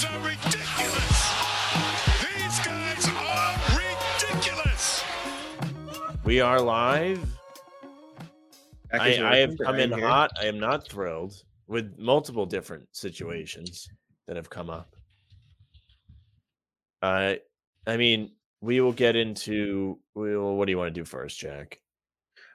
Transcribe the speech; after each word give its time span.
guys 0.00 0.14
are 0.14 0.28
ridiculous. 0.28 1.34
These 2.22 2.58
guys 2.60 3.08
are 3.16 3.58
ridiculous. 4.28 5.04
We 6.24 6.40
are 6.40 6.60
live. 6.60 7.24
I, 8.92 9.18
I 9.18 9.36
have 9.38 9.58
come 9.58 9.80
in 9.80 9.92
here. 9.92 10.06
hot. 10.06 10.30
I 10.40 10.46
am 10.46 10.60
not 10.60 10.86
thrilled 10.86 11.42
with 11.66 11.98
multiple 11.98 12.46
different 12.46 12.86
situations 12.92 13.88
that 14.28 14.36
have 14.36 14.48
come 14.48 14.70
up. 14.70 14.94
Uh, 17.02 17.34
I 17.86 17.96
mean, 17.96 18.32
we 18.60 18.80
will 18.80 18.92
get 18.92 19.16
into. 19.16 19.98
Well, 20.14 20.54
what 20.54 20.66
do 20.66 20.70
you 20.70 20.78
want 20.78 20.94
to 20.94 21.00
do 21.00 21.04
first, 21.04 21.38
Jack? 21.40 21.80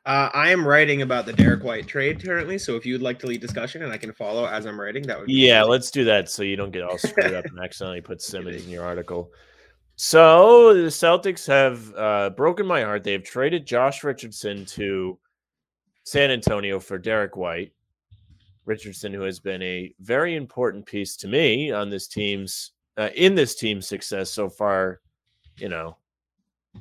Uh, 0.05 0.29
I 0.33 0.51
am 0.51 0.67
writing 0.67 1.01
about 1.01 1.25
the 1.25 1.31
Derrick 1.31 1.63
White 1.63 1.87
trade 1.87 2.21
currently, 2.23 2.57
so 2.57 2.75
if 2.75 2.85
you 2.85 2.93
would 2.93 3.01
like 3.01 3.19
to 3.19 3.27
lead 3.27 3.39
discussion 3.39 3.83
and 3.83 3.91
I 3.93 3.97
can 3.97 4.11
follow 4.11 4.45
as 4.45 4.65
I'm 4.65 4.79
writing, 4.79 5.03
that 5.03 5.17
would 5.17 5.27
be 5.27 5.33
Yeah, 5.33 5.59
amazing. 5.59 5.71
let's 5.71 5.91
do 5.91 6.03
that 6.05 6.29
so 6.29 6.43
you 6.43 6.57
don't 6.57 6.71
get 6.71 6.83
all 6.83 6.97
screwed 6.97 7.33
up 7.33 7.45
and 7.45 7.57
accidentally 7.59 8.01
put 8.01 8.21
Simmons 8.21 8.65
in 8.65 8.69
your 8.71 8.83
article. 8.83 9.31
So 9.95 10.73
the 10.73 10.89
Celtics 10.89 11.47
have 11.47 11.93
uh, 11.95 12.31
broken 12.31 12.65
my 12.65 12.81
heart. 12.83 13.03
They 13.05 13.13
have 13.13 13.23
traded 13.23 13.65
Josh 13.65 14.03
Richardson 14.03 14.65
to 14.65 15.17
San 16.03 16.31
Antonio 16.31 16.79
for 16.79 16.97
Derrick 16.97 17.37
White. 17.37 17.71
Richardson, 18.65 19.13
who 19.13 19.21
has 19.21 19.39
been 19.39 19.61
a 19.61 19.93
very 19.99 20.35
important 20.35 20.85
piece 20.85 21.15
to 21.17 21.27
me 21.27 21.71
on 21.71 21.89
this 21.89 22.07
team's 22.07 22.71
uh, 22.97 23.09
in 23.15 23.35
this 23.35 23.55
team's 23.55 23.87
success 23.87 24.29
so 24.31 24.49
far, 24.49 24.99
you 25.57 25.67
know, 25.69 25.97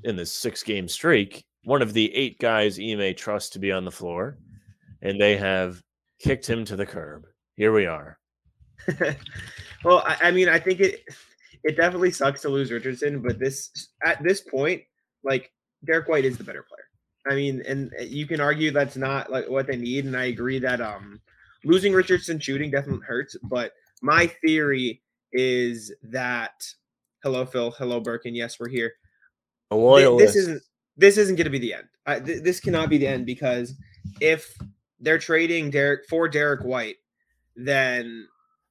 in 0.05 0.15
this 0.17 0.33
six 0.33 0.63
game 0.63 0.87
streak. 0.89 1.45
One 1.65 1.83
of 1.83 1.93
the 1.93 2.15
eight 2.15 2.39
guys 2.39 2.79
Ime 2.79 3.15
trusts 3.15 3.51
to 3.51 3.59
be 3.59 3.71
on 3.71 3.85
the 3.85 3.91
floor, 3.91 4.39
and 5.01 5.21
they 5.21 5.37
have 5.37 5.83
kicked 6.19 6.49
him 6.49 6.65
to 6.65 6.77
the 6.77 6.87
curb. 6.87 7.27
Here 7.57 7.73
we 7.73 7.87
are. 7.87 8.19
well, 9.85 10.03
I, 10.05 10.17
I 10.23 10.31
mean, 10.31 10.49
I 10.49 10.59
think 10.59 10.81
it 10.81 11.03
it 11.65 11.77
definitely 11.77 12.11
sucks 12.11 12.43
to 12.43 12.49
lose 12.49 12.73
Richardson, 12.73 13.21
but 13.21 13.39
this 13.39 13.71
at 14.05 14.23
this 14.23 14.41
point, 14.41 14.83
like 15.23 15.53
Derrick 15.85 16.09
White 16.09 16.25
is 16.25 16.39
the 16.39 16.45
better 16.45 16.65
player. 16.69 16.85
I 17.31 17.37
mean, 17.37 17.63
and 17.67 17.93
you 18.01 18.27
can 18.27 18.41
argue 18.41 18.73
that's 18.73 18.97
not 18.97 19.31
like 19.31 19.49
what 19.49 19.67
they 19.67 19.77
need, 19.77 20.05
and 20.05 20.17
I 20.17 20.25
agree 20.25 20.59
that 20.59 20.81
um 20.81 21.21
losing 21.65 21.93
Richardson 21.93 22.41
shooting 22.41 22.71
definitely 22.71 23.07
hurts. 23.07 23.37
But 23.45 23.73
my 24.03 24.27
theory 24.45 25.03
is 25.33 25.95
that 26.03 26.65
hello 27.23 27.47
Phil, 27.47 27.71
hello 27.73 28.01
Birkin, 28.01 28.35
yes 28.35 28.59
we're 28.59 28.69
here. 28.69 28.93
A 29.71 29.75
Thi- 29.75 29.81
loyalist. 29.81 30.27
This 30.27 30.37
isn't 30.37 30.63
this 30.97 31.17
isn't 31.17 31.37
going 31.37 31.45
to 31.45 31.51
be 31.51 31.59
the 31.59 31.75
end. 31.75 31.89
I, 32.07 32.21
th- 32.21 32.43
this 32.43 32.61
cannot 32.61 32.91
be 32.91 32.99
the 32.99 33.07
end 33.07 33.27
because 33.27 33.75
if 34.21 34.57
they're 35.01 35.19
trading 35.19 35.71
Derek 35.71 36.09
for 36.09 36.29
Derrick 36.29 36.65
White, 36.65 36.97
then 37.57 38.27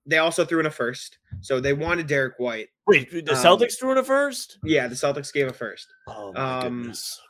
they 0.06 0.18
also 0.18 0.46
threw 0.46 0.60
in 0.60 0.66
a 0.66 0.72
first. 0.72 1.18
So 1.42 1.60
they 1.60 1.74
wanted 1.74 2.08
Derrick 2.08 2.36
White. 2.38 2.70
Wait, 2.88 3.12
the 3.12 3.32
um, 3.32 3.38
Celtics 3.38 3.80
threw 3.80 3.92
in 3.92 3.98
a 3.98 4.04
first? 4.04 4.58
Yeah, 4.64 4.88
the 4.88 4.96
Celtics 4.96 5.32
gave 5.32 5.48
a 5.48 5.54
first. 5.54 5.88
Oh 6.08 6.34
my 6.34 6.60
um, 6.60 6.78
goodness. 6.82 7.22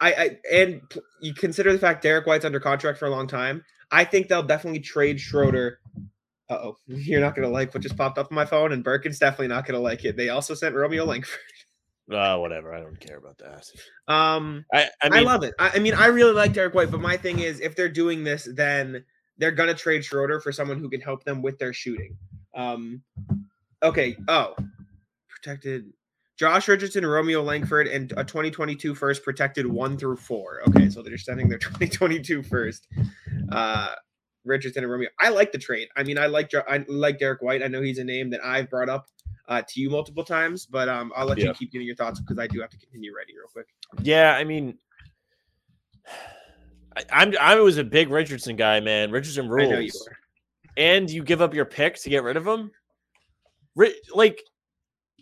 I, 0.00 0.12
I 0.12 0.38
and 0.52 0.80
you 1.20 1.34
consider 1.34 1.72
the 1.72 1.78
fact 1.78 2.02
Derrick 2.02 2.26
White's 2.26 2.44
under 2.44 2.60
contract 2.60 2.98
for 2.98 3.06
a 3.06 3.10
long 3.10 3.26
time. 3.26 3.64
I 3.90 4.04
think 4.04 4.28
they'll 4.28 4.42
definitely 4.42 4.80
trade 4.80 5.20
Schroeder. 5.20 5.80
Uh 6.48 6.54
oh, 6.54 6.76
you're 6.86 7.20
not 7.20 7.34
gonna 7.34 7.48
like 7.48 7.74
what 7.74 7.82
just 7.82 7.96
popped 7.96 8.18
up 8.18 8.28
on 8.30 8.34
my 8.34 8.44
phone, 8.44 8.72
and 8.72 8.84
Birkin's 8.84 9.18
definitely 9.18 9.48
not 9.48 9.66
gonna 9.66 9.80
like 9.80 10.04
it. 10.04 10.16
They 10.16 10.28
also 10.28 10.54
sent 10.54 10.74
Romeo 10.74 11.04
Langford. 11.04 11.40
Oh, 12.10 12.40
whatever. 12.40 12.74
I 12.74 12.80
don't 12.80 12.98
care 12.98 13.18
about 13.18 13.38
that. 13.38 13.70
Um, 14.12 14.64
I, 14.72 14.88
I 15.02 15.08
I, 15.18 15.20
love 15.20 15.44
it. 15.44 15.54
I, 15.58 15.72
I 15.74 15.78
mean, 15.78 15.94
I 15.94 16.06
really 16.06 16.32
like 16.32 16.52
Derrick 16.52 16.74
White, 16.74 16.90
but 16.90 17.00
my 17.00 17.16
thing 17.16 17.40
is, 17.40 17.60
if 17.60 17.76
they're 17.76 17.88
doing 17.88 18.24
this, 18.24 18.48
then 18.54 19.04
they're 19.36 19.52
gonna 19.52 19.74
trade 19.74 20.04
Schroeder 20.04 20.40
for 20.40 20.50
someone 20.50 20.78
who 20.78 20.88
can 20.88 21.00
help 21.00 21.24
them 21.24 21.42
with 21.42 21.58
their 21.58 21.72
shooting. 21.72 22.16
Um, 22.54 23.02
okay. 23.82 24.16
Oh, 24.26 24.56
protected. 25.28 25.92
Josh 26.38 26.68
Richardson, 26.68 27.04
Romeo 27.04 27.42
Langford, 27.42 27.88
and 27.88 28.12
a 28.16 28.24
2022 28.24 28.94
first 28.94 29.24
protected 29.24 29.66
one 29.66 29.98
through 29.98 30.16
four. 30.16 30.62
Okay, 30.68 30.88
so 30.88 31.02
they're 31.02 31.18
sending 31.18 31.48
their 31.48 31.58
2022 31.58 32.42
first. 32.44 32.86
Uh, 33.50 33.94
Richardson 34.44 34.84
and 34.84 34.90
Romeo. 34.90 35.10
I 35.20 35.28
like 35.28 35.52
the 35.52 35.58
trade. 35.58 35.88
I 35.96 36.04
mean, 36.04 36.16
I 36.16 36.26
like 36.26 36.50
I 36.54 36.84
like 36.88 37.18
Derrick 37.18 37.42
White. 37.42 37.62
I 37.62 37.68
know 37.68 37.82
he's 37.82 37.98
a 37.98 38.04
name 38.04 38.30
that 38.30 38.44
I've 38.44 38.70
brought 38.70 38.88
up 38.88 39.08
uh, 39.48 39.62
to 39.66 39.80
you 39.80 39.90
multiple 39.90 40.24
times, 40.24 40.66
but 40.66 40.88
um, 40.88 41.12
I'll 41.16 41.26
let 41.26 41.38
Yeah. 41.38 41.46
you 41.48 41.54
keep 41.54 41.72
giving 41.72 41.86
your 41.86 41.96
thoughts 41.96 42.20
because 42.20 42.38
I 42.38 42.46
do 42.46 42.60
have 42.60 42.70
to 42.70 42.78
continue 42.78 43.14
writing 43.14 43.34
real 43.36 43.48
quick. 43.48 43.66
yeah, 44.02 44.34
I 44.34 44.44
mean, 44.44 44.78
I, 46.96 47.04
I'm 47.10 47.34
I 47.40 47.54
was 47.56 47.78
a 47.78 47.84
big 47.84 48.10
Richardson 48.10 48.56
guy, 48.56 48.80
man. 48.80 49.10
Richardson 49.10 49.46
I 49.46 49.48
know 49.48 49.78
you 49.78 49.90
rules, 49.90 50.08
and 50.76 51.10
you 51.10 51.22
give 51.22 51.40
up 51.40 51.54
your 51.54 51.64
pick 51.64 51.96
to 52.02 52.10
get 52.10 52.22
rid 52.22 52.36
of 52.36 52.46
him. 52.46 52.70
Like, 54.12 54.42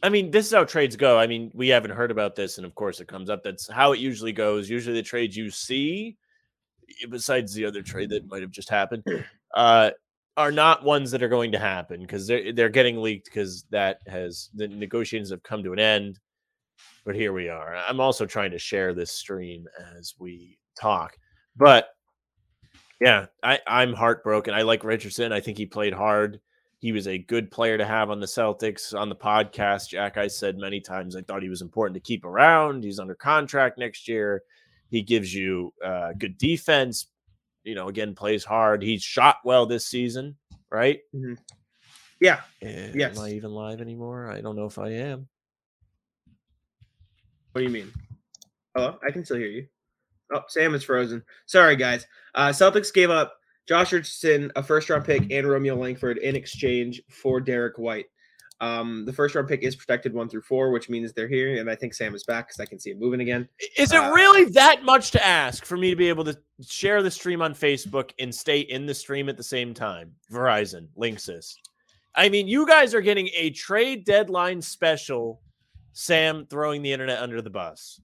I 0.03 0.09
mean, 0.09 0.31
this 0.31 0.47
is 0.47 0.53
how 0.53 0.65
trades 0.65 0.97
go. 0.97 1.19
I 1.19 1.27
mean, 1.27 1.51
we 1.55 1.69
haven't 1.69 1.91
heard 1.93 2.11
about 2.11 2.35
this, 2.35 2.57
and 2.59 2.67
of 2.67 2.75
course, 2.75 3.01
it 3.01 3.09
comes 3.09 3.31
up. 3.31 3.43
That's 3.45 3.71
how 3.71 3.93
it 3.93 4.01
usually 4.01 4.33
goes. 4.33 4.69
Usually, 4.69 4.97
the 4.97 5.03
trades 5.03 5.37
you 5.37 5.51
see, 5.51 6.17
besides 7.11 7.55
the 7.55 7.65
other 7.65 7.83
trade 7.83 8.11
that 8.11 8.29
might 8.29 8.43
have 8.43 8.51
just 8.51 8.71
happened, 8.71 9.05
uh, 9.55 9.91
are 10.37 10.53
not 10.53 10.85
ones 10.85 11.11
that 11.11 11.23
are 11.23 11.29
going 11.29 11.53
to 11.53 11.59
happen 11.59 12.01
because 12.01 12.27
they're 12.27 12.53
they're 12.53 12.69
getting 12.69 13.01
leaked 13.01 13.27
because 13.27 13.65
that 13.71 14.01
has 14.07 14.51
the 14.55 14.69
negotiations 14.69 15.31
have 15.31 15.43
come 15.43 15.63
to 15.63 15.73
an 15.73 15.79
end. 15.79 16.19
But 17.05 17.15
here 17.15 17.33
we 17.33 17.49
are. 17.49 17.77
I'm 17.77 18.01
also 18.01 18.27
trying 18.27 18.51
to 18.51 18.59
share 18.59 18.93
this 18.93 19.13
stream 19.13 19.67
as 19.97 20.15
we 20.19 20.59
talk. 20.79 21.17
But 21.57 21.89
yeah, 23.01 23.27
I, 23.43 23.61
I'm 23.67 23.95
heartbroken. 23.95 24.55
I 24.55 24.63
like 24.63 24.85
Richardson. 24.85 25.33
I 25.33 25.41
think 25.41 25.59
he 25.59 25.67
played 25.67 25.93
hard. 25.93 26.41
He 26.79 26.93
was 26.93 27.07
a 27.07 27.19
good 27.19 27.51
player 27.51 27.79
to 27.79 27.87
have 27.87 28.11
on 28.11 28.21
the 28.21 28.27
Celtics. 28.27 28.99
On 28.99 29.09
the 29.09 29.17
podcast, 29.17 29.89
Jack, 29.89 30.17
I 30.17 30.27
said 30.27 30.59
many 30.59 30.81
times 30.81 31.17
I 31.17 31.23
thought 31.23 31.43
he 31.43 31.49
was 31.49 31.63
important 31.63 31.95
to 31.95 32.07
keep 32.07 32.25
around. 32.25 32.85
He's 32.85 32.99
under 32.99 33.15
contract 33.15 33.79
next 33.79 34.09
year. 34.09 34.43
He 34.91 35.03
gives 35.03 35.35
you 35.35 35.73
uh, 35.85 36.13
good 36.19 36.39
defense. 36.39 37.07
You 37.67 37.75
know, 37.75 37.89
again, 37.89 38.15
plays 38.15 38.45
hard. 38.45 38.81
He's 38.81 39.03
shot 39.03 39.39
well 39.45 39.67
this 39.67 39.85
season, 39.87 40.37
right? 40.71 41.01
Yeah, 42.21 42.41
Eh, 42.63 42.93
Yes. 42.95 43.19
Am 43.19 43.25
I 43.25 43.31
even 43.31 43.51
live 43.51 43.81
anymore? 43.81 44.31
I 44.31 44.41
don't 44.41 44.55
know 44.55 44.67
if 44.67 44.79
I 44.79 44.91
am. 44.91 45.27
What 47.51 47.59
do 47.59 47.65
you 47.65 47.71
mean? 47.71 47.91
Hello, 48.75 48.99
I 49.07 49.11
can 49.11 49.25
still 49.25 49.39
hear 49.39 49.49
you. 49.49 49.67
Oh, 50.33 50.43
Sam 50.47 50.77
is 50.77 50.85
frozen. 50.85 51.25
Sorry, 51.47 51.75
guys. 51.75 52.07
Uh, 52.37 52.51
Celtics 52.51 52.95
gave 52.95 53.11
up 53.11 53.35
Josh 53.69 53.93
Richardson, 53.93 54.53
a 54.55 54.63
first 54.63 54.89
round 54.89 55.05
pick, 55.05 55.33
and 55.33 55.49
Romeo 55.49 55.75
Langford 55.75 56.19
in 56.19 56.37
exchange 56.37 57.03
for 57.11 57.41
Derrick 57.41 57.79
White. 57.79 58.07
Um, 58.61 59.05
the 59.05 59.13
first 59.13 59.35
round 59.35 59.49
pick 59.49 59.63
is 59.63 59.77
protected 59.77 60.15
one 60.15 60.29
through 60.29 60.41
four, 60.43 60.71
which 60.71 60.89
means 60.89 61.13
they're 61.13 61.29
here, 61.29 61.61
and 61.61 61.69
I 61.69 61.75
think 61.75 61.93
Sam 61.93 62.15
is 62.15 62.25
back 62.25 62.49
because 62.49 62.61
I 62.61 62.65
can 62.65 62.79
see 62.79 62.91
it 62.91 62.99
moving 62.99 63.21
again. 63.21 63.49
Is 63.77 63.93
it 63.93 63.99
Uh, 63.99 64.13
really 64.13 64.45
that 64.53 64.83
much 64.83 65.11
to 65.11 65.25
ask 65.25 65.65
for 65.67 65.77
me 65.77 65.91
to 65.91 65.97
be 65.97 66.09
able 66.09 66.25
to 66.25 66.39
share 66.67 67.03
the 67.03 67.11
stream 67.11 67.43
on 67.43 67.53
Facebook 67.55 68.13
and 68.19 68.35
stay 68.35 68.61
in 68.61 68.87
the 68.87 68.95
stream 68.95 69.29
at 69.29 69.37
the 69.37 69.43
same 69.43 69.75
time? 69.75 70.15
Verizon, 70.33 70.89
Linksys. 70.97 71.55
I 72.15 72.31
mean, 72.31 72.49
you 72.49 72.67
guys 72.67 72.95
are 72.95 73.03
getting 73.03 73.29
a 73.37 73.51
trade 73.51 74.07
deadline 74.07 74.63
special. 74.63 75.43
Sam 75.93 76.47
throwing 76.49 76.81
the 76.83 76.93
internet 76.93 77.21
under 77.21 77.43
the 77.43 77.51
bus. 77.51 78.01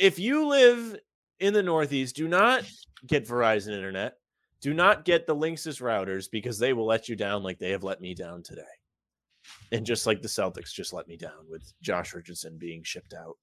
If 0.00 0.18
you 0.18 0.46
live 0.48 0.96
in 1.38 1.54
the 1.54 1.62
Northeast, 1.62 2.16
do 2.16 2.26
not 2.26 2.64
get 3.06 3.26
Verizon 3.26 3.72
internet. 3.72 4.18
Do 4.60 4.74
not 4.74 5.04
get 5.04 5.26
the 5.26 5.36
Linksys 5.36 5.80
routers 5.80 6.28
because 6.30 6.58
they 6.58 6.72
will 6.72 6.86
let 6.86 7.08
you 7.08 7.14
down 7.14 7.42
like 7.42 7.58
they 7.58 7.70
have 7.70 7.84
let 7.84 8.00
me 8.00 8.14
down 8.14 8.42
today. 8.42 8.62
And 9.72 9.84
just 9.84 10.06
like 10.06 10.22
the 10.22 10.28
Celtics 10.28 10.72
just 10.72 10.92
let 10.92 11.08
me 11.08 11.16
down 11.16 11.46
with 11.48 11.72
Josh 11.80 12.14
Richardson 12.14 12.56
being 12.58 12.82
shipped 12.82 13.14
out. 13.14 13.36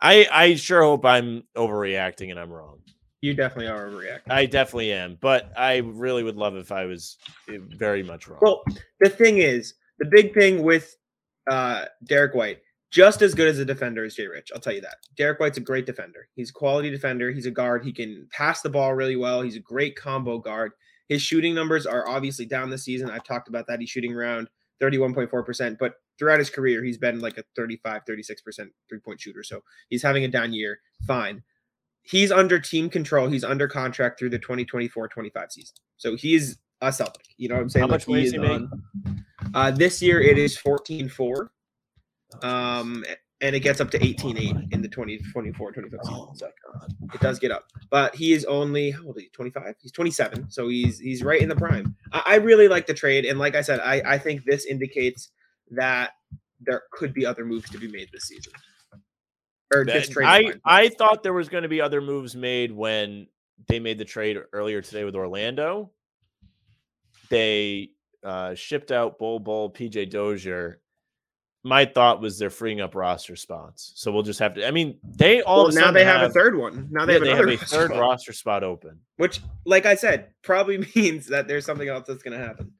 I 0.00 0.26
I 0.32 0.54
sure 0.56 0.82
hope 0.82 1.04
I'm 1.04 1.44
overreacting 1.56 2.30
and 2.30 2.38
I'm 2.38 2.50
wrong. 2.50 2.80
You 3.20 3.34
definitely 3.34 3.68
are 3.68 3.88
overreacting. 3.88 4.30
I 4.30 4.46
definitely 4.46 4.92
am, 4.92 5.16
but 5.20 5.52
I 5.56 5.76
really 5.76 6.24
would 6.24 6.36
love 6.36 6.56
if 6.56 6.72
I 6.72 6.86
was 6.86 7.18
eh, 7.48 7.58
very 7.60 8.02
much 8.02 8.26
wrong. 8.26 8.40
Well, 8.42 8.64
the 8.98 9.08
thing 9.08 9.38
is, 9.38 9.74
the 10.00 10.06
big 10.06 10.34
thing 10.34 10.64
with 10.64 10.96
uh, 11.48 11.84
Derrick 12.04 12.34
White, 12.34 12.58
just 12.90 13.22
as 13.22 13.32
good 13.32 13.46
as 13.46 13.60
a 13.60 13.64
defender 13.64 14.04
as 14.04 14.16
Jay 14.16 14.26
Rich. 14.26 14.50
I'll 14.52 14.60
tell 14.60 14.72
you 14.72 14.80
that. 14.80 14.96
Derrick 15.16 15.38
White's 15.38 15.56
a 15.56 15.60
great 15.62 15.86
defender. 15.86 16.28
He's 16.34 16.50
a 16.50 16.52
quality 16.52 16.90
defender. 16.90 17.30
He's 17.30 17.46
a 17.46 17.50
guard. 17.50 17.84
He 17.84 17.92
can 17.92 18.26
pass 18.32 18.60
the 18.60 18.68
ball 18.68 18.92
really 18.92 19.16
well. 19.16 19.40
He's 19.40 19.56
a 19.56 19.60
great 19.60 19.94
combo 19.94 20.38
guard. 20.38 20.72
His 21.08 21.22
shooting 21.22 21.54
numbers 21.54 21.86
are 21.86 22.08
obviously 22.08 22.44
down 22.44 22.70
this 22.70 22.84
season. 22.84 23.08
I've 23.08 23.24
talked 23.24 23.48
about 23.48 23.66
that. 23.68 23.80
He's 23.80 23.90
shooting 23.90 24.14
around 24.14 24.48
31.4%, 24.82 25.78
but 25.78 25.94
throughout 26.18 26.38
his 26.38 26.50
career, 26.50 26.82
he's 26.82 26.98
been 26.98 27.20
like 27.20 27.38
a 27.38 27.44
35, 27.56 28.02
36% 28.04 28.68
three 28.88 28.98
point 28.98 29.20
shooter. 29.20 29.42
So 29.42 29.62
he's 29.88 30.02
having 30.02 30.24
a 30.24 30.28
down 30.28 30.52
year. 30.52 30.80
Fine. 31.06 31.42
He's 32.02 32.32
under 32.32 32.58
team 32.58 32.90
control. 32.90 33.28
He's 33.28 33.44
under 33.44 33.68
contract 33.68 34.18
through 34.18 34.30
the 34.30 34.38
2024 34.38 35.08
25 35.08 35.52
season. 35.52 35.74
So 35.96 36.16
he's 36.16 36.58
a 36.80 36.92
Celtic. 36.92 37.26
You 37.36 37.48
know 37.48 37.54
what 37.54 37.62
I'm 37.62 37.70
saying? 37.70 37.82
How 37.82 37.88
much 37.88 38.08
money 38.08 38.22
does 38.24 38.32
he 38.32 38.38
make? 38.38 38.62
Uh, 39.54 39.70
this 39.70 40.02
year 40.02 40.20
it 40.20 40.36
is 40.36 40.56
14 40.56 41.08
4. 41.08 41.50
Um, 42.42 43.04
and 43.42 43.56
it 43.56 43.60
gets 43.60 43.80
up 43.80 43.90
to 43.90 43.98
18-8 43.98 44.72
in 44.72 44.80
the 44.80 44.88
2024 44.88 45.72
25 45.72 46.00
season. 46.04 46.14
Oh 46.16 46.32
So 46.34 46.46
my 46.46 46.52
god. 46.78 46.94
it 47.14 47.20
does 47.20 47.38
get 47.38 47.50
up. 47.50 47.64
But 47.90 48.14
he 48.14 48.32
is 48.32 48.44
only 48.46 48.92
how 48.92 49.04
old 49.06 49.16
is 49.16 49.24
he? 49.24 49.28
25? 49.30 49.74
He's 49.82 49.92
27. 49.92 50.50
So 50.50 50.68
he's 50.68 50.98
he's 50.98 51.22
right 51.22 51.42
in 51.42 51.48
the 51.48 51.56
prime. 51.56 51.94
I, 52.12 52.22
I 52.26 52.34
really 52.36 52.68
like 52.68 52.86
the 52.86 52.94
trade. 52.94 53.24
And 53.24 53.38
like 53.38 53.56
I 53.56 53.60
said, 53.60 53.80
I, 53.80 54.00
I 54.06 54.18
think 54.18 54.44
this 54.44 54.64
indicates 54.64 55.30
that 55.72 56.12
there 56.60 56.82
could 56.92 57.12
be 57.12 57.26
other 57.26 57.44
moves 57.44 57.68
to 57.70 57.78
be 57.78 57.88
made 57.88 58.08
this 58.12 58.24
season. 58.24 58.52
Or 59.74 59.84
this 59.84 60.08
trade. 60.08 60.26
I 60.26 60.38
deadline. 60.42 60.60
I 60.64 60.88
thought 60.90 61.22
there 61.22 61.32
was 61.32 61.48
going 61.48 61.62
to 61.62 61.68
be 61.68 61.80
other 61.80 62.00
moves 62.00 62.36
made 62.36 62.70
when 62.70 63.26
they 63.68 63.80
made 63.80 63.98
the 63.98 64.04
trade 64.04 64.38
earlier 64.52 64.82
today 64.82 65.02
with 65.04 65.16
Orlando. 65.16 65.90
They 67.28 67.90
uh, 68.22 68.54
shipped 68.54 68.92
out 68.92 69.18
Bol 69.18 69.40
Bol, 69.40 69.72
PJ 69.72 70.10
Dozier. 70.10 70.81
My 71.64 71.84
thought 71.84 72.20
was 72.20 72.38
they're 72.38 72.50
freeing 72.50 72.80
up 72.80 72.96
roster 72.96 73.36
spots, 73.36 73.92
so 73.94 74.10
we'll 74.10 74.24
just 74.24 74.40
have 74.40 74.54
to. 74.54 74.66
I 74.66 74.72
mean, 74.72 74.98
they 75.04 75.42
all 75.42 75.58
well, 75.58 75.68
of 75.68 75.76
a 75.76 75.80
now 75.80 75.92
they 75.92 76.04
have, 76.04 76.22
a 76.22 76.30
third 76.32 76.56
one. 76.56 76.88
Now 76.90 77.06
they 77.06 77.12
yeah, 77.12 77.18
have 77.18 77.22
they 77.22 77.32
another 77.32 77.50
have 77.52 77.62
a 77.62 77.64
third 77.66 77.90
spot, 77.90 78.00
roster 78.00 78.32
spot 78.32 78.64
open. 78.64 78.98
which, 79.16 79.40
like 79.64 79.86
I 79.86 79.94
said, 79.94 80.30
probably 80.42 80.84
means 80.96 81.26
that 81.28 81.46
there's 81.46 81.64
something 81.64 81.88
else 81.88 82.06
that's 82.08 82.22
going 82.22 82.38
to 82.38 82.44
happen. 82.44 82.72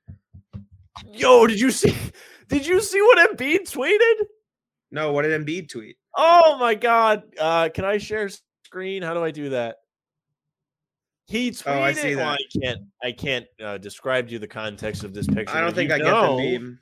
Yo, 1.12 1.46
did 1.46 1.61
you 1.61 1.70
see? 1.70 1.94
Did 2.49 2.67
you 2.67 2.82
see 2.82 3.00
what 3.00 3.31
Embiid 3.31 3.61
tweeted? 3.61 4.26
No, 4.90 5.11
what 5.12 5.23
did 5.23 5.40
Embiid 5.40 5.70
tweet? 5.70 5.96
Oh 6.14 6.58
my 6.58 6.75
god! 6.75 7.23
Uh, 7.40 7.70
can 7.70 7.87
I 7.87 7.96
share 7.96 8.29
screen? 8.67 9.02
How 9.02 9.14
do 9.14 9.25
I 9.25 9.31
do 9.31 9.50
that? 9.50 9.76
He 11.29 11.50
tweeted. 11.50 11.62
Oh, 11.67 11.81
I 11.81 11.93
see 11.93 12.14
well, 12.14 12.32
that. 12.32 12.38
I 12.38 12.58
can't. 12.61 12.81
I 13.02 13.12
can't 13.12 13.46
uh, 13.62 13.79
describe 13.79 14.26
to 14.26 14.34
you 14.34 14.38
the 14.38 14.46
context 14.46 15.02
of 15.02 15.14
this 15.14 15.26
picture. 15.26 15.56
I 15.56 15.62
don't 15.62 15.75
think 15.75 15.88
you 15.88 15.94
I 15.94 15.99
get 15.99 16.11
the 16.11 16.58
meme. 16.58 16.79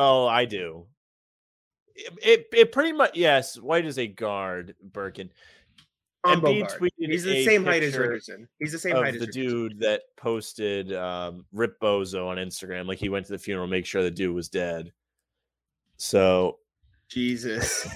Oh, 0.00 0.28
I 0.28 0.44
do. 0.44 0.86
It, 1.96 2.12
it, 2.22 2.46
it 2.52 2.72
pretty 2.72 2.92
much 2.92 3.16
yes. 3.16 3.58
White 3.58 3.84
is 3.84 3.98
a 3.98 4.06
guard, 4.06 4.76
Birkin. 4.80 5.28
Combo 6.24 6.52
Embiid 6.52 6.68
guard. 6.68 6.80
tweeted 6.80 7.10
He's 7.10 7.24
the 7.24 7.38
a 7.38 7.44
same 7.44 7.64
height 7.64 7.82
as 7.82 7.90
picture 7.94 8.02
Richardson. 8.02 8.48
He's 8.60 8.70
the 8.70 8.78
same 8.78 8.94
Of 8.94 9.02
height 9.02 9.14
as 9.14 9.20
the 9.20 9.26
Richardson. 9.26 9.42
dude 9.42 9.80
that 9.80 10.02
posted 10.16 10.92
um, 10.92 11.46
Rip 11.52 11.80
Bozo 11.80 12.28
on 12.28 12.36
Instagram, 12.36 12.86
like 12.86 12.98
he 12.98 13.08
went 13.08 13.26
to 13.26 13.32
the 13.32 13.38
funeral, 13.38 13.66
make 13.66 13.86
sure 13.86 14.04
the 14.04 14.10
dude 14.10 14.36
was 14.36 14.48
dead. 14.48 14.92
So 15.96 16.58
Jesus. 17.08 17.88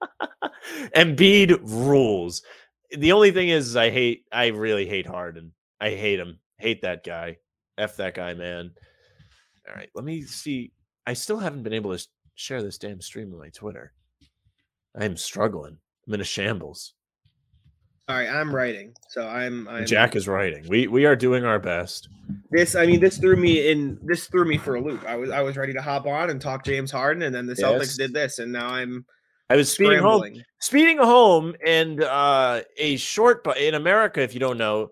Embiid 0.96 1.60
rules. 1.62 2.42
The 2.90 3.12
only 3.12 3.30
thing 3.30 3.50
is, 3.50 3.68
is 3.68 3.76
I 3.76 3.90
hate, 3.90 4.24
I 4.32 4.48
really 4.48 4.86
hate 4.86 5.06
Harden. 5.06 5.52
I 5.80 5.90
hate 5.90 6.18
him. 6.18 6.40
Hate 6.58 6.82
that 6.82 7.04
guy. 7.04 7.36
F 7.78 7.96
that 7.98 8.14
guy, 8.14 8.34
man. 8.34 8.72
All 9.68 9.76
right, 9.76 9.90
let 9.94 10.04
me 10.04 10.22
see. 10.22 10.72
I 11.06 11.12
still 11.12 11.38
haven't 11.38 11.62
been 11.62 11.72
able 11.72 11.96
to 11.96 12.06
share 12.34 12.62
this 12.62 12.78
damn 12.78 13.00
stream 13.00 13.32
on 13.32 13.38
my 13.38 13.50
Twitter. 13.50 13.92
I 14.98 15.04
am 15.04 15.16
struggling. 15.16 15.78
I'm 16.06 16.14
in 16.14 16.20
a 16.20 16.24
shambles. 16.24 16.94
All 18.06 18.16
right, 18.16 18.28
I'm 18.28 18.54
writing. 18.54 18.92
So 19.08 19.26
I'm, 19.26 19.66
I'm 19.66 19.86
Jack 19.86 20.14
is 20.14 20.28
writing. 20.28 20.66
We 20.68 20.88
we 20.88 21.06
are 21.06 21.16
doing 21.16 21.44
our 21.44 21.58
best. 21.58 22.08
this 22.50 22.74
I 22.74 22.84
mean 22.84 23.00
this 23.00 23.16
threw 23.16 23.36
me 23.36 23.70
in 23.70 23.98
this 24.02 24.26
threw 24.26 24.44
me 24.44 24.58
for 24.58 24.74
a 24.74 24.80
loop. 24.80 25.04
I 25.06 25.16
was 25.16 25.30
I 25.30 25.40
was 25.40 25.56
ready 25.56 25.72
to 25.72 25.80
hop 25.80 26.06
on 26.06 26.28
and 26.28 26.38
talk 26.40 26.64
James 26.64 26.90
Harden 26.90 27.22
and 27.22 27.34
then 27.34 27.46
the 27.46 27.54
Celtics 27.54 27.80
Yes. 27.80 27.96
did 27.96 28.12
this 28.12 28.38
and 28.40 28.52
now 28.52 28.68
I'm 28.68 29.06
I 29.50 29.56
was 29.56 29.72
speeding 29.72 29.98
home. 30.00 30.42
Speeding 30.58 30.98
home, 30.98 31.54
and 31.64 32.02
uh, 32.02 32.62
a 32.78 32.96
short 32.96 33.44
bus 33.44 33.56
in 33.58 33.74
America, 33.74 34.22
if 34.22 34.32
you 34.32 34.40
don't 34.40 34.56
know, 34.56 34.90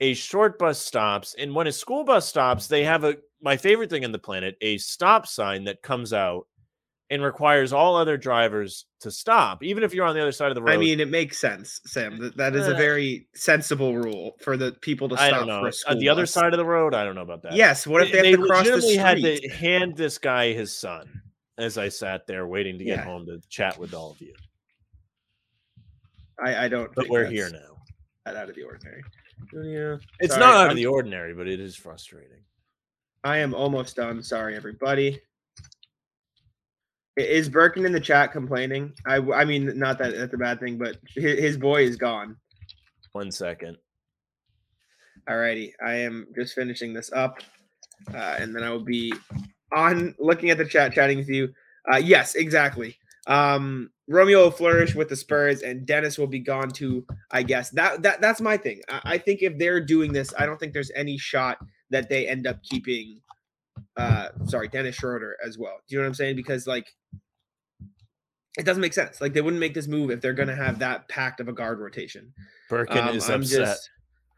a 0.00 0.14
short 0.14 0.58
bus 0.58 0.78
stops, 0.78 1.34
and 1.38 1.54
when 1.54 1.66
a 1.66 1.72
school 1.72 2.04
bus 2.04 2.28
stops, 2.28 2.66
they 2.66 2.84
have 2.84 3.04
a 3.04 3.16
my 3.40 3.56
favorite 3.56 3.90
thing 3.90 4.04
on 4.04 4.12
the 4.12 4.18
planet, 4.18 4.56
a 4.60 4.78
stop 4.78 5.26
sign 5.26 5.64
that 5.64 5.82
comes 5.82 6.12
out 6.12 6.46
and 7.10 7.22
requires 7.22 7.72
all 7.72 7.94
other 7.96 8.16
drivers 8.16 8.86
to 9.00 9.10
stop, 9.10 9.62
even 9.62 9.82
if 9.82 9.92
you're 9.92 10.06
on 10.06 10.14
the 10.14 10.20
other 10.22 10.32
side 10.32 10.48
of 10.50 10.54
the 10.54 10.62
road. 10.62 10.72
I 10.72 10.76
mean 10.78 10.98
it 10.98 11.10
makes 11.10 11.38
sense, 11.38 11.80
Sam. 11.84 12.18
That, 12.18 12.36
that 12.38 12.56
is 12.56 12.66
a 12.66 12.74
Uh, 12.74 12.78
very 12.78 13.28
sensible 13.34 13.94
rule 13.94 14.32
for 14.40 14.56
the 14.56 14.72
people 14.80 15.08
to 15.10 15.14
I 15.16 15.28
stop 15.28 15.40
don't 15.40 15.48
know. 15.48 15.60
for 15.60 15.66
a 15.66 15.68
On 15.68 15.72
school 15.72 15.98
the 16.00 16.08
other 16.08 16.24
side 16.26 16.52
of 16.54 16.58
the 16.58 16.64
road, 16.64 16.94
I 16.94 17.04
don't 17.04 17.14
know 17.14 17.20
about 17.22 17.42
that. 17.42 17.52
Yes, 17.52 17.86
what 17.86 18.02
if 18.02 18.10
they, 18.10 18.30
have 18.30 18.40
to 18.40 18.46
cross 18.46 18.64
the 18.66 18.76
legitimately 18.76 19.20
street? 19.20 19.42
had 19.42 19.42
to 19.42 19.48
hand 19.56 19.96
this 19.96 20.16
guy 20.18 20.52
his 20.54 20.74
son 20.74 21.20
as 21.58 21.76
I 21.78 21.90
sat 21.90 22.26
there 22.26 22.46
waiting 22.46 22.78
to 22.78 22.84
get 22.84 22.98
Yeah. 23.00 23.04
home 23.04 23.26
to 23.26 23.38
chat 23.50 23.78
with 23.78 23.92
all 23.94 24.10
of 24.12 24.20
you. 24.22 24.34
I, 26.42 26.64
I 26.64 26.68
don't 26.68 26.92
But 26.94 27.02
think 27.02 27.12
we're 27.12 27.26
here 27.26 27.50
now. 27.50 27.76
that 28.24 28.34
out 28.36 28.48
of 28.48 28.56
the 28.56 28.62
ordinary. 28.62 29.02
Yeah, 29.52 29.96
it's 30.20 30.34
Sorry, 30.34 30.46
not 30.46 30.56
out 30.56 30.70
of 30.70 30.76
the 30.76 30.86
ordinary, 30.86 31.34
but 31.34 31.48
it 31.48 31.60
is 31.60 31.76
frustrating. 31.76 32.42
I 33.22 33.38
am 33.38 33.54
almost 33.54 33.96
done. 33.96 34.22
Sorry, 34.22 34.56
everybody. 34.56 35.20
Is 37.16 37.48
Birkin 37.48 37.86
in 37.86 37.92
the 37.92 38.00
chat 38.00 38.32
complaining? 38.32 38.92
I, 39.06 39.16
I 39.16 39.44
mean, 39.44 39.78
not 39.78 39.98
that 39.98 40.16
that's 40.16 40.34
a 40.34 40.38
bad 40.38 40.58
thing, 40.58 40.78
but 40.78 40.96
his, 41.14 41.38
his 41.38 41.56
boy 41.56 41.82
is 41.82 41.96
gone. 41.96 42.36
One 43.12 43.30
second. 43.30 43.76
Alrighty, 45.28 45.72
I 45.84 45.94
am 45.94 46.26
just 46.34 46.54
finishing 46.54 46.92
this 46.92 47.12
up, 47.12 47.38
uh, 48.12 48.36
and 48.38 48.54
then 48.54 48.62
I 48.62 48.70
will 48.70 48.84
be 48.84 49.14
on 49.72 50.14
looking 50.18 50.50
at 50.50 50.58
the 50.58 50.64
chat, 50.64 50.92
chatting 50.92 51.18
with 51.18 51.28
you. 51.28 51.52
Uh, 51.90 51.96
yes, 51.96 52.34
exactly. 52.34 52.96
Um, 53.26 53.90
Romeo 54.08 54.42
will 54.44 54.50
flourish 54.50 54.94
with 54.94 55.08
the 55.08 55.16
Spurs, 55.16 55.62
and 55.62 55.86
Dennis 55.86 56.18
will 56.18 56.26
be 56.26 56.40
gone 56.40 56.70
too. 56.70 57.06
I 57.30 57.42
guess 57.42 57.70
that 57.70 58.02
that 58.02 58.20
that's 58.20 58.40
my 58.40 58.56
thing. 58.56 58.82
I, 58.88 59.00
I 59.04 59.18
think 59.18 59.42
if 59.42 59.56
they're 59.58 59.80
doing 59.80 60.12
this, 60.12 60.32
I 60.38 60.44
don't 60.46 60.58
think 60.58 60.72
there's 60.74 60.90
any 60.94 61.16
shot 61.18 61.58
that 61.90 62.08
they 62.08 62.28
end 62.28 62.46
up 62.46 62.62
keeping. 62.62 63.20
Uh, 63.96 64.28
sorry, 64.46 64.68
Dennis 64.68 64.96
Schroeder 64.96 65.36
as 65.44 65.56
well. 65.58 65.76
Do 65.88 65.94
you 65.94 65.98
know 65.98 66.04
what 66.04 66.08
I'm 66.08 66.14
saying? 66.14 66.36
Because 66.36 66.66
like. 66.66 66.86
It 68.56 68.64
doesn't 68.64 68.80
make 68.80 68.92
sense. 68.92 69.20
Like 69.20 69.32
they 69.32 69.40
wouldn't 69.40 69.58
make 69.58 69.74
this 69.74 69.88
move 69.88 70.12
if 70.12 70.20
they're 70.20 70.32
going 70.32 70.46
to 70.48 70.54
have 70.54 70.78
that 70.78 71.08
packed 71.08 71.40
of 71.40 71.48
a 71.48 71.52
guard 71.52 71.80
rotation. 71.80 72.32
Birkin 72.70 72.98
Um, 72.98 73.16
is 73.16 73.28
I'm 73.28 73.40
upset. 73.40 73.58
just, 73.66 73.90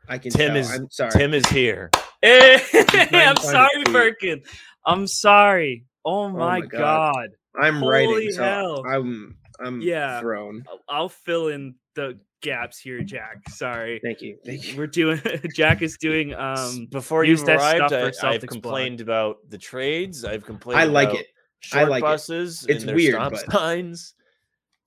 I 0.09 0.17
can 0.17 0.31
Tim 0.33 0.49
tell. 0.49 0.57
is- 0.57 0.71
I'm 0.71 0.89
sorry. 0.91 1.11
Tim 1.13 1.35
is 1.35 1.47
here. 1.49 1.91
Hey, 2.23 2.55
I'm 2.55 3.37
to 3.37 3.37
find 3.37 3.39
a 3.39 3.41
sorry, 3.43 3.69
tweet. 3.85 3.93
Birkin. 3.93 4.43
I'm 4.87 5.07
sorry. 5.07 5.85
Oh 6.05 6.31
my, 6.31 6.61
my 6.61 6.67
God. 6.67 7.13
god. 7.15 7.29
I'm 7.61 7.77
Holy 7.77 8.07
writing. 8.07 8.33
So 8.33 8.43
hell. 8.43 8.85
I'm 8.87 9.37
I'm 9.61 9.81
Yeah. 9.81 10.21
thrown. 10.21 10.65
I'll- 10.69 10.81
I'll 10.89 11.09
fill 11.09 11.49
in 11.49 11.75
the 11.95 12.19
gaps 12.43 12.79
here, 12.79 13.03
Jack. 13.03 13.49
Sorry. 13.49 13.99
Thank 14.05 14.21
you. 14.21 14.37
Thank 14.45 14.71
you. 14.73 14.77
We're 14.79 14.87
doing 14.87 15.21
Jack 15.55 15.81
is 15.83 15.97
doing 15.97 16.35
um 16.35 16.87
Before 16.91 17.25
you 17.25 17.37
that 17.39 17.57
arrived, 17.57 17.93
I, 17.93 18.29
I've 18.29 18.47
complained 18.47 19.01
about 19.01 19.37
the 19.49 19.59
trades. 19.59 20.25
I've 20.25 20.45
complained. 20.45 20.81
I 20.81 20.85
like 20.85 21.09
about 21.11 21.21
it. 21.21 21.27
I 21.73 21.79
Short 21.79 21.89
like 21.91 22.03
it. 22.03 22.05
buses. 22.05 22.67
It's 22.69 22.81
and 22.83 22.89
their 22.91 22.97
weird, 22.97 23.15
stop 23.15 23.33
but- 23.33 23.51
signs. 23.53 24.15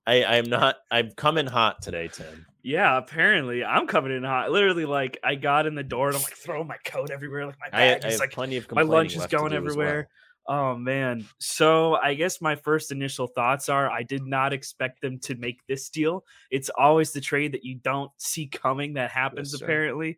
I, 0.07 0.23
I 0.23 0.35
am 0.37 0.45
not. 0.45 0.77
I'm 0.89 1.11
coming 1.11 1.45
hot 1.45 1.81
today, 1.83 2.07
Tim. 2.11 2.45
yeah, 2.63 2.97
apparently 2.97 3.63
I'm 3.63 3.85
coming 3.85 4.11
in 4.15 4.23
hot. 4.23 4.51
Literally, 4.51 4.85
like 4.85 5.19
I 5.23 5.35
got 5.35 5.67
in 5.67 5.75
the 5.75 5.83
door 5.83 6.07
and 6.07 6.15
I'm 6.17 6.23
like 6.23 6.33
throwing 6.35 6.67
my 6.67 6.77
coat 6.85 7.11
everywhere, 7.11 7.45
like 7.45 7.57
my 7.59 7.67
I, 7.77 7.81
I 7.91 7.93
bag 7.95 8.05
is 8.05 8.11
have 8.13 8.19
like 8.21 8.31
plenty 8.31 8.57
of 8.57 8.71
my 8.71 8.81
lunch 8.81 9.15
is 9.15 9.25
going 9.27 9.53
everywhere. 9.53 9.95
well. 9.95 10.05
Oh 10.51 10.75
man. 10.75 11.27
So 11.39 11.93
I 11.93 12.15
guess 12.15 12.41
my 12.41 12.55
first 12.55 12.91
initial 12.91 13.27
thoughts 13.27 13.69
are 13.69 13.87
I 13.87 14.01
did 14.01 14.25
not 14.25 14.51
expect 14.51 14.99
them 14.99 15.19
to 15.19 15.35
make 15.35 15.59
this 15.67 15.89
deal. 15.89 16.25
It's 16.49 16.71
always 16.75 17.11
the 17.11 17.21
trade 17.21 17.51
that 17.51 17.63
you 17.63 17.75
don't 17.75 18.11
see 18.17 18.47
coming 18.47 18.93
that 18.95 19.11
happens 19.11 19.53
Yes, 19.53 19.61
apparently. 19.61 20.17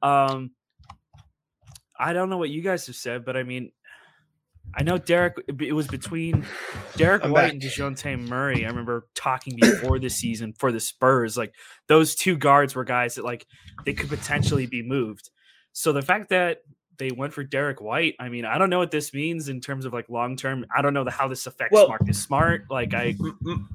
Um 0.00 0.52
I 1.98 2.12
don't 2.12 2.30
know 2.30 2.38
what 2.38 2.50
you 2.50 2.62
guys 2.62 2.86
have 2.86 2.94
said, 2.94 3.24
but 3.24 3.36
I 3.36 3.42
mean 3.42 3.72
I 4.76 4.84
know 4.84 4.96
Derek 4.96 5.34
it 5.48 5.72
was 5.72 5.88
between 5.88 6.46
Derek 6.96 7.24
I'm 7.24 7.32
White 7.32 7.42
back. 7.42 7.52
and 7.54 7.62
Dejounte 7.62 8.28
Murray. 8.28 8.64
I 8.64 8.68
remember 8.68 9.08
talking 9.16 9.56
before 9.60 9.98
the 9.98 10.08
season 10.08 10.52
for 10.52 10.70
the 10.70 10.80
Spurs. 10.80 11.36
Like 11.36 11.52
those 11.88 12.14
two 12.14 12.36
guards 12.36 12.76
were 12.76 12.84
guys 12.84 13.16
that 13.16 13.24
like 13.24 13.44
they 13.84 13.92
could 13.92 14.08
potentially 14.08 14.66
be 14.66 14.82
moved. 14.82 15.30
So 15.72 15.92
the 15.92 16.02
fact 16.02 16.28
that 16.28 16.58
they 16.98 17.10
went 17.10 17.32
for 17.32 17.42
Derrick 17.42 17.80
White, 17.80 18.14
I 18.20 18.28
mean, 18.28 18.44
I 18.44 18.58
don't 18.58 18.70
know 18.70 18.78
what 18.78 18.90
this 18.90 19.12
means 19.12 19.48
in 19.48 19.60
terms 19.60 19.84
of 19.84 19.92
like 19.92 20.08
long 20.08 20.36
term. 20.36 20.64
I 20.76 20.82
don't 20.82 20.94
know 20.94 21.04
the, 21.04 21.10
how 21.10 21.28
this 21.28 21.46
affects 21.46 21.72
Well- 21.72 21.88
Marcus 21.88 22.22
Smart. 22.22 22.64
Like 22.70 22.94
I 22.94 23.14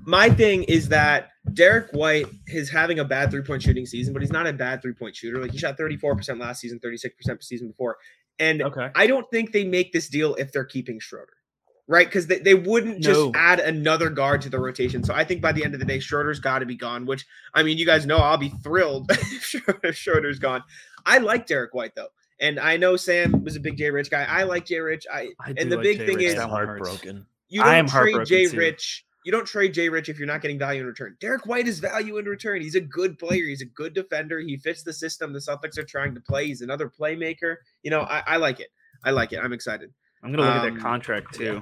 My 0.06 0.30
thing 0.30 0.64
is 0.64 0.90
that 0.90 1.30
Derrick 1.54 1.92
White 1.92 2.28
is 2.48 2.70
having 2.70 3.00
a 3.00 3.06
bad 3.06 3.32
three 3.32 3.42
point 3.42 3.62
shooting 3.62 3.86
season, 3.86 4.14
but 4.14 4.22
he's 4.22 4.32
not 4.32 4.48
a 4.48 4.54
bad 4.54 4.82
three 4.82 4.94
point 4.94 5.16
shooter. 5.16 5.40
Like 5.42 5.52
he 5.52 5.58
shot 5.58 5.78
34% 5.78 6.40
last 6.40 6.62
season, 6.62 6.80
36% 6.80 7.44
season 7.44 7.68
before. 7.68 7.98
And 8.40 8.62
okay. 8.62 8.90
I 8.96 9.08
don't 9.08 9.30
think 9.32 9.52
they 9.52 9.66
make 9.66 9.92
this 9.92 10.08
deal 10.08 10.36
if 10.36 10.52
they're 10.52 10.64
keeping 10.66 11.00
Schroeder. 11.00 11.34
Right? 11.88 12.06
Because 12.06 12.28
they, 12.28 12.38
they 12.38 12.54
wouldn't 12.54 13.02
just 13.02 13.20
No. 13.20 13.32
add 13.34 13.60
another 13.60 14.12
guard 14.12 14.42
to 14.44 14.50
the 14.50 14.60
rotation. 14.60 15.04
So 15.04 15.12
I 15.14 15.24
think 15.24 15.42
by 15.42 15.52
the 15.52 15.66
end 15.66 15.74
of 15.74 15.80
the 15.80 15.88
day, 15.88 16.00
Schroeder's 16.00 16.40
got 16.40 16.60
to 16.60 16.68
be 16.68 16.76
gone, 16.76 17.08
which 17.08 17.26
I 17.54 17.64
mean, 17.64 17.80
you 17.80 17.86
guys 17.86 18.06
know 18.06 18.18
I'll 18.18 18.38
be 18.38 18.50
thrilled 18.64 19.10
if 19.84 19.96
Schroeder's 19.98 20.38
gone. 20.38 20.64
I 21.06 21.18
like 21.18 21.48
Derrick 21.48 21.74
White 21.74 21.96
though. 21.96 22.10
And 22.42 22.60
I 22.60 22.78
know 22.78 22.96
Sam 22.96 23.44
was 23.44 23.56
a 23.56 23.60
big 23.60 23.78
Jay 23.78 23.90
Rich 23.90 24.10
guy. 24.10 24.24
I 24.24 24.44
like 24.44 24.66
Jay 24.66 24.80
Rich. 24.80 25.06
I 25.12 25.30
I 25.40 25.54
and 25.58 25.72
the 25.72 25.76
like 25.78 25.84
big 25.84 25.98
Jay 26.00 26.06
thing 26.08 26.16
Rich. 26.18 26.26
is- 26.26 26.36
That 26.36 26.44
I'm 26.44 26.50
heartbroken. 26.50 27.26
you 27.50 27.62
I 27.62 27.66
don't 27.66 27.74
am 27.76 27.86
trade 27.88 27.92
heartbroken 27.92 28.26
Jay 28.26 28.46
too. 28.48 28.58
Rich. 28.58 29.06
You 29.26 29.34
don't 29.34 29.46
trade 29.46 29.74
Jay 29.74 29.90
Rich 29.90 30.08
if 30.08 30.18
you're 30.18 30.28
not 30.28 30.42
getting 30.42 30.58
value 30.58 30.80
in 30.82 30.88
return. 30.88 31.18
Derrick 31.20 31.46
White 31.46 31.68
is 31.68 31.80
value 31.80 32.18
in 32.18 32.26
return. 32.26 32.62
He's 32.62 32.76
a 32.76 32.82
good 32.82 33.20
player. 33.20 33.44
He's 33.44 33.62
a 33.62 33.66
good 33.66 33.94
defender. 33.94 34.40
He 34.40 34.56
fits 34.58 34.82
the 34.84 34.94
system 34.94 35.34
the 35.34 35.40
Celtics 35.40 35.78
are 35.78 35.84
trying 35.84 36.16
to 36.16 36.22
play. 36.22 36.48
He's 36.48 36.62
another 36.62 36.90
playmaker. 36.90 37.58
You 37.84 37.92
know, 37.92 38.02
I, 38.02 38.24
I 38.26 38.38
like 38.38 38.62
it. 38.62 38.70
I 39.04 39.12
like 39.12 39.34
it. 39.34 39.40
I'm 39.40 39.52
excited. 39.52 39.94
I'm 40.24 40.32
gonna 40.32 40.44
look 40.44 40.56
at 40.56 40.66
Um, 40.68 40.74
that 40.76 40.82
contract 40.82 41.38
yeah. 41.40 41.52
too. 41.60 41.62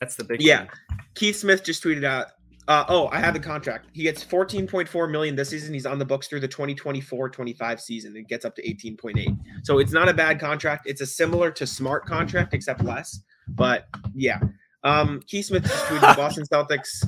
That's 0.00 0.16
the 0.16 0.24
big 0.24 0.42
Yeah. 0.42 0.58
thing. 0.60 0.68
Keith 1.14 1.36
Smith 1.36 1.64
just 1.64 1.82
tweeted 1.82 2.04
out. 2.04 2.26
Uh, 2.68 2.84
oh, 2.88 3.08
I 3.08 3.20
have 3.20 3.34
the 3.34 3.40
contract. 3.40 3.86
He 3.92 4.02
gets 4.02 4.24
14.4 4.24 5.10
million 5.10 5.36
this 5.36 5.50
season. 5.50 5.72
He's 5.72 5.86
on 5.86 5.98
the 5.98 6.04
books 6.04 6.26
through 6.26 6.40
the 6.40 6.48
2024-25 6.48 7.80
season. 7.80 8.16
It 8.16 8.26
gets 8.26 8.44
up 8.44 8.56
to 8.56 8.62
18.8. 8.62 9.38
So 9.62 9.78
it's 9.78 9.92
not 9.92 10.08
a 10.08 10.14
bad 10.14 10.40
contract. 10.40 10.86
It's 10.86 11.00
a 11.00 11.06
similar 11.06 11.50
to 11.52 11.66
smart 11.66 12.06
contract, 12.06 12.54
except 12.54 12.82
less. 12.82 13.20
But 13.48 13.86
yeah. 14.14 14.40
Um, 14.82 15.20
Keith 15.26 15.46
Smith 15.46 15.62
just 15.62 15.84
tweeted 15.86 16.00
Boston 16.16 16.44
Celtics. 16.52 17.06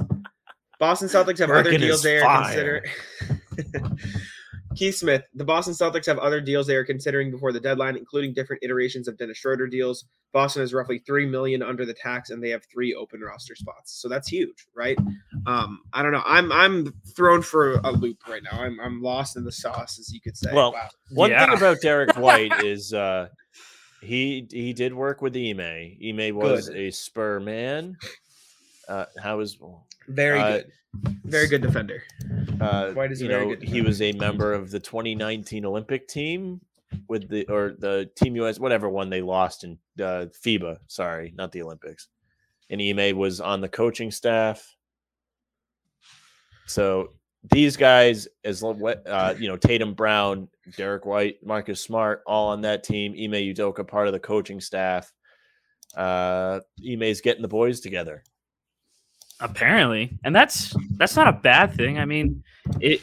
Boston 0.78 1.08
Celtics 1.08 1.38
have 1.38 1.50
other 1.50 1.76
deals 1.76 1.98
is 1.98 2.02
they 2.02 2.18
are 2.18 2.22
fire. 2.22 2.84
consider. 4.78 4.86
Keith 4.90 4.96
Smith, 4.96 5.22
the 5.34 5.44
Boston 5.44 5.74
Celtics 5.74 6.06
have 6.06 6.18
other 6.18 6.40
deals 6.40 6.66
they 6.66 6.76
are 6.76 6.84
considering 6.84 7.30
before 7.30 7.52
the 7.52 7.60
deadline, 7.60 7.96
including 7.96 8.32
different 8.34 8.62
iterations 8.62 9.08
of 9.08 9.16
Dennis 9.18 9.38
Schroeder 9.38 9.66
deals. 9.66 10.04
Boston 10.32 10.62
is 10.62 10.74
roughly 10.74 10.98
three 11.00 11.26
million 11.26 11.62
under 11.62 11.84
the 11.86 11.94
tax, 11.94 12.30
and 12.30 12.42
they 12.42 12.50
have 12.50 12.62
three 12.72 12.94
open 12.94 13.20
roster 13.20 13.54
spots. 13.54 14.00
So 14.00 14.08
that's 14.08 14.28
huge, 14.28 14.66
right? 14.74 14.98
Um, 15.46 15.80
I 15.92 16.02
don't 16.02 16.12
know. 16.12 16.22
I'm 16.24 16.52
I'm 16.52 16.92
thrown 17.16 17.42
for 17.42 17.74
a 17.84 17.90
loop 17.90 18.18
right 18.28 18.42
now. 18.42 18.60
I'm 18.60 18.78
I'm 18.80 19.02
lost 19.02 19.36
in 19.36 19.44
the 19.44 19.52
sauce, 19.52 19.98
as 19.98 20.12
you 20.12 20.20
could 20.20 20.36
say. 20.36 20.52
Well, 20.52 20.72
wow. 20.72 20.88
One 21.12 21.30
Yeah. 21.30 21.46
thing 21.46 21.56
about 21.56 21.80
Derek 21.80 22.16
White 22.16 22.62
is 22.64 22.92
uh 22.92 23.28
he 24.00 24.46
he 24.50 24.72
did 24.72 24.94
work 24.94 25.22
with 25.22 25.36
Ime. 25.36 25.60
Ime 25.60 26.34
was 26.36 26.68
Good. 26.68 26.76
a 26.76 26.90
spur 26.92 27.40
man. 27.40 27.96
Uh 28.88 29.06
how 29.22 29.40
is 29.40 29.58
very 30.08 30.40
uh, 30.40 30.50
good, 30.50 30.72
very 31.24 31.46
good 31.46 31.62
defender. 31.62 32.02
uh 32.60 32.92
White 32.92 33.12
is 33.12 33.20
you 33.20 33.28
very 33.28 33.44
know 33.44 33.54
good 33.54 33.62
he 33.62 33.82
was 33.82 34.00
a 34.02 34.12
member 34.12 34.52
of 34.52 34.70
the 34.70 34.80
2019 34.80 35.64
Olympic 35.64 36.08
team 36.08 36.60
with 37.08 37.28
the 37.28 37.46
or 37.48 37.74
the 37.78 38.10
Team 38.16 38.36
US 38.36 38.58
whatever 38.58 38.88
one 38.88 39.10
they 39.10 39.22
lost 39.22 39.64
in 39.64 39.78
uh 40.00 40.26
FIBA, 40.44 40.78
sorry, 40.86 41.32
not 41.36 41.52
the 41.52 41.62
Olympics. 41.62 42.08
And 42.70 42.82
Ime 42.82 43.16
was 43.16 43.40
on 43.40 43.60
the 43.60 43.68
coaching 43.68 44.10
staff. 44.10 44.74
So 46.66 47.12
these 47.50 47.76
guys, 47.76 48.28
as 48.44 48.62
uh, 48.62 49.34
you 49.38 49.48
know, 49.48 49.56
Tatum 49.56 49.94
Brown, 49.94 50.48
Derrick 50.76 51.06
White, 51.06 51.36
Marcus 51.44 51.80
Smart, 51.80 52.22
all 52.26 52.48
on 52.48 52.62
that 52.62 52.84
team. 52.84 53.12
Ime 53.12 53.54
Udoka, 53.54 53.86
part 53.86 54.06
of 54.06 54.12
the 54.12 54.20
coaching 54.20 54.60
staff. 54.60 55.12
Uh, 55.96 56.60
Ime's 56.86 57.20
getting 57.20 57.42
the 57.42 57.48
boys 57.48 57.80
together. 57.80 58.22
Apparently, 59.40 60.18
and 60.24 60.34
that's 60.34 60.74
that's 60.96 61.14
not 61.14 61.28
a 61.28 61.32
bad 61.32 61.74
thing. 61.74 61.98
I 61.98 62.04
mean, 62.04 62.42
it. 62.80 63.00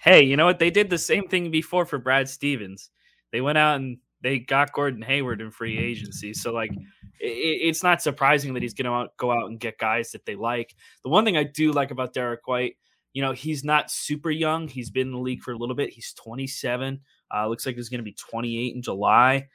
Hey, 0.00 0.22
you 0.22 0.36
know 0.36 0.46
what? 0.46 0.58
They 0.58 0.70
did 0.70 0.90
the 0.90 0.98
same 0.98 1.28
thing 1.28 1.50
before 1.50 1.84
for 1.84 1.98
Brad 1.98 2.28
Stevens. 2.28 2.90
They 3.32 3.40
went 3.40 3.58
out 3.58 3.76
and 3.76 3.98
they 4.22 4.38
got 4.38 4.72
Gordon 4.72 5.02
Hayward 5.02 5.40
in 5.40 5.50
free 5.50 5.78
agency. 5.78 6.34
So 6.34 6.52
like, 6.52 6.72
i 6.72 6.78
it's 7.20 7.82
not 7.82 8.02
surprising 8.02 8.54
that 8.54 8.62
he's 8.62 8.74
going 8.74 8.86
to 8.86 9.10
go 9.16 9.30
out 9.30 9.48
and 9.48 9.60
get 9.60 9.78
guys 9.78 10.12
that 10.12 10.24
they 10.24 10.36
like. 10.36 10.74
The 11.02 11.10
one 11.10 11.24
thing 11.24 11.36
I 11.36 11.44
do 11.44 11.72
like 11.72 11.90
about 11.90 12.12
Derrick 12.12 12.46
White, 12.46 12.76
you 13.12 13.22
know, 13.22 13.32
he's 13.32 13.64
not 13.64 13.90
super 13.90 14.30
young. 14.30 14.68
He's 14.68 14.90
been 14.90 15.08
in 15.08 15.12
the 15.12 15.18
league 15.18 15.42
for 15.42 15.52
a 15.52 15.56
little 15.56 15.74
bit. 15.74 15.90
He's 15.90 16.12
27. 16.14 17.00
Uh, 17.34 17.48
looks 17.48 17.66
like 17.66 17.76
he's 17.76 17.88
going 17.88 17.98
to 17.98 18.04
be 18.04 18.14
28 18.14 18.74
in 18.74 18.82
July. 18.82 19.48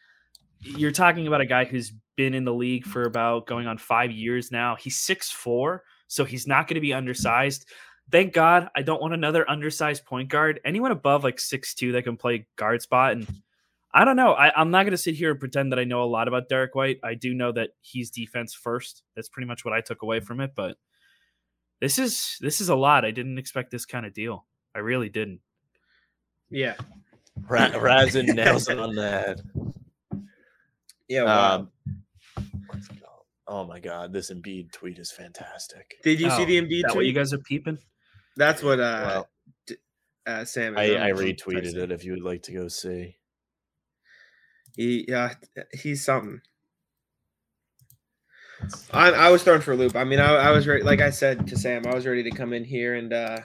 You're 0.62 0.92
talking 0.92 1.28
about 1.28 1.42
a 1.42 1.46
guy 1.46 1.66
who's 1.66 1.94
been 2.16 2.34
in 2.34 2.46
the 2.46 2.54
league 2.54 2.86
for 2.86 3.04
about 3.04 3.48
going 3.48 3.68
on 3.68 3.78
five 3.78 4.12
years 4.12 4.52
now. 4.52 4.76
He's 4.76 4.98
6'4, 4.98 5.80
so 6.14 6.26
he's 6.26 6.46
not 6.46 6.68
going 6.68 6.76
to 6.76 6.82
be 6.82 6.94
undersized. 6.94 7.66
Thank 8.12 8.34
God 8.34 8.70
I 8.76 8.84
don't 8.84 9.02
want 9.02 9.14
another 9.14 9.50
undersized 9.50 10.06
point 10.06 10.30
guard. 10.30 10.60
Anyone 10.64 10.92
above 10.92 11.24
like 11.24 11.38
6'2 11.38 11.94
that 11.94 12.04
can 12.04 12.18
play 12.18 12.46
guard 12.56 12.82
spot. 12.82 13.14
And 13.14 13.28
I 13.94 14.06
don't 14.06 14.16
know. 14.16 14.34
I, 14.34 14.52
I'm 14.60 14.70
not 14.72 14.84
going 14.84 14.92
to 14.92 14.98
sit 14.98 15.16
here 15.16 15.32
and 15.32 15.40
pretend 15.40 15.72
that 15.72 15.80
I 15.80 15.86
know 15.86 16.04
a 16.04 16.06
lot 16.06 16.28
about 16.28 16.50
Derrick 16.50 16.76
White. 16.76 17.00
I 17.04 17.16
do 17.16 17.34
know 17.34 17.52
that 17.54 17.72
he's 17.82 18.12
defense 18.12 18.54
first. 18.54 19.02
That's 19.16 19.30
pretty 19.30 19.48
much 19.48 19.66
what 19.66 19.74
I 19.74 19.82
took 19.82 20.04
away 20.04 20.20
from 20.20 20.40
it. 20.40 20.52
But 20.56 20.78
this 21.82 21.98
is 21.98 22.38
this 22.42 22.62
is 22.62 22.70
a 22.70 22.76
lot. 22.76 23.06
I 23.06 23.12
didn't 23.12 23.40
expect 23.40 23.72
this 23.72 23.86
kind 23.86 24.06
of 24.06 24.14
deal. 24.14 24.46
I 24.76 24.80
really 24.80 25.10
didn't. 25.10 25.40
Yeah, 26.52 26.76
Ra- 27.48 27.76
Razin 27.76 28.26
nails 28.36 28.70
on 28.70 28.96
that. 28.96 29.42
yeah. 31.08 31.24
Wow. 31.24 31.56
Um, 31.56 31.72
let's 32.72 32.88
go. 32.88 33.03
Oh 33.54 33.66
my 33.68 33.80
God, 33.80 34.12
this 34.12 34.32
Embiid 34.32 34.72
tweet 34.72 34.98
is 34.98 35.12
fantastic. 35.12 35.96
Did 36.04 36.20
you 36.20 36.30
see 36.32 36.42
Oh, 36.42 36.46
the 36.46 36.58
Is 36.58 36.64
Embiid 36.64 36.82
that 36.82 36.88
what 36.90 36.94
tweet? 36.96 37.08
you 37.08 37.14
guys 37.14 37.34
are 37.34 37.38
peeping? 37.38 37.78
That's 38.36 38.64
what 38.64 38.80
uh, 38.80 39.06
Well, 39.06 39.30
uh 40.26 40.44
Sam. 40.44 40.76
I, 40.76 41.10
I 41.10 41.12
retweeted 41.12 41.66
texting. 41.66 41.76
it 41.76 41.92
if 41.92 42.04
you 42.04 42.14
would 42.14 42.24
like 42.24 42.42
to 42.44 42.52
go 42.52 42.68
see. 42.68 43.18
He 44.76 45.06
yeah, 45.08 45.36
he's 45.72 46.04
something. 46.04 46.42
I, 48.92 49.12
I 49.12 49.30
was 49.30 49.44
thrown 49.44 49.62
for 49.62 49.74
a 49.74 49.76
loop. 49.76 49.96
I 49.96 50.04
mean, 50.04 50.20
I, 50.20 50.36
I 50.36 50.52
was 50.52 50.66
ready, 50.66 50.84
like 50.84 51.02
I 51.02 51.10
said 51.10 51.46
to 51.48 51.58
Sam, 51.58 51.86
I 51.86 51.94
was 51.94 52.08
ready 52.08 52.24
to 52.24 52.32
come 52.32 52.54
in 52.54 52.64
here 52.64 52.96
and 52.96 53.12
uh, 53.12 53.40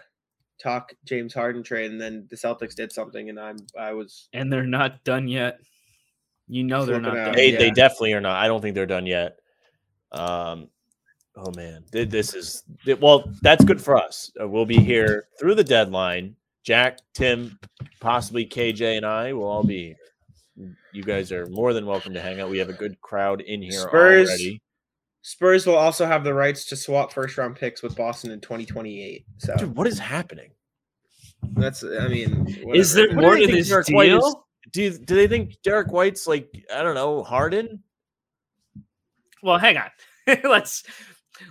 talk 0.63 0.93
James 1.05 1.35
Harden 1.35 1.63
trade, 1.63 1.91
and 1.91 2.01
then 2.01 2.29
the 2.31 2.37
Celtics 2.37 2.75
did 2.77 2.93
something, 2.93 3.29
and 3.29 3.39
I'm 3.39 3.57
I 3.79 3.93
was 3.93 4.29
And 4.33 4.51
they're 4.51 4.63
not 4.63 5.05
done 5.05 5.29
yet. 5.29 5.59
You 6.47 6.65
know 6.65 6.87
they're 6.87 7.01
not 7.01 7.15
done. 7.15 7.35
They 7.35 7.53
yeah. 7.53 7.59
they 7.59 7.71
definitely 7.73 8.15
are 8.15 8.23
not. 8.23 8.37
I 8.37 8.47
don't 8.47 8.63
think 8.63 8.75
they're 8.75 8.87
done 8.87 9.05
yet. 9.07 9.39
Um, 10.13 10.69
oh 11.37 11.53
man, 11.57 11.85
this 11.93 12.35
is 12.35 12.63
well. 13.01 13.25
That's 13.43 13.65
good 13.65 13.81
for 13.81 13.97
us. 13.97 14.31
Uh, 14.41 14.49
we'll 14.49 14.67
be 14.67 14.79
here 14.79 15.29
through 15.39 15.55
the 15.55 15.65
deadline. 15.65 16.35
Jack, 16.65 16.99
Tim, 17.15 17.59
possibly 18.01 18.45
KJ, 18.47 18.97
and 18.99 19.07
I 19.07 19.33
will 19.33 19.47
all 19.47 19.65
be 19.65 19.95
here. 20.57 20.77
You 20.93 21.03
guys 21.03 21.31
are 21.33 21.47
more 21.47 21.73
than 21.73 21.87
welcome 21.87 22.13
to 22.15 22.21
hang 22.21 22.41
out. 22.41 22.51
We 22.51 22.59
have 22.59 22.69
a 22.69 22.73
good 22.75 23.01
crowd 23.01 23.41
in 23.43 23.63
here 23.63 23.73
Spurs- 23.73 24.29
already. 24.29 24.61
Spurs 25.23 25.67
will 25.67 25.77
also 25.77 26.07
have 26.07 26.25
the 26.25 26.33
rights 26.35 26.65
to 26.67 26.77
swap 26.77 27.13
first 27.13 27.37
round 27.39 27.57
picks 27.57 27.83
with 27.83 27.95
Boston 27.97 28.31
in 28.31 28.41
2028. 28.41 29.25
So 29.39 29.57
Dude, 29.57 29.77
what 29.77 29.87
is 29.87 29.99
happening? 29.99 30.51
that's 31.53 31.85
I 31.85 32.09
mean, 32.09 32.47
Is 32.75 32.93
there 32.95 33.09
What 33.09 33.17
more 33.17 33.37
to 33.37 33.47
this 33.47 33.69
Derek 33.69 33.89
is- 33.89 33.95
deal? 33.95 34.45
Do 34.73 34.83
you, 34.83 34.91
do 34.99 35.15
they 35.15 35.29
think 35.29 35.57
Derrick 35.63 35.91
White's 35.93 36.27
like 36.27 36.49
I 36.75 36.83
don't 36.83 36.95
know 36.95 37.23
Harden? 37.23 37.83
Well, 39.43 39.59
hang 39.59 39.77
on. 39.77 39.91
let's 40.45 40.83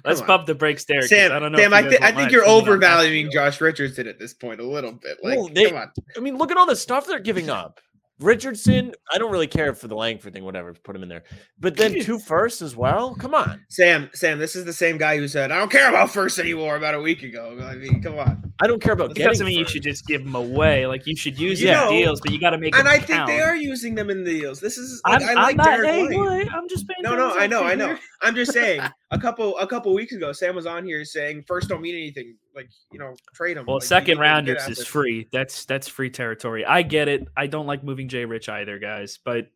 let's 0.06 0.22
on. 0.22 0.28
pump 0.28 0.46
the 0.46 0.56
brakes 0.56 0.86
there. 0.86 1.02
'cause 1.02 1.10
Sam? 1.10 1.32
I 1.32 1.40
don't 1.40 1.52
know. 1.52 1.58
Sam, 1.58 1.74
I, 1.74 1.80
you 1.82 1.90
thi- 1.92 1.98
guys 1.98 2.12
I 2.14 2.16
think 2.16 2.32
you're 2.32 2.44
opinion 2.44 2.64
on 2.64 2.66
that 2.66 2.72
overvaluing. 2.72 3.32
Josh 3.32 3.62
Richardson 3.62 4.08
at 4.08 4.20
this 4.20 4.34
point 4.34 4.60
a 4.60 4.64
little 4.68 4.92
bit. 4.92 5.18
Like, 5.24 5.38
Well, 5.38 5.48
they- 5.48 5.70
come 5.70 5.78
on. 5.78 5.92
I 6.16 6.20
mean, 6.20 6.38
look 6.38 6.52
at 6.52 6.58
all 6.58 6.66
the 6.66 6.76
stuff 6.76 7.08
they're 7.08 7.20
giving 7.20 7.50
up. 7.62 7.80
Richardson, 8.20 8.94
I 9.14 9.18
don't 9.20 9.32
really 9.32 9.48
care 9.48 9.74
for 9.76 9.88
the 9.88 9.96
Langford 9.96 10.34
thing, 10.34 10.44
whatever, 10.44 10.74
put 10.74 10.96
him 10.96 11.04
in 11.04 11.10
there. 11.10 11.24
But 11.60 11.78
then 11.78 12.00
two 12.02 12.18
firsts 12.18 12.62
as 12.62 12.76
well. 12.76 13.14
Come 13.16 13.36
on. 13.36 13.64
Sam, 13.70 14.10
Sam, 14.14 14.40
this 14.40 14.56
is 14.56 14.66
the 14.66 14.74
same 14.74 14.98
guy 14.98 15.18
who 15.18 15.28
said, 15.28 15.52
"I 15.52 15.60
don't 15.60 15.72
care 15.72 15.88
about 15.90 16.10
first 16.10 16.40
anymore" 16.40 16.76
about 16.76 16.96
a 16.96 17.02
week 17.02 17.22
ago. 17.24 17.58
I 17.62 17.76
mean, 17.76 18.02
come 18.02 18.18
on. 18.18 18.54
I 18.60 18.66
don't 18.66 18.82
care 18.82 18.94
about 18.94 19.10
That 19.10 19.16
getting 19.16 19.32
doesn't 19.34 19.46
mean 19.46 19.60
you 19.60 19.68
should 19.68 19.84
just 19.84 20.08
give 20.08 20.24
them 20.24 20.34
away. 20.36 20.88
Like 20.88 21.06
you 21.06 21.16
should 21.16 21.40
use 21.40 21.62
You 21.62 21.68
them 21.68 21.86
know, 21.86 21.90
deals, 21.92 22.22
but 22.22 22.32
you 22.32 22.40
got 22.40 22.52
to 22.52 22.58
make. 22.58 22.76
And 22.76 22.88
them 22.88 22.94
I 22.94 22.98
think 22.98 23.20
count. 23.20 23.28
they 23.28 23.40
are 23.40 23.56
using 23.56 23.94
them 23.94 24.10
in 24.10 24.24
the 24.24 24.40
deals. 24.40 24.60
This 24.60 24.78
is 24.80 25.00
like, 25.06 25.22
I'm, 25.22 25.30
I 25.30 25.34
like 25.42 25.52
I'm 25.52 25.58
not, 25.58 25.66
Derek 25.66 25.88
hey, 25.90 26.04
White. 26.04 26.48
boy, 26.48 26.52
I'm 26.52 26.68
just 26.68 26.88
paying. 26.88 27.04
No, 27.04 27.16
no, 27.16 27.38
I 27.38 27.46
know, 27.46 27.64
I 27.64 27.76
know. 27.76 27.96
I'm 28.22 28.34
just 28.36 28.52
saying. 28.54 28.82
A 29.10 29.18
couple, 29.18 29.58
a 29.58 29.66
couple 29.66 29.94
weeks 29.94 30.12
ago, 30.12 30.34
Sam 30.34 30.54
was 30.54 30.66
on 30.66 30.84
here 30.84 31.06
saying 31.06 31.46
first 31.48 31.70
don't 31.70 31.82
mean 31.82 31.96
anything. 31.96 32.36
Like 32.58 32.72
you 32.92 32.98
know, 32.98 33.14
trade 33.36 33.56
them. 33.56 33.68
Well, 33.68 33.76
like, 33.76 33.84
second 33.84 34.18
rounders 34.18 34.68
is 34.68 34.84
free. 34.84 35.28
That's 35.32 35.66
that's 35.66 35.88
free 35.88 36.10
territory. 36.10 36.66
I 36.66 36.82
get 36.82 37.08
it. 37.08 37.28
I 37.38 37.46
don't 37.46 37.68
like 37.68 37.84
moving 37.84 38.10
Jay 38.10 38.26
Rich 38.26 38.50
either, 38.50 38.80
guys, 38.80 39.20
but 39.24 39.52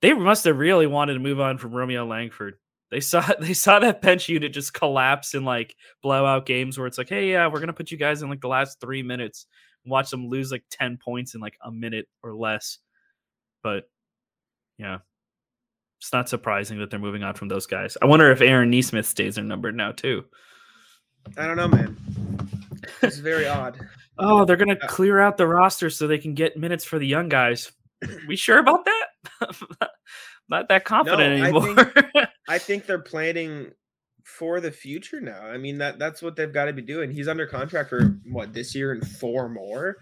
they 0.00 0.14
must 0.14 0.44
have 0.44 0.56
really 0.56 0.86
wanted 0.86 1.14
to 1.14 1.18
move 1.18 1.40
on 1.40 1.58
from 1.58 1.74
Romeo 1.74 2.06
Langford. 2.06 2.54
They 2.92 3.00
saw 3.00 3.28
they 3.40 3.52
saw 3.52 3.80
that 3.80 4.00
bench 4.00 4.28
unit 4.28 4.52
just 4.52 4.74
collapse 4.74 5.34
in 5.34 5.44
like 5.44 5.74
blowout 6.04 6.46
games 6.46 6.78
where 6.78 6.86
it's 6.86 6.98
like, 6.98 7.08
hey, 7.08 7.32
yeah, 7.32 7.48
we're 7.48 7.58
gonna 7.58 7.72
put 7.72 7.90
you 7.90 7.98
guys 7.98 8.22
in 8.22 8.30
like 8.30 8.40
the 8.40 8.48
last 8.48 8.80
three 8.80 9.02
minutes, 9.02 9.46
and 9.84 9.90
watch 9.90 10.10
them 10.10 10.28
lose 10.28 10.52
like 10.52 10.62
ten 10.70 10.98
points 10.98 11.34
in 11.34 11.40
like 11.40 11.56
a 11.64 11.72
minute 11.72 12.06
or 12.22 12.32
less. 12.32 12.78
But 13.64 13.90
yeah, 14.78 14.98
it's 16.00 16.12
not 16.12 16.28
surprising 16.28 16.78
that 16.78 16.90
they're 16.90 17.00
moving 17.00 17.24
on 17.24 17.34
from 17.34 17.48
those 17.48 17.66
guys. 17.66 17.96
I 18.00 18.06
wonder 18.06 18.30
if 18.30 18.40
Aaron 18.40 18.70
Nesmith 18.70 19.06
stays 19.06 19.34
their 19.34 19.44
number 19.44 19.72
now 19.72 19.90
too. 19.90 20.24
I 21.36 21.46
don't 21.46 21.56
know, 21.56 21.68
man. 21.68 21.96
It's 23.02 23.18
very 23.18 23.46
odd. 23.48 23.78
Oh, 24.18 24.44
they're 24.44 24.56
gonna 24.56 24.76
clear 24.88 25.20
out 25.20 25.36
the 25.36 25.46
roster 25.46 25.90
so 25.90 26.06
they 26.06 26.18
can 26.18 26.34
get 26.34 26.56
minutes 26.56 26.84
for 26.84 26.98
the 26.98 27.06
young 27.06 27.28
guys. 27.28 27.72
we 28.26 28.36
sure 28.36 28.58
about 28.58 28.84
that? 28.84 29.90
Not 30.48 30.68
that 30.68 30.84
confident 30.84 31.38
No, 31.38 31.44
I 31.44 31.48
anymore. 31.48 31.92
I 32.48 32.58
think 32.58 32.86
they're 32.86 32.98
planning 32.98 33.72
for 34.24 34.60
the 34.60 34.70
future 34.70 35.20
now. 35.20 35.40
I 35.42 35.58
mean 35.58 35.78
that 35.78 35.98
that's 35.98 36.22
what 36.22 36.36
they've 36.36 36.52
got 36.52 36.66
to 36.66 36.72
be 36.72 36.82
doing. 36.82 37.10
He's 37.10 37.28
under 37.28 37.46
contract 37.46 37.90
for 37.90 38.18
what 38.30 38.52
this 38.52 38.74
year 38.74 38.92
and 38.92 39.06
four 39.06 39.48
more. 39.48 39.96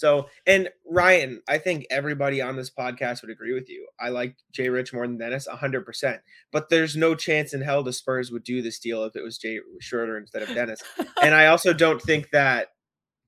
So, 0.00 0.28
and 0.46 0.70
Ryan, 0.88 1.42
I 1.46 1.58
think 1.58 1.86
everybody 1.90 2.40
on 2.40 2.56
this 2.56 2.70
podcast 2.70 3.20
would 3.20 3.30
agree 3.30 3.52
with 3.52 3.68
you. 3.68 3.86
I 4.00 4.08
like 4.08 4.34
Jay 4.50 4.70
Rich 4.70 4.94
more 4.94 5.06
than 5.06 5.18
Dennis, 5.18 5.46
100%. 5.46 6.20
But 6.50 6.70
there's 6.70 6.96
no 6.96 7.14
chance 7.14 7.52
in 7.52 7.60
hell 7.60 7.82
the 7.82 7.92
Spurs 7.92 8.32
would 8.32 8.42
do 8.42 8.62
this 8.62 8.78
deal 8.78 9.04
if 9.04 9.14
it 9.14 9.22
was 9.22 9.36
Jay 9.36 9.60
Schroeder 9.80 10.16
instead 10.16 10.42
of 10.42 10.48
Dennis. 10.54 10.82
and 11.22 11.34
I 11.34 11.46
also 11.46 11.74
don't 11.74 12.00
think 12.00 12.30
that 12.30 12.68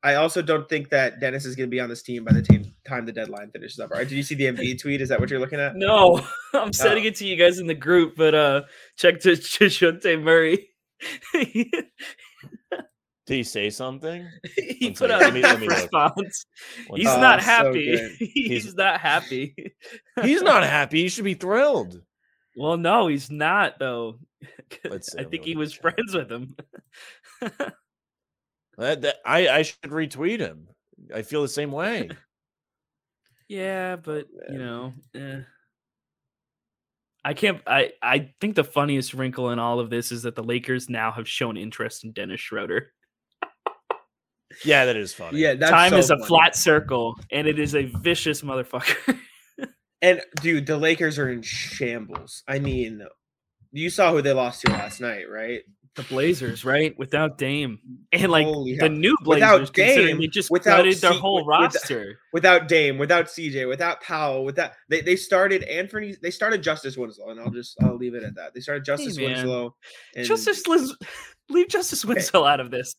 I 0.02 0.14
also 0.14 0.42
don't 0.42 0.68
think 0.68 0.88
that 0.90 1.20
Dennis 1.20 1.44
is 1.44 1.54
going 1.54 1.68
to 1.68 1.70
be 1.70 1.78
on 1.78 1.88
this 1.88 2.02
team 2.02 2.24
by 2.24 2.32
the 2.32 2.42
time 2.42 2.74
time 2.84 3.06
the 3.06 3.12
deadline 3.12 3.50
finishes 3.50 3.78
up. 3.78 3.90
All 3.92 3.98
right, 3.98 4.08
did 4.08 4.16
you 4.16 4.22
see 4.22 4.34
the 4.34 4.46
Embiid 4.46 4.80
tweet? 4.80 5.00
Is 5.00 5.10
that 5.10 5.20
what 5.20 5.30
you're 5.30 5.38
looking 5.38 5.60
at? 5.60 5.76
No, 5.76 6.26
I'm 6.54 6.72
sending 6.72 7.04
it 7.04 7.16
to 7.16 7.26
you 7.26 7.36
guys 7.36 7.58
in 7.58 7.66
the 7.66 7.74
group, 7.74 8.14
but 8.16 8.34
uh 8.34 8.62
check 8.96 9.20
to 9.20 9.30
Shunte 9.36 10.20
Murray. 10.22 10.70
He 13.26 13.32
Did 13.32 13.36
he 13.38 13.42
say 13.44 13.70
something? 13.70 14.28
he 14.56 14.86
One 14.86 14.94
put 14.94 15.10
second, 15.10 15.12
out 15.12 15.20
let 15.22 15.34
me- 15.34 15.42
let 15.42 15.56
a 15.56 15.60
me 15.60 15.68
response. 15.68 16.46
He's 16.96 17.06
Oh, 17.08 17.20
not 17.20 17.40
so 17.40 17.44
happy. 17.46 17.96
good. 17.96 18.10
He's, 18.18 18.64
He's- 18.64 18.74
not 18.74 19.00
happy. 19.00 19.54
He's 20.22 20.42
not 20.52 20.64
happy. 20.64 21.02
He 21.02 21.08
should 21.08 21.24
be 21.24 21.34
thrilled. 21.34 22.00
Well, 22.56 22.76
no, 22.76 23.06
he's 23.06 23.30
not 23.30 23.78
though. 23.78 24.18
Let's 24.84 25.12
see, 25.12 25.18
I 25.18 25.24
think 25.24 25.44
he 25.44 25.56
was 25.56 25.72
chat. 25.72 25.82
friends 25.82 26.14
with 26.14 26.30
him. 26.30 26.54
That, 28.78 29.02
that- 29.02 29.16
I, 29.24 29.48
I 29.48 29.62
should 29.62 29.80
retweet 29.82 30.38
him. 30.40 30.68
I 31.14 31.22
feel 31.22 31.42
the 31.42 31.48
same 31.48 31.72
way. 31.72 32.10
yeah, 33.48 33.96
but 33.96 34.26
you 34.50 34.58
know, 34.58 34.92
eh. 35.14 35.40
I 37.24 37.34
can't. 37.34 37.60
I 37.66 37.92
I 38.02 38.32
think 38.40 38.54
the 38.56 38.64
funniest 38.64 39.14
wrinkle 39.14 39.50
in 39.50 39.58
all 39.58 39.78
of 39.80 39.90
this 39.90 40.10
is 40.12 40.22
that 40.24 40.34
the 40.34 40.42
Lakers 40.42 40.88
now 40.88 41.12
have 41.12 41.28
shown 41.28 41.56
interest 41.56 42.04
in 42.04 42.12
Dennis 42.12 42.40
Schroeder. 42.40 42.92
Yeah, 44.64 44.84
that 44.86 44.96
is 44.96 45.12
funny. 45.14 45.38
Yeah, 45.38 45.54
that's 45.54 45.70
Time 45.70 45.90
so 45.90 45.96
is 45.98 46.10
a 46.10 46.16
funny. 46.16 46.26
flat 46.28 46.56
circle, 46.56 47.18
and 47.30 47.46
it 47.46 47.58
is 47.58 47.74
a 47.74 47.84
vicious 47.84 48.42
motherfucker. 48.42 49.18
And 50.04 50.20
dude, 50.40 50.66
the 50.66 50.76
Lakers 50.76 51.16
are 51.16 51.30
in 51.30 51.42
shambles. 51.42 52.42
I 52.48 52.58
mean, 52.58 53.06
you 53.70 53.88
saw 53.88 54.10
who 54.10 54.20
they 54.20 54.32
lost 54.32 54.62
to 54.62 54.72
last 54.72 55.00
night, 55.00 55.30
right? 55.30 55.60
the 55.94 56.02
Blazers, 56.04 56.64
right? 56.64 56.98
Without 56.98 57.36
Dame, 57.38 57.78
and 58.12 58.32
like 58.32 58.46
Holy 58.46 58.74
the 58.76 58.86
hell. 58.86 58.88
new 58.88 59.14
Blazers, 59.22 59.70
considering 59.70 60.06
Dame, 60.06 60.18
they 60.20 60.26
just 60.26 60.50
without 60.50 60.78
gutted 60.78 60.96
their 60.96 61.12
C- 61.12 61.18
whole 61.18 61.36
with- 61.36 61.46
with- 61.46 61.74
roster. 61.74 62.18
Without 62.32 62.66
Dame, 62.66 62.96
without 62.98 63.26
CJ, 63.26 63.68
without 63.68 64.00
Powell, 64.00 64.44
without 64.44 64.72
they, 64.88 65.02
they 65.02 65.16
started 65.16 65.62
Anthony, 65.64 66.16
they 66.22 66.30
started 66.30 66.62
Justice 66.62 66.96
Winslow, 66.96 67.28
and 67.28 67.38
I'll 67.38 67.50
just 67.50 67.76
I'll 67.82 67.96
leave 67.96 68.14
it 68.14 68.22
at 68.24 68.34
that. 68.36 68.54
They 68.54 68.60
started 68.60 68.84
Justice 68.86 69.18
man. 69.18 69.32
Winslow. 69.32 69.76
And, 70.16 70.26
Justice 70.26 70.66
Liz, 70.66 70.96
leave 71.50 71.68
Justice 71.68 72.04
Winslow 72.06 72.44
out 72.44 72.58
of 72.60 72.70
this. 72.70 72.96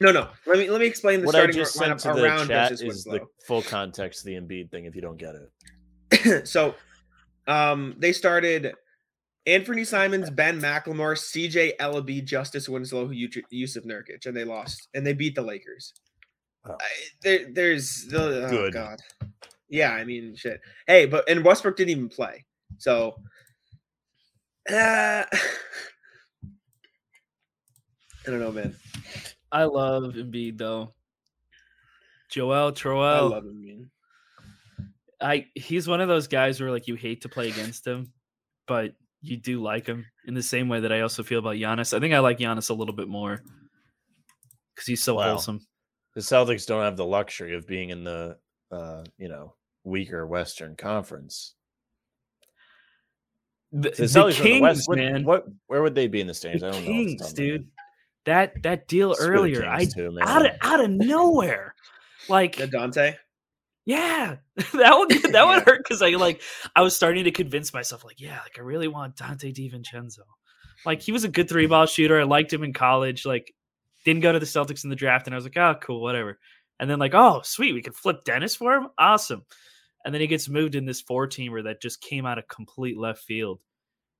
No, 0.00 0.12
no. 0.12 0.28
Let 0.46 0.58
me 0.58 0.70
let 0.70 0.80
me 0.80 0.86
explain 0.86 1.20
the 1.20 1.26
What 1.26 1.34
I 1.34 1.38
starting 1.38 1.56
just 1.56 1.74
sent 1.74 1.92
lineup 1.92 2.02
to 2.02 2.20
the 2.20 2.24
around 2.24 2.48
chat 2.48 2.72
is 2.72 3.04
the 3.04 3.20
full 3.46 3.62
context 3.62 4.20
of 4.20 4.26
the 4.26 4.34
Embiid 4.34 4.70
thing. 4.70 4.84
If 4.84 4.94
you 4.94 5.00
don't 5.00 5.16
get 5.16 5.34
it, 5.34 6.46
so 6.48 6.74
um 7.46 7.94
they 7.98 8.12
started 8.12 8.74
Anthony 9.46 9.84
Simons, 9.84 10.28
Ben 10.28 10.60
McLemore, 10.60 11.16
CJ 11.16 11.76
Elleby, 11.78 12.24
Justice 12.24 12.68
Winslow, 12.68 13.08
Jusuf 13.08 13.86
Nurkic, 13.86 14.26
and 14.26 14.36
they 14.36 14.44
lost 14.44 14.88
and 14.92 15.06
they 15.06 15.14
beat 15.14 15.34
the 15.34 15.42
Lakers. 15.42 15.94
Oh. 16.68 16.72
I, 16.72 16.86
there, 17.22 17.46
there's 17.52 18.06
the 18.06 18.46
oh 18.46 18.50
Good. 18.50 18.72
god, 18.72 18.98
yeah. 19.68 19.92
I 19.92 20.04
mean, 20.04 20.34
shit. 20.36 20.60
Hey, 20.86 21.06
but 21.06 21.28
and 21.28 21.44
Westbrook 21.44 21.76
didn't 21.76 21.90
even 21.90 22.08
play, 22.08 22.44
so. 22.78 23.14
Uh, 24.68 25.24
I 28.26 28.30
don't 28.30 28.40
know, 28.40 28.50
man. 28.50 28.74
I 29.52 29.64
love 29.64 30.14
Embiid 30.14 30.58
though. 30.58 30.92
Joel 32.30 32.72
Troel. 32.72 33.16
I 33.16 33.20
love 33.20 33.44
him, 33.44 33.64
man. 33.64 33.90
I 35.20 35.46
he's 35.54 35.88
one 35.88 36.00
of 36.00 36.08
those 36.08 36.26
guys 36.26 36.60
where 36.60 36.70
like 36.70 36.88
you 36.88 36.94
hate 36.94 37.22
to 37.22 37.28
play 37.28 37.48
against 37.48 37.86
him, 37.86 38.12
but 38.66 38.94
you 39.22 39.36
do 39.36 39.62
like 39.62 39.86
him 39.86 40.04
in 40.26 40.34
the 40.34 40.42
same 40.42 40.68
way 40.68 40.80
that 40.80 40.92
I 40.92 41.00
also 41.00 41.22
feel 41.22 41.38
about 41.38 41.56
Giannis. 41.56 41.96
I 41.96 42.00
think 42.00 42.12
I 42.14 42.18
like 42.18 42.38
Giannis 42.38 42.70
a 42.70 42.74
little 42.74 42.94
bit 42.94 43.08
more 43.08 43.42
because 44.74 44.86
he's 44.86 45.02
so 45.02 45.14
Wow. 45.14 45.30
wholesome. 45.30 45.60
the 46.14 46.20
Celtics 46.20 46.66
don't 46.66 46.82
have 46.82 46.96
the 46.96 47.04
luxury 47.06 47.54
of 47.54 47.66
being 47.66 47.90
in 47.90 48.04
the 48.04 48.36
uh, 48.70 49.04
you 49.16 49.28
know 49.28 49.54
weaker 49.84 50.26
Western 50.26 50.76
Conference. 50.76 51.54
The, 53.72 53.90
The 53.90 53.96
the 53.96 54.04
Celtics 54.04 54.40
are 54.40 54.44
the 54.44 54.60
West. 54.60 54.88
What, 54.88 54.98
man, 54.98 55.24
what 55.24 55.46
where 55.66 55.82
would 55.82 55.94
they 55.94 56.08
be 56.08 56.20
in 56.20 56.26
the 56.26 56.34
standings? 56.34 56.62
the 56.62 56.68
I 56.68 56.70
don't 56.72 56.80
know. 56.84 56.86
Kings, 56.90 57.20
top 57.22 57.30
of 57.30 57.38
my 57.38 57.44
head. 57.44 57.50
dude. 57.60 57.68
That 58.26 58.62
that 58.64 58.88
deal 58.88 59.14
Screw 59.14 59.26
the 59.26 59.32
earlier, 59.32 59.66
I 59.66 59.84
too, 59.84 60.10
man. 60.10 60.26
out 60.26 60.44
of 60.44 60.52
out 60.60 60.84
of 60.84 60.90
nowhere, 60.90 61.74
like 62.28 62.58
Yeah, 62.58 62.66
Donte. 62.66 63.16
Yeah, 63.84 64.36
that 64.56 64.98
would 64.98 65.32
that 65.32 65.46
would 65.46 65.62
hurt 65.66 65.84
because 65.84 66.02
I 66.02 66.10
like 66.10 66.42
I 66.74 66.82
was 66.82 66.94
starting 66.94 67.24
to 67.24 67.30
convince 67.30 67.72
myself 67.72 68.04
like 68.04 68.20
yeah 68.20 68.40
like 68.42 68.58
I 68.58 68.62
really 68.62 68.88
want 68.88 69.16
Donte 69.16 69.54
DiVincenzo, 69.54 70.18
like 70.84 71.00
he 71.00 71.12
was 71.12 71.22
a 71.22 71.28
good 71.28 71.48
three 71.48 71.66
ball 71.66 71.86
shooter. 71.86 72.20
I 72.20 72.24
liked 72.24 72.52
him 72.52 72.64
in 72.64 72.72
college. 72.72 73.24
Like 73.24 73.54
didn't 74.04 74.22
go 74.22 74.32
to 74.32 74.40
the 74.40 74.46
Celtics 74.46 74.82
in 74.82 74.90
the 74.90 74.96
draft, 74.96 75.28
and 75.28 75.34
I 75.34 75.36
was 75.36 75.44
like 75.44 75.56
oh 75.56 75.76
cool 75.80 76.02
whatever. 76.02 76.38
And 76.80 76.90
then 76.90 76.98
like 76.98 77.14
oh 77.14 77.42
sweet 77.44 77.74
we 77.74 77.82
could 77.82 77.94
flip 77.94 78.24
Dennis 78.24 78.56
for 78.56 78.74
him 78.74 78.88
awesome, 78.98 79.44
and 80.04 80.12
then 80.12 80.20
he 80.20 80.26
gets 80.26 80.48
moved 80.48 80.74
in 80.74 80.84
this 80.84 81.00
four 81.00 81.28
teamer 81.28 81.62
that 81.62 81.80
just 81.80 82.00
came 82.00 82.26
out 82.26 82.38
of 82.38 82.48
complete 82.48 82.98
left 82.98 83.22
field. 83.22 83.60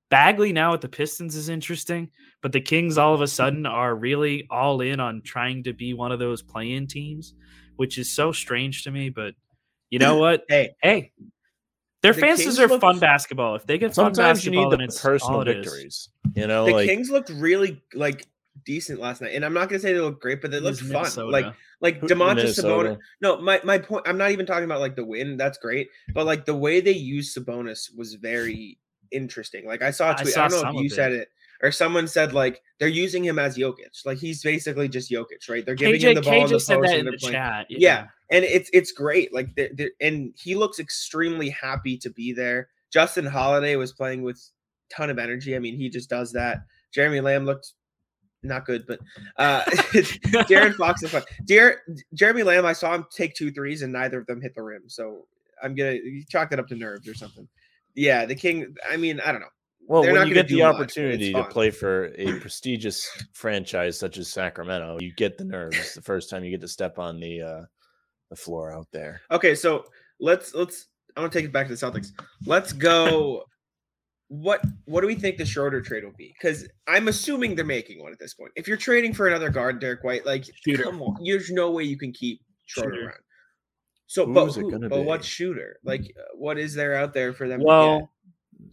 Bagley 0.09 0.53
now 0.53 0.73
at 0.73 0.81
the 0.81 0.87
Pistons 0.89 1.35
is 1.35 1.49
interesting, 1.49 2.09
but 2.41 2.51
the 2.51 2.61
Kings 2.61 2.97
all 2.97 3.13
of 3.13 3.21
a 3.21 3.27
sudden 3.27 3.65
are 3.65 3.93
really 3.95 4.47
all 4.49 4.81
in 4.81 4.99
on 4.99 5.21
trying 5.23 5.63
to 5.63 5.73
be 5.73 5.93
one 5.93 6.11
of 6.11 6.19
those 6.19 6.41
play-in 6.41 6.87
teams, 6.87 7.33
which 7.75 7.97
is 7.97 8.09
so 8.11 8.31
strange 8.31 8.83
to 8.83 8.91
me. 8.91 9.09
But 9.09 9.33
you 9.89 9.99
know 9.99 10.15
what? 10.19 10.43
Hey, 10.47 10.75
Hey, 10.81 11.11
their 12.01 12.13
The 12.13 12.21
fans 12.21 12.39
Kings 12.39 12.51
deserve 12.51 12.71
look- 12.71 12.81
fun 12.81 12.99
basketball. 12.99 13.55
If 13.55 13.65
they 13.65 13.77
get 13.77 13.87
fun 13.95 14.13
Sometimes 14.15 14.45
you 14.45 14.51
basketball, 14.51 14.63
need 14.63 14.71
then 14.71 14.79
the 14.79 14.85
it's 14.85 15.01
personal 15.01 15.35
all 15.35 15.41
it 15.41 15.47
is. 15.49 15.55
victories. 15.65 16.09
You 16.35 16.47
know, 16.47 16.65
the 16.65 16.71
like 16.71 16.87
Kings 16.87 17.09
looked 17.09 17.29
really 17.29 17.81
like 17.93 18.25
decent 18.65 18.99
last 18.99 19.21
night, 19.21 19.33
and 19.35 19.43
I'm 19.43 19.53
not 19.53 19.67
gonna 19.69 19.79
say 19.79 19.93
they 19.93 19.99
looked 19.99 20.21
great, 20.21 20.41
but 20.41 20.51
they 20.51 20.57
It 20.57 20.63
looked 20.63 20.79
fun. 20.79 20.91
Minnesota. 20.91 21.27
Like 21.29 21.53
like 21.81 21.99
who- 21.99 22.07
Domantas 22.07 22.35
Minnesota. 22.35 22.89
Sabonis. 22.91 22.99
No, 23.21 23.41
my 23.41 23.59
my 23.65 23.77
point. 23.77 24.07
I'm 24.07 24.17
not 24.17 24.31
even 24.31 24.45
talking 24.45 24.63
about 24.65 24.79
like 24.79 24.95
the 24.95 25.03
win. 25.05 25.35
That's 25.35 25.57
great, 25.57 25.89
but 26.13 26.25
like 26.25 26.45
the 26.45 26.55
way 26.55 26.79
they 26.79 26.91
used 26.93 27.35
Sabonis 27.37 27.89
was 27.95 28.13
very 28.13 28.77
interesting. 29.11 29.65
Like 29.65 29.81
I 29.81 29.91
saw 29.91 30.09
a 30.09 30.13
I 30.13 30.21
tweet. 30.21 30.33
saw 30.33 30.45
I, 30.45 30.47
don't 30.47 30.63
know 30.63 30.79
if 30.79 30.83
you 30.83 30.89
said 30.89 31.11
it 31.11 31.29
or 31.61 31.71
someone 31.71 32.07
said 32.07 32.33
like 32.33 32.61
they're 32.79 32.87
using 32.87 33.23
him 33.23 33.39
as 33.39 33.57
Jokic. 33.57 34.05
Like 34.05 34.17
he's 34.17 34.43
basically 34.43 34.87
just 34.87 35.11
Jokic, 35.11 35.49
right? 35.49 35.65
They're 35.65 35.75
giving 35.75 35.99
him 35.99 36.15
the 36.15 36.21
ball 36.21 36.45
in 36.45 36.49
the 36.49 36.55
KJ 36.55 36.61
said 36.61 36.79
post 36.79 36.91
and 36.91 36.99
in 36.99 37.05
the 37.05 37.17
playing. 37.17 37.33
chat. 37.33 37.65
Yeah, 37.69 38.07
and 38.31 38.45
it's 38.45 38.69
it's 38.73 38.91
great. 38.91 39.33
Like 39.33 39.55
they're, 39.55 39.69
they're, 39.73 39.91
and 40.01 40.33
he 40.37 40.55
looks 40.55 40.79
extremely 40.79 41.49
happy 41.49 41.97
to 41.97 42.09
be 42.09 42.33
there. 42.33 42.69
Justin 42.91 43.25
Holiday 43.25 43.75
was 43.75 43.91
playing 43.91 44.23
with 44.23 44.41
ton 44.95 45.09
of 45.09 45.19
energy. 45.19 45.55
I 45.55 45.59
mean, 45.59 45.75
he 45.75 45.89
just 45.89 46.09
does 46.09 46.31
that. 46.33 46.59
Jeremy 46.93 47.21
Lamb 47.21 47.45
looked 47.45 47.73
not 48.43 48.65
good, 48.65 48.85
but 48.87 48.99
uh 49.37 49.63
Darren 50.45 50.73
Fox 50.77 51.03
is 51.03 51.11
fun. 51.11 51.23
Jer- 51.45 51.81
Jeremy 52.13 52.43
Lamb, 52.43 52.65
I 52.65 52.73
saw 52.73 52.93
him 52.93 53.05
take 53.11 53.35
two 53.35 53.51
threes 53.51 53.81
and 53.81 53.91
neither 53.91 54.19
of 54.19 54.27
them 54.27 54.41
hit 54.41 54.55
the 54.55 54.61
rim. 54.61 54.83
So 54.87 55.25
I'm 55.61 55.75
gonna 55.75 55.97
chalk 56.29 56.51
that 56.51 56.59
up 56.59 56.67
to 56.67 56.75
nerves 56.75 57.07
or 57.07 57.15
something. 57.15 57.47
Yeah, 57.97 58.25
the 58.25 58.35
King. 58.35 58.75
I 58.89 58.95
mean, 58.95 59.19
I 59.19 59.31
don't 59.31 59.41
know. 59.41 59.47
well, 59.87 60.03
they're 60.03 60.13
when 60.13 60.21
not 60.21 60.27
you 60.27 60.35
get 60.35 60.47
the 60.47 60.57
do 60.57 60.63
much, 60.63 60.75
opportunity 60.75 61.33
to 61.33 61.43
play 61.45 61.71
for 61.71 62.13
a 62.15 62.39
prestigious 62.39 63.09
franchise 63.33 63.97
such 63.99 64.19
as 64.19 64.29
Sacramento, 64.29 64.99
you 65.01 65.11
get 65.15 65.37
the 65.37 65.43
nerves 65.43 65.95
the 65.95 66.01
first 66.01 66.29
time 66.29 66.43
you 66.43 66.51
get 66.51 66.61
to 66.61 66.67
step 66.67 66.99
on 66.99 67.19
the 67.19 67.41
uh, 67.41 67.61
the 68.29 68.35
floor 68.35 68.71
out 68.71 68.87
there. 68.93 69.21
Okay, 69.31 69.55
so 69.55 69.83
let's 70.19 70.53
let's. 70.53 70.87
I 71.15 71.21
want 71.21 71.33
to 71.33 71.39
take 71.39 71.45
it 71.45 71.51
back 71.51 71.67
to 71.67 71.75
the 71.75 71.85
Celtics. 71.85 72.11
Let's 72.45 72.71
go. 72.71 73.43
What 74.27 74.61
what 74.85 75.01
do 75.01 75.07
we 75.07 75.15
think 75.15 75.37
the 75.37 75.45
Schroeder 75.45 75.81
trade 75.81 76.03
will 76.03 76.13
be? 76.17 76.35
Because 76.39 76.67
I'm 76.87 77.07
assuming 77.07 77.55
they're 77.55 77.65
making 77.65 78.03
one 78.03 78.11
at 78.11 78.19
this 78.19 78.35
point. 78.35 78.51
If 78.55 78.67
you're 78.67 78.77
trading 78.77 79.13
for 79.13 79.27
another 79.27 79.49
guard, 79.49 79.79
Derek 79.79 80.03
White, 80.03 80.23
like 80.25 80.45
Shooter. 80.65 80.83
come 80.83 81.01
on, 81.01 81.17
there's 81.25 81.49
no 81.49 81.71
way 81.71 81.83
you 81.83 81.97
can 81.97 82.11
keep 82.11 82.41
Schroeder 82.67 82.91
Shooter. 82.91 83.05
around. 83.07 83.19
So, 84.07 84.25
but 84.25 84.45
Who's 84.45 84.57
it 84.57 84.61
who, 84.61 84.71
gonna 84.71 84.89
but 84.89 84.99
be? 84.99 85.03
what 85.03 85.23
shooter? 85.23 85.79
Like, 85.83 86.01
uh, 86.17 86.23
what 86.35 86.57
is 86.57 86.73
there 86.73 86.95
out 86.95 87.13
there 87.13 87.33
for 87.33 87.47
them? 87.47 87.61
Well, 87.61 88.11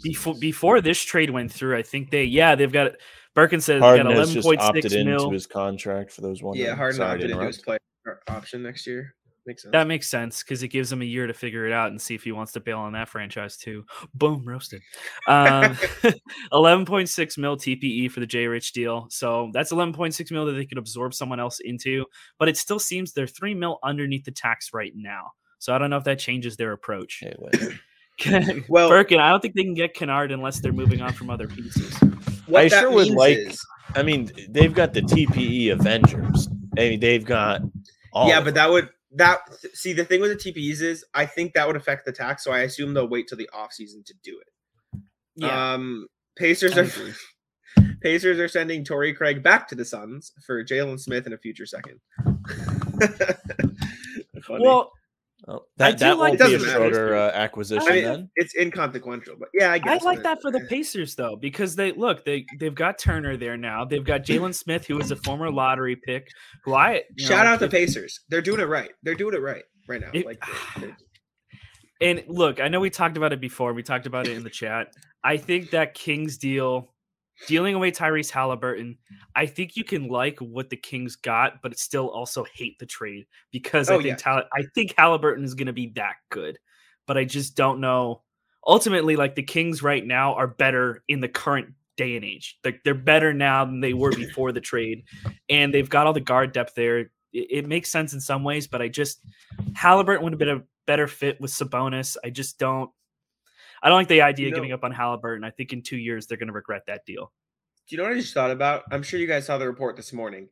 before 0.02 0.34
before 0.38 0.80
this 0.80 1.00
trade 1.02 1.30
went 1.30 1.52
through, 1.52 1.76
I 1.76 1.82
think 1.82 2.10
they 2.10 2.24
yeah 2.24 2.54
they've 2.54 2.72
got 2.72 2.92
Birkin 3.34 3.60
says 3.60 3.74
they 3.74 3.80
got 3.80 4.06
Harden 4.06 4.06
has 4.06 4.16
eleven 4.16 4.34
just 4.34 4.46
point 4.46 4.60
opted 4.60 4.82
six 4.84 4.94
into 4.94 5.30
his 5.30 5.46
contract 5.46 6.12
for 6.12 6.20
those 6.20 6.42
one. 6.42 6.56
yeah, 6.56 6.74
Harden 6.74 6.98
Sorry 6.98 7.10
opted 7.14 7.28
to 7.28 7.32
into 7.34 7.46
his 7.46 7.58
interrupt. 7.58 7.82
player 8.04 8.20
option 8.28 8.62
next 8.62 8.86
year. 8.86 9.14
Makes 9.46 9.62
sense. 9.62 9.72
That 9.72 9.86
makes 9.86 10.08
sense 10.08 10.42
because 10.42 10.62
it 10.62 10.68
gives 10.68 10.90
him 10.90 11.02
a 11.02 11.04
year 11.04 11.26
to 11.26 11.34
figure 11.34 11.66
it 11.66 11.72
out 11.72 11.90
and 11.90 12.00
see 12.00 12.14
if 12.14 12.24
he 12.24 12.32
wants 12.32 12.52
to 12.52 12.60
bail 12.60 12.78
on 12.78 12.92
that 12.94 13.08
franchise 13.10 13.56
too. 13.58 13.84
Boom, 14.14 14.42
roasted. 14.46 14.80
Um, 15.28 15.74
11.6 16.52 17.38
mil 17.38 17.56
TPE 17.56 18.10
for 18.10 18.20
the 18.20 18.26
J 18.26 18.46
Rich 18.46 18.72
deal. 18.72 19.06
So 19.10 19.50
that's 19.52 19.72
11.6 19.72 20.30
mil 20.30 20.46
that 20.46 20.52
they 20.52 20.64
could 20.66 20.78
absorb 20.78 21.14
someone 21.14 21.40
else 21.40 21.60
into, 21.60 22.04
but 22.38 22.48
it 22.48 22.56
still 22.56 22.78
seems 22.78 23.12
they're 23.12 23.26
three 23.26 23.54
mil 23.54 23.78
underneath 23.82 24.24
the 24.24 24.30
tax 24.30 24.70
right 24.72 24.92
now. 24.94 25.32
So 25.58 25.74
I 25.74 25.78
don't 25.78 25.90
know 25.90 25.96
if 25.96 26.04
that 26.04 26.18
changes 26.18 26.56
their 26.56 26.72
approach. 26.72 27.22
Hey, 28.18 28.64
well, 28.68 28.88
Birkin, 28.88 29.18
I 29.20 29.30
don't 29.30 29.40
think 29.40 29.54
they 29.54 29.64
can 29.64 29.74
get 29.74 29.94
Kennard 29.94 30.30
unless 30.32 30.60
they're 30.60 30.72
moving 30.72 31.00
on 31.00 31.12
from 31.12 31.30
other 31.30 31.48
pieces. 31.48 31.94
what 32.46 32.64
I 32.64 32.68
sure 32.68 32.90
would 32.90 33.10
like- 33.10 33.38
is- 33.38 33.60
I 33.96 34.02
mean, 34.02 34.30
they've 34.48 34.74
got 34.74 34.92
the 34.94 35.02
TPE 35.02 35.70
Avengers. 35.70 36.48
I 36.76 36.88
mean, 36.88 37.00
they've 37.00 37.24
got 37.24 37.60
all. 38.12 38.28
yeah, 38.28 38.40
but 38.40 38.54
that 38.54 38.68
would 38.70 38.88
that 39.14 39.40
see 39.72 39.92
the 39.92 40.04
thing 40.04 40.20
with 40.20 40.30
the 40.30 40.52
TPEs 40.52 40.82
is 40.82 41.04
I 41.14 41.26
think 41.26 41.54
that 41.54 41.66
would 41.66 41.76
affect 41.76 42.04
the 42.04 42.12
tax, 42.12 42.44
so 42.44 42.52
I 42.52 42.60
assume 42.60 42.94
they'll 42.94 43.08
wait 43.08 43.28
till 43.28 43.38
the 43.38 43.50
offseason 43.54 44.04
to 44.06 44.14
do 44.22 44.40
it. 44.40 45.00
Yeah. 45.36 45.74
Um 45.74 46.06
Pacers 46.36 46.76
are. 46.76 46.88
Pacers 48.02 48.38
are 48.38 48.48
sending 48.48 48.84
Torrey 48.84 49.14
Craig 49.14 49.42
back 49.42 49.66
to 49.68 49.74
the 49.74 49.84
Suns 49.84 50.32
for 50.46 50.62
Jalen 50.62 51.00
Smith 51.00 51.26
in 51.26 51.32
a 51.32 51.38
future 51.38 51.66
second. 51.66 52.00
Well, 54.48 54.92
Oh, 55.46 55.56
I 55.56 55.58
that 55.76 55.90
do 55.92 56.04
that 56.06 56.18
like- 56.18 56.28
won't 56.28 56.38
be 56.38 56.44
a 56.54 56.58
doesn't 56.58 56.66
matter. 56.68 56.78
Schroeder 56.94 57.16
uh, 57.16 57.30
acquisition 57.32 57.86
I 57.86 57.94
mean, 57.94 58.04
then. 58.04 58.30
it's 58.36 58.54
inconsequential, 58.54 59.36
but 59.38 59.48
yeah, 59.52 59.72
I 59.72 59.80
I 59.84 59.98
like 59.98 60.22
that 60.22 60.40
for 60.40 60.50
the 60.50 60.60
Pacers 60.60 61.14
though, 61.16 61.36
because 61.36 61.76
they 61.76 61.92
look 61.92 62.24
they 62.24 62.46
they've 62.58 62.74
got 62.74 62.98
Turner 62.98 63.36
there 63.36 63.56
now. 63.58 63.84
They've 63.84 64.04
got 64.04 64.22
Jalen 64.22 64.54
Smith, 64.62 64.86
who 64.86 64.98
is 64.98 65.10
a 65.10 65.16
former 65.16 65.50
lottery 65.50 65.96
pick. 65.96 66.28
Who 66.64 66.74
I 66.74 67.02
Shout 67.18 67.44
know, 67.44 67.52
out 67.52 67.60
the 67.60 67.68
Pacers. 67.68 68.20
They're 68.30 68.40
doing 68.40 68.60
it 68.60 68.68
right. 68.68 68.90
They're 69.02 69.14
doing 69.14 69.34
it 69.34 69.42
right 69.42 69.64
right 69.86 70.00
now. 70.00 70.10
It- 70.14 70.24
like 70.24 70.42
they- 70.80 70.86
they- 70.86 70.94
And 72.00 72.24
look, 72.26 72.58
I 72.60 72.68
know 72.68 72.80
we 72.80 72.88
talked 72.90 73.16
about 73.18 73.32
it 73.34 73.40
before. 73.40 73.74
We 73.74 73.82
talked 73.82 74.06
about 74.06 74.26
it 74.26 74.36
in 74.36 74.44
the 74.44 74.50
chat. 74.50 74.88
I 75.22 75.36
think 75.36 75.70
that 75.70 75.92
Kings 75.94 76.38
deal, 76.38 76.93
dealing 77.46 77.74
away 77.74 77.90
Tyrese 77.90 78.30
Haliburton, 78.30 78.96
I 79.34 79.46
think 79.46 79.76
you 79.76 79.84
can 79.84 80.08
like 80.08 80.38
what 80.38 80.70
the 80.70 80.76
Kings 80.76 81.16
got, 81.16 81.62
but 81.62 81.78
still 81.78 82.08
also 82.08 82.44
hate 82.54 82.78
the 82.78 82.86
trade 82.86 83.26
because 83.50 83.90
I 83.90 83.94
Oh, 83.94 84.02
think 84.02 84.20
yeah. 84.24 84.42
I 84.52 84.64
think 84.74 84.94
Haliburton 84.94 85.44
is 85.44 85.54
going 85.54 85.66
to 85.66 85.72
be 85.72 85.88
that 85.96 86.16
good, 86.30 86.58
but 87.06 87.16
I 87.18 87.24
just 87.24 87.56
don't 87.56 87.80
know. 87.80 88.22
Ultimately, 88.66 89.16
like 89.16 89.34
the 89.34 89.42
Kings 89.42 89.82
right 89.82 90.04
now 90.04 90.34
are 90.34 90.46
better 90.48 91.02
in 91.08 91.20
the 91.20 91.28
current 91.28 91.74
day 91.96 92.16
and 92.16 92.24
age. 92.24 92.58
Like 92.64 92.80
they're 92.84 92.94
better 92.94 93.32
now 93.34 93.64
than 93.64 93.80
they 93.80 93.92
were 93.94 94.10
before 94.16 94.52
the 94.52 94.60
trade, 94.60 95.04
and 95.48 95.72
they've 95.72 95.90
got 95.90 96.06
all 96.06 96.12
the 96.12 96.20
guard 96.20 96.52
depth 96.52 96.74
there. 96.74 96.98
It, 97.00 97.10
it 97.32 97.68
makes 97.68 97.90
sense 97.90 98.14
in 98.14 98.20
some 98.20 98.42
ways, 98.44 98.66
but 98.66 98.80
I 98.80 98.88
just 98.88 99.20
Haliburton 99.72 100.22
would 100.22 100.32
have 100.32 100.38
been 100.38 100.48
a 100.48 100.62
better 100.86 101.06
fit 101.08 101.40
with 101.40 101.50
Sabonis. 101.50 102.16
I 102.24 102.30
just 102.30 102.58
don't. 102.58 102.90
I 103.84 103.90
don't 103.90 103.98
like 103.98 104.08
the 104.08 104.22
idea 104.22 104.46
You 104.46 104.52
of 104.52 104.56
giving 104.56 104.72
up 104.72 104.82
on 104.82 104.92
Haliburton. 104.92 105.44
I 105.44 105.50
think 105.50 105.74
in 105.74 105.82
two 105.82 105.98
years 105.98 106.26
they're 106.26 106.38
going 106.38 106.48
to 106.48 106.54
regret 106.54 106.84
that 106.86 107.04
deal. 107.04 107.30
Do 107.86 107.94
you 107.94 107.98
know 107.98 108.08
what 108.08 108.16
I 108.16 108.20
just 108.20 108.32
thought 108.32 108.50
about? 108.50 108.84
I'm 108.90 109.02
sure 109.02 109.20
you 109.20 109.26
guys 109.26 109.44
saw 109.44 109.58
the 109.58 109.66
report 109.66 109.94
this 109.96 110.12
morning. 110.12 110.48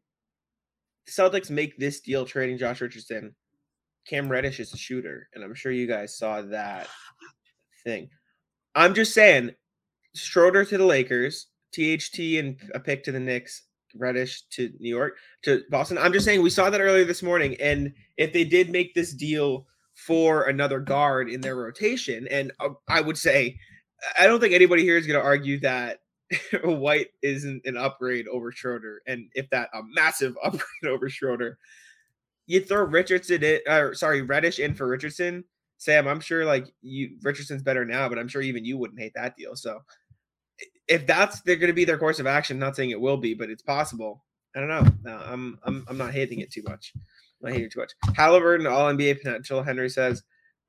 The 1.06 1.12
Celtics 1.12 1.48
make 1.48 1.78
this 1.78 2.00
deal 2.00 2.26
trading 2.26 2.58
Josh 2.58 2.82
Richardson. 2.82 3.34
Cam 4.06 4.28
Reddish 4.28 4.60
is 4.60 4.74
a 4.74 4.76
shooter, 4.76 5.28
and 5.32 5.42
I'm 5.42 5.54
sure 5.54 5.72
you 5.72 5.86
guys 5.86 6.18
saw 6.18 6.42
that 6.42 6.88
thing. 7.84 8.10
I'm 8.74 8.94
just 8.94 9.14
saying, 9.14 9.52
Schroeder 10.14 10.64
to 10.66 10.76
the 10.76 10.84
Lakers, 10.84 11.46
THT 11.72 12.18
and 12.38 12.58
a 12.74 12.80
pick 12.80 13.02
to 13.04 13.12
the 13.12 13.20
Knicks, 13.20 13.62
Reddish 13.94 14.42
to 14.50 14.70
New 14.78 14.88
York 14.88 15.16
to 15.44 15.62
Boston. 15.70 15.96
I'm 15.98 16.12
just 16.12 16.26
saying 16.26 16.42
we 16.42 16.50
saw 16.50 16.68
that 16.68 16.80
earlier 16.80 17.04
this 17.04 17.22
morning, 17.22 17.56
and 17.60 17.94
if 18.18 18.32
they 18.32 18.44
did 18.44 18.70
make 18.70 18.94
this 18.94 19.14
deal 19.14 19.66
for 20.06 20.44
another 20.44 20.80
guard 20.80 21.30
in 21.30 21.40
their 21.40 21.56
rotation, 21.56 22.26
and 22.30 22.52
uh, 22.60 22.70
I 22.88 23.00
would 23.00 23.18
say, 23.18 23.58
I 24.18 24.26
don't 24.26 24.40
think 24.40 24.54
anybody 24.54 24.82
here 24.82 24.96
is 24.96 25.06
going 25.06 25.20
to 25.20 25.24
argue 25.24 25.60
that 25.60 26.00
White 26.64 27.08
isn't 27.22 27.62
an 27.64 27.76
upgrade 27.76 28.26
over 28.28 28.50
Schroeder, 28.52 29.02
and 29.06 29.28
if 29.34 29.48
that 29.50 29.68
a 29.74 29.82
massive 29.94 30.36
upgrade 30.44 30.92
over 30.92 31.08
Schroeder, 31.08 31.58
you 32.46 32.60
throw 32.60 32.84
Richardson 32.84 33.42
in, 33.42 33.60
or 33.68 33.94
sorry, 33.94 34.22
Reddish 34.22 34.58
in 34.58 34.74
for 34.74 34.86
Richardson. 34.86 35.44
Sam, 35.78 36.06
I'm 36.06 36.20
sure 36.20 36.44
like 36.44 36.66
you 36.80 37.16
Richardson's 37.22 37.62
better 37.62 37.84
now, 37.84 38.08
but 38.08 38.18
I'm 38.18 38.28
sure 38.28 38.42
even 38.42 38.64
you 38.64 38.78
wouldn't 38.78 39.00
hate 39.00 39.14
that 39.14 39.36
deal. 39.36 39.56
So 39.56 39.80
if 40.88 41.06
that's 41.06 41.40
they're 41.42 41.56
going 41.56 41.68
to 41.68 41.74
be 41.74 41.84
their 41.84 41.98
course 41.98 42.20
of 42.20 42.26
action, 42.26 42.58
not 42.58 42.76
saying 42.76 42.90
it 42.90 43.00
will 43.00 43.16
be, 43.16 43.34
but 43.34 43.50
it's 43.50 43.62
possible. 43.62 44.24
I 44.54 44.60
don't 44.60 44.68
know. 44.68 44.86
No, 45.02 45.16
I'm 45.24 45.58
I'm 45.64 45.84
I'm 45.88 45.98
not 45.98 46.12
hating 46.12 46.40
it 46.40 46.52
too 46.52 46.62
much. 46.66 46.92
Not 47.42 47.52
hating 47.52 47.66
it 47.66 47.72
too 47.72 47.80
much. 47.80 47.92
Haliburton, 48.16 48.70
all 48.70 48.92
NBA 48.92 49.18
potential. 49.18 49.62
Henry 49.62 49.88
says 49.88 50.22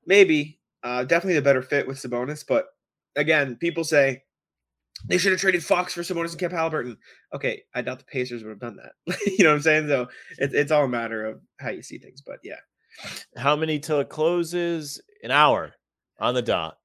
maybe, 0.06 0.58
uh, 0.82 1.04
definitely 1.04 1.34
the 1.34 1.42
better 1.42 1.62
fit 1.62 1.86
with 1.86 1.98
Sabonis, 1.98 2.44
but 2.46 2.66
again, 3.16 3.56
people 3.56 3.84
say 3.84 4.22
they 5.06 5.18
should 5.18 5.32
have 5.32 5.40
traded 5.40 5.64
Fox 5.64 5.92
for 5.92 6.02
Sabonis 6.02 6.30
and 6.30 6.38
kept 6.38 6.54
Haliburton. 6.54 6.96
Okay, 7.34 7.62
I 7.74 7.82
doubt 7.82 7.98
the 7.98 8.04
Pacers 8.04 8.42
would 8.42 8.50
have 8.50 8.60
done 8.60 8.76
that. 8.76 8.92
you 9.26 9.44
know 9.44 9.50
what 9.50 9.56
I'm 9.56 9.62
saying? 9.62 9.88
So 9.88 10.08
it, 10.38 10.54
it's 10.54 10.72
all 10.72 10.84
a 10.84 10.88
matter 10.88 11.24
of 11.24 11.40
how 11.58 11.70
you 11.70 11.82
see 11.82 11.98
things. 11.98 12.22
But 12.22 12.38
yeah, 12.42 12.58
How 13.36 13.56
many 13.56 13.78
till 13.78 14.00
it 14.00 14.08
closes? 14.08 15.00
An 15.22 15.30
hour 15.30 15.72
on 16.20 16.34
the 16.34 16.42
dot. 16.42 16.78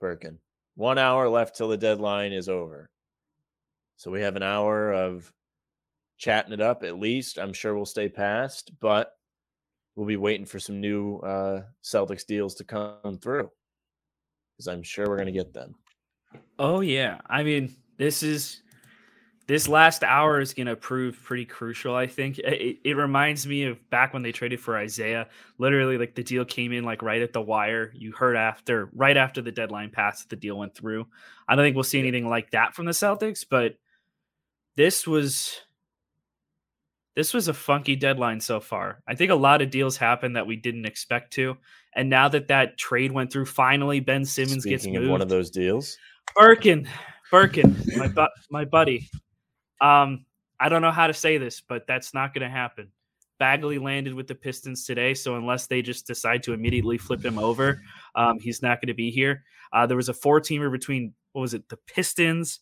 Birkin. 0.00 0.38
One 0.74 0.98
hour 0.98 1.28
left 1.28 1.56
till 1.56 1.68
the 1.68 1.76
deadline 1.76 2.32
is 2.32 2.48
over. 2.48 2.90
So 3.96 4.10
we 4.10 4.20
have 4.20 4.36
an 4.36 4.42
hour 4.42 4.92
of 4.92 5.32
chatting 6.18 6.52
it 6.52 6.60
up 6.60 6.82
at 6.82 6.98
least. 6.98 7.38
I'm 7.38 7.52
sure 7.52 7.74
we'll 7.74 7.84
stay 7.86 8.08
past, 8.08 8.72
but 8.80 9.12
we'll 9.94 10.06
be 10.06 10.16
waiting 10.16 10.46
for 10.46 10.58
some 10.58 10.80
new 10.80 11.18
uh, 11.18 11.62
Celtics 11.82 12.26
deals 12.26 12.54
to 12.56 12.64
come 12.64 13.18
through 13.20 13.50
because 14.56 14.68
I'm 14.68 14.82
sure 14.82 15.06
we're 15.08 15.16
going 15.16 15.26
to 15.26 15.32
get 15.32 15.52
them. 15.52 15.74
Oh 16.58 16.80
yeah, 16.80 17.20
I 17.28 17.42
mean 17.42 17.74
this 17.98 18.22
is 18.22 18.62
this 19.46 19.68
last 19.68 20.02
hour 20.02 20.40
is 20.40 20.52
going 20.54 20.66
to 20.66 20.74
prove 20.74 21.22
pretty 21.22 21.44
crucial. 21.44 21.94
I 21.94 22.08
think 22.08 22.38
it, 22.40 22.46
it- 22.60 22.78
it 22.84 22.96
reminds 22.96 23.46
me 23.46 23.64
of 23.64 23.78
back 23.90 24.12
when 24.12 24.22
they 24.22 24.32
traded 24.32 24.58
for 24.60 24.76
Isaiah. 24.76 25.28
Literally, 25.58 25.98
like 25.98 26.14
the 26.14 26.24
deal 26.24 26.44
came 26.44 26.72
in 26.72 26.82
like 26.84 27.00
right 27.02 27.22
at 27.22 27.32
the 27.32 27.40
wire. 27.40 27.92
You 27.94 28.12
heard 28.12 28.36
after 28.36 28.90
right 28.92 29.16
after 29.16 29.40
the 29.42 29.52
deadline 29.52 29.90
passed, 29.90 30.28
the 30.30 30.36
deal 30.36 30.58
went 30.58 30.74
through. 30.74 31.06
I 31.48 31.54
don't 31.54 31.64
think 31.64 31.76
we'll 31.76 31.84
see 31.84 32.00
anything 32.00 32.28
like 32.28 32.50
that 32.50 32.74
from 32.74 32.86
the 32.86 32.92
Celtics, 32.92 33.44
but 33.48 33.76
this 34.76 35.06
was 35.06 35.60
this 37.16 37.32
was 37.32 37.48
a 37.48 37.54
funky 37.54 37.96
deadline 37.96 38.40
so 38.40 38.60
far. 38.60 39.02
I 39.08 39.14
think 39.14 39.30
a 39.32 39.34
lot 39.34 39.62
of 39.62 39.70
deals 39.70 39.96
happened 39.96 40.36
that 40.36 40.46
we 40.46 40.54
didn't 40.54 40.84
expect 40.84 41.32
to, 41.34 41.56
and 41.94 42.08
now 42.10 42.28
that 42.28 42.48
that 42.48 42.76
trade 42.76 43.10
went 43.10 43.32
through, 43.32 43.46
finally 43.46 44.00
Ben 44.00 44.24
Simmons 44.24 44.64
gets 44.64 44.86
moved. 44.86 45.08
one 45.08 45.22
of 45.22 45.28
those 45.28 45.50
deals, 45.50 45.96
Birkin, 46.36 46.86
Birkin, 47.30 47.74
my 47.96 48.06
bu- 48.06 48.26
my 48.50 48.64
buddy. 48.64 49.08
Um, 49.80 50.26
I 50.60 50.68
don't 50.68 50.82
know 50.82 50.90
how 50.90 51.06
to 51.06 51.14
say 51.14 51.38
this, 51.38 51.60
but 51.60 51.86
that's 51.86 52.14
not 52.14 52.32
going 52.32 52.42
to 52.42 52.54
happen. 52.54 52.92
Bagley 53.38 53.78
landed 53.78 54.14
with 54.14 54.26
the 54.26 54.34
Pistons 54.34 54.84
today, 54.84 55.12
so 55.14 55.36
unless 55.36 55.66
they 55.66 55.82
just 55.82 56.06
decide 56.06 56.42
to 56.44 56.52
immediately 56.52 56.96
flip 56.98 57.24
him 57.24 57.38
over, 57.38 57.82
um, 58.14 58.38
he's 58.38 58.62
not 58.62 58.80
going 58.80 58.88
to 58.88 58.94
be 58.94 59.10
here. 59.10 59.42
Uh, 59.72 59.86
there 59.86 59.96
was 59.96 60.08
a 60.08 60.14
four-teamer 60.14 60.70
between 60.72 61.12
what 61.32 61.42
was 61.42 61.52
it? 61.52 61.68
The 61.68 61.76
Pistons, 61.86 62.60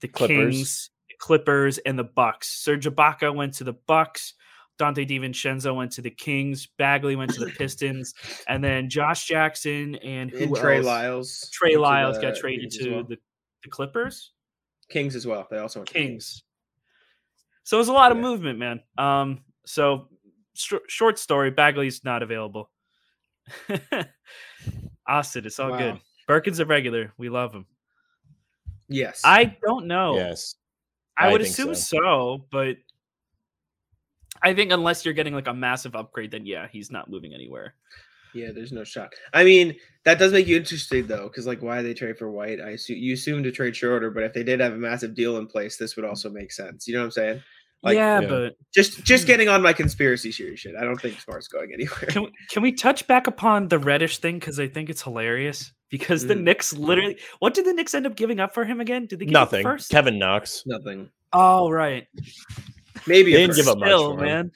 the 0.00 0.08
Clippers. 0.08 0.54
Kings, 0.54 0.90
Clippers, 1.22 1.78
and 1.78 1.96
the 1.96 2.02
Bucks. 2.04 2.48
Serge 2.48 2.84
Ibaka 2.84 3.32
went 3.32 3.54
to 3.54 3.64
the 3.64 3.74
Bucks. 3.86 4.34
Donte 4.76 5.08
DiVincenzo 5.08 5.72
went 5.72 5.92
to 5.92 6.02
the 6.02 6.10
Kings. 6.10 6.66
Bagley 6.78 7.14
went 7.14 7.32
to 7.34 7.44
the 7.44 7.50
Pistons, 7.58 8.12
and 8.48 8.62
then 8.62 8.90
Josh 8.90 9.28
Jackson 9.28 9.94
and 9.96 10.32
who 10.32 10.44
and 10.44 10.56
Trey 10.56 10.78
else? 10.78 10.86
Lyles. 10.86 11.50
Trey 11.52 11.76
went 11.76 11.82
Lyles 11.82 12.16
the 12.16 12.22
got 12.22 12.34
traded 12.34 12.72
Kings 12.72 12.78
to 12.78 12.90
well. 12.90 13.04
the, 13.04 13.16
the 13.62 13.70
Clippers, 13.70 14.32
Kings 14.88 15.14
as 15.14 15.24
well. 15.24 15.46
They 15.48 15.58
also 15.58 15.78
went 15.78 15.88
to 15.90 15.94
Kings. 15.94 16.42
So 17.62 17.76
there's 17.76 17.86
a 17.86 17.92
lot 17.92 18.10
of 18.10 18.18
movement, 18.18 18.58
man. 18.58 18.80
Um, 18.98 19.42
so 19.64 20.08
sh- 20.54 20.74
short 20.88 21.20
story, 21.20 21.52
Bagley's 21.52 22.02
not 22.02 22.24
available. 22.24 22.68
Austin, 25.06 25.46
it's 25.46 25.60
all 25.60 25.78
good. 25.78 25.94
Wow. 25.94 26.00
Birkin's 26.26 26.58
a 26.58 26.66
regular. 26.66 27.12
We 27.16 27.28
love 27.28 27.52
him. 27.52 27.66
Yes. 28.88 29.20
I 29.24 29.56
don't 29.64 29.86
know. 29.86 30.16
yes. 30.16 30.56
I, 31.18 31.28
I 31.28 31.32
would 31.32 31.42
think 31.42 31.52
assume 31.52 31.74
so. 31.74 31.98
so. 31.98 32.44
but 32.50 32.76
I 34.42 34.54
think 34.54 34.72
unless 34.72 35.04
you're 35.04 35.14
getting 35.14 35.34
like 35.34 35.46
a 35.46 35.54
massive 35.54 35.94
upgrade, 35.94 36.30
then 36.30 36.46
yeah, 36.46 36.66
he's 36.70 36.90
not 36.90 37.10
moving 37.10 37.32
anywhere. 37.32 37.74
Yeah, 38.34 38.50
there's 38.52 38.72
no 38.72 38.82
shot. 38.82 39.12
I 39.34 39.44
mean, 39.44 39.76
that 40.04 40.18
does 40.18 40.32
make 40.32 40.46
you 40.46 40.56
interested 40.56 41.06
though, 41.06 41.24
because 41.24 41.46
like, 41.46 41.62
why 41.62 41.82
they 41.82 41.94
trade 41.94 42.18
for 42.18 42.30
White? 42.30 42.60
I 42.60 42.70
assume 42.70 42.96
you 42.96 43.14
assume 43.14 43.42
to 43.42 43.52
trade 43.52 43.76
Schroeder, 43.76 44.10
but 44.10 44.22
if 44.22 44.32
they 44.32 44.42
did 44.42 44.60
have 44.60 44.72
a 44.72 44.76
massive 44.76 45.14
deal 45.14 45.36
in 45.36 45.46
place, 45.46 45.76
this 45.76 45.96
would 45.96 46.04
also 46.04 46.30
make 46.30 46.50
sense. 46.50 46.88
You 46.88 46.94
know 46.94 47.00
what 47.00 47.06
I'm 47.06 47.10
saying? 47.12 47.42
Like, 47.82 47.96
yeah, 47.96 48.20
yeah. 48.20 48.28
but 48.28 48.56
Just 48.72 49.04
just 49.04 49.24
hmm. 49.24 49.28
getting 49.28 49.48
on 49.48 49.60
my 49.60 49.72
conspiracy 49.72 50.32
theory 50.32 50.56
shit. 50.56 50.76
I 50.76 50.84
don't 50.84 51.00
think 51.00 51.20
Smart's 51.20 51.48
going 51.48 51.72
anywhere. 51.72 52.06
Can 52.08 52.22
we, 52.22 52.32
can 52.50 52.62
we 52.62 52.72
touch 52.72 53.06
back 53.06 53.26
upon 53.26 53.68
the 53.68 53.78
Reddish 53.78 54.18
thing 54.18 54.38
because 54.38 54.58
I 54.58 54.68
think 54.68 54.88
it's 54.88 55.02
hilarious 55.02 55.72
because 55.92 56.26
the 56.26 56.34
Mm. 56.34 56.42
Knicks 56.42 56.72
literally 56.72 57.16
what 57.38 57.54
did 57.54 57.64
the 57.66 57.72
Knicks 57.72 57.94
end 57.94 58.06
up 58.06 58.16
giving 58.16 58.40
up 58.40 58.52
for 58.52 58.64
him 58.64 58.80
again? 58.80 59.06
Did 59.06 59.20
they 59.20 59.26
give 59.26 59.36
up 59.36 59.52
Nothing. 59.52 59.62
first? 59.62 59.90
Kevin 59.92 60.18
Knox. 60.18 60.64
Nothing. 60.66 61.08
Oh 61.32 61.70
right, 61.70 62.08
Maybe 63.06 63.32
They 63.32 63.38
didn't 63.42 63.56
give 63.56 63.66
first. 63.66 63.68
up 63.76 63.78
much 63.78 63.88
still 63.88 64.16
for 64.16 64.24
him. 64.24 64.26
man. 64.26 64.50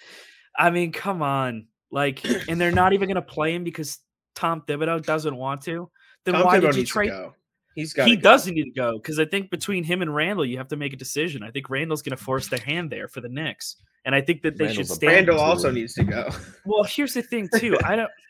I 0.58 0.70
mean, 0.70 0.90
come 0.92 1.22
on, 1.22 1.66
like, 1.90 2.24
and 2.48 2.60
they're 2.60 2.72
not 2.72 2.92
even 2.92 3.08
gonna 3.08 3.22
play 3.22 3.54
him 3.54 3.62
because 3.62 3.98
Tom 4.34 4.62
Thibodeau 4.66 5.04
doesn't 5.04 5.36
want 5.36 5.60
to. 5.62 5.90
Then 6.24 6.34
Tom 6.34 6.44
why 6.44 6.58
Thibodeau 6.58 6.72
did 6.72 6.76
you 6.76 6.84
trade? 6.86 7.08
go. 7.10 7.34
He's 7.74 7.92
got. 7.92 8.08
He 8.08 8.16
does 8.16 8.46
need 8.46 8.64
to 8.64 8.70
go 8.70 8.96
because 8.98 9.18
I 9.18 9.26
think 9.26 9.50
between 9.50 9.84
him 9.84 10.00
and 10.02 10.14
Randle, 10.14 10.46
you 10.46 10.56
have 10.58 10.68
to 10.68 10.76
make 10.76 10.92
a 10.94 10.96
decision. 10.96 11.42
I 11.42 11.50
think 11.50 11.68
Randle's 11.68 12.00
going 12.02 12.16
to 12.16 12.22
force 12.22 12.48
the 12.48 12.58
hand 12.58 12.90
there 12.90 13.06
for 13.06 13.20
the 13.20 13.28
Knicks, 13.28 13.76
and 14.06 14.14
I 14.14 14.22
think 14.22 14.40
that 14.42 14.56
they 14.56 14.64
Randle's 14.66 14.88
should 14.88 14.92
a 14.92 14.96
stand. 14.96 15.12
Randle 15.28 15.40
also 15.40 15.70
needs 15.70 15.92
to 15.94 16.04
go. 16.04 16.28
Well, 16.64 16.84
here's 16.84 17.12
the 17.14 17.22
thing 17.22 17.48
too. 17.56 17.76
I 17.84 17.96
don't. 17.96 18.10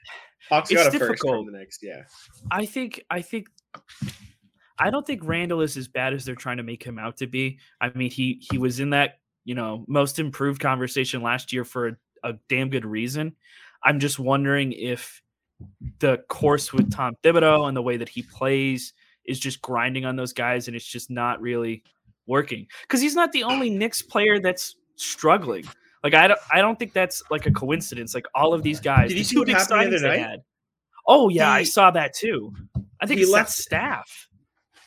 Hawks 0.48 0.70
It's 0.70 0.82
got 0.82 0.88
a 0.94 0.98
first 0.98 1.10
difficult. 1.10 1.44
from 1.46 1.52
the 1.52 1.58
next. 1.58 1.80
Yeah. 1.82 2.02
I 2.50 2.66
think 2.66 3.04
I 3.10 3.22
think 3.22 3.48
I 4.78 4.90
don't 4.90 5.06
think 5.06 5.22
Randle 5.24 5.60
is 5.62 5.76
as 5.76 5.88
bad 5.88 6.12
as 6.12 6.24
they're 6.24 6.34
trying 6.34 6.58
to 6.58 6.62
make 6.62 6.82
him 6.82 6.98
out 6.98 7.16
to 7.18 7.26
be. 7.26 7.58
I 7.80 7.90
mean, 7.90 8.10
he 8.10 8.42
he 8.50 8.58
was 8.58 8.80
in 8.80 8.90
that 8.90 9.18
you 9.44 9.54
know 9.54 9.84
most 9.88 10.18
improved 10.18 10.60
conversation 10.60 11.22
last 11.22 11.52
year 11.52 11.64
for 11.64 11.88
a, 11.88 11.96
a 12.24 12.32
damn 12.48 12.70
good 12.70 12.84
reason. 12.84 13.34
I'm 13.82 14.00
just 14.00 14.18
wondering 14.18 14.72
if 14.72 15.22
the 16.00 16.18
course 16.28 16.72
with 16.72 16.90
Tom 16.90 17.14
Thibodeau 17.22 17.68
and 17.68 17.76
the 17.76 17.82
way 17.82 17.96
that 17.96 18.08
he 18.08 18.22
plays 18.22 18.92
is 19.24 19.40
just 19.40 19.62
grinding 19.62 20.04
on 20.04 20.16
those 20.16 20.32
guys, 20.32 20.68
and 20.68 20.76
it's 20.76 20.86
just 20.86 21.10
not 21.10 21.40
really 21.40 21.82
working 22.26 22.66
because 22.82 23.00
he's 23.00 23.14
not 23.14 23.32
the 23.32 23.44
only 23.44 23.70
Knicks 23.70 24.02
player 24.02 24.38
that's 24.40 24.76
struggling. 24.96 25.64
Like 26.04 26.14
I 26.14 26.28
don't 26.28 26.40
I 26.52 26.60
don't 26.60 26.78
think 26.78 26.92
that's 26.92 27.22
like 27.30 27.46
a 27.46 27.50
coincidence. 27.50 28.14
Like 28.14 28.26
all 28.34 28.54
of 28.54 28.62
these 28.62 28.80
guys, 28.80 29.08
Did 29.08 29.14
the 29.16 29.18
you 29.18 29.24
see 29.24 29.34
two 29.34 29.40
what 29.40 29.46
big 29.46 29.56
happened 29.56 29.92
the 29.92 29.96
other 29.96 30.08
night? 30.08 30.18
had. 30.20 30.40
Oh 31.06 31.28
yeah, 31.28 31.50
I 31.50 31.62
saw 31.64 31.90
that 31.92 32.14
too. 32.14 32.52
I 33.00 33.06
think 33.06 33.18
he 33.18 33.22
it's 33.24 33.32
left- 33.32 33.48
that 33.48 33.52
staff. 33.62 34.28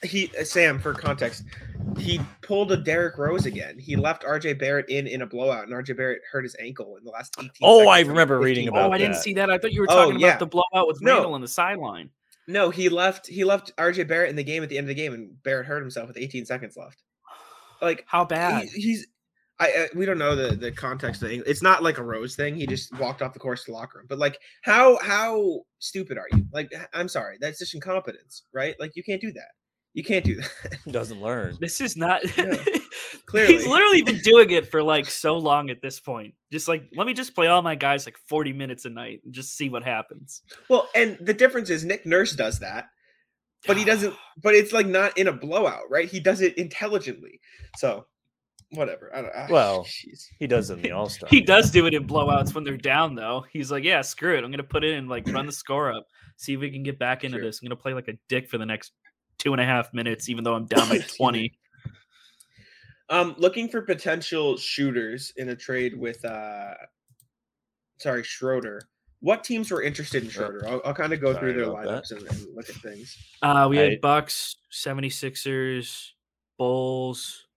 he 0.04 0.32
uh, 0.40 0.44
Sam 0.44 0.80
for 0.80 0.94
context, 0.94 1.44
he 1.98 2.20
pulled 2.42 2.72
a 2.72 2.78
Derrick 2.78 3.18
Rose 3.18 3.46
again. 3.46 3.78
He 3.80 3.96
left 3.96 4.24
RJ 4.24 4.58
Barrett 4.60 4.88
in 4.90 5.08
in 5.08 5.22
a 5.22 5.26
blowout, 5.26 5.64
and 5.66 5.74
RJ 5.74 5.98
Barrett 5.98 6.22
hurt 6.32 6.44
his 6.44 6.56
ankle 6.60 6.96
in 6.98 7.04
the 7.04 7.12
last 7.12 7.36
18 7.38 7.50
Oh, 7.62 7.88
I 7.88 8.00
remember 8.02 8.36
15 8.38 8.46
reading 8.46 8.68
about 8.70 8.90
Oh, 8.90 8.94
I 8.94 8.98
didn't 8.98 9.16
see 9.18 9.34
that. 9.34 9.50
I 9.50 9.58
thought 9.58 9.74
you 9.74 9.82
were 9.82 9.88
Oh, 9.90 10.06
talking 10.06 10.20
yeah. 10.20 10.28
about 10.30 10.40
the 10.40 10.46
blowout 10.48 10.88
with 10.88 11.02
No. 11.02 11.16
Randle 11.16 11.34
on 11.34 11.42
the 11.42 11.48
sideline. 11.48 12.10
No, 12.48 12.70
he 12.70 12.90
left. 12.90 13.28
He 13.28 13.44
left 13.44 13.76
RJ 13.78 14.08
Barrett 14.08 14.30
in 14.30 14.36
the 14.36 14.44
game 14.44 14.64
at 14.64 14.70
the 14.70 14.78
end 14.78 14.86
of 14.86 14.90
the 14.90 14.96
game, 15.02 15.14
and 15.14 15.42
Barrett 15.44 15.68
hurt 15.68 15.82
himself 15.82 16.08
with 16.08 16.18
18 16.18 16.46
seconds 16.46 16.76
left. 16.78 17.04
Like 17.82 18.04
How 18.08 18.24
he- 18.24 18.30
bad? 18.30 18.68
he's. 18.74 19.06
I, 19.60 19.68
I 19.68 19.88
we 19.96 20.06
don't 20.06 20.18
know 20.18 20.36
the 20.36 20.56
the 20.56 20.72
context 20.72 21.22
of 21.22 21.30
the, 21.30 21.44
It's 21.46 21.62
not 21.62 21.84
like 21.84 21.98
a 21.98 22.04
Rose 22.04 22.36
thing. 22.36 22.56
He 22.56 22.66
just 22.66 22.98
walked 22.98 23.22
off 23.22 23.34
the 23.34 23.40
course 23.40 23.66
to 23.66 23.72
the 23.72 23.78
locker 23.78 24.00
room. 24.00 24.08
But 24.10 24.20
like, 24.20 24.40
how 24.64 24.98
how 25.00 25.62
stupid 25.80 26.18
are 26.18 26.28
you? 26.32 26.46
Like, 26.54 26.72
I'm 26.94 27.10
sorry, 27.10 27.38
that's 27.40 27.60
just 27.60 27.76
incompetence, 27.76 28.44
right? 28.54 28.76
Like, 28.80 28.96
you 28.96 29.04
can't 29.04 29.22
do 29.22 29.32
that. 29.34 29.52
You 29.94 30.04
can't 30.04 30.24
do 30.24 30.36
that. 30.42 30.78
He 30.86 30.92
doesn't 30.92 31.22
learn. 31.22 31.58
This 31.60 31.82
is 31.82 31.98
not. 31.98 32.22
Yeah, 32.38 32.56
He's 33.34 33.68
literally 33.68 34.02
been 34.02 34.20
doing 34.20 34.50
it 34.52 34.72
for 34.72 34.82
like 34.82 35.06
so 35.06 35.38
long 35.38 35.70
at 35.70 35.82
this 35.82 36.00
point. 36.00 36.34
Just 36.52 36.68
like, 36.68 36.90
let 36.96 37.06
me 37.06 37.14
just 37.14 37.36
play 37.36 37.48
all 37.48 37.62
my 37.62 37.76
guys 37.76 38.06
like 38.06 38.18
40 38.28 38.54
minutes 38.54 38.86
a 38.86 38.90
night 38.90 39.22
and 39.24 39.34
just 39.34 39.56
see 39.56 39.70
what 39.70 39.84
happens. 39.84 40.42
Well, 40.68 40.90
and 40.96 41.18
the 41.22 41.34
difference 41.34 41.70
is 41.70 41.86
Nick 41.86 42.06
Nurse 42.06 42.34
does 42.34 42.60
that, 42.60 42.90
but 43.68 43.78
he 43.78 43.86
doesn't. 43.86 44.16
But 44.42 44.56
it's 44.56 44.72
like 44.72 44.88
not 44.88 45.18
in 45.18 45.28
a 45.28 45.34
blowout, 45.34 45.90
right? 45.90 46.10
He 46.10 46.22
does 46.22 46.40
it 46.40 46.58
intelligently. 46.58 47.42
So, 47.76 48.06
whatever. 48.72 49.12
I 49.16 49.22
don't. 49.22 49.32
ah, 49.36 49.48
Well, 49.50 49.84
jeez. 49.86 50.26
He 50.40 50.48
does 50.48 50.70
in 50.70 50.82
the 50.82 50.92
All 50.94 51.10
Star. 51.10 51.30
He 51.30 51.42
does 51.42 51.72
do 51.72 51.86
it 51.86 51.94
in 51.94 52.08
blowouts 52.08 52.54
when 52.54 52.64
they're 52.64 52.78
down, 52.78 53.16
though. 53.16 53.46
He's 53.52 53.72
like, 53.72 53.84
yeah, 53.84 54.02
screw 54.02 54.36
it. 54.38 54.44
I'm 54.44 54.52
gonna 54.52 54.64
put 54.64 54.84
it 54.84 54.94
in, 54.94 55.08
like, 55.08 55.28
run 55.28 55.46
the 55.46 55.52
score 55.52 55.92
up, 55.92 56.08
see 56.38 56.54
if 56.54 56.60
we 56.60 56.70
can 56.72 56.84
get 56.84 56.98
back 57.00 57.24
into 57.24 57.38
Sure. 57.38 57.46
this. 57.46 57.62
I'm 57.62 57.68
gonna 57.68 57.76
play 57.76 57.94
like 57.94 58.08
a 58.08 58.18
dick 58.28 58.50
for 58.50 58.58
the 58.58 58.66
next 58.66 58.92
two 59.38 59.52
and 59.54 59.62
a 59.62 59.66
half 59.66 59.94
minutes, 59.94 60.30
even 60.30 60.44
though 60.44 60.54
I'm 60.56 60.66
down 60.66 60.88
by 60.90 60.96
Excuse 60.96 61.18
20. 61.18 61.54
Um, 63.10 63.34
looking 63.40 63.68
for 63.70 63.82
potential 63.82 64.56
shooters 64.58 65.34
in 65.38 65.50
a 65.50 65.56
trade 65.56 65.98
with 65.98 66.24
uh, 66.24 66.74
sorry, 67.98 68.24
Schroeder. 68.24 68.84
What 69.22 69.44
teams 69.44 69.72
were 69.72 69.82
interested 69.82 70.24
in 70.24 70.30
Schroeder? 70.30 70.66
I'll, 70.68 70.82
I'll 70.86 70.94
kind 70.94 71.12
of 71.12 71.20
go 71.20 71.34
Sorry 71.34 71.54
through 71.54 71.62
their 71.62 71.74
lineups 71.74 72.12
and, 72.12 72.22
and 72.22 72.56
look 72.56 72.70
at 72.70 72.76
things. 72.78 73.18
Uh, 73.42 73.68
we 73.70 73.80
I- 73.80 73.90
had 73.90 74.02
Bucks, 74.02 74.58
76ers, 74.72 76.12
Bulls, 76.58 77.48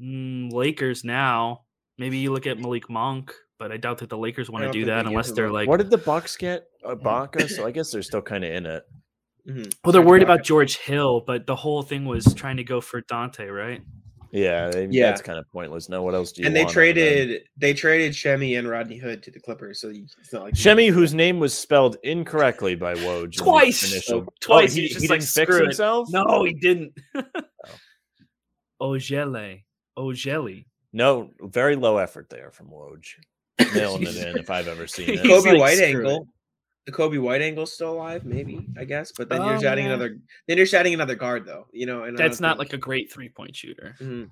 mm, 0.00 0.52
Lakers 0.52 1.04
now. 1.04 1.62
Maybe 1.98 2.18
you 2.18 2.32
look 2.32 2.46
at 2.46 2.58
Malik 2.58 2.88
Monk, 2.88 3.32
but 3.58 3.70
I 3.72 3.76
doubt 3.76 3.98
that 3.98 4.08
the 4.08 4.16
Lakers 4.18 4.48
want 4.50 4.62
to 4.62 4.66
don't 4.66 4.72
do 4.72 4.78
think 4.80 4.86
that 4.88 5.02
they 5.04 5.08
unless 5.10 5.32
they're 5.32 5.50
like, 5.50 5.68
What 5.68 5.78
did 5.78 5.90
the 5.90 5.98
Bucks 5.98 6.36
get? 6.36 6.64
Ibaka, 6.84 7.48
so 7.48 7.66
I 7.66 7.70
guess 7.76 7.90
they're 7.90 8.02
still 8.02 8.22
kind 8.22 8.44
of 8.44 8.50
in 8.52 8.66
it. 8.66 8.82
Mhm. 9.48 9.74
well, 9.84 9.92
they're 9.92 10.02
worried 10.02 10.22
about 10.22 10.42
George 10.44 10.76
Hill, 10.78 11.22
but 11.26 11.46
the 11.46 11.56
whole 11.56 11.82
thing 11.82 12.04
was 12.04 12.34
trying 12.34 12.58
to 12.58 12.64
go 12.64 12.80
for 12.80 13.00
Donte, 13.02 13.50
right? 13.54 13.80
Yeah, 14.32 14.68
they, 14.70 14.86
Yeah. 14.90 15.06
that's 15.06 15.22
kind 15.22 15.38
of 15.38 15.50
pointless. 15.50 15.88
No, 15.88 16.02
what 16.02 16.14
else 16.14 16.30
do 16.32 16.42
you? 16.42 16.46
And 16.46 16.54
they 16.54 16.60
want 16.62 16.72
traded 16.72 17.42
they 17.56 17.74
traded 17.74 18.12
Shemi 18.12 18.58
and 18.58 18.68
Rodney 18.68 18.96
Hood 18.98 19.22
to 19.24 19.30
the 19.30 19.40
Clippers, 19.40 19.80
so 19.80 19.88
you- 19.88 20.06
it's 20.20 20.32
not 20.32 20.42
like 20.44 20.54
you- 20.56 20.62
Shemi, 20.62 20.90
whose 20.90 21.14
name 21.14 21.38
was 21.40 21.52
spelled 21.56 21.96
incorrectly 22.04 22.76
by 22.76 22.94
Woj 22.94 23.24
in 23.24 23.30
the 23.30 23.36
Twice! 23.38 23.90
Initial, 23.92 24.32
Twice, 24.40 24.72
Oh, 24.72 24.74
he, 24.76 24.80
he's 24.82 24.90
just 24.92 25.02
he 25.02 25.08
like, 25.08 25.20
didn't 25.20 25.30
fix 25.30 25.48
"Screw 25.52 25.56
it." 25.58 25.62
himself. 25.64 26.08
No, 26.10 26.44
he 26.44 26.52
didn't. 26.54 26.92
oh. 27.14 28.90
Ogele. 28.92 29.62
Ogeli. 30.00 30.64
No, 30.92 31.30
very 31.42 31.76
low 31.76 31.98
effort 31.98 32.28
there 32.30 32.50
from 32.50 32.68
Woj. 32.68 33.04
Nailing 33.74 34.02
it 34.02 34.16
in 34.16 34.36
if 34.38 34.50
I've 34.50 34.66
ever 34.68 34.86
seen 34.86 35.10
it. 35.10 35.20
Coby 35.20 35.52
like, 35.52 35.58
White 35.60 35.76
"Screw 35.76 35.86
angle. 36.08 36.28
The 36.86 36.92
Coby 36.92 37.20
White 37.20 37.42
angle's 37.42 37.72
still 37.72 37.92
alive, 37.92 38.24
maybe 38.24 38.66
I 38.78 38.84
guess. 38.84 39.12
But 39.16 39.28
then 39.28 39.42
you're 39.42 39.54
Oh, 39.64 39.68
adding 39.70 39.84
yeah. 39.86 39.92
another. 39.92 40.16
Then 40.48 40.56
you're 40.58 40.66
adding 40.74 40.94
another 40.94 41.14
guard, 41.14 41.44
though. 41.46 41.66
You 41.72 41.86
know, 41.86 42.04
and 42.04 42.16
That's 42.18 42.38
don't 42.38 42.48
think- 42.48 42.58
like 42.58 42.72
a 42.72 42.78
great 42.78 43.12
three 43.12 43.28
point 43.28 43.54
shooter. 43.54 43.94
Mhm. 44.00 44.30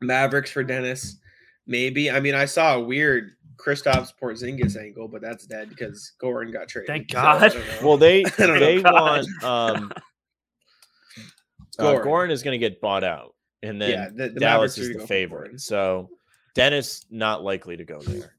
Mavericks 0.00 0.50
for 0.50 0.64
Dennis, 0.64 1.18
maybe. 1.66 2.10
I 2.10 2.20
mean, 2.20 2.34
I 2.34 2.46
saw 2.46 2.74
a 2.76 2.80
weird 2.80 3.32
Kristaps 3.56 4.12
Porzingis 4.20 4.76
angle, 4.76 5.06
but 5.08 5.20
that's 5.20 5.46
dead 5.46 5.68
because 5.68 6.12
Goran 6.20 6.52
got 6.52 6.68
traded. 6.68 6.88
Thank 6.88 7.10
God. 7.10 7.52
don't. 7.52 7.82
Well, 7.82 7.96
they 7.98 8.24
I 8.38 8.46
know. 8.46 8.58
they 8.58 8.82
God. 8.82 8.92
want 8.94 9.44
um 9.44 9.92
uh, 11.78 11.82
Goran. 11.82 12.04
Goran 12.04 12.30
is 12.30 12.42
going 12.42 12.58
to 12.58 12.68
get 12.68 12.80
bought 12.80 13.04
out, 13.04 13.33
and 13.64 13.80
then 13.80 13.90
yeah, 13.90 14.08
the, 14.14 14.28
the 14.34 14.40
Dallas 14.40 14.76
Mavericks 14.76 14.78
is 14.78 14.96
the 14.96 15.06
favorite. 15.06 15.52
Goran. 15.54 15.60
So 15.60 16.10
Dennis 16.54 17.06
not 17.10 17.42
likely 17.42 17.76
to 17.76 17.84
go 17.84 18.00
there. 18.00 18.36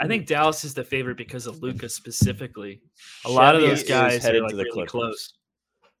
I 0.00 0.06
think 0.06 0.26
Dallas 0.26 0.64
is 0.64 0.74
the 0.74 0.84
favorite 0.84 1.16
because 1.16 1.46
of 1.46 1.60
Luka 1.60 1.88
specifically. 1.88 2.80
A 3.24 3.30
lot 3.30 3.56
of 3.56 3.62
those 3.62 3.82
guys 3.82 4.22
headed 4.22 4.42
like 4.42 4.50
to 4.50 4.56
the 4.56 4.62
really 4.64 4.86
Clippers. 4.86 4.90
close. 4.92 5.34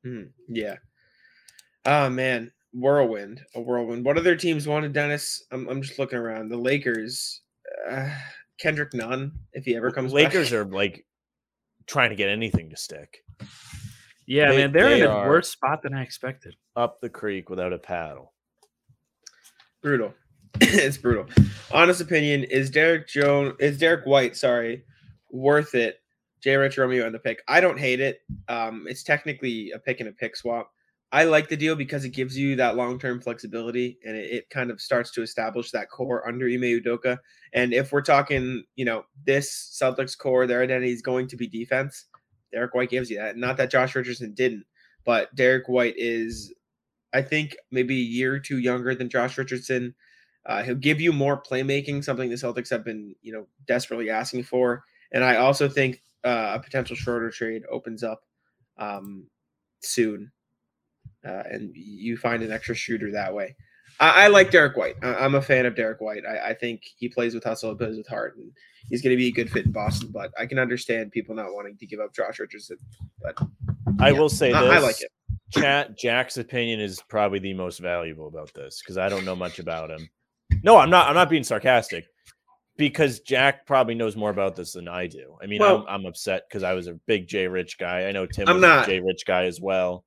Mhm, 0.06 0.30
Yeah. 0.48 0.76
Oh 1.84 2.08
man, 2.08 2.52
whirlwind, 2.72 3.40
a 3.54 3.60
whirlwind. 3.60 4.04
What 4.04 4.16
other 4.18 4.36
teams 4.36 4.68
wanted 4.68 4.92
Dennis? 4.92 5.42
I'm, 5.50 5.68
I'm 5.68 5.82
just 5.82 5.98
looking 5.98 6.18
around. 6.18 6.48
The 6.48 6.56
Lakers, 6.56 7.40
uh, 7.90 8.10
Kendrick 8.60 8.94
Nunn, 8.94 9.32
if 9.52 9.64
he 9.64 9.74
ever 9.76 9.90
comes. 9.90 10.12
Lakers 10.12 10.50
back. 10.50 10.58
are 10.60 10.64
like 10.66 11.04
trying 11.86 12.10
to 12.10 12.16
get 12.16 12.28
anything 12.28 12.68
to 12.70 12.76
stick 12.76 13.18
Yeah, 14.26 14.50
They- 14.50 14.56
man, 14.58 14.72
they're 14.72 14.90
in 14.90 15.02
a 15.04 15.26
worse 15.28 15.50
spot 15.50 15.82
than 15.82 15.94
I 15.94 16.02
expected. 16.02 16.54
up 16.76 17.00
the 17.00 17.08
creek 17.08 17.48
without 17.50 17.72
a 17.72 17.78
paddle. 17.78 18.32
Brutal. 19.82 20.14
it's 20.60 20.96
brutal. 20.96 21.26
Honest 21.70 22.00
opinion 22.00 22.44
is 22.44 22.70
Derek 22.70 23.08
Jones 23.08 23.54
is 23.60 23.78
Derrick 23.78 24.06
White, 24.06 24.36
sorry, 24.36 24.84
worth 25.30 25.74
it. 25.74 26.00
J. 26.40 26.56
Rich 26.56 26.78
Romeo 26.78 27.04
and 27.04 27.14
the 27.14 27.18
pick. 27.18 27.42
I 27.48 27.60
don't 27.60 27.78
hate 27.78 28.00
it. 28.00 28.20
Um, 28.48 28.86
it's 28.88 29.02
technically 29.02 29.72
a 29.72 29.78
pick 29.78 30.00
and 30.00 30.08
a 30.08 30.12
pick 30.12 30.36
swap. 30.36 30.70
I 31.10 31.24
like 31.24 31.48
the 31.48 31.56
deal 31.56 31.74
because 31.74 32.04
it 32.04 32.10
gives 32.10 32.36
you 32.36 32.54
that 32.56 32.76
long 32.76 32.98
term 32.98 33.20
flexibility 33.20 33.98
and 34.04 34.16
it, 34.16 34.30
it 34.30 34.50
kind 34.50 34.70
of 34.70 34.80
starts 34.80 35.10
to 35.12 35.22
establish 35.22 35.70
that 35.70 35.90
core 35.90 36.26
under 36.28 36.46
Ime 36.46 36.80
Udoka. 36.80 37.18
And 37.54 37.72
if 37.72 37.92
we're 37.92 38.02
talking, 38.02 38.64
you 38.76 38.84
know, 38.84 39.04
this 39.24 39.76
Celtics 39.80 40.16
core, 40.16 40.46
their 40.46 40.62
identity 40.62 40.92
is 40.92 41.02
going 41.02 41.26
to 41.28 41.36
be 41.36 41.46
defense. 41.46 42.06
Derrick 42.52 42.74
White 42.74 42.90
gives 42.90 43.10
you 43.10 43.18
that. 43.18 43.36
Not 43.36 43.56
that 43.56 43.70
Josh 43.70 43.94
Richardson 43.94 44.34
didn't, 44.34 44.64
but 45.04 45.34
Derrick 45.34 45.68
White 45.68 45.94
is, 45.96 46.52
I 47.12 47.22
think, 47.22 47.56
maybe 47.70 47.94
a 47.94 48.04
year 48.04 48.34
or 48.34 48.38
two 48.38 48.58
younger 48.58 48.94
than 48.94 49.08
Josh 49.08 49.38
Richardson. 49.38 49.94
Uh, 50.46 50.62
he'll 50.62 50.74
give 50.74 51.00
you 51.00 51.12
more 51.12 51.42
playmaking, 51.42 52.02
something 52.02 52.30
the 52.30 52.36
Celtics 52.36 52.70
have 52.70 52.84
been, 52.84 53.14
you 53.22 53.32
know, 53.32 53.46
desperately 53.66 54.08
asking 54.10 54.44
for. 54.44 54.84
And 55.12 55.24
I 55.24 55.36
also 55.36 55.68
think 55.68 56.02
uh, 56.24 56.52
a 56.54 56.60
potential 56.60 56.96
Schroeder 56.96 57.30
trade 57.30 57.62
opens 57.70 58.02
up 58.02 58.22
um, 58.78 59.26
soon, 59.80 60.30
uh, 61.26 61.42
and 61.50 61.70
you 61.74 62.16
find 62.16 62.42
an 62.42 62.52
extra 62.52 62.74
shooter 62.74 63.10
that 63.12 63.34
way. 63.34 63.56
I, 64.00 64.24
I 64.24 64.26
like 64.28 64.50
Derrick 64.50 64.76
White. 64.76 64.96
I, 65.02 65.14
I'm 65.14 65.34
a 65.34 65.42
fan 65.42 65.66
of 65.66 65.74
Derrick 65.74 66.00
White. 66.00 66.24
I, 66.26 66.50
I 66.50 66.54
think 66.54 66.82
he 66.96 67.08
plays 67.08 67.34
with 67.34 67.44
hustle, 67.44 67.70
he 67.70 67.76
plays 67.76 67.96
with 67.96 68.08
heart, 68.08 68.36
and 68.36 68.52
he's 68.88 69.02
going 69.02 69.14
to 69.14 69.16
be 69.16 69.28
a 69.28 69.32
good 69.32 69.50
fit 69.50 69.66
in 69.66 69.72
Boston. 69.72 70.10
But 70.12 70.32
I 70.38 70.46
can 70.46 70.58
understand 70.58 71.10
people 71.10 71.34
not 71.34 71.52
wanting 71.52 71.76
to 71.78 71.86
give 71.86 72.00
up 72.00 72.14
Josh 72.14 72.38
Richardson. 72.38 72.78
But 73.20 73.38
I 73.98 74.12
Yeah, 74.12 74.18
will 74.18 74.28
say 74.28 74.52
I, 74.52 74.62
this. 74.62 74.70
I 74.70 74.78
like 74.78 75.00
it. 75.00 75.10
Chat 75.52 75.96
Jack's 75.98 76.36
opinion 76.36 76.80
is 76.80 77.02
probably 77.08 77.38
the 77.38 77.54
most 77.54 77.78
valuable 77.78 78.28
about 78.28 78.52
this 78.54 78.80
because 78.82 78.98
I 78.98 79.08
don't 79.08 79.24
know 79.24 79.36
much 79.36 79.58
about 79.58 79.90
him. 79.90 80.08
No, 80.62 80.76
I'm 80.76 80.90
not. 80.90 81.08
I'm 81.08 81.14
not 81.14 81.30
being 81.30 81.44
sarcastic 81.44 82.04
because 82.76 83.20
Jack 83.20 83.66
probably 83.66 83.94
knows 83.94 84.16
more 84.16 84.30
about 84.30 84.56
this 84.56 84.72
than 84.72 84.88
I 84.88 85.06
do. 85.06 85.36
I 85.42 85.46
mean, 85.46 85.60
Well- 85.60 85.86
I'm, 85.88 86.00
I'm 86.00 86.06
upset 86.06 86.42
because 86.48 86.62
I 86.62 86.74
was 86.74 86.86
a 86.86 86.94
big 87.06 87.26
Jay 87.28 87.46
Rich 87.48 87.78
guy. 87.78 88.06
I 88.06 88.12
know 88.12 88.26
Tim 88.26 88.48
I'm 88.48 88.56
was 88.56 88.62
not. 88.62 88.88
a 88.88 88.90
Jay 88.90 89.00
Rich 89.00 89.24
guy 89.26 89.44
as 89.44 89.60
well. 89.60 90.04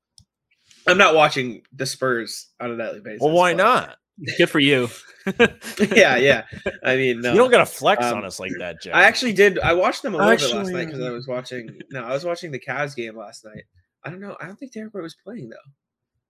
I'm 0.88 0.98
not 0.98 1.14
watching 1.16 1.62
the 1.74 1.86
Spurs 1.86 2.50
on 2.60 2.72
a 2.72 2.76
nightly 2.76 3.02
basis. 3.02 3.22
Well, 3.22 3.32
why 3.34 3.54
but- 3.54 3.64
not? 3.64 3.98
Good 4.38 4.50
for 4.50 4.60
you. 4.60 4.88
yeah, 5.96 6.16
yeah. 6.18 6.44
I 6.84 6.96
mean, 6.96 7.22
no. 7.22 7.32
You 7.32 7.38
don't 7.38 7.50
got 7.50 7.60
to 7.60 7.66
flex 7.66 8.06
Um, 8.06 8.18
on 8.20 8.26
us 8.26 8.40
like 8.40 8.52
that, 8.60 8.82
Jack. 8.82 8.94
I 8.94 9.04
actually 9.06 9.34
did. 9.34 9.58
I 9.60 9.74
watched 9.74 10.04
them 10.04 10.14
a 10.14 10.18
little 10.18 10.32
bit 10.36 10.56
last 10.56 10.70
night 10.72 10.86
because 10.86 11.02
I 11.02 11.10
was 11.10 11.28
watching. 11.28 11.80
No, 11.92 12.04
I 12.04 12.12
was 12.14 12.24
watching 12.26 12.52
the 12.52 12.60
Cavs 12.60 12.96
game 12.96 13.16
last 13.18 13.46
night. 13.46 13.64
I 14.04 14.10
don't 14.10 14.20
know. 14.20 14.36
I 14.42 14.46
don't 14.48 14.58
think 14.58 14.72
Derrick 14.74 14.94
White 14.94 15.04
was 15.04 15.16
playing 15.16 15.50
though, 15.50 15.72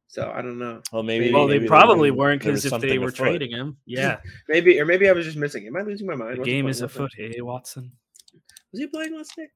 so 0.08 0.32
I 0.36 0.42
don't 0.42 0.60
know. 0.60 0.82
well, 0.92 1.04
maybe. 1.04 1.32
well, 1.32 1.48
they 1.48 1.56
maybe 1.58 1.68
probably 1.68 2.10
there- 2.10 2.18
weren't 2.18 2.42
because 2.42 2.66
if 2.66 2.82
they 2.82 2.98
were 2.98 3.08
afoot. 3.08 3.16
trading 3.16 3.52
him, 3.52 3.78
yeah, 3.86 4.18
Maybe, 4.50 4.80
or 4.80 4.86
maybe 4.86 5.08
I 5.10 5.14
was 5.14 5.26
just 5.26 5.38
missing. 5.38 5.68
Am 5.68 5.76
I 5.78 5.82
losing 5.82 6.08
my 6.08 6.16
mind? 6.16 6.36
the 6.36 6.40
What's 6.40 6.50
game 6.50 6.68
is 6.68 6.82
afoot. 6.82 7.12
Hey, 7.16 7.40
Watson. 7.42 7.92
Was 8.72 8.80
he 8.80 8.88
playing 8.88 9.16
last 9.16 9.38
night? 9.38 9.50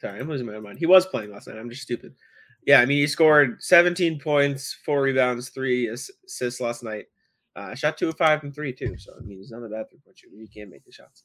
Sorry, 0.00 0.20
I'm 0.20 0.28
losing 0.28 0.46
my 0.46 0.58
mind. 0.60 0.78
He 0.78 0.86
was 0.86 1.06
playing 1.06 1.30
last 1.32 1.48
night. 1.48 1.56
I'm 1.58 1.70
just 1.70 1.82
stupid. 1.82 2.14
Yeah, 2.66 2.80
I 2.80 2.86
mean, 2.86 2.98
he 2.98 3.06
scored 3.06 3.62
17 3.62 4.18
points, 4.20 4.76
four 4.84 5.00
rebounds, 5.02 5.48
three 5.50 5.88
assists 5.88 6.60
last 6.60 6.82
night. 6.82 7.06
Uh, 7.54 7.74
shot 7.74 7.96
two 7.96 8.08
of 8.08 8.16
five 8.18 8.40
from 8.40 8.52
three 8.52 8.72
too. 8.72 8.96
So 8.98 9.12
I 9.16 9.22
mean, 9.24 9.38
he's 9.38 9.50
not 9.52 9.62
a 9.64 9.68
bad 9.68 9.88
three 9.88 10.00
point 10.04 10.18
shooter. 10.18 10.34
He 10.36 10.46
can 10.48 10.68
make 10.68 10.84
the 10.84 10.92
shots. 10.92 11.24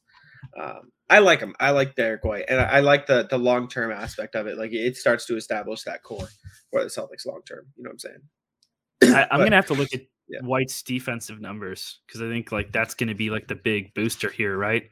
Um, 0.58 0.90
I 1.08 1.18
like 1.18 1.40
him. 1.40 1.54
I 1.60 1.70
like 1.70 1.94
Derrick 1.94 2.24
White, 2.24 2.46
and 2.48 2.60
I, 2.60 2.64
I 2.64 2.80
like 2.80 3.06
the 3.06 3.26
the 3.28 3.38
long 3.38 3.68
term 3.68 3.92
aspect 3.92 4.34
of 4.34 4.46
it. 4.46 4.56
Like 4.56 4.72
it 4.72 4.96
starts 4.96 5.26
to 5.26 5.36
establish 5.36 5.82
that 5.82 6.02
core 6.02 6.28
for 6.70 6.82
the 6.82 6.88
Celtics 6.90 7.26
long 7.26 7.42
term. 7.46 7.66
You 7.76 7.84
know 7.84 7.88
what 7.90 7.92
I'm 7.94 7.98
saying? 7.98 9.16
I, 9.16 9.22
I'm 9.30 9.38
But- 9.40 9.44
gonna 9.44 9.56
have 9.56 9.66
to 9.66 9.74
look 9.74 9.92
at 9.92 10.00
Yeah. 10.28 10.40
White's 10.40 10.82
defensive 10.82 11.40
numbers 11.40 12.00
because 12.06 12.22
I 12.22 12.28
think 12.28 12.52
like 12.52 12.72
that's 12.72 12.94
to 12.94 13.14
be 13.14 13.30
like 13.30 13.48
the 13.48 13.54
big 13.56 13.92
booster 13.94 14.30
here, 14.30 14.56
right? 14.56 14.88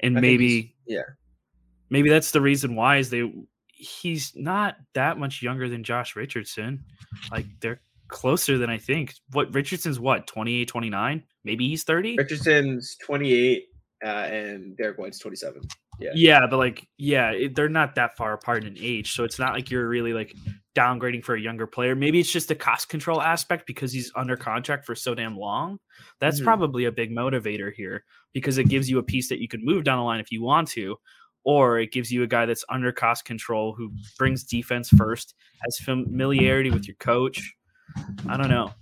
And 0.00 0.16
I 0.16 0.20
maybe 0.20 0.76
yeah. 0.86 1.02
maybe 1.90 2.08
that's 2.08 2.30
the 2.30 2.40
reason 2.40 2.76
why 2.76 2.98
is 2.98 3.10
they 3.10 3.32
he's 3.68 4.32
not 4.36 4.76
that 4.94 5.18
much 5.18 5.42
younger 5.42 5.68
than 5.68 5.82
Josh 5.82 6.14
Richardson. 6.16 6.84
Like 7.30 7.46
they're 7.60 7.80
closer 8.08 8.58
than 8.58 8.70
I 8.70 8.78
think. 8.78 9.14
What 9.32 9.52
Richardson's 9.54 9.98
what 9.98 10.26
28, 10.26 10.68
29? 10.68 11.22
Maybe 11.44 11.68
he's 11.68 11.84
30? 11.84 12.16
Richardson's 12.16 12.96
28 13.04 13.64
uh, 14.04 14.26
and 14.26 14.76
Derrick 14.76 14.98
White's 14.98 15.18
27. 15.18 15.62
Yeah. 15.98 16.10
Yeah, 16.14 16.40
but 16.50 16.58
like, 16.58 16.86
yeah, 16.98 17.30
it, 17.30 17.54
they're 17.54 17.68
not 17.68 17.94
that 17.94 18.16
far 18.16 18.32
apart 18.32 18.64
in 18.64 18.76
age, 18.78 19.12
so 19.12 19.24
it's 19.24 19.38
not 19.38 19.52
like 19.54 19.70
you're 19.70 19.88
really 19.88 20.12
like 20.12 20.34
downgrading 20.74 21.24
for 21.24 21.36
a 21.36 21.40
younger 21.40 21.66
player. 21.68 21.94
Maybe 21.94 22.18
it's 22.18 22.32
just 22.32 22.50
a 22.50 22.54
cost 22.56 22.88
control 22.88 23.22
aspect 23.22 23.66
because 23.66 23.92
he's 23.92 24.10
under 24.16 24.36
contract 24.36 24.84
for 24.86 24.94
so 24.96 25.14
damn 25.14 25.36
long. 25.36 25.78
That's 26.18 26.40
Mhm. 26.40 26.44
probably 26.44 26.84
a 26.86 26.92
big 26.92 27.10
motivator 27.12 27.72
here 27.72 28.04
because 28.32 28.58
it 28.58 28.68
gives 28.68 28.90
you 28.90 28.98
a 28.98 29.02
piece 29.04 29.28
that 29.28 29.40
you 29.40 29.46
can 29.48 29.64
move 29.64 29.84
down 29.84 29.98
the 29.98 30.04
line 30.04 30.18
if 30.20 30.32
you 30.32 30.42
want 30.42 30.66
to, 30.70 30.96
or 31.44 31.78
it 31.78 31.92
gives 31.92 32.10
you 32.10 32.24
a 32.24 32.26
guy 32.26 32.44
that's 32.44 32.64
under 32.68 32.90
cost 32.90 33.24
control 33.24 33.72
who 33.74 33.92
brings 34.18 34.42
defense 34.42 34.88
first, 34.90 35.34
has 35.64 35.78
familiarity 35.78 36.70
with 36.72 36.88
your 36.88 36.96
coach. 36.96 37.54
I 38.28 38.36
don't 38.36 38.48
know. 38.50 38.72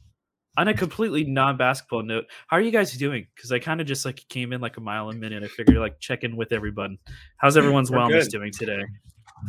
On 0.59 0.69
a 0.69 0.75
completely 0.75 1.25
non-basketball 1.25 2.03
note, 2.03 2.27
how 2.47 2.59
are 2.59 2.61
you 2.61 2.71
guys 2.71 2.93
doing? 2.93 3.27
Because 3.35 3.51
I 3.53 3.59
kind 3.59 3.81
of 3.81 3.87
just 3.87 4.05
like 4.05 4.23
came 4.29 4.53
in 4.53 4.61
like 4.61 4.77
a 4.77 4.81
mile 4.81 5.09
a 5.09 5.15
minute. 5.15 5.43
I 5.43 5.49
figured 5.49 5.79
like 5.79 5.99
check 5.99 6.25
in 6.25 6.37
with 6.37 6.53
everyone. 6.53 6.99
How's 7.39 7.57
everyone's 7.57 7.91
We're 7.91 7.99
wellness 7.99 8.25
good. 8.25 8.33
doing 8.33 8.53
today? 8.53 8.83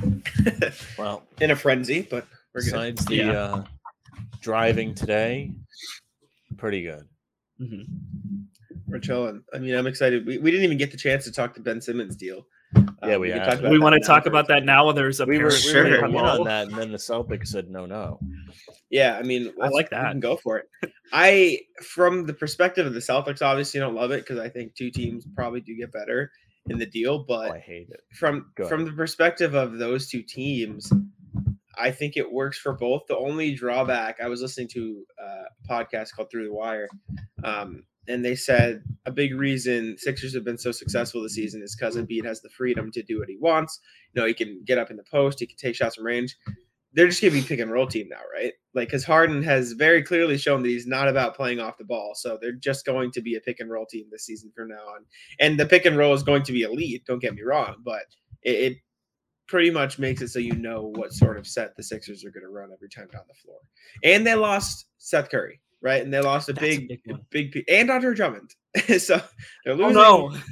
Well, 0.97 1.23
In 1.41 1.51
a 1.51 1.55
frenzy, 1.55 2.07
but 2.09 2.25
we're 2.53 2.61
good. 2.61 2.65
besides 2.71 3.05
the 3.05 3.15
Yeah. 3.15 3.31
uh, 3.31 3.63
driving 4.41 4.95
today, 4.95 5.51
pretty 6.57 6.83
good. 6.83 7.03
mm-hmm. 7.59 7.83
We're 8.87 8.99
chilling. 8.99 9.43
I 9.53 9.57
mean, 9.57 9.75
I'm 9.75 9.87
excited. 9.87 10.25
We, 10.25 10.37
we 10.37 10.51
didn't 10.51 10.63
even 10.65 10.77
get 10.77 10.91
the 10.91 10.97
chance 10.97 11.23
to 11.25 11.31
talk 11.31 11.53
to 11.55 11.61
Ben 11.61 11.81
Simmons 11.81 12.15
deal. 12.15 12.45
Yeah, 13.05 13.17
we 13.17 13.29
can 13.29 13.39
have. 13.39 13.47
talk 13.49 13.59
about 13.59 13.71
We 13.71 13.79
want 13.79 14.01
to 14.01 14.07
talk 14.07 14.25
about 14.25 14.47
that 14.47 14.63
now. 14.63 14.85
While 14.85 14.93
there's 14.93 15.19
a 15.19 15.25
We 15.25 15.37
were, 15.37 15.43
we 15.45 15.49
were 15.49 15.51
Sure. 15.51 16.05
on 16.05 16.43
that, 16.45 16.67
and 16.69 16.77
then 16.77 16.91
the 16.91 16.97
Celtics 16.97 17.47
said 17.47 17.69
no, 17.69 17.85
no. 17.85 18.19
Yeah, 18.89 19.17
I 19.17 19.23
mean, 19.23 19.51
I 19.61 19.67
like 19.69 19.89
that. 19.89 20.11
can 20.11 20.19
go 20.19 20.37
for 20.37 20.57
it. 20.59 20.91
I, 21.11 21.59
from 21.83 22.25
the 22.25 22.33
perspective 22.33 22.85
of 22.85 22.93
the 22.93 22.99
Celtics, 22.99 23.41
obviously 23.41 23.79
don't 23.79 23.95
love 23.95 24.11
it 24.11 24.21
because 24.21 24.39
I 24.39 24.49
think 24.49 24.75
two 24.75 24.89
teams 24.91 25.25
probably 25.35 25.61
do 25.61 25.75
get 25.75 25.91
better 25.91 26.31
in 26.69 26.77
the 26.79 26.85
deal. 26.85 27.15
Oh, 27.21 27.25
But 27.27 27.51
I 27.51 27.59
hate 27.59 27.89
it. 27.89 27.99
from 28.15 28.51
from 28.67 28.85
the 28.85 28.91
perspective 28.93 29.53
of 29.53 29.77
those 29.79 30.07
two 30.07 30.23
teams, 30.23 30.91
I 31.77 31.91
think 31.91 32.15
it 32.17 32.31
works 32.31 32.57
for 32.57 32.73
both. 32.73 33.03
The 33.09 33.17
only 33.17 33.53
drawback 33.53 34.21
I 34.21 34.27
was 34.29 34.41
listening 34.41 34.69
to 34.69 35.03
uh, 35.21 35.25
a 35.25 35.67
podcast 35.67 36.13
called 36.15 36.29
Through 36.31 36.45
the 36.45 36.53
Wire, 36.53 36.87
um, 37.43 37.83
and 38.07 38.23
they 38.23 38.35
said 38.35 38.83
a 39.05 39.11
big 39.11 39.35
reason 39.35 39.95
Sixers 39.97 40.33
have 40.33 40.43
been 40.43 40.57
so 40.57 40.71
successful 40.71 41.21
this 41.23 41.35
season 41.35 41.61
is 41.61 41.75
because 41.75 41.95
Embiid 41.95 42.25
has 42.25 42.41
the 42.41 42.49
freedom 42.49 42.91
to 42.91 43.03
do 43.03 43.19
what 43.19 43.29
he 43.29 43.37
wants. 43.37 43.79
You 44.13 44.21
know, 44.21 44.27
he 44.27 44.33
can 44.33 44.61
get 44.65 44.77
up 44.77 44.91
in 44.91 44.97
the 44.97 45.03
post, 45.03 45.39
he 45.39 45.47
can 45.47 45.57
take 45.57 45.75
shots 45.75 45.95
from 45.95 46.05
range. 46.05 46.37
They're 46.95 47.07
just 47.07 47.21
to 47.21 47.31
be 47.31 47.41
pick 47.41 47.59
and 47.59 47.71
roll 47.71 47.87
team 47.87 48.07
now, 48.09 48.19
right? 48.31 48.53
Like, 48.75 48.89
because 48.89 49.03
Harden 49.03 49.41
has 49.41 49.71
very 49.71 50.03
clearly 50.03 50.37
shown 50.37 50.61
that 50.61 50.69
he's 50.69 50.85
not 50.85 51.07
about 51.07 51.35
playing 51.35 51.59
off 51.59 51.79
the 51.79 51.83
ball. 51.83 52.13
So 52.13 52.37
they're 52.39 52.51
just 52.51 52.85
going 52.85 53.11
to 53.13 53.21
be 53.21 53.35
a 53.35 53.41
pick 53.41 53.59
and 53.59 53.71
roll 53.71 53.87
team 53.87 54.05
this 54.11 54.25
season 54.25 54.51
from 54.55 54.67
now 54.67 54.75
on. 54.75 55.05
And 55.39 55.59
the 55.59 55.65
pick 55.65 55.85
and 55.85 55.97
roll 55.97 56.13
is 56.13 56.21
going 56.21 56.43
to 56.43 56.51
be 56.51 56.61
elite. 56.61 57.03
Don't 57.07 57.17
get 57.17 57.33
me 57.33 57.41
wrong, 57.41 57.77
but 57.83 58.03
it, 58.43 58.51
it 58.51 58.77
pretty 59.47 59.71
much 59.71 59.99
makes 59.99 60.21
it 60.21 60.29
so 60.29 60.39
you 60.39 60.55
know 60.55 60.91
what 60.95 61.13
sort 61.13 61.37
of 61.37 61.47
set 61.47 61.75
the 61.75 61.83
Sixers 61.83 62.23
are 62.23 62.31
going 62.31 62.43
to 62.43 62.49
run 62.49 62.69
every 62.71 62.89
time 62.89 63.07
down 63.11 63.23
the 63.27 63.33
floor. 63.33 63.57
And 64.03 64.25
they 64.25 64.35
lost 64.35 64.85
Seth 64.97 65.29
Curry, 65.29 65.61
right? 65.83 66.01
And 66.01 66.11
they 66.11 66.21
lost 66.21 66.49
a 66.49 66.53
That's 66.53 66.65
a 66.65 66.77
big, 66.79 67.01
big 67.29 67.51
big, 67.53 67.65
and 67.69 67.91
Andre 67.91 68.15
Drummond. 68.15 68.55
so 68.97 69.21
they're 69.65 69.75
Oh 69.75 69.75
losing. 69.75 69.93
no! 69.93 70.35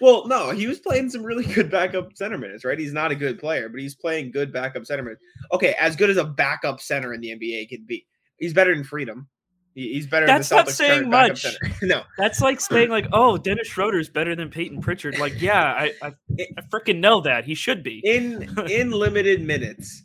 Well, 0.00 0.28
no, 0.28 0.50
he 0.50 0.68
was 0.68 0.78
playing 0.78 1.10
some 1.10 1.24
really 1.24 1.44
good 1.44 1.72
backup 1.72 2.16
center 2.16 2.38
minutes, 2.38 2.64
right? 2.64 2.78
He's 2.78 2.92
not 2.92 3.10
a 3.10 3.16
good 3.16 3.38
player, 3.40 3.68
but 3.68 3.80
he's 3.80 3.96
playing 3.96 4.30
good 4.30 4.52
backup 4.52 4.86
center 4.86 5.02
minutes. 5.02 5.20
Okay, 5.52 5.74
as 5.80 5.96
good 5.96 6.08
as 6.08 6.16
a 6.18 6.24
backup 6.24 6.80
center 6.80 7.14
in 7.14 7.20
the 7.20 7.30
NBA 7.30 7.68
can 7.68 7.84
be. 7.84 8.06
He's 8.38 8.54
better 8.54 8.72
than 8.72 8.84
Freedom. 8.84 9.26
He's 9.74 10.06
better 10.06 10.26
That's 10.26 10.48
than 10.48 10.58
not 10.58 10.70
saying 10.70 11.08
much. 11.10 11.46
no, 11.82 12.02
That's 12.16 12.40
like 12.40 12.60
saying 12.60 12.90
like, 12.90 13.06
oh, 13.12 13.38
Dennis 13.38 13.68
Schroeder's 13.68 14.08
better 14.08 14.34
than 14.36 14.50
Peyton 14.50 14.80
Pritchard. 14.80 15.18
Like, 15.18 15.40
yeah, 15.40 15.62
I 15.64 15.92
I, 16.02 16.12
I 16.38 16.60
freaking 16.72 17.00
know 17.00 17.20
that 17.22 17.44
he 17.44 17.54
should 17.54 17.82
be. 17.82 18.00
in 18.04 18.42
in 18.68 18.90
limited 18.90 19.40
minutes, 19.42 20.04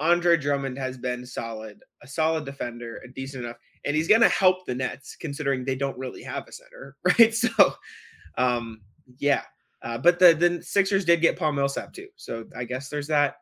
Andre 0.00 0.36
Drummond 0.36 0.78
has 0.78 0.98
been 0.98 1.24
solid, 1.26 1.80
a 2.02 2.06
solid 2.08 2.44
defender, 2.44 3.00
a 3.04 3.08
decent 3.08 3.44
enough, 3.44 3.56
and 3.84 3.96
he's 3.96 4.08
gonna 4.08 4.28
help 4.28 4.66
the 4.66 4.74
Nets 4.74 5.16
considering 5.16 5.64
they 5.64 5.74
don't 5.76 5.98
really 5.98 6.22
have 6.22 6.46
a 6.48 6.52
center, 6.52 6.96
right? 7.04 7.34
So, 7.34 7.50
um, 8.38 8.80
yeah, 9.18 9.42
uh, 9.82 9.98
but 9.98 10.18
the 10.18 10.34
the 10.34 10.62
Sixers 10.62 11.04
did 11.04 11.20
get 11.20 11.38
Paul 11.38 11.52
Millsap 11.52 11.92
too, 11.92 12.08
so 12.16 12.44
I 12.56 12.64
guess 12.64 12.88
there's 12.88 13.08
that. 13.08 13.36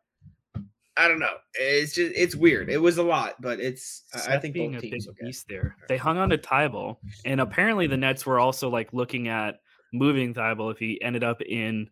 I 0.96 1.08
don't 1.08 1.18
know. 1.20 1.36
It's 1.54 1.94
just 1.94 2.12
it's 2.14 2.34
weird. 2.34 2.68
It 2.68 2.76
was 2.78 2.98
a 2.98 3.02
lot, 3.02 3.40
but 3.40 3.60
it's 3.60 4.02
I- 4.14 4.34
I 4.34 4.38
think 4.38 4.54
being 4.54 4.72
both 4.72 4.80
a 4.80 4.82
big 4.82 4.90
teams 4.92 5.06
will 5.06 5.14
get. 5.14 5.26
piece 5.26 5.44
there. 5.48 5.76
They 5.88 5.96
hung 5.96 6.18
on 6.18 6.28
to 6.30 6.38
Thybulle, 6.38 6.96
and 7.24 7.40
apparently 7.40 7.86
the 7.86 7.96
Nets 7.96 8.26
were 8.26 8.38
also 8.38 8.68
like 8.68 8.92
looking 8.92 9.28
at 9.28 9.60
moving 9.92 10.34
Thybulle 10.34 10.72
if 10.72 10.78
he 10.78 11.00
ended 11.02 11.24
up 11.24 11.40
in 11.42 11.88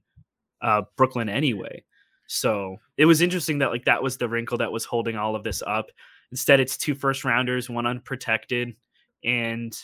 uh, 0.60 0.82
Brooklyn 0.96 1.28
anyway. 1.28 1.82
So 2.26 2.76
it 2.98 3.06
was 3.06 3.22
interesting 3.22 3.58
that 3.58 3.70
like 3.70 3.86
that 3.86 4.02
was 4.02 4.18
the 4.18 4.28
wrinkle 4.28 4.58
that 4.58 4.70
was 4.72 4.84
holding 4.84 5.16
all 5.16 5.34
of 5.34 5.44
this 5.44 5.62
up. 5.66 5.90
Instead, 6.30 6.60
it's 6.60 6.76
two 6.76 6.94
first 6.94 7.24
rounders, 7.24 7.70
one 7.70 7.86
unprotected, 7.86 8.76
and 9.24 9.76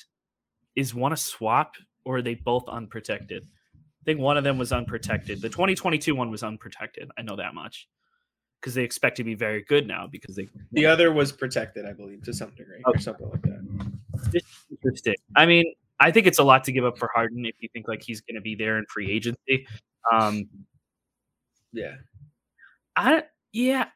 is 0.76 0.94
one 0.94 1.12
a 1.12 1.16
swap 1.16 1.76
or 2.04 2.18
are 2.18 2.22
they 2.22 2.34
both 2.34 2.68
unprotected? 2.68 3.46
I 3.74 4.04
think 4.04 4.20
one 4.20 4.36
of 4.36 4.44
them 4.44 4.58
was 4.58 4.72
unprotected. 4.72 5.40
The 5.40 5.48
2022 5.48 6.14
one 6.14 6.30
was 6.30 6.42
unprotected. 6.42 7.10
I 7.16 7.22
know 7.22 7.36
that 7.36 7.54
much 7.54 7.88
because 8.60 8.74
they 8.74 8.82
expect 8.82 9.16
to 9.18 9.24
be 9.24 9.34
very 9.34 9.62
good 9.62 9.86
now 9.86 10.06
because 10.10 10.36
they 10.36 10.48
The 10.72 10.86
other 10.86 11.12
was 11.12 11.32
protected, 11.32 11.84
I 11.86 11.92
believe, 11.92 12.22
to 12.24 12.32
some 12.32 12.50
degree, 12.50 12.82
or 12.86 12.98
something 12.98 13.28
like 13.28 13.42
that. 13.42 13.92
It's 14.32 14.46
interesting. 14.70 15.16
I 15.36 15.46
mean, 15.46 15.72
I 16.00 16.10
think 16.10 16.26
it's 16.26 16.38
a 16.38 16.44
lot 16.44 16.64
to 16.64 16.72
give 16.72 16.84
up 16.84 16.98
for 16.98 17.10
Harden 17.14 17.44
if 17.44 17.54
you 17.60 17.68
think 17.72 17.88
like 17.88 18.02
he's 18.02 18.20
going 18.22 18.36
to 18.36 18.40
be 18.40 18.54
there 18.54 18.78
in 18.78 18.84
free 18.86 19.10
agency. 19.10 19.66
Um, 20.12 20.48
Yeah, 21.72 21.96
I 22.96 23.24
yeah, 23.52 23.88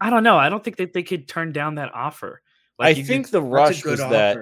I 0.00 0.10
don't 0.10 0.22
know. 0.24 0.36
I 0.36 0.48
don't 0.48 0.62
think 0.62 0.76
that 0.78 0.92
they 0.92 1.02
could 1.02 1.28
turn 1.28 1.52
down 1.52 1.76
that 1.76 1.94
offer. 1.94 2.42
I 2.78 2.94
think 2.94 3.26
could- 3.26 3.32
the 3.32 3.42
rush 3.42 3.84
was 3.84 4.00
that 4.00 4.36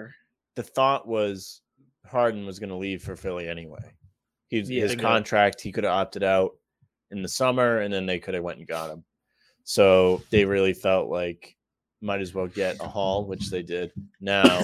the 0.55 0.63
thought 0.63 1.07
was 1.07 1.61
Harden 2.07 2.47
was 2.47 2.59
going 2.59 2.71
to 2.71 2.77
leave 2.77 3.03
for 3.03 3.17
Philly 3.17 3.49
anyway. 3.49 3.93
He's, 4.49 4.69
Yeah. 4.71 4.83
his 4.83 4.97
contract, 4.97 5.61
he 5.61 5.73
could 5.73 5.85
have 5.85 5.93
opted 5.95 6.23
out 6.23 6.53
in 7.11 7.23
the 7.23 7.29
summer, 7.29 7.79
and 7.79 7.93
then 7.93 8.07
they 8.07 8.19
could 8.19 8.35
have 8.35 8.43
went 8.43 8.59
and 8.59 8.67
got 8.67 8.91
him. 8.91 9.05
So 9.65 10.23
they 10.31 10.45
really 10.45 10.73
felt 10.75 11.09
like 11.09 11.57
might 12.01 12.21
as 12.21 12.35
well 12.35 12.49
get 12.49 12.81
a 12.81 12.89
haul, 12.89 13.27
which 13.27 13.49
they 13.51 13.63
did 13.63 13.93
now, 14.21 14.61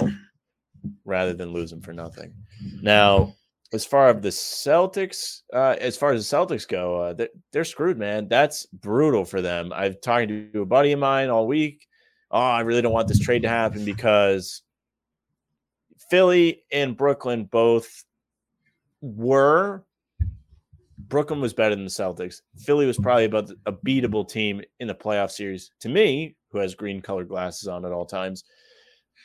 rather 1.05 1.33
than 1.33 1.53
lose 1.53 1.71
him 1.71 1.81
for 1.81 1.93
nothing. 1.93 2.33
Now, 2.81 3.35
as 3.71 3.85
far 3.85 4.09
as 4.09 4.21
the 4.21 4.29
Celtics, 4.29 5.41
uh, 5.53 5.75
as 5.79 5.95
far 5.95 6.11
as 6.11 6.27
the 6.27 6.35
Celtics 6.35 6.67
go, 6.67 7.01
uh, 7.01 7.13
they're, 7.13 7.29
they're 7.51 7.63
screwed, 7.63 7.97
man. 7.97 8.27
That's 8.27 8.65
brutal 8.67 9.25
for 9.25 9.41
them. 9.41 9.71
I've 9.73 10.01
talked 10.01 10.29
to 10.29 10.61
a 10.61 10.65
buddy 10.65 10.91
of 10.91 10.99
mine 10.99 11.29
all 11.29 11.47
week. 11.47 11.87
Oh, 12.31 12.39
I 12.39 12.61
really 12.61 12.81
don't 12.81 12.93
want 12.93 13.07
this 13.07 13.19
trade 13.19 13.43
to 13.43 13.49
happen 13.49 13.85
because 13.85 14.63
Philly 16.09 16.63
and 16.71 16.97
Brooklyn 16.97 17.45
both 17.45 18.05
were. 19.01 19.83
Brooklyn 20.97 21.41
was 21.41 21.53
better 21.53 21.75
than 21.75 21.85
the 21.85 21.89
Celtics. 21.89 22.41
Philly 22.57 22.85
was 22.85 22.97
probably 22.97 23.25
about 23.25 23.51
a 23.65 23.73
beatable 23.73 24.27
team 24.27 24.61
in 24.79 24.87
the 24.87 24.95
playoff 24.95 25.31
series 25.31 25.71
to 25.79 25.89
me, 25.89 26.35
who 26.51 26.59
has 26.59 26.75
green 26.75 27.01
colored 27.01 27.29
glasses 27.29 27.67
on 27.67 27.85
at 27.85 27.91
all 27.91 28.05
times. 28.05 28.43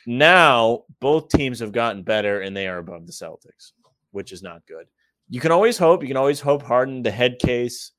Now, 0.07 0.83
both 0.99 1.29
teams 1.29 1.59
have 1.59 1.71
gotten 1.71 2.03
better 2.03 2.41
and 2.41 2.55
they 2.55 2.67
are 2.67 2.77
above 2.77 3.05
the 3.05 3.13
Celtics, 3.13 3.71
which 4.15 4.31
is 4.31 4.41
not 4.41 4.65
good. 4.65 4.87
You 5.29 5.39
can 5.39 5.51
always 5.51 5.77
hope. 5.77 6.01
You 6.01 6.07
can 6.07 6.17
always 6.17 6.39
hope 6.39 6.63
Harden, 6.63 7.03
the 7.03 7.11
head 7.11 7.37
case, 7.39 7.91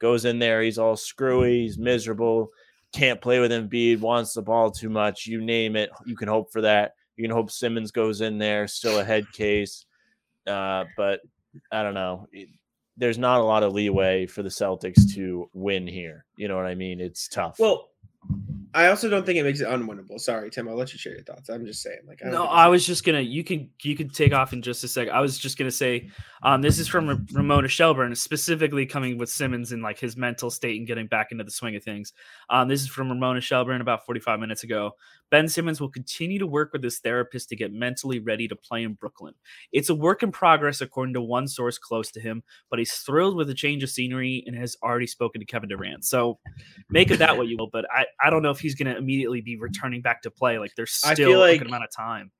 goes 0.00 0.24
in 0.24 0.38
there. 0.38 0.62
He's 0.62 0.78
all 0.78 0.96
screwy. 0.96 1.62
He's 1.62 1.78
miserable. 1.78 2.50
Can't 2.92 3.20
play 3.20 3.40
with 3.40 3.50
Embiid. 3.52 4.00
Wants 4.00 4.34
the 4.34 4.42
ball 4.42 4.70
too 4.70 4.90
much. 4.90 5.26
You 5.26 5.40
name 5.40 5.76
it. 5.76 5.90
You 6.04 6.14
can 6.16 6.28
hope 6.28 6.52
for 6.52 6.60
that. 6.60 6.92
You 7.16 7.24
can 7.24 7.30
hope 7.34 7.50
Simmons 7.50 7.90
goes 7.90 8.20
in 8.20 8.38
there, 8.38 8.66
still 8.68 8.98
a 8.98 9.04
head 9.04 9.24
case. 9.32 9.86
Uh, 10.46 10.84
but 10.96 11.20
I 11.70 11.82
don't 11.82 11.94
know. 11.94 12.26
It- 12.32 12.48
there's 12.98 13.16
not 13.16 13.40
a 13.40 13.44
lot 13.44 13.62
of 13.62 13.72
leeway 13.72 14.26
for 14.26 14.42
the 14.42 14.50
Celtics 14.50 15.14
to 15.14 15.48
win 15.54 15.86
here. 15.86 16.26
You 16.36 16.46
know 16.46 16.56
what 16.56 16.66
I 16.66 16.74
mean? 16.74 17.00
It's 17.00 17.26
tough. 17.26 17.58
Well, 17.58 17.88
I 18.74 18.88
also 18.88 19.10
don't 19.10 19.26
think 19.26 19.38
it 19.38 19.42
makes 19.42 19.60
it 19.60 19.68
unwinnable. 19.68 20.18
Sorry, 20.18 20.50
Tim. 20.50 20.68
I'll 20.68 20.76
let 20.76 20.92
you 20.92 20.98
share 20.98 21.12
your 21.12 21.22
thoughts. 21.22 21.50
I'm 21.50 21.66
just 21.66 21.82
saying, 21.82 21.98
like, 22.06 22.20
I 22.24 22.30
No, 22.30 22.44
I 22.44 22.68
was 22.68 22.86
just 22.86 23.04
gonna. 23.04 23.20
You 23.20 23.44
can 23.44 23.70
you 23.82 23.94
can 23.94 24.08
take 24.08 24.32
off 24.32 24.52
in 24.52 24.62
just 24.62 24.82
a 24.84 24.88
sec. 24.88 25.08
I 25.08 25.20
was 25.20 25.38
just 25.38 25.58
gonna 25.58 25.70
say, 25.70 26.08
um, 26.42 26.62
this 26.62 26.78
is 26.78 26.88
from 26.88 27.08
Ra- 27.08 27.16
Ramona 27.32 27.68
Shelburne, 27.68 28.14
specifically 28.14 28.86
coming 28.86 29.18
with 29.18 29.28
Simmons 29.28 29.72
and 29.72 29.82
like 29.82 29.98
his 29.98 30.16
mental 30.16 30.50
state 30.50 30.78
and 30.78 30.86
getting 30.86 31.06
back 31.06 31.32
into 31.32 31.44
the 31.44 31.50
swing 31.50 31.76
of 31.76 31.84
things. 31.84 32.12
Um, 32.48 32.68
this 32.68 32.80
is 32.80 32.88
from 32.88 33.10
Ramona 33.10 33.40
Shelburne 33.40 33.80
about 33.80 34.06
45 34.06 34.40
minutes 34.40 34.64
ago. 34.64 34.92
Ben 35.32 35.48
Simmons 35.48 35.80
will 35.80 35.88
continue 35.88 36.38
to 36.38 36.46
work 36.46 36.74
with 36.74 36.84
his 36.84 36.98
therapist 36.98 37.48
to 37.48 37.56
get 37.56 37.72
mentally 37.72 38.18
ready 38.20 38.46
to 38.48 38.54
play 38.54 38.82
in 38.82 38.92
Brooklyn. 38.92 39.32
It's 39.72 39.88
a 39.88 39.94
work 39.94 40.22
in 40.22 40.30
progress, 40.30 40.82
according 40.82 41.14
to 41.14 41.22
one 41.22 41.48
source 41.48 41.78
close 41.78 42.10
to 42.10 42.20
him, 42.20 42.42
but 42.68 42.78
he's 42.78 42.92
thrilled 42.92 43.34
with 43.34 43.46
the 43.48 43.54
change 43.54 43.82
of 43.82 43.88
scenery 43.88 44.44
and 44.46 44.54
has 44.54 44.76
already 44.82 45.06
spoken 45.06 45.40
to 45.40 45.46
Kevin 45.46 45.70
Durant. 45.70 46.04
So 46.04 46.38
make 46.90 47.10
of 47.10 47.18
that 47.18 47.38
what 47.38 47.48
you 47.48 47.56
will, 47.58 47.70
but 47.72 47.86
I, 47.90 48.04
I 48.20 48.28
don't 48.28 48.42
know 48.42 48.50
if 48.50 48.60
he's 48.60 48.74
going 48.74 48.92
to 48.92 48.98
immediately 48.98 49.40
be 49.40 49.56
returning 49.56 50.02
back 50.02 50.20
to 50.22 50.30
play. 50.30 50.58
Like 50.58 50.72
there's 50.76 50.92
still 50.92 51.14
feel 51.16 51.38
a 51.38 51.48
like- 51.48 51.58
good 51.60 51.68
amount 51.68 51.84
of 51.84 51.90
time. 51.96 52.30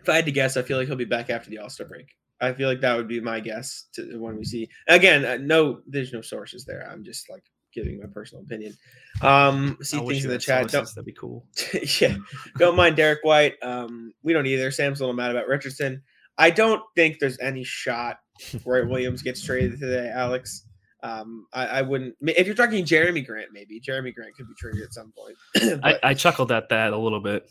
If 0.00 0.08
I 0.08 0.16
had 0.16 0.24
to 0.26 0.32
guess, 0.32 0.56
I 0.56 0.62
feel 0.62 0.78
like 0.78 0.88
he'll 0.88 0.96
be 0.96 1.04
back 1.04 1.30
after 1.30 1.48
the 1.50 1.58
All 1.58 1.70
Star 1.70 1.86
break. 1.86 2.08
I 2.40 2.52
feel 2.52 2.68
like 2.68 2.80
that 2.80 2.96
would 2.96 3.06
be 3.06 3.20
my 3.20 3.38
guess 3.38 3.86
to 3.94 4.18
when 4.18 4.36
we 4.36 4.44
see. 4.44 4.68
Again, 4.88 5.24
uh, 5.24 5.38
no, 5.40 5.82
there's 5.86 6.12
no 6.12 6.20
sources 6.20 6.64
there. 6.64 6.84
I'm 6.90 7.04
just 7.04 7.30
like 7.30 7.44
giving 7.72 8.00
my 8.00 8.06
personal 8.06 8.44
opinion. 8.44 8.76
Um, 9.20 9.78
see 9.82 9.98
I 9.98 10.04
things 10.06 10.24
in 10.24 10.30
the 10.30 10.38
chat. 10.38 10.68
Don't, 10.68 10.86
That'd 10.86 11.04
be 11.04 11.12
cool. 11.12 11.46
yeah, 12.00 12.16
don't 12.58 12.76
mind 12.76 12.96
Derrick 12.96 13.20
White. 13.22 13.54
Um, 13.62 14.12
we 14.22 14.32
don't 14.32 14.46
either. 14.46 14.70
Sam's 14.70 15.00
a 15.00 15.04
little 15.04 15.14
mad 15.14 15.30
about 15.30 15.48
Richardson. 15.48 16.02
I 16.38 16.50
don't 16.50 16.82
think 16.96 17.18
there's 17.18 17.38
any 17.40 17.64
shot 17.64 18.18
Roy 18.64 18.86
Williams 18.86 19.22
gets 19.22 19.42
traded 19.42 19.78
today, 19.78 20.10
Alex. 20.12 20.66
Um, 21.02 21.46
I, 21.52 21.66
I 21.66 21.82
wouldn't. 21.82 22.14
If 22.22 22.46
you're 22.46 22.56
talking 22.56 22.84
Jeremy 22.84 23.22
Grant, 23.22 23.48
maybe 23.52 23.80
Jeremy 23.80 24.12
Grant 24.12 24.36
could 24.36 24.46
be 24.48 24.54
traded 24.56 24.82
at 24.82 24.94
some 24.94 25.12
point. 25.12 25.36
I, 25.84 25.92
But, 25.92 26.04
I 26.04 26.14
chuckled 26.14 26.52
at 26.52 26.68
that 26.68 26.92
a 26.92 26.96
little 26.98 27.20
bit. 27.20 27.50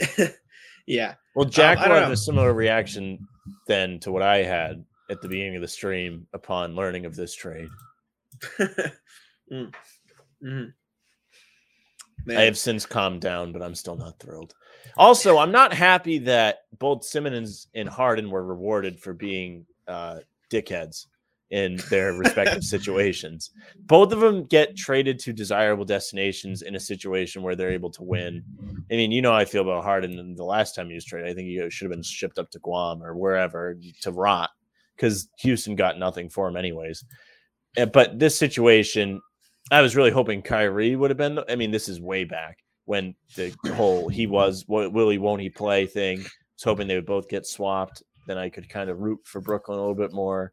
yeah, 0.86 1.14
Well, 1.34 1.46
Jack 1.46 1.78
I 1.78 1.82
will 1.82 1.88
don't 1.88 1.98
have 1.98 2.08
know. 2.08 2.14
a 2.14 2.16
similar 2.16 2.52
reaction 2.52 3.26
then 3.66 3.98
to 4.00 4.12
what 4.12 4.22
I 4.22 4.38
had 4.42 4.84
at 5.10 5.20
the 5.20 5.28
beginning 5.28 5.56
of 5.56 5.62
the 5.62 5.68
stream 5.68 6.26
upon 6.32 6.74
learning 6.76 7.06
of 7.06 7.16
this 7.16 7.34
trade. 7.34 7.68
Mm. 9.50 9.74
Mhm. 10.42 10.72
I 12.28 12.42
have 12.42 12.58
since 12.58 12.84
calmed 12.86 13.20
down, 13.20 13.52
but 13.52 13.62
I'm 13.62 13.74
still 13.74 13.96
not 13.96 14.18
thrilled. 14.18 14.54
Also, 14.96 15.38
I'm 15.38 15.52
not 15.52 15.72
happy 15.72 16.18
that 16.18 16.64
both 16.78 17.04
Simmons 17.04 17.68
and 17.74 17.88
Harden 17.88 18.30
were 18.30 18.44
rewarded 18.44 19.00
for 19.00 19.12
being 19.14 19.66
uh, 19.88 20.18
dickheads 20.50 21.06
in 21.50 21.76
their 21.88 22.12
respective 22.12 22.62
situations. 22.74 23.50
Both 23.86 24.12
of 24.12 24.20
them 24.20 24.44
get 24.44 24.76
traded 24.76 25.18
to 25.20 25.32
desirable 25.32 25.84
destinations 25.84 26.62
in 26.62 26.76
a 26.76 26.80
situation 26.80 27.42
where 27.42 27.56
they're 27.56 27.72
able 27.72 27.90
to 27.92 28.02
win. 28.02 28.44
I 28.90 28.94
mean, 28.96 29.10
you 29.10 29.22
know 29.22 29.32
I 29.32 29.44
feel 29.44 29.62
about 29.62 29.82
Harden. 29.84 30.34
The 30.36 30.44
last 30.44 30.74
time 30.74 30.88
he 30.88 30.94
was 30.94 31.04
traded, 31.04 31.30
I 31.30 31.34
think 31.34 31.48
he 31.48 31.70
should 31.70 31.86
have 31.86 31.92
been 31.96 32.02
shipped 32.02 32.38
up 32.38 32.50
to 32.50 32.58
Guam 32.60 33.02
or 33.02 33.16
wherever 33.16 33.76
to 34.02 34.12
rot 34.12 34.50
because 34.94 35.28
Houston 35.38 35.74
got 35.74 35.98
nothing 35.98 36.28
for 36.28 36.46
him, 36.48 36.56
anyways. 36.56 37.04
Uh, 37.78 37.86
But 37.86 38.18
this 38.18 38.38
situation, 38.38 39.20
I 39.70 39.82
was 39.82 39.96
really 39.96 40.10
hoping 40.10 40.42
Kyrie 40.42 40.96
would 40.96 41.10
have 41.10 41.18
been. 41.18 41.38
I 41.48 41.56
mean, 41.56 41.70
this 41.70 41.88
is 41.88 42.00
way 42.00 42.24
back 42.24 42.58
when 42.86 43.14
the 43.36 43.54
whole 43.74 44.08
he 44.08 44.26
was 44.26 44.64
"Will- 44.68 45.10
he 45.10 45.18
won't 45.18 45.42
he 45.42 45.48
play 45.48 45.86
thing. 45.86 46.18
I 46.18 46.22
was 46.22 46.64
hoping 46.64 46.88
they 46.88 46.96
would 46.96 47.06
both 47.06 47.28
get 47.28 47.46
swapped. 47.46 48.02
Then 48.26 48.38
I 48.38 48.48
could 48.48 48.68
kind 48.68 48.90
of 48.90 49.00
root 49.00 49.20
for 49.24 49.40
Brooklyn 49.40 49.78
a 49.78 49.80
little 49.80 49.94
bit 49.94 50.12
more. 50.12 50.52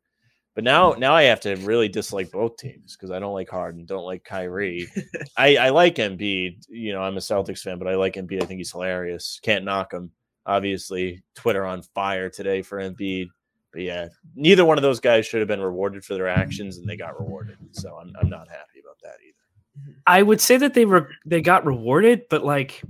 But 0.55 0.63
now, 0.63 0.93
hmm. 0.93 0.99
now 0.99 1.13
I 1.13 1.23
have 1.23 1.39
to 1.41 1.55
really 1.57 1.89
dislike 1.89 2.31
both 2.31 2.57
teams 2.57 2.95
because 2.95 3.11
I 3.11 3.19
don't 3.19 3.33
like 3.33 3.49
Harden, 3.49 3.85
don't 3.85 4.05
like 4.05 4.23
Kyrie. 4.23 4.87
I, 5.37 5.57
I 5.57 5.69
like 5.69 5.95
Embiid. 5.95 6.65
You 6.69 6.93
know, 6.93 7.01
I'm 7.01 7.17
a 7.17 7.21
Celtics 7.21 7.61
fan, 7.61 7.77
but 7.77 7.87
I 7.87 7.95
like 7.95 8.15
Embiid. 8.15 8.41
I 8.41 8.45
think 8.45 8.59
he's 8.59 8.71
hilarious. 8.71 9.39
Can't 9.43 9.65
knock 9.65 9.93
him. 9.93 10.11
Obviously, 10.45 11.23
Twitter 11.35 11.65
on 11.65 11.81
fire 11.93 12.29
today 12.29 12.61
for 12.61 12.79
Embiid. 12.79 13.27
But 13.73 13.81
yeah, 13.81 14.07
neither 14.35 14.63
one 14.65 14.77
of 14.77 14.81
those 14.81 14.99
guys 14.99 15.25
should 15.25 15.41
have 15.41 15.47
been 15.47 15.61
rewarded 15.61 16.05
for 16.05 16.13
their 16.13 16.27
actions, 16.27 16.77
and 16.77 16.87
they 16.87 16.95
got 16.95 17.19
rewarded. 17.19 17.57
So 17.71 17.97
I'm, 18.01 18.13
I'm 18.19 18.29
not 18.29 18.47
happy 18.47 18.66
that 19.07 19.19
either. 19.25 19.89
Mm-hmm. 19.89 19.99
I 20.05 20.21
would 20.21 20.41
say 20.41 20.57
that 20.57 20.73
they 20.73 20.85
were 20.85 21.09
they 21.25 21.41
got 21.41 21.65
rewarded, 21.65 22.23
but 22.29 22.43
like 22.43 22.83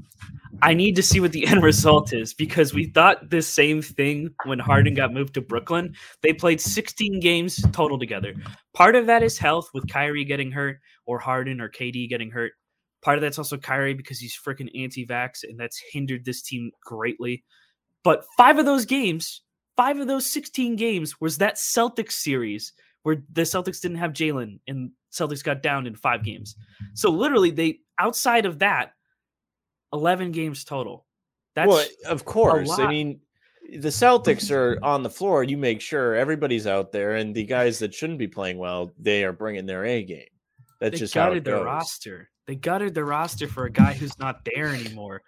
I 0.61 0.73
need 0.73 0.95
to 0.95 1.03
see 1.03 1.19
what 1.19 1.31
the 1.31 1.45
end 1.47 1.63
result 1.63 2.13
is 2.13 2.33
because 2.33 2.73
we 2.73 2.85
thought 2.85 3.29
this 3.29 3.47
same 3.47 3.81
thing 3.81 4.33
when 4.45 4.59
Harden 4.59 4.93
got 4.93 5.13
moved 5.13 5.33
to 5.35 5.41
Brooklyn. 5.41 5.95
They 6.23 6.33
played 6.33 6.61
16 6.61 7.19
games 7.19 7.63
total 7.71 7.99
together. 7.99 8.33
Part 8.73 8.95
of 8.95 9.05
that 9.07 9.23
is 9.23 9.37
health 9.37 9.69
with 9.73 9.87
Kyrie 9.87 10.25
getting 10.25 10.51
hurt 10.51 10.79
or 11.05 11.19
Harden 11.19 11.61
or 11.61 11.69
KD 11.69 12.09
getting 12.09 12.31
hurt. 12.31 12.53
Part 13.03 13.17
of 13.17 13.21
that's 13.21 13.37
also 13.37 13.57
Kyrie 13.57 13.93
because 13.93 14.19
he's 14.19 14.37
freaking 14.37 14.69
anti-vax 14.81 15.43
and 15.43 15.59
that's 15.59 15.81
hindered 15.91 16.25
this 16.25 16.41
team 16.41 16.71
greatly. 16.83 17.43
But 18.03 18.25
five 18.37 18.57
of 18.57 18.65
those 18.65 18.85
games, 18.85 19.41
five 19.75 19.99
of 19.99 20.07
those 20.07 20.25
16 20.25 20.75
games 20.75 21.21
was 21.21 21.37
that 21.37 21.55
Celtics 21.55 22.13
series 22.13 22.73
where 23.07 23.23
the 23.31 23.43
Celtics 23.43 23.79
didn't 23.79 23.99
have 23.99 24.11
Jalen 24.11 24.59
and 24.67 24.91
Celtics 25.13 25.41
got 25.41 25.63
down 25.63 25.87
in 25.87 25.95
five 25.95 26.25
games. 26.25 26.57
So 26.93 27.09
literally, 27.09 27.51
they 27.51 27.79
outside 27.97 28.45
of 28.45 28.59
that, 28.59 28.95
eleven 29.93 30.33
games 30.33 30.65
total. 30.65 31.05
That's 31.55 31.69
well, 31.69 31.85
of 32.05 32.25
course. 32.25 32.77
I 32.77 32.85
mean, 32.85 33.21
the 33.69 33.87
Celtics 33.87 34.51
are 34.51 34.77
on 34.83 35.03
the 35.03 35.09
floor. 35.09 35.45
You 35.45 35.55
make 35.55 35.79
sure 35.79 36.15
everybody's 36.15 36.67
out 36.67 36.91
there, 36.91 37.15
and 37.15 37.33
the 37.33 37.45
guys 37.45 37.79
that 37.79 37.93
shouldn't 37.93 38.19
be 38.19 38.27
playing 38.27 38.57
well, 38.57 38.91
they 38.99 39.23
are 39.23 39.31
bringing 39.31 39.65
their 39.65 39.85
A 39.85 40.03
game. 40.03 40.25
That's 40.81 40.91
they 40.91 40.97
just 40.97 41.13
how 41.13 41.27
gutted 41.27 41.37
it 41.37 41.43
their 41.45 41.63
roster. 41.63 42.29
They 42.45 42.55
gutted 42.55 42.93
their 42.93 43.05
roster 43.05 43.47
for 43.47 43.67
a 43.67 43.71
guy 43.71 43.93
who's 43.93 44.19
not 44.19 44.41
there 44.43 44.67
anymore. 44.67 45.21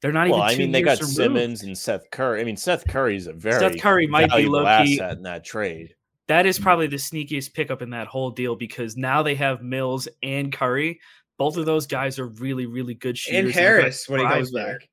They're 0.00 0.12
not 0.12 0.30
Well, 0.30 0.38
even. 0.38 0.48
I 0.48 0.56
mean, 0.56 0.72
they 0.72 0.80
got 0.80 0.98
removed. 0.98 1.14
Simmons 1.14 1.62
and 1.62 1.76
Seth 1.76 2.10
Curry. 2.10 2.40
I 2.40 2.44
mean, 2.44 2.56
Seth 2.56 2.88
Curry's 2.88 3.26
a 3.26 3.34
very 3.34 3.60
Seth 3.60 3.82
Curry 3.82 4.06
might 4.06 4.30
be 4.34 4.46
low 4.46 4.62
key. 4.62 4.98
asset 4.98 5.18
in 5.18 5.24
that 5.24 5.44
trade. 5.44 5.94
That 6.28 6.46
is 6.46 6.58
probably 6.58 6.88
the 6.88 6.96
sneakiest 6.96 7.54
pickup 7.54 7.82
in 7.82 7.90
that 7.90 8.08
whole 8.08 8.30
deal 8.30 8.56
because 8.56 8.96
now 8.96 9.22
they 9.22 9.36
have 9.36 9.62
Mills 9.62 10.08
and 10.22 10.52
Curry. 10.52 11.00
Both 11.38 11.56
of 11.56 11.66
those 11.66 11.86
guys 11.86 12.18
are 12.18 12.26
really, 12.26 12.66
really 12.66 12.94
good 12.94 13.16
shooters. 13.16 13.44
and 13.44 13.54
Harris 13.54 14.08
when 14.08 14.20
he 14.20 14.26
comes 14.26 14.50
there. 14.50 14.78
back. 14.78 14.88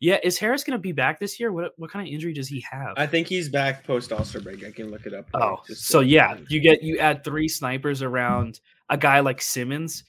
Yeah, 0.00 0.18
is 0.22 0.38
Harris 0.38 0.64
going 0.64 0.78
to 0.78 0.82
be 0.82 0.92
back 0.92 1.20
this 1.20 1.38
year? 1.38 1.52
What 1.52 1.72
what 1.76 1.90
kind 1.90 2.08
of 2.08 2.12
injury 2.12 2.32
does 2.32 2.48
he 2.48 2.64
have? 2.70 2.94
I 2.96 3.06
think 3.06 3.26
he's 3.26 3.50
back 3.50 3.84
post 3.84 4.12
All 4.12 4.24
Star 4.24 4.40
break. 4.40 4.64
I 4.64 4.70
can 4.70 4.90
look 4.90 5.04
it 5.04 5.12
up. 5.12 5.28
Oh, 5.34 5.60
so 5.66 6.00
yeah, 6.00 6.38
you 6.48 6.58
get 6.58 6.82
you 6.82 6.98
add 6.98 7.22
three 7.22 7.48
snipers 7.48 8.00
around 8.00 8.60
a 8.88 8.96
guy 8.96 9.20
like 9.20 9.42
Simmons. 9.42 10.04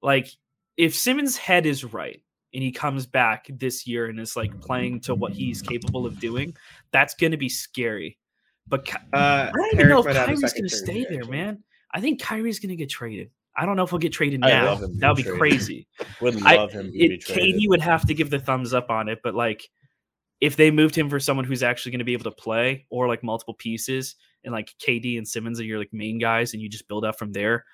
Like 0.00 0.28
if 0.78 0.94
Simmons' 0.94 1.36
head 1.36 1.66
is 1.66 1.84
right 1.84 2.22
and 2.54 2.62
he 2.62 2.72
comes 2.72 3.04
back 3.04 3.46
this 3.50 3.86
year 3.86 4.06
and 4.06 4.18
is 4.18 4.36
like 4.36 4.58
playing 4.62 5.00
to 5.00 5.14
what 5.14 5.34
he's 5.34 5.60
capable 5.60 6.06
of 6.06 6.18
doing, 6.18 6.56
that's 6.90 7.12
going 7.12 7.32
to 7.32 7.36
be 7.36 7.50
scary. 7.50 8.16
But 8.70 8.86
Ky- 8.86 8.96
Uh, 9.12 9.16
I 9.16 9.50
don't 9.52 9.66
even 9.74 9.78
Harris 9.78 9.90
know 10.04 10.10
if 10.10 10.16
Kyrie's 10.16 10.40
going 10.52 10.62
to 10.68 10.68
stay 10.70 11.04
there, 11.04 11.18
actually. 11.18 11.36
man. 11.36 11.62
I 11.92 12.00
think 12.00 12.20
Kyrie's 12.22 12.58
going 12.60 12.70
to 12.70 12.76
get 12.76 12.88
traded. 12.88 13.30
I 13.56 13.66
don't 13.66 13.76
know 13.76 13.82
if 13.82 13.90
he'll 13.90 13.98
get 13.98 14.12
traded 14.12 14.40
now. 14.40 14.76
him 14.76 14.98
That 15.00 15.08
would 15.08 15.16
be 15.16 15.22
traded. 15.24 15.38
crazy. 15.40 15.88
Would 16.20 16.42
I- 16.46 16.56
love 16.56 16.70
him 16.72 16.86
to 16.86 16.92
be 16.92 17.14
It, 17.14 17.20
traded. 17.20 17.56
KD 17.56 17.68
would 17.68 17.80
have 17.82 18.06
to 18.06 18.14
give 18.14 18.30
the 18.30 18.38
thumbs 18.38 18.72
up 18.72 18.88
on 18.90 19.08
it, 19.08 19.18
but 19.24 19.34
like 19.34 19.68
if 20.40 20.56
they 20.56 20.70
moved 20.70 20.94
him 20.96 21.10
for 21.10 21.18
someone 21.20 21.44
who's 21.44 21.62
actually 21.62 21.92
going 21.92 21.98
to 21.98 22.04
be 22.04 22.12
able 22.14 22.24
to 22.24 22.30
play 22.30 22.86
or 22.90 23.08
like 23.08 23.22
multiple 23.22 23.54
pieces 23.54 24.14
and 24.44 24.52
like 24.54 24.72
KD 24.78 25.18
and 25.18 25.26
Simmons 25.28 25.60
are 25.60 25.64
your 25.64 25.78
like 25.78 25.92
main 25.92 26.18
guys 26.18 26.54
and 26.54 26.62
you 26.62 26.68
just 26.70 26.86
build 26.88 27.04
up 27.04 27.18
from 27.18 27.32
there, 27.32 27.64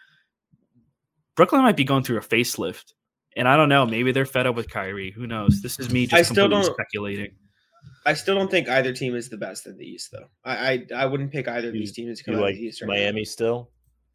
Brooklyn 1.36 1.62
might 1.62 1.76
be 1.76 1.84
going 1.84 2.02
through 2.02 2.16
a 2.18 2.22
facelift. 2.22 2.92
And 3.36 3.46
I 3.46 3.56
don't 3.58 3.68
know, 3.68 3.84
maybe 3.84 4.12
they're 4.12 4.24
fed 4.24 4.46
up 4.46 4.56
with 4.56 4.70
Kyrie. 4.70 5.10
Who 5.10 5.26
knows? 5.26 5.60
This 5.60 5.78
is 5.78 5.92
me 5.92 6.06
just 6.06 6.14
I 6.18 6.22
still 6.22 6.46
completely 6.46 6.64
don't- 6.68 6.74
speculating. 6.74 7.34
I 8.06 8.14
still 8.14 8.36
don't 8.36 8.50
think 8.50 8.68
either 8.68 8.92
team 8.92 9.16
is 9.16 9.28
the 9.28 9.36
best 9.36 9.66
in 9.66 9.76
the 9.76 9.84
East, 9.84 10.12
though. 10.12 10.28
I 10.44 10.86
I, 10.92 11.02
I 11.02 11.06
wouldn't 11.06 11.32
pick 11.32 11.48
either 11.48 11.68
of 11.68 11.74
these 11.74 11.92
teams 11.92 12.18
to 12.18 12.24
come 12.24 12.34
you 12.34 12.40
out 12.40 12.44
like 12.44 12.54
of 12.54 12.60
the 12.60 12.66
East. 12.66 12.80
right 12.80 12.88
now. 12.88 12.94
Miami 12.94 13.24
still? 13.24 13.70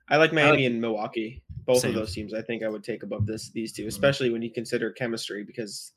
I 0.09 0.17
like 0.17 0.33
Miami 0.33 0.65
and 0.65 0.81
Milwaukee. 0.81 1.43
Both 1.65 1.81
Same. 1.81 1.89
of 1.91 1.95
those 1.95 2.13
teams, 2.13 2.33
I 2.33 2.41
think 2.41 2.63
I 2.63 2.69
would 2.69 2.83
take 2.83 3.03
above 3.03 3.25
this 3.25 3.51
these 3.51 3.73
two, 3.73 3.87
especially 3.87 4.29
when 4.29 4.41
you 4.41 4.49
consider 4.51 4.91
chemistry, 4.91 5.43
because 5.43 5.91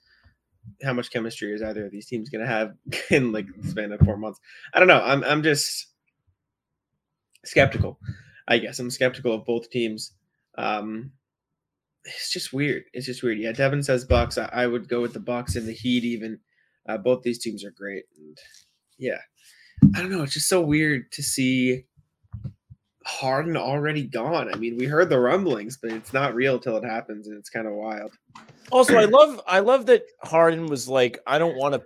how 0.82 0.92
much 0.92 1.10
chemistry 1.10 1.52
is 1.52 1.62
either 1.62 1.86
of 1.86 1.92
these 1.92 2.06
teams 2.06 2.30
going 2.30 2.40
to 2.42 2.46
have 2.46 2.74
in 3.10 3.32
like 3.32 3.46
the 3.56 3.68
span 3.68 3.92
of 3.92 4.00
four 4.00 4.16
months? 4.16 4.40
I 4.74 4.78
don't 4.80 4.88
know. 4.88 5.02
I'm 5.02 5.22
I'm 5.24 5.42
just 5.42 5.86
skeptical. 7.44 7.98
I 8.48 8.58
guess 8.58 8.78
I'm 8.78 8.90
skeptical 8.90 9.32
of 9.32 9.46
both 9.46 9.70
teams. 9.70 10.12
Um, 10.58 11.12
it's 12.04 12.32
just 12.32 12.52
weird. 12.52 12.84
It's 12.92 13.06
just 13.06 13.22
weird. 13.22 13.38
Yeah, 13.38 13.52
Devin 13.52 13.82
says 13.82 14.04
Bucks. 14.04 14.36
I, 14.36 14.48
I 14.52 14.66
would 14.66 14.88
go 14.88 15.00
with 15.00 15.14
the 15.14 15.20
Bucks 15.20 15.56
and 15.56 15.66
the 15.66 15.72
Heat. 15.72 16.04
Even 16.04 16.38
uh, 16.88 16.98
both 16.98 17.22
these 17.22 17.38
teams 17.38 17.64
are 17.64 17.70
great. 17.70 18.04
And 18.16 18.36
yeah, 18.98 19.18
I 19.94 20.00
don't 20.00 20.10
know. 20.10 20.22
It's 20.22 20.34
just 20.34 20.48
so 20.48 20.60
weird 20.60 21.10
to 21.12 21.22
see 21.22 21.84
Harden 23.06 23.56
already 23.56 24.04
gone. 24.06 24.52
I 24.52 24.56
mean, 24.56 24.76
we 24.78 24.86
heard 24.86 25.10
the 25.10 25.18
rumblings, 25.20 25.76
but 25.76 25.92
it's 25.92 26.12
not 26.12 26.34
real 26.34 26.58
till 26.58 26.76
it 26.78 26.84
happens, 26.84 27.26
and 27.28 27.36
it's 27.36 27.50
kind 27.50 27.66
of 27.66 27.74
wild. 27.74 28.12
Also, 28.72 28.96
I 28.96 29.04
love 29.04 29.40
I 29.46 29.60
love 29.60 29.86
that 29.86 30.04
Harden 30.22 30.66
was 30.66 30.88
like, 30.88 31.18
I 31.26 31.38
don't 31.38 31.56
want 31.56 31.74
to 31.74 31.82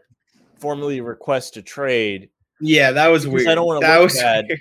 formally 0.61 1.01
request 1.01 1.57
a 1.57 1.63
trade, 1.63 2.31
Yeah, 2.61 2.91
that 2.93 3.09
was 3.09 3.25
Because 3.25 3.47
I 3.47 3.55
don't 3.55 3.67
wanna 3.67 3.81
that 3.81 3.97
look 3.97 4.05
was 4.11 4.15
bad. 4.21 4.47
weird. 4.49 4.61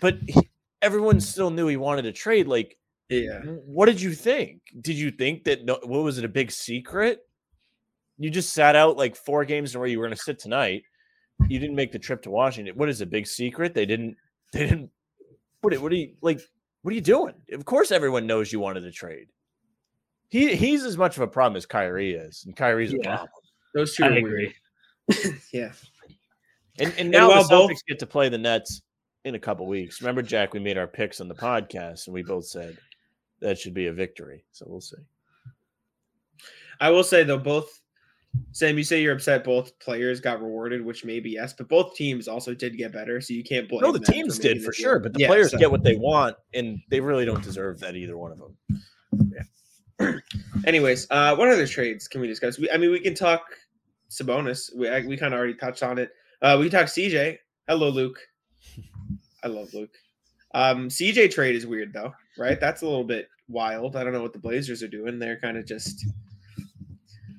but 0.00 0.18
he, 0.26 0.40
everyone 0.82 1.20
still 1.20 1.50
knew 1.50 1.66
he 1.68 1.76
wanted 1.76 2.04
a 2.06 2.12
trade. 2.12 2.46
Like, 2.48 2.76
Yeah, 3.08 3.40
what 3.42 3.86
did 3.86 4.00
you 4.00 4.12
think? 4.12 4.60
Did 4.80 4.96
you 4.96 5.10
think 5.10 5.44
that 5.44 5.64
no, 5.64 5.78
what 5.84 6.02
was 6.02 6.18
it 6.18 6.24
a 6.24 6.28
big 6.28 6.50
secret? 6.50 7.20
You 8.18 8.30
just 8.30 8.52
sat 8.52 8.76
out 8.76 8.96
like 8.96 9.16
four 9.16 9.44
games 9.44 9.74
and 9.74 9.80
where 9.80 9.88
you 9.88 9.98
were 9.98 10.06
going 10.06 10.16
to 10.16 10.22
sit 10.22 10.38
tonight. 10.38 10.84
You 11.48 11.58
didn't 11.58 11.76
make 11.76 11.90
the 11.92 11.98
trip 11.98 12.22
to 12.22 12.30
Washington. 12.30 12.76
What 12.76 12.88
is 12.88 13.00
a 13.00 13.06
big 13.06 13.26
secret? 13.26 13.74
They 13.74 13.86
didn't. 13.86 14.16
They 14.52 14.60
didn't. 14.60 14.90
What? 15.62 15.76
What 15.80 15.90
are 15.90 15.96
you 15.96 16.14
like? 16.20 16.40
What 16.82 16.92
are 16.92 16.94
you 16.94 17.00
doing? 17.00 17.34
Of 17.52 17.64
course, 17.64 17.90
everyone 17.90 18.26
knows 18.26 18.52
you 18.52 18.60
wanted 18.60 18.82
to 18.82 18.92
trade. 18.92 19.28
He 20.28 20.54
he's 20.54 20.84
as 20.84 20.96
much 20.96 21.16
of 21.16 21.22
a 21.22 21.26
problem 21.26 21.56
as 21.56 21.66
Kyrie 21.66 22.12
is, 22.12 22.44
and 22.46 22.54
Kyrie's 22.56 22.92
a 22.92 22.98
problem. 22.98 23.28
Those 23.74 23.94
two 23.96 24.04
I 24.04 24.08
are 24.08 24.12
agree. 24.12 24.54
weird. 25.08 25.40
yeah. 25.52 25.72
And 26.78 26.94
and 26.98 27.10
now 27.10 27.28
while 27.28 27.42
the 27.42 27.48
both- 27.48 27.70
Celtics 27.70 27.86
get 27.88 27.98
to 27.98 28.06
play 28.06 28.28
the 28.28 28.38
Nets 28.38 28.82
in 29.24 29.34
a 29.34 29.38
couple 29.38 29.66
weeks. 29.66 30.00
Remember, 30.00 30.22
Jack, 30.22 30.52
we 30.52 30.60
made 30.60 30.78
our 30.78 30.86
picks 30.86 31.20
on 31.20 31.28
the 31.28 31.34
podcast, 31.34 32.06
and 32.06 32.14
we 32.14 32.22
both 32.22 32.46
said 32.46 32.76
that 33.40 33.58
should 33.58 33.74
be 33.74 33.86
a 33.86 33.92
victory. 33.92 34.44
So 34.52 34.66
we'll 34.68 34.80
see. 34.80 34.96
I 36.80 36.90
will 36.90 37.04
say 37.04 37.24
though, 37.24 37.38
both 37.38 37.80
Sam, 38.52 38.78
you 38.78 38.84
say 38.84 39.02
you're 39.02 39.14
upset 39.14 39.42
both 39.44 39.76
players 39.80 40.20
got 40.20 40.40
rewarded, 40.40 40.84
which 40.84 41.04
maybe 41.04 41.30
yes, 41.30 41.52
but 41.52 41.68
both 41.68 41.94
teams 41.96 42.28
also 42.28 42.54
did 42.54 42.76
get 42.76 42.92
better, 42.92 43.20
so 43.20 43.34
you 43.34 43.42
can't 43.42 43.68
blame. 43.68 43.82
No, 43.82 43.90
the 43.92 43.98
for 44.00 44.12
teams 44.12 44.38
making 44.38 44.58
did 44.58 44.64
for 44.64 44.72
sure, 44.72 44.98
but 45.00 45.12
the 45.12 45.20
Yeah, 45.20 45.26
players 45.26 45.50
so- 45.50 45.58
get 45.58 45.70
what 45.70 45.82
they 45.82 45.96
want, 45.96 46.36
and 46.54 46.80
they 46.88 47.00
really 47.00 47.24
don't 47.24 47.42
deserve 47.42 47.80
that 47.80 47.96
either 47.96 48.16
one 48.16 48.32
of 48.32 48.38
them. 48.38 49.32
Yeah. 50.00 50.12
Anyways, 50.66 51.06
uh, 51.10 51.34
what 51.36 51.48
other 51.48 51.66
trades 51.66 52.06
can 52.08 52.20
we 52.20 52.26
discuss? 52.28 52.58
We, 52.58 52.70
I 52.70 52.76
mean, 52.76 52.90
we 52.90 53.00
can 53.00 53.14
talk 53.14 53.42
Sabonis. 54.10 54.70
We 54.76 54.88
I- 54.88 55.00
we 55.06 55.16
kind 55.16 55.34
of 55.34 55.38
already 55.38 55.54
touched 55.54 55.82
on 55.82 55.98
it. 55.98 56.10
Uh, 56.42 56.56
we 56.58 56.68
can 56.68 56.78
talk 56.80 56.88
CJ. 56.88 57.38
Hello, 57.68 57.88
Luke. 57.88 58.18
I 59.42 59.48
love 59.48 59.72
Luke. 59.74 59.92
Um, 60.54 60.88
CJ 60.88 61.32
trade 61.32 61.54
is 61.56 61.66
weird 61.66 61.92
though, 61.92 62.14
right? 62.38 62.60
That's 62.60 62.82
a 62.82 62.86
little 62.86 63.04
bit 63.04 63.28
wild. 63.48 63.96
I 63.96 64.04
don't 64.04 64.12
know 64.12 64.22
what 64.22 64.32
the 64.32 64.38
Blazers 64.38 64.82
are 64.82 64.88
doing. 64.88 65.18
They're 65.18 65.38
kind 65.40 65.56
of 65.56 65.66
just 65.66 66.06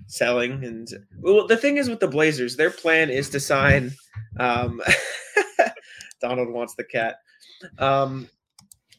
selling 0.08 0.64
and 0.64 0.90
well 1.20 1.48
the 1.48 1.58
thing 1.58 1.78
is 1.78 1.90
with 1.90 2.00
the 2.00 2.08
blazers 2.08 2.56
their 2.56 2.70
plan 2.70 3.10
is 3.10 3.30
to 3.30 3.40
sign 3.40 3.92
um 4.40 4.82
donald 6.22 6.50
wants 6.50 6.76
the 6.76 6.84
cat. 6.84 7.18
Um 7.80 8.30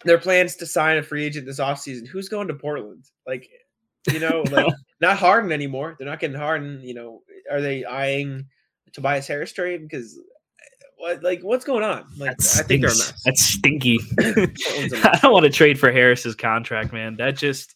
their 0.05 0.19
plans 0.19 0.57
to 0.57 0.67
sign 0.67 0.99
a 0.99 1.03
free 1.03 1.25
agent 1.25 1.47
this 1.47 1.59
offseason. 1.59 2.07
Who's 2.07 2.29
going 2.29 2.49
to 2.49 2.55
portland? 2.55 3.05
Like 3.27 3.49
you 4.11 4.21
know 4.21 4.45
like 4.51 4.73
not 5.01 5.17
harden 5.17 5.53
anymore. 5.53 5.97
They're 5.99 6.09
not 6.09 6.21
getting 6.21 6.37
harden 6.37 6.81
you 6.83 6.95
know. 6.95 7.23
Are 7.51 7.61
they 7.61 7.85
eyeing 7.85 8.47
tobias 8.93 9.27
harris 9.27 9.53
trade? 9.53 9.83
Because 9.83 10.19
what 10.97 11.23
like 11.23 11.43
what's 11.43 11.65
going 11.65 11.85
on? 11.85 12.07
Like 12.17 12.37
i 12.41 12.63
think 12.63 12.83
they're 12.83 12.91
a 12.91 12.97
mess. 12.97 13.23
That's 13.25 13.43
stinky. 13.43 13.99
A 14.21 14.49
I 15.05 15.19
don't 15.23 15.33
want 15.33 15.45
to 15.45 15.51
trade 15.51 15.79
for 15.79 15.93
Harris's 15.93 16.35
contract, 16.35 16.93
man. 16.93 17.17
That 17.17 17.37
just 17.37 17.75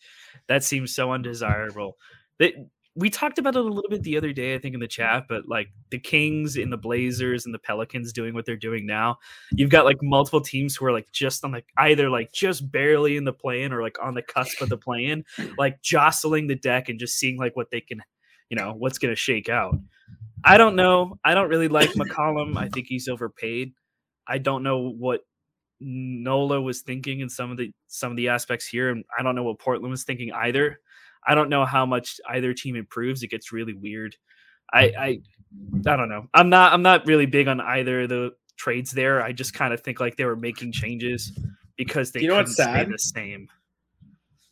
that 0.48 0.64
seems 0.64 0.94
so 0.94 1.12
undesirable. 1.12 1.96
They, 2.38 2.66
we 2.96 3.08
talked 3.08 3.38
about 3.38 3.54
it 3.54 3.60
a 3.60 3.62
little 3.62 3.88
bit 3.88 4.02
the 4.02 4.16
other 4.16 4.32
day, 4.32 4.54
I 4.54 4.58
think, 4.58 4.74
in 4.74 4.80
the 4.80 4.86
mm-hmm. 4.86 5.02
chat, 5.18 5.26
but 5.28 5.48
like 5.48 5.68
the 5.90 5.98
Kings 5.98 6.56
and 6.56 6.72
the 6.72 6.76
Blazers 6.76 7.44
and 7.44 7.54
the 7.54 7.58
Pelicans 7.58 8.12
doing 8.12 8.34
what 8.34 8.46
they're 8.46 8.56
doing 8.56 8.86
now, 8.86 9.18
you've 9.52 9.70
got 9.70 9.84
like 9.84 9.98
multiple 10.02 10.40
teams 10.40 10.74
who 10.74 10.86
are 10.86 10.92
like 10.92 11.10
just 11.12 11.44
on 11.44 11.52
like 11.52 11.66
either 11.76 12.10
like 12.10 12.32
just 12.32 12.70
barely 12.70 13.16
in 13.16 13.24
the 13.24 13.32
play-in 13.32 13.72
or 13.72 13.82
like 13.82 13.96
on 14.02 14.14
the 14.14 14.22
cusp 14.22 14.60
of 14.60 14.68
the 14.68 14.76
play-in, 14.76 15.24
like 15.58 15.80
jostling 15.82 16.48
the 16.48 16.56
deck 16.56 16.88
and 16.88 16.98
just 16.98 17.16
seeing 17.16 17.38
like 17.38 17.54
what 17.54 17.70
they 17.70 17.80
can, 17.80 18.02
you 18.48 18.56
know, 18.56 18.74
what's 18.76 18.98
gonna 18.98 19.16
shake 19.16 19.48
out. 19.48 19.76
I 20.42 20.56
don't 20.56 20.74
know. 20.74 21.18
I 21.24 21.34
don't 21.34 21.48
really 21.48 21.68
like 21.68 21.90
McCollum. 21.94 22.56
I 22.56 22.68
think 22.68 22.86
he's 22.88 23.08
overpaid. 23.08 23.72
I 24.26 24.38
don't 24.38 24.62
know 24.62 24.90
what 24.90 25.20
Nola 25.80 26.60
was 26.60 26.82
thinking 26.82 27.20
in 27.20 27.28
some 27.28 27.50
of 27.50 27.56
the 27.56 27.72
some 27.86 28.10
of 28.10 28.16
the 28.16 28.28
aspects 28.28 28.66
here, 28.66 28.90
and 28.90 29.04
I 29.16 29.22
don't 29.22 29.34
know 29.34 29.44
what 29.44 29.58
Portland 29.58 29.90
was 29.90 30.04
thinking 30.04 30.32
either. 30.32 30.80
I 31.26 31.34
don't 31.34 31.48
know 31.50 31.64
how 31.64 31.84
much 31.86 32.18
either 32.28 32.54
team 32.54 32.76
improves. 32.76 33.22
It 33.22 33.28
gets 33.28 33.52
really 33.52 33.74
weird. 33.74 34.16
I 34.72 34.82
I 34.98 35.20
I 35.86 35.96
don't 35.96 36.08
know. 36.08 36.26
I'm 36.34 36.48
not 36.48 36.72
I'm 36.72 36.82
not 36.82 37.06
really 37.06 37.26
big 37.26 37.48
on 37.48 37.60
either 37.60 38.02
of 38.02 38.08
the 38.08 38.30
trades 38.56 38.90
there. 38.90 39.22
I 39.22 39.32
just 39.32 39.54
kind 39.54 39.72
of 39.74 39.80
think 39.80 40.00
like 40.00 40.16
they 40.16 40.24
were 40.24 40.36
making 40.36 40.72
changes 40.72 41.32
because 41.76 42.12
they 42.12 42.20
You 42.20 42.28
know 42.28 42.36
couldn't 42.36 42.52
stay 42.52 42.84
the 42.84 42.98
same. 42.98 43.48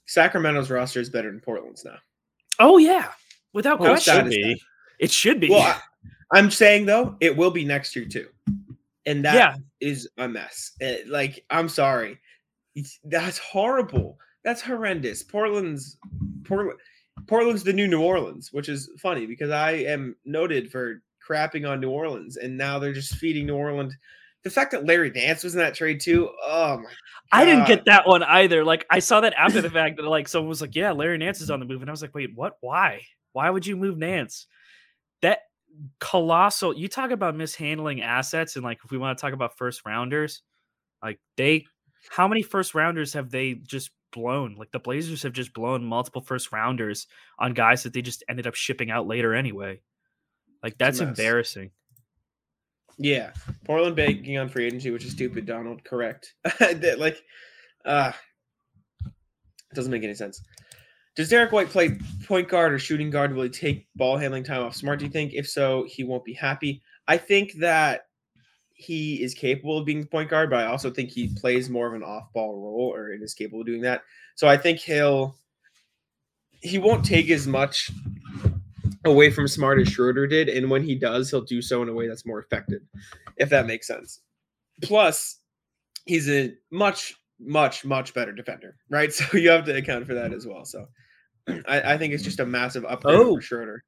sacramento's 0.07 0.71
roster 0.71 1.01
is 1.01 1.11
better 1.11 1.31
than 1.31 1.41
portland's 1.41 1.85
now 1.85 1.97
Oh 2.61 2.79
yeah, 2.79 3.13
without 3.53 3.79
How 3.79 3.85
question, 3.87 4.15
sad 4.15 4.25
should 4.25 4.43
be. 4.43 4.63
it 4.99 5.11
should 5.13 5.39
be. 5.41 5.49
Well, 5.51 5.61
I, 5.63 5.81
I'm 6.37 6.51
saying 6.51 6.87
though, 6.87 7.17
it 7.21 7.37
will 7.37 7.53
be 7.53 7.65
next 7.65 7.95
year 7.95 8.05
too, 8.05 8.29
and 9.07 9.25
that 9.25 9.59
is 9.81 10.09
Yeah. 10.19 10.25
a 10.25 10.29
mess. 10.29 10.73
Eh, 10.81 10.99
like, 11.07 11.45
I'm 11.51 11.69
sorry, 11.69 12.19
It's- 12.75 12.99
that's 13.05 13.39
horrible. 13.39 14.19
That's 14.43 14.61
horrendous. 14.61 15.23
Portland's 15.23 15.99
Portland, 16.49 16.79
Portland's 17.27 17.63
the 17.63 17.73
new 17.73 17.87
New 17.87 18.03
Orleans, 18.03 18.53
which 18.53 18.69
is 18.69 18.91
funny 18.99 19.27
because 19.27 19.51
I 19.51 19.73
am 19.73 20.17
noted 20.25 20.71
for 20.71 21.03
crapping 21.27 21.69
on 21.69 21.81
New 21.81 21.91
Orleans, 21.91 22.37
and 22.37 22.57
now 22.57 22.79
they're 22.79 22.93
just 22.93 23.17
feeding 23.17 23.47
New 23.47 23.57
Orleans. 23.57 23.95
The 24.45 24.51
fact 24.51 24.71
that 24.71 24.87
Larry 24.87 25.11
Nance 25.11 25.45
was 25.45 25.55
in 25.55 25.61
that 25.61 25.75
trade 25.75 26.01
too. 26.01 26.31
Oh 26.43 26.79
my! 26.79 26.91
I 27.33 27.45
didn't 27.45 27.67
get 27.67 27.85
that 27.87 28.07
one 28.07 28.23
either. 28.23 28.65
Like 28.65 28.87
I 28.91 29.01
saw 29.01 29.21
that 29.21 29.35
after 29.35 29.61
the 29.61 29.71
fact 29.71 29.97
that 29.97 30.05
like 30.05 30.29
someone 30.29 30.49
was 30.49 30.61
like, 30.61 30.75
"Yeah, 30.75 30.93
Larry 30.93 31.19
Nance 31.19 31.41
is 31.41 31.51
on 31.51 31.61
the 31.61 31.67
move," 31.67 31.81
and 31.83 31.91
I 31.91 31.93
was 31.93 32.03
like, 32.03 32.15
"Wait, 32.15 32.31
what? 32.35 32.57
Why? 32.61 33.03
Why 33.33 33.51
would 33.51 33.67
you 33.67 33.77
move 33.77 33.99
Nance?" 33.99 34.47
That 35.23 35.41
colossal. 35.99 36.75
You 36.77 36.89
talk 36.89 37.11
about 37.11 37.37
mishandling 37.37 38.01
assets, 38.01 38.57
and 38.57 38.65
like 38.65 38.79
if 38.85 38.91
we 38.91 38.99
want 38.99 39.19
to 39.19 39.21
talk 39.21 39.35
about 39.35 39.59
first 39.59 39.83
rounders, 39.85 40.43
like 41.03 41.19
they, 41.37 41.67
how 42.11 42.29
many 42.29 42.43
first 42.43 42.75
rounders 42.75 43.13
have 43.15 43.31
they 43.31 43.55
just 43.55 43.91
blown? 44.13 44.57
Like 44.57 44.71
the 44.71 44.79
Blazers 44.79 45.23
have 45.23 45.33
just 45.33 45.53
blown 45.53 45.85
multiple 45.85 46.23
first 46.23 46.53
rounders 46.53 47.07
on 47.39 47.55
guys 47.55 47.83
that 47.83 47.93
they 47.93 48.03
just 48.03 48.25
ended 48.29 48.47
up 48.47 48.55
shipping 48.55 48.91
out 48.91 49.07
later 49.07 49.35
anyway. 49.35 49.81
Like 50.63 50.79
that's 50.79 51.01
embarrassing. 51.01 51.71
Yeah, 52.99 53.33
Portland 53.65 53.95
banking 53.95 54.39
on 54.39 54.49
free 54.49 54.67
agency, 54.67 54.91
which 54.91 55.05
is 55.05 55.13
stupid. 55.13 55.47
Donald, 55.47 55.85
correct? 55.85 56.35
Like, 56.61 57.23
uh 57.85 58.13
it 59.05 59.75
doesn't 59.75 59.93
make 59.93 60.03
any 60.03 60.15
sense. 60.15 60.43
Does 61.15 61.29
Derrick 61.29 61.53
White 61.53 61.69
play 61.69 61.99
point 62.27 62.49
guard 62.49 62.73
or 62.73 62.79
shooting 62.79 63.11
guard? 63.11 63.35
Will 63.35 63.43
he 63.43 63.49
take 63.49 63.89
ball 63.97 64.17
handling 64.17 64.45
time 64.45 64.63
off 64.63 64.77
Smart? 64.77 65.01
Do 65.01 65.05
you 65.05 65.11
think? 65.11 65.33
If 65.35 65.49
so, 65.49 65.85
he 65.89 66.05
won't 66.05 66.25
be 66.25 66.33
happy. 66.33 66.83
I 67.07 67.17
think 67.17 67.55
that 67.55 68.03
he 68.81 69.21
is 69.23 69.35
capable 69.35 69.77
of 69.79 69.85
being 69.85 70.07
point 70.07 70.31
guard, 70.31 70.51
but 70.51 70.61
I 70.61 70.67
also 70.67 70.89
think 70.91 71.11
he 71.11 71.35
plays 71.37 71.69
more 71.69 71.89
of 71.89 71.95
an 71.95 72.05
off-ball 72.05 72.55
role 72.63 72.93
or 72.95 73.13
is 73.13 73.35
capable 73.35 73.61
of 73.63 73.67
doing 73.67 73.83
that. 73.83 74.03
So 74.37 74.47
I 74.49 74.57
think 74.57 74.79
he'll 74.79 75.37
he 76.61 76.79
won't 76.79 77.05
take 77.05 77.29
as 77.31 77.47
much 77.47 77.91
away 79.05 79.31
from 79.31 79.49
Smart 79.49 79.81
as 79.81 79.89
Schroeder 79.89 80.27
did, 80.27 80.49
and 80.49 80.71
when 80.71 80.83
he 80.83 80.95
does, 80.95 81.31
he'll 81.31 81.41
do 81.43 81.61
so 81.61 81.83
in 81.83 81.89
a 81.89 81.93
way 81.93 82.09
that's 82.09 82.25
more 82.27 82.41
effective, 82.41 82.83
if 83.37 83.49
that 83.51 83.67
makes 83.67 83.87
sense. 83.87 84.21
Plus, 84.83 85.39
he's 86.07 86.29
a 86.31 86.53
much, 86.71 87.15
much, 87.41 87.85
much 87.85 88.15
better 88.15 88.33
defender, 88.33 88.77
right? 88.91 89.13
So 89.19 89.37
you 89.37 89.51
have 89.51 89.65
to 89.67 89.77
account 89.77 90.07
for 90.07 90.15
that 90.15 90.33
as 90.33 90.47
well. 90.47 90.65
So 90.65 90.87
I, 91.67 91.95
I 91.95 91.99
think 91.99 92.13
it's 92.15 92.23
just 92.25 92.41
a 92.41 92.47
massive 92.47 92.85
upgrade 92.85 93.17
Oh. 93.17 93.35
for 93.37 93.41
Schroeder. 93.43 93.85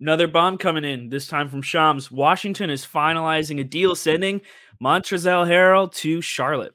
Another 0.00 0.28
bomb 0.28 0.58
coming 0.58 0.84
in, 0.84 1.08
this 1.08 1.26
time 1.26 1.48
from 1.48 1.62
Shams. 1.62 2.10
Washington 2.10 2.70
is 2.70 2.86
finalizing 2.86 3.60
a 3.60 3.64
deal 3.64 3.96
sending 3.96 4.40
Montrezl 4.82 5.48
Harrell 5.48 5.92
to 5.94 6.20
Charlotte. 6.20 6.74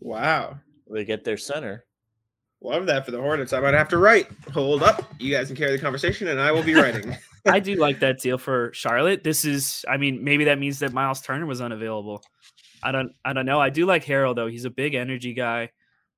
Wow. 0.00 0.58
They 0.90 1.04
get 1.04 1.24
their 1.24 1.38
center. 1.38 1.84
Love 2.62 2.86
that 2.86 3.06
for 3.06 3.12
the 3.12 3.20
Hornets. 3.20 3.54
I 3.54 3.60
might 3.60 3.72
have 3.72 3.88
to 3.88 3.98
write. 3.98 4.26
Hold 4.52 4.82
up. 4.82 5.10
You 5.18 5.34
guys 5.34 5.46
can 5.46 5.56
carry 5.56 5.72
the 5.72 5.78
conversation, 5.78 6.28
and 6.28 6.38
I 6.38 6.52
will 6.52 6.62
be 6.62 6.74
writing. 6.74 7.16
I 7.46 7.60
do 7.60 7.76
like 7.76 8.00
that 8.00 8.20
deal 8.20 8.36
for 8.36 8.70
Charlotte. 8.74 9.24
This 9.24 9.46
is, 9.46 9.84
I 9.88 9.96
mean, 9.96 10.22
maybe 10.22 10.44
that 10.44 10.58
means 10.58 10.80
that 10.80 10.92
Miles 10.92 11.22
Turner 11.22 11.46
was 11.46 11.62
unavailable. 11.62 12.22
I 12.82 12.92
don't, 12.92 13.12
I 13.24 13.32
don't 13.32 13.46
know. 13.46 13.60
I 13.60 13.70
do 13.70 13.86
like 13.86 14.04
Harrell 14.04 14.34
though. 14.34 14.46
He's 14.46 14.66
a 14.66 14.70
big 14.70 14.94
energy 14.94 15.32
guy. 15.32 15.70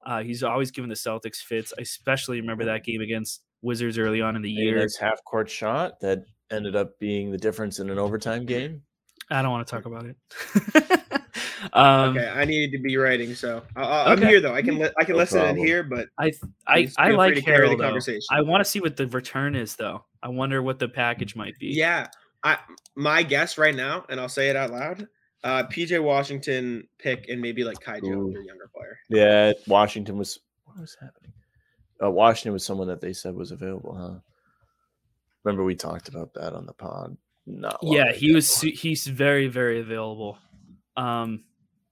Uh, 0.04 0.22
he's 0.22 0.42
always 0.42 0.72
given 0.72 0.88
the 0.88 0.96
Celtics 0.96 1.36
fits. 1.36 1.72
I 1.78 1.82
especially 1.82 2.40
remember 2.40 2.64
that 2.64 2.84
game 2.84 3.00
against 3.00 3.42
Wizards 3.62 3.96
early 3.98 4.20
on 4.20 4.36
in 4.36 4.42
the 4.42 4.54
Maybe 4.54 4.66
year. 4.66 4.78
Nice 4.80 4.96
half 4.96 5.22
court 5.24 5.48
shot 5.48 6.00
that 6.00 6.24
ended 6.50 6.76
up 6.76 6.98
being 6.98 7.30
the 7.30 7.38
difference 7.38 7.78
in 7.78 7.88
an 7.90 7.98
overtime 7.98 8.44
game. 8.44 8.82
I 9.30 9.40
don't 9.40 9.50
want 9.50 9.66
to 9.66 9.70
talk 9.74 9.86
about 9.86 10.04
it. 10.04 10.16
um, 11.72 12.16
okay, 12.16 12.28
I 12.28 12.44
needed 12.44 12.76
to 12.76 12.82
be 12.82 12.96
writing, 12.96 13.34
so 13.34 13.62
I- 13.76 13.82
I, 13.82 14.12
I'm 14.12 14.18
Okay. 14.18 14.26
here 14.28 14.40
though. 14.40 14.52
I 14.54 14.62
can 14.62 14.78
li- 14.78 14.90
I 14.98 15.04
can 15.04 15.14
No 15.14 15.18
listen 15.20 15.38
problem. 15.38 15.58
in 15.58 15.64
here, 15.66 15.82
but 15.82 16.08
I, 16.18 16.32
I, 16.66 16.82
please 16.82 16.94
I 16.98 17.06
feel 17.08 17.10
free 17.12 17.16
like 17.16 17.34
to 17.36 17.40
carry 17.42 17.66
Harrell 17.66 17.70
the 17.70 17.76
though. 17.76 17.84
conversation. 17.84 18.26
I 18.30 18.42
want 18.42 18.62
to 18.64 18.68
see 18.68 18.80
what 18.80 18.96
the 18.96 19.06
return 19.06 19.54
is 19.54 19.76
though. 19.76 20.04
I 20.22 20.28
wonder 20.28 20.60
what 20.62 20.78
the 20.78 20.88
package 20.88 21.34
might 21.36 21.54
be. 21.58 21.68
Yeah, 21.68 22.08
I 22.42 22.58
my 22.96 23.22
guess 23.22 23.56
right 23.58 23.74
now, 23.74 24.04
and 24.08 24.20
I'll 24.20 24.28
say 24.28 24.48
it 24.50 24.56
out 24.56 24.70
loud. 24.70 25.06
Uh, 25.44 25.64
PJ 25.64 26.00
Washington 26.02 26.86
pick 26.98 27.28
and 27.28 27.40
maybe 27.40 27.64
like 27.64 27.80
Kai 27.80 28.00
Jones 28.00 28.36
or 28.36 28.40
younger 28.42 28.70
player. 28.74 28.98
Yeah, 29.08 29.52
Washington 29.66 30.18
was 30.18 30.38
what 30.64 30.78
was 30.80 30.96
happening? 31.00 31.31
Uh, 32.02 32.10
Washington 32.10 32.52
was 32.52 32.64
someone 32.64 32.88
that 32.88 33.00
they 33.00 33.12
said 33.12 33.34
was 33.34 33.52
available, 33.52 33.94
huh? 33.94 34.18
Remember 35.44 35.64
we 35.64 35.74
talked 35.74 36.08
about 36.08 36.34
that 36.34 36.52
on 36.54 36.66
the 36.66 36.72
pod. 36.72 37.16
Not 37.44 37.78
yeah 37.82 38.12
he 38.12 38.28
ago. 38.28 38.36
was 38.36 38.60
he's 38.60 39.04
very 39.04 39.48
very 39.48 39.80
available 39.80 40.38
um 40.96 41.42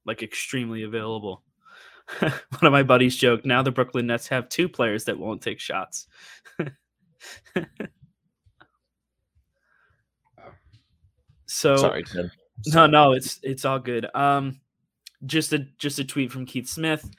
like 0.06 0.22
extremely 0.22 0.84
available 0.84 1.42
one 2.20 2.32
of 2.62 2.70
my 2.70 2.84
buddies 2.84 3.16
joked 3.16 3.44
now 3.44 3.60
the 3.60 3.72
brooklyn 3.72 4.06
nets 4.06 4.28
have 4.28 4.48
two 4.48 4.68
players 4.68 5.06
that 5.06 5.18
won't 5.18 5.42
take 5.42 5.58
shots 5.58 6.06
so 11.46 11.76
Sorry, 11.76 12.04
Tim. 12.04 12.30
no 12.66 12.86
no 12.86 13.10
it's 13.10 13.40
it's 13.42 13.64
all 13.64 13.80
good 13.80 14.06
um 14.14 14.60
just 15.26 15.52
a 15.52 15.66
just 15.78 15.98
a 15.98 16.04
tweet 16.04 16.30
from 16.30 16.46
keith 16.46 16.68
smith 16.68 17.10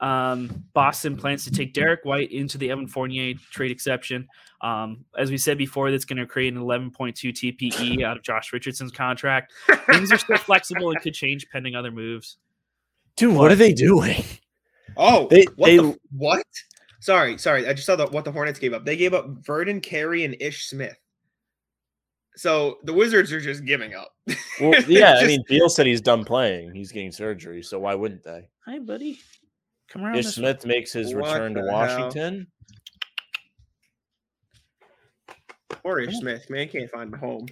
Um, 0.00 0.64
Boston 0.72 1.16
plans 1.16 1.44
to 1.44 1.50
take 1.50 1.74
Derrick 1.74 2.00
White 2.04 2.32
into 2.32 2.56
the 2.58 2.70
Evan 2.70 2.86
Fournier 2.88 3.34
trade 3.50 3.70
exception. 3.70 4.26
Um, 4.62 5.04
as 5.18 5.30
we 5.30 5.36
said 5.38 5.58
before, 5.58 5.90
that's 5.90 6.04
going 6.04 6.18
to 6.18 6.26
create 6.26 6.52
an 6.54 6.60
11.2 6.60 7.14
TPE 7.14 8.02
out 8.04 8.16
of 8.16 8.22
Josh 8.22 8.52
Richardson's 8.52 8.92
contract. 8.92 9.52
Things 9.90 10.10
are 10.12 10.18
still 10.18 10.38
flexible 10.38 10.90
and 10.90 11.00
could 11.00 11.14
change 11.14 11.46
pending 11.50 11.74
other 11.76 11.90
moves. 11.90 12.38
Dude, 13.16 13.34
what 13.36 13.50
are 13.52 13.56
they 13.56 13.72
doing? 13.74 14.22
Oh, 14.96 15.28
They- 15.28 15.44
what? 15.56 15.66
they- 15.66 15.76
the, 15.76 15.98
what? 16.16 16.46
Sorry, 17.02 17.38
sorry. 17.38 17.66
I 17.66 17.72
just 17.72 17.86
saw 17.86 17.96
the, 17.96 18.06
what 18.06 18.24
the 18.26 18.32
Hornets 18.32 18.58
gave 18.58 18.74
up. 18.74 18.84
They 18.84 18.96
gave 18.96 19.14
up 19.14 19.26
Vernon 19.46 19.80
Carey 19.80 20.24
and 20.24 20.36
Ish 20.40 20.66
Smith. 20.66 20.98
So 22.36 22.78
the 22.84 22.92
Wizards 22.92 23.32
are 23.32 23.40
just 23.40 23.64
giving 23.64 23.94
up. 23.94 24.14
Well, 24.60 24.80
yeah, 24.82 25.16
I 25.20 25.26
mean, 25.26 25.42
Beal 25.48 25.68
said 25.68 25.86
he's 25.86 26.00
done 26.00 26.24
playing. 26.24 26.74
He's 26.74 26.92
getting 26.92 27.12
surgery, 27.12 27.62
so 27.62 27.78
why 27.80 27.94
wouldn't 27.94 28.22
they? 28.22 28.48
Hi, 28.66 28.78
buddy. 28.78 29.18
Come 29.90 30.04
around. 30.04 30.16
Ish 30.16 30.26
this 30.26 30.38
way. 30.38 30.42
Smith 30.42 30.66
makes 30.66 30.92
his 30.92 31.14
What 31.14 31.32
return 31.32 31.54
to 31.54 31.62
the 31.62 31.70
hell? 31.70 31.78
Washington. 31.80 32.46
Or 35.82 36.00
Ish 36.00 36.16
Smith, 36.16 36.48
man, 36.50 36.68
can't 36.68 36.90
find 36.90 37.12
a 37.14 37.16
home. 37.16 37.46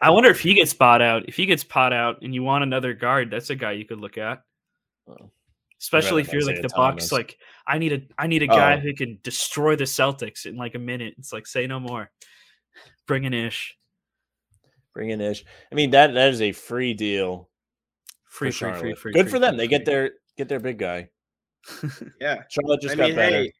I 0.00 0.10
wonder 0.10 0.30
if 0.30 0.40
he 0.40 0.54
gets 0.54 0.72
bought 0.72 1.02
out. 1.02 1.24
If 1.28 1.36
he 1.36 1.46
gets 1.46 1.64
bought 1.64 1.92
out 1.92 2.22
and 2.22 2.34
you 2.34 2.42
want 2.42 2.62
another 2.62 2.94
guard, 2.94 3.30
that's 3.30 3.50
a 3.50 3.54
guy 3.56 3.72
you 3.72 3.84
could 3.84 4.00
look 4.00 4.18
at. 4.18 4.42
Oh. 5.08 5.30
Especially 5.80 6.22
if 6.22 6.32
you're 6.32 6.44
like 6.44 6.62
the 6.62 6.68
Thomas. 6.68 7.04
Bucks. 7.04 7.12
Like, 7.12 7.38
I 7.66 7.78
need 7.78 7.92
a 7.92 8.02
I 8.16 8.28
need 8.28 8.42
a 8.44 8.46
oh. 8.46 8.56
guy 8.56 8.76
Oh. 8.76 8.80
who 8.80 8.94
can 8.94 9.18
destroy 9.24 9.74
the 9.74 9.84
Celtics 9.84 10.46
in 10.46 10.56
like 10.56 10.76
a 10.76 10.78
minute. 10.78 11.14
It's 11.18 11.32
like 11.32 11.46
say 11.46 11.66
no 11.66 11.80
more. 11.80 12.10
Bring 13.08 13.26
an 13.26 13.34
Ish. 13.34 13.76
Bring 14.94 15.10
in 15.10 15.20
Ish. 15.20 15.44
I 15.72 15.74
mean, 15.74 15.90
that 15.90 16.14
that 16.14 16.30
is 16.30 16.40
a 16.40 16.52
free 16.52 16.94
deal. 16.94 17.48
Free, 18.28 18.52
free, 18.52 18.72
free, 18.74 18.94
free. 18.94 19.12
Good 19.12 19.24
free, 19.24 19.30
for 19.32 19.38
them. 19.40 19.54
free, 19.54 19.64
They 19.64 19.68
get 19.68 19.84
their 19.84 20.12
get 20.36 20.48
their 20.48 20.60
big 20.60 20.78
guy. 20.78 21.08
yeah. 22.20 22.42
Charlotte 22.48 22.80
just 22.82 22.94
I 22.94 22.96
got 22.96 23.06
mean, 23.08 23.16
better. 23.16 23.42
hey, 23.42 23.52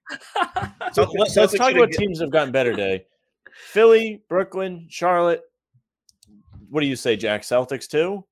So 0.93 1.05
Celtics- 1.05 1.13
let's, 1.19 1.37
let's 1.37 1.55
Celtics 1.55 1.59
talk 1.59 1.73
about 1.73 1.91
get- 1.91 1.99
teams 1.99 2.19
that 2.19 2.25
have 2.27 2.33
gotten 2.33 2.53
better 2.53 2.71
today. 2.73 3.07
Philly, 3.67 4.23
Brooklyn, 4.29 4.87
Charlotte. 4.91 5.43
What 6.71 6.81
do 6.81 6.87
you 6.87 6.97
say, 6.97 7.17
Jack? 7.17 7.43
Celtics 7.43 7.87
too? 7.87 8.25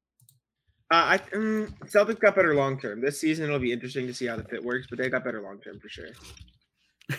Uh, 0.92 0.94
I 0.94 1.20
um, 1.34 1.74
Celtics 1.84 2.18
got 2.18 2.34
better 2.34 2.54
long 2.54 2.80
term. 2.80 3.00
This 3.00 3.20
season 3.20 3.44
it'll 3.44 3.58
be 3.60 3.70
interesting 3.72 4.06
to 4.08 4.14
see 4.14 4.26
how 4.26 4.36
the 4.36 4.44
fit 4.44 4.64
works, 4.64 4.86
but 4.90 4.98
they 4.98 5.08
got 5.08 5.22
better 5.24 5.40
long 5.42 5.60
term 5.60 5.78
for 5.78 5.88
sure. 5.88 6.08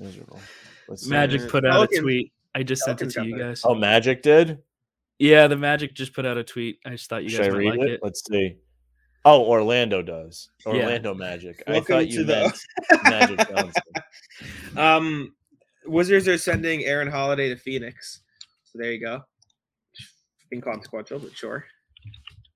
Miserable. 0.00 0.40
Let's. 0.88 1.06
Magic 1.06 1.42
Uh, 1.42 1.48
put 1.50 1.64
out 1.64 1.72
Pelicans- 1.72 1.98
a 1.98 2.02
tweet. 2.02 2.32
I 2.54 2.62
just 2.62 2.82
sent 2.82 3.02
it 3.02 3.10
to 3.10 3.24
you 3.24 3.38
guys. 3.38 3.60
Oh, 3.64 3.74
Magic 3.74 4.22
did. 4.22 4.58
Yeah, 5.18 5.46
the 5.46 5.56
Magic 5.56 5.94
just 5.94 6.14
put 6.14 6.24
out 6.26 6.36
a 6.38 6.42
tweet. 6.44 6.78
I 6.86 6.90
just 6.90 7.08
thought 7.08 7.22
you 7.22 7.28
Should 7.28 7.40
I 7.42 7.44
guys 7.44 7.52
might 7.52 7.58
read 7.58 7.68
like 7.78 7.80
it? 7.88 7.90
it. 7.94 8.00
Let's 8.02 8.22
see. 8.28 8.56
Oh, 9.30 9.42
Orlando 9.44 10.00
does. 10.00 10.48
Yeah. 10.66 10.72
Orlando 10.72 11.12
Magic. 11.14 11.62
I 11.66 11.80
thought 11.80 12.08
you 12.08 12.18
to 12.20 12.24
the- 12.24 12.58
meant 12.92 13.04
Magic 13.04 13.48
Johnson. 13.48 13.82
Um, 14.76 15.34
Wizards 15.86 16.26
are 16.28 16.38
sending 16.38 16.84
Aaron 16.84 17.10
Holiday 17.10 17.48
to 17.50 17.56
Phoenix, 17.56 18.22
so 18.64 18.78
there 18.78 18.92
you 18.92 19.00
go. 19.00 19.20
Inconsequential, 20.52 21.18
but 21.18 21.36
sure. 21.36 21.66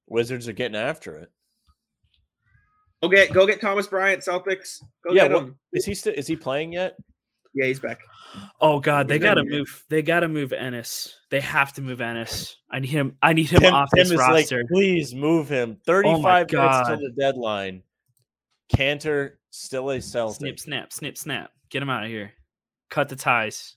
Wizards 0.08 0.48
are 0.48 0.52
getting 0.54 0.76
after 0.76 1.16
it. 1.18 1.30
Go 3.02 3.08
get 3.08 3.32
go 3.32 3.46
get 3.46 3.60
Thomas 3.60 3.86
Bryant, 3.86 4.22
Celtics. 4.22 4.78
Go 5.06 5.12
Yeah, 5.12 5.24
get 5.28 5.32
what- 5.32 5.42
him. 5.44 5.58
Is 5.72 5.84
he 5.84 5.94
still? 5.94 6.14
Is 6.16 6.26
he 6.26 6.36
playing 6.36 6.72
yet? 6.72 6.96
Yeah, 7.54 7.66
he's 7.66 7.80
back. 7.80 8.00
Oh 8.60 8.80
God, 8.80 9.08
they 9.08 9.14
He's 9.14 9.22
gotta 9.22 9.42
in 9.42 9.50
here. 9.50 9.58
move. 9.60 9.84
They 9.90 10.02
gotta 10.02 10.28
move 10.28 10.50
Enes. 10.50 11.12
They 11.30 11.40
have 11.40 11.72
to 11.74 11.82
move 11.82 11.98
Enes. 11.98 12.54
I 12.70 12.78
need 12.78 12.88
him. 12.88 13.16
I 13.22 13.34
need 13.34 13.50
him 13.50 13.60
Tim, 13.60 13.74
off 13.74 13.90
Tim 13.94 14.04
this 14.04 14.12
is 14.12 14.18
roster. 14.18 14.58
like, 14.58 14.68
please 14.68 15.14
move 15.14 15.48
him. 15.50 15.76
Oh 15.78 15.82
Thirty-five 15.86 16.50
minutes 16.50 16.52
God. 16.52 16.84
till 16.88 16.96
the 16.98 17.12
deadline. 17.18 17.82
Kanter 18.74 19.32
still 19.50 19.90
a 19.90 20.00
Celtic. 20.00 20.38
snip, 20.38 20.58
snap, 20.58 20.92
snip, 20.92 21.18
snap. 21.18 21.50
Get 21.68 21.82
him 21.82 21.90
out 21.90 22.04
of 22.04 22.08
here. 22.08 22.32
Cut 22.88 23.10
the 23.10 23.16
ties. 23.16 23.76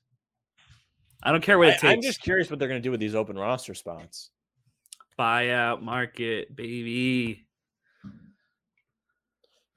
I 1.22 1.32
don't 1.32 1.42
care 1.44 1.58
what 1.58 1.68
it 1.70 1.72
takes. 1.74 1.84
I, 1.84 1.94
am 1.94 2.02
just 2.02 2.22
curious 2.22 2.50
what 2.50 2.60
they're 2.60 2.68
going 2.70 2.80
to 2.82 2.84
do 2.84 2.92
with 2.92 3.00
these 3.00 3.16
open 3.16 3.38
roster 3.38 3.74
spots. 3.74 4.30
Buyout 5.20 5.82
market, 5.82 6.56
baby. 6.56 7.48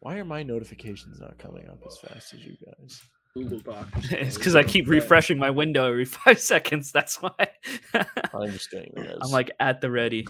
Why 0.00 0.18
are 0.18 0.24
my 0.24 0.42
notifications 0.42 1.18
not 1.20 1.38
coming 1.38 1.68
up 1.68 1.78
as 1.86 1.98
fast 1.98 2.34
as 2.34 2.44
you 2.44 2.56
guys? 2.64 3.00
Google 3.34 3.60
Doc. 3.60 3.88
it's 4.10 4.36
because 4.36 4.54
I 4.56 4.62
keep 4.62 4.88
refreshing 4.88 5.38
my 5.38 5.50
window 5.50 5.88
every 5.88 6.04
five 6.06 6.40
seconds. 6.40 6.92
That's 6.92 7.16
why. 7.16 7.32
I'm 7.94 8.50
just 8.50 8.70
getting 8.70 8.92
this. 8.94 9.18
I'm 9.22 9.30
like 9.30 9.50
at 9.60 9.80
the 9.80 9.90
ready. 9.90 10.26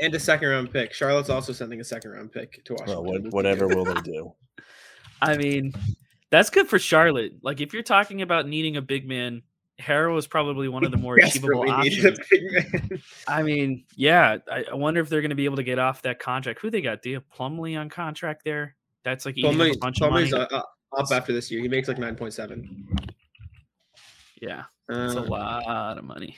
And 0.00 0.14
a 0.14 0.20
second 0.20 0.48
round 0.48 0.72
pick. 0.72 0.92
Charlotte's 0.92 1.30
also 1.30 1.52
sending 1.52 1.80
a 1.80 1.84
second 1.84 2.12
round 2.12 2.32
pick 2.32 2.64
to 2.64 2.74
Washington. 2.74 3.04
well, 3.04 3.20
what, 3.22 3.32
whatever 3.32 3.66
will 3.68 3.84
they 3.84 4.00
do? 4.02 4.32
I 5.20 5.36
mean, 5.36 5.72
that's 6.30 6.50
good 6.50 6.68
for 6.68 6.78
Charlotte. 6.78 7.32
Like 7.42 7.60
if 7.60 7.72
you're 7.72 7.82
talking 7.82 8.22
about 8.22 8.48
needing 8.48 8.76
a 8.76 8.82
big 8.82 9.08
man, 9.08 9.42
Harrell 9.80 10.18
is 10.18 10.26
probably 10.26 10.68
one 10.68 10.84
of 10.84 10.90
the 10.90 10.96
more 10.96 11.16
achievable 11.16 11.70
options. 11.70 12.04
a 12.18 12.22
big 12.30 12.52
man. 12.72 13.02
I 13.28 13.42
mean, 13.42 13.84
yeah, 13.94 14.38
I, 14.50 14.64
I 14.72 14.74
wonder 14.74 15.00
if 15.00 15.08
they're 15.08 15.20
going 15.20 15.30
to 15.30 15.36
be 15.36 15.44
able 15.44 15.56
to 15.56 15.62
get 15.62 15.78
off 15.78 16.02
that 16.02 16.18
contract. 16.18 16.60
Who 16.60 16.70
they 16.70 16.80
got? 16.80 17.02
Do 17.02 17.10
you 17.10 17.16
have 17.16 17.28
Plumlee 17.28 17.78
on 17.78 17.88
contract 17.88 18.42
there? 18.44 18.74
That's 19.04 19.24
like 19.24 19.38
eating 19.38 19.52
Plumlee- 19.52 19.76
a 19.76 19.78
bunch 19.78 20.00
of 20.02 20.10
money. 20.10 20.28
Plumlee's, 20.28 20.52
uh, 20.52 20.62
up 20.96 21.06
after 21.12 21.32
this 21.32 21.50
year. 21.50 21.60
He 21.60 21.68
makes 21.68 21.88
like 21.88 21.98
nine 21.98 22.16
point 22.16 22.32
seven. 22.32 22.86
Yeah, 24.40 24.64
it's 24.88 25.14
a 25.14 25.20
lot 25.20 25.98
of 25.98 26.04
money. 26.04 26.36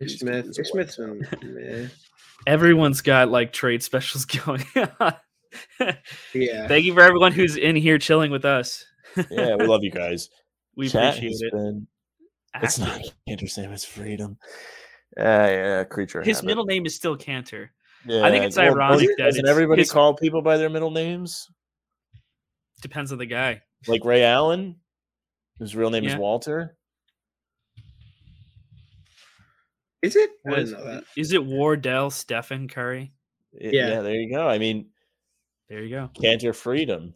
Ish 0.00 0.18
Smith. 0.18 0.44
dudes 0.44 0.58
are 0.58 0.62
Ish 0.62 0.68
Smith's 0.70 0.98
whacked 0.98 1.40
been. 1.40 1.90
Everyone's 2.46 3.00
got 3.00 3.30
like 3.30 3.52
trade 3.52 3.82
specials 3.82 4.24
going 4.24 4.64
on. 5.00 5.14
yeah. 6.34 6.66
Thank 6.68 6.84
you 6.84 6.94
for 6.94 7.00
everyone 7.00 7.32
who's 7.32 7.56
in 7.56 7.76
here 7.76 7.98
chilling 7.98 8.30
with 8.30 8.44
us. 8.44 8.84
Yeah, 9.30 9.56
we 9.56 9.66
love 9.66 9.82
you 9.84 9.90
guys. 9.90 10.28
We 10.76 10.88
Chat 10.88 11.18
appreciate 11.18 11.40
it. 11.40 11.52
been- 11.52 11.86
it's 12.60 12.80
not 12.80 12.96
Active. 12.96 13.12
Kanter 13.28 13.48
Sam, 13.48 13.70
it's 13.72 13.84
freedom. 13.84 14.36
Uh, 15.16 15.22
yeah, 15.22 15.84
creature. 15.84 16.20
His 16.20 16.38
habit. 16.38 16.46
middle 16.48 16.64
name 16.64 16.84
is 16.84 16.96
still 16.96 17.16
Kanter. 17.16 17.68
Yeah, 18.04 18.24
I 18.26 18.30
think 18.32 18.44
it's 18.44 18.56
well, 18.56 18.72
ironic 18.74 18.98
doesn't- 19.02 19.16
that 19.18 19.24
doesn't 19.26 19.38
it's- 19.44 19.50
everybody 19.52 19.82
his- 19.82 19.92
call 19.92 20.14
people 20.14 20.42
by 20.42 20.56
their 20.56 20.68
middle 20.70 20.90
names? 20.90 21.48
Depends 22.84 23.12
on 23.12 23.16
the 23.18 23.24
guy. 23.24 23.62
Like 23.86 24.04
Ray 24.04 24.22
Allen, 24.24 24.76
whose 25.58 25.74
real 25.74 25.88
name 25.88 26.04
is 26.04 26.14
Walter. 26.16 26.76
Is 30.02 30.16
it? 30.16 30.30
I 30.46 30.50
Was- 30.50 30.70
didn't 30.70 30.84
know 30.84 30.92
that. 30.96 31.04
Is 31.16 31.32
it 31.32 31.42
Wardell 31.42 32.10
Stephen 32.10 32.68
Curry? 32.68 33.14
I- 33.54 33.64
Yeah. 33.72 33.88
yeah, 33.88 34.00
there 34.02 34.14
you 34.16 34.30
go. 34.30 34.46
I 34.46 34.58
mean, 34.58 34.90
There 35.70 35.82
you 35.82 35.88
go. 35.88 36.10
Kanter 36.14 36.54
Freedom. 36.54 37.14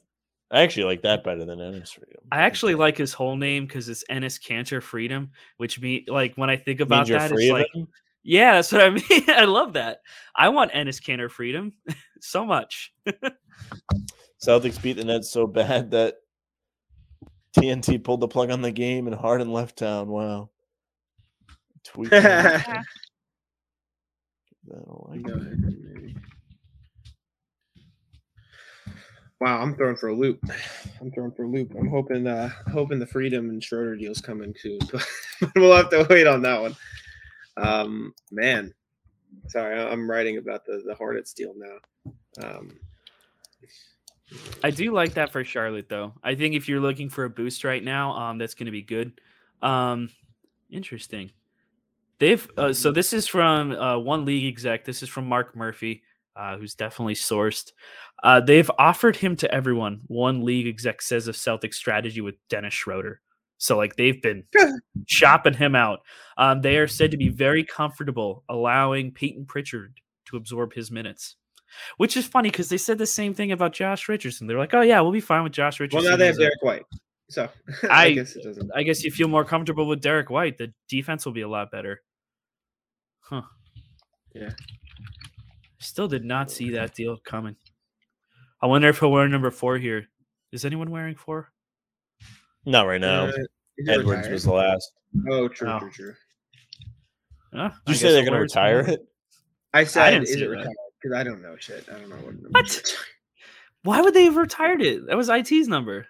I 0.50 0.62
actually 0.62 0.84
like 0.84 1.02
that 1.02 1.22
better 1.22 1.44
than 1.44 1.58
Enes 1.58 1.92
Freedom. 1.92 2.22
I 2.32 2.40
actually 2.40 2.74
like 2.74 2.96
his 2.96 3.12
whole 3.12 3.36
name 3.36 3.66
because 3.66 3.90
it's 3.90 4.04
Enes 4.10 4.40
Kanter 4.42 4.82
Freedom, 4.82 5.32
which 5.58 5.78
me 5.78 6.06
like 6.08 6.34
when 6.36 6.48
I 6.48 6.56
think 6.56 6.80
about 6.80 7.08
that, 7.08 7.28
free 7.30 7.50
it's 7.50 7.52
like 7.52 7.86
yeah, 8.22 8.54
that's 8.54 8.72
what 8.72 8.80
I 8.80 8.88
mean. 9.10 9.24
I 9.28 9.44
love 9.44 9.74
that. 9.74 10.00
I 10.34 10.48
want 10.48 10.72
Enes 10.72 11.02
Kanter 11.02 11.30
Freedom 11.30 11.74
so 12.22 12.46
much. 12.46 12.94
Celtics 14.40 14.80
beat 14.80 14.96
the 14.96 15.04
Nets 15.04 15.30
so 15.30 15.46
bad 15.46 15.90
that 15.90 16.16
TNT 17.56 18.02
pulled 18.02 18.20
the 18.20 18.28
plug 18.28 18.50
on 18.50 18.62
the 18.62 18.70
game 18.70 19.06
and 19.06 19.16
Harden 19.16 19.52
left 19.52 19.78
town. 19.78 20.08
Wow. 20.08 20.50
Tweet. 21.84 22.12
I 22.12 22.82
like. 24.70 25.26
Wow, 29.40 29.60
I'm 29.60 29.76
throwing 29.76 29.96
for 29.96 30.08
a 30.08 30.14
loop. 30.14 30.40
I'm 31.00 31.12
throwing 31.12 31.30
for 31.30 31.44
a 31.44 31.48
loop. 31.48 31.72
I'm 31.78 31.88
hoping 31.88 32.26
uh 32.26 32.50
hoping 32.72 32.98
the 32.98 33.06
freedom 33.06 33.50
and 33.50 33.62
Schroeder 33.62 33.96
deals 33.96 34.20
coming 34.20 34.52
soon, 34.58 34.78
but 35.40 35.52
we'll 35.54 35.76
have 35.76 35.90
to 35.90 36.06
wait 36.10 36.26
on 36.26 36.42
that 36.42 36.60
one. 36.60 36.76
Um 37.56 38.14
man. 38.32 38.74
Sorry, 39.46 39.80
I'm 39.80 40.10
writing 40.10 40.38
about 40.38 40.64
the, 40.64 40.82
the 40.84 40.94
Hornets 40.94 41.32
deal 41.32 41.54
now. 41.56 42.44
Um 42.44 42.78
I 44.62 44.70
do 44.70 44.92
like 44.92 45.14
that 45.14 45.32
for 45.32 45.44
Charlotte 45.44 45.88
though. 45.88 46.14
I 46.22 46.34
think 46.34 46.54
if 46.54 46.68
you're 46.68 46.80
looking 46.80 47.08
for 47.08 47.24
a 47.24 47.30
boost 47.30 47.64
right 47.64 47.82
now, 47.82 48.12
um, 48.12 48.38
that's 48.38 48.54
going 48.54 48.66
to 48.66 48.72
be 48.72 48.82
good. 48.82 49.20
Um, 49.62 50.10
interesting. 50.70 51.30
They've 52.18 52.48
uh, 52.56 52.72
so 52.72 52.90
this 52.90 53.12
is 53.12 53.28
from 53.28 53.72
uh, 53.72 53.98
one 53.98 54.24
league 54.24 54.46
exec. 54.46 54.84
This 54.84 55.02
is 55.02 55.08
from 55.08 55.26
Mark 55.26 55.54
Murphy, 55.54 56.02
uh, 56.36 56.56
who's 56.56 56.74
definitely 56.74 57.14
sourced. 57.14 57.72
Uh, 58.22 58.40
they've 58.40 58.70
offered 58.78 59.16
him 59.16 59.36
to 59.36 59.52
everyone. 59.52 60.00
One 60.08 60.44
league 60.44 60.66
exec 60.66 61.00
says 61.00 61.28
of 61.28 61.36
Celtic 61.36 61.72
strategy 61.72 62.20
with 62.20 62.34
Dennis 62.48 62.74
Schroeder. 62.74 63.20
So 63.58 63.76
like 63.76 63.96
they've 63.96 64.20
been 64.20 64.44
shopping 65.06 65.54
him 65.54 65.74
out. 65.74 66.00
Um, 66.36 66.60
they 66.60 66.78
are 66.78 66.88
said 66.88 67.12
to 67.12 67.16
be 67.16 67.28
very 67.28 67.64
comfortable 67.64 68.44
allowing 68.48 69.12
Peyton 69.12 69.46
Pritchard 69.46 70.00
to 70.26 70.36
absorb 70.36 70.72
his 70.72 70.90
minutes. 70.90 71.36
Which 71.98 72.16
is 72.16 72.26
funny 72.26 72.50
because 72.50 72.68
they 72.68 72.78
said 72.78 72.98
the 72.98 73.06
same 73.06 73.34
thing 73.34 73.52
about 73.52 73.72
Josh 73.72 74.08
Richardson. 74.08 74.46
They're 74.46 74.58
like, 74.58 74.74
"Oh 74.74 74.80
yeah, 74.80 75.00
we'll 75.00 75.12
be 75.12 75.20
fine 75.20 75.42
with 75.42 75.52
Josh 75.52 75.80
Richardson." 75.80 76.02
well 76.04 76.10
now 76.12 76.16
they 76.16 76.26
have 76.26 76.32
as 76.34 76.38
Derrick 76.38 76.62
White. 76.62 76.84
So 77.30 77.48
I, 77.90 78.06
I- 78.06 78.12
guess 78.12 78.36
it 78.36 78.42
doesn't 78.44 78.70
I 78.74 78.82
guess 78.82 79.04
you 79.04 79.10
feel 79.10 79.28
more 79.28 79.44
comfortable 79.44 79.86
with 79.86 80.00
Derrick 80.00 80.30
White. 80.30 80.56
The 80.58 80.72
defense 80.88 81.24
will 81.26 81.32
be 81.34 81.42
a 81.42 81.48
lot 81.48 81.70
better. 81.70 82.00
Huh. 83.20 83.42
Yeah. 84.34 84.50
Still 85.80 86.08
did 86.08 86.24
not 86.24 86.50
see 86.50 86.70
that 86.70 86.94
deal 86.94 87.16
coming. 87.18 87.56
I 88.60 88.66
wonder 88.66 88.88
if 88.88 88.98
he'll 88.98 89.10
wear 89.12 89.28
number 89.28 89.50
four 89.50 89.78
here. 89.78 90.06
Is 90.52 90.64
anyone 90.64 90.90
wearing 90.90 91.14
four? 91.14 91.52
Not 92.64 92.86
right 92.86 93.00
now. 93.00 93.26
Uh, 93.26 93.32
Edwards 93.86 94.08
retired? 94.18 94.32
was 94.32 94.44
the 94.44 94.52
last. 94.52 94.92
Oh, 95.30 95.46
true, 95.48 95.68
Oh. 95.68 95.78
true, 95.78 95.90
true. 95.90 96.14
Huh, 97.54 97.70
Did 97.86 97.92
you 97.92 97.94
I 97.94 97.96
say 97.96 98.12
they're 98.12 98.22
going 98.22 98.34
to 98.34 98.40
retire 98.40 98.80
it? 98.80 99.00
I 99.72 99.84
said, 99.84 100.10
didn't 100.10 100.24
is 100.24 100.32
see 100.32 100.42
it 100.42 100.48
that. 100.48 100.50
retired? 100.50 100.76
Because 101.02 101.16
I 101.16 101.22
don't 101.22 101.42
know 101.42 101.56
shit. 101.58 101.86
I 101.88 101.98
don't 101.98 102.08
know 102.08 102.16
what. 102.16 102.34
What? 102.50 102.94
Why 103.84 104.00
would 104.00 104.14
they 104.14 104.24
have 104.24 104.36
retired 104.36 104.82
it? 104.82 105.06
That 105.06 105.16
was 105.16 105.28
IT's 105.28 105.68
number. 105.68 106.06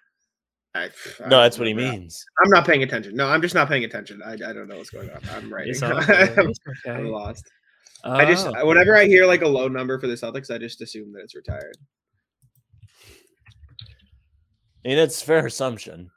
I, 0.75 0.85
I 0.85 1.29
No, 1.29 1.43
that's 1.43 1.59
what 1.59 1.67
he 1.69 1.75
remember. 1.75 1.99
means. 2.01 2.25
I'm 2.43 2.51
not 2.51 2.67
paying 2.67 2.83
attention. 2.83 3.15
No, 3.15 3.27
I'm 3.29 3.43
just 3.43 3.55
not 3.55 3.69
paying 3.69 3.85
attention. 3.85 4.21
I, 4.25 4.33
I 4.33 4.37
don't 4.37 4.69
know 4.69 4.77
what's 4.79 4.91
going 4.91 5.11
on. 5.11 5.21
I'm 5.31 5.53
right. 5.53 5.67
It's 5.67 5.83
all 5.83 6.01
good. 6.01 6.39
I'm 6.39 6.49
It's 6.49 6.59
okay. 6.87 7.03
lost. 7.05 7.45
I 8.05 8.25
just 8.25 8.47
Oh. 8.47 8.67
whenever 8.67 8.97
I 8.97 9.07
hear 9.07 9.27
like 9.27 9.43
a 9.43 9.49
low 9.49 9.69
number 9.69 9.99
for 9.99 10.07
the 10.07 10.15
Celtics, 10.15 10.55
I 10.55 10.59
just 10.59 10.81
assume 10.81 11.13
that 11.13 11.21
it's 11.25 11.35
retired. 11.35 11.77
I 14.85 14.89
mean, 14.89 14.97
that's 14.97 15.21
a 15.21 15.25
fair 15.27 15.47
assumption. 15.47 16.11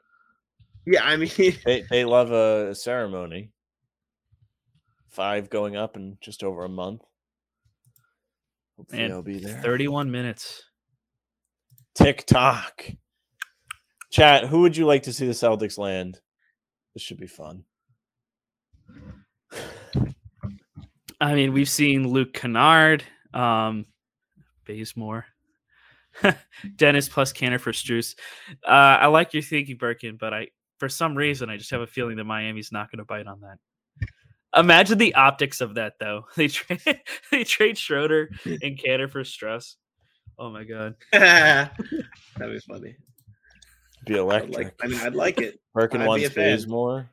Yeah, 0.86 1.04
I 1.04 1.18
mean, 1.18 1.30
They 1.66 1.84
they 1.90 2.06
love 2.06 2.32
a 2.32 2.74
ceremony. 2.76 3.52
Five 5.10 5.50
going 5.50 5.76
up 5.76 5.96
in 5.98 6.18
just 6.22 6.44
over 6.44 6.64
a 6.64 6.70
month. 6.70 7.02
Hopefully 8.82 9.02
Man, 9.04 9.10
they'll 9.12 9.22
be 9.22 9.38
there. 9.38 9.62
31 9.62 10.10
minutes. 10.10 10.64
TikTok. 11.94 12.84
Chat, 14.10 14.46
who 14.46 14.62
would 14.62 14.76
you 14.76 14.88
like 14.88 15.04
to 15.04 15.14
see 15.14 15.28
the 15.28 15.34
Celtics 15.34 15.78
land? 15.78 16.20
This 16.96 17.04
should 17.04 17.20
be 17.20 17.28
fun. 17.28 17.64
I 21.22 21.36
mean, 21.36 21.54
we've 21.54 21.70
seen 21.70 22.08
Luke 22.08 22.34
Kennard, 22.34 23.04
um, 23.36 23.86
Bazemore, 24.66 25.28
Dennis 26.76 27.08
plus 27.08 27.32
Kanter 27.32 27.60
for 27.60 27.72
Strus. 27.72 28.16
Uh, 28.66 28.98
I 28.98 29.06
like 29.08 29.36
your 29.36 29.44
thinking, 29.44 29.78
Birkin, 29.78 30.18
but 30.20 30.34
I, 30.34 30.48
for 30.80 30.90
some 30.90 31.16
reason, 31.16 31.52
I 31.52 31.58
just 31.58 31.70
have 31.70 31.82
a 31.82 31.88
feeling 31.88 32.18
that 32.18 32.24
Miami's 32.24 32.72
not 32.72 32.90
going 32.90 32.98
to 32.98 33.06
bite 33.06 33.28
on 33.28 33.42
that. 33.42 33.60
Imagine 34.56 34.98
the 34.98 35.16
optics 35.16 35.62
of 35.62 35.76
that, 35.76 35.94
though. 36.00 36.26
They 36.36 36.48
trade 36.48 36.82
they 37.32 37.44
trade 37.44 37.78
Schroeder 37.78 38.30
and 38.46 38.78
Kanter 38.78 39.10
for 39.10 39.22
Strus. 39.24 39.76
Oh 40.38 40.50
my 40.50 40.64
god! 40.64 40.96
that'd 41.12 41.72
be 42.40 42.60
funny. 42.60 42.96
Be 44.06 44.16
I'd 44.16 44.20
electric. 44.20 44.56
like, 44.56 44.74
I 44.82 44.88
mean, 44.88 45.00
I'd 45.00 45.14
like 45.16 45.40
it. 45.40 45.60
Perkin 45.74 46.02
I'd 46.02 46.06
be 46.06 46.08
wants 46.08 46.26
a 46.28 46.30
fan. 46.32 46.56
Bazemore. 46.56 47.10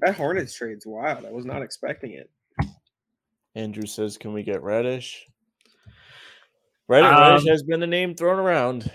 That 0.00 0.14
Hornets 0.14 0.52
trade's 0.54 0.86
wild. 0.86 1.24
I 1.24 1.30
was 1.30 1.44
not 1.46 1.62
expecting 1.62 2.12
it. 2.12 2.30
Andrew 3.54 3.86
says, 3.86 4.18
"Can 4.18 4.32
we 4.32 4.42
get 4.42 4.62
Reddish?" 4.62 5.26
Reddish, 6.88 7.10
Um, 7.10 7.20
Reddish 7.20 7.48
has 7.48 7.62
been 7.62 7.82
a 7.82 7.86
name 7.86 8.14
thrown 8.14 8.38
around. 8.38 8.90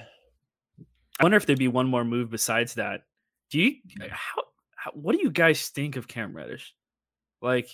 I 1.20 1.24
wonder 1.24 1.38
if 1.38 1.46
there'd 1.46 1.58
be 1.58 1.68
one 1.68 1.88
more 1.88 2.04
move 2.04 2.30
besides 2.30 2.76
that. 2.76 3.07
Do 3.50 3.60
you 3.60 3.76
how, 4.00 4.44
how 4.76 4.92
what 4.92 5.16
do 5.16 5.22
you 5.22 5.32
guys 5.32 5.70
think 5.70 5.96
of 5.96 6.08
Cam 6.08 6.36
Reddish? 6.36 6.74
Like, 7.42 7.70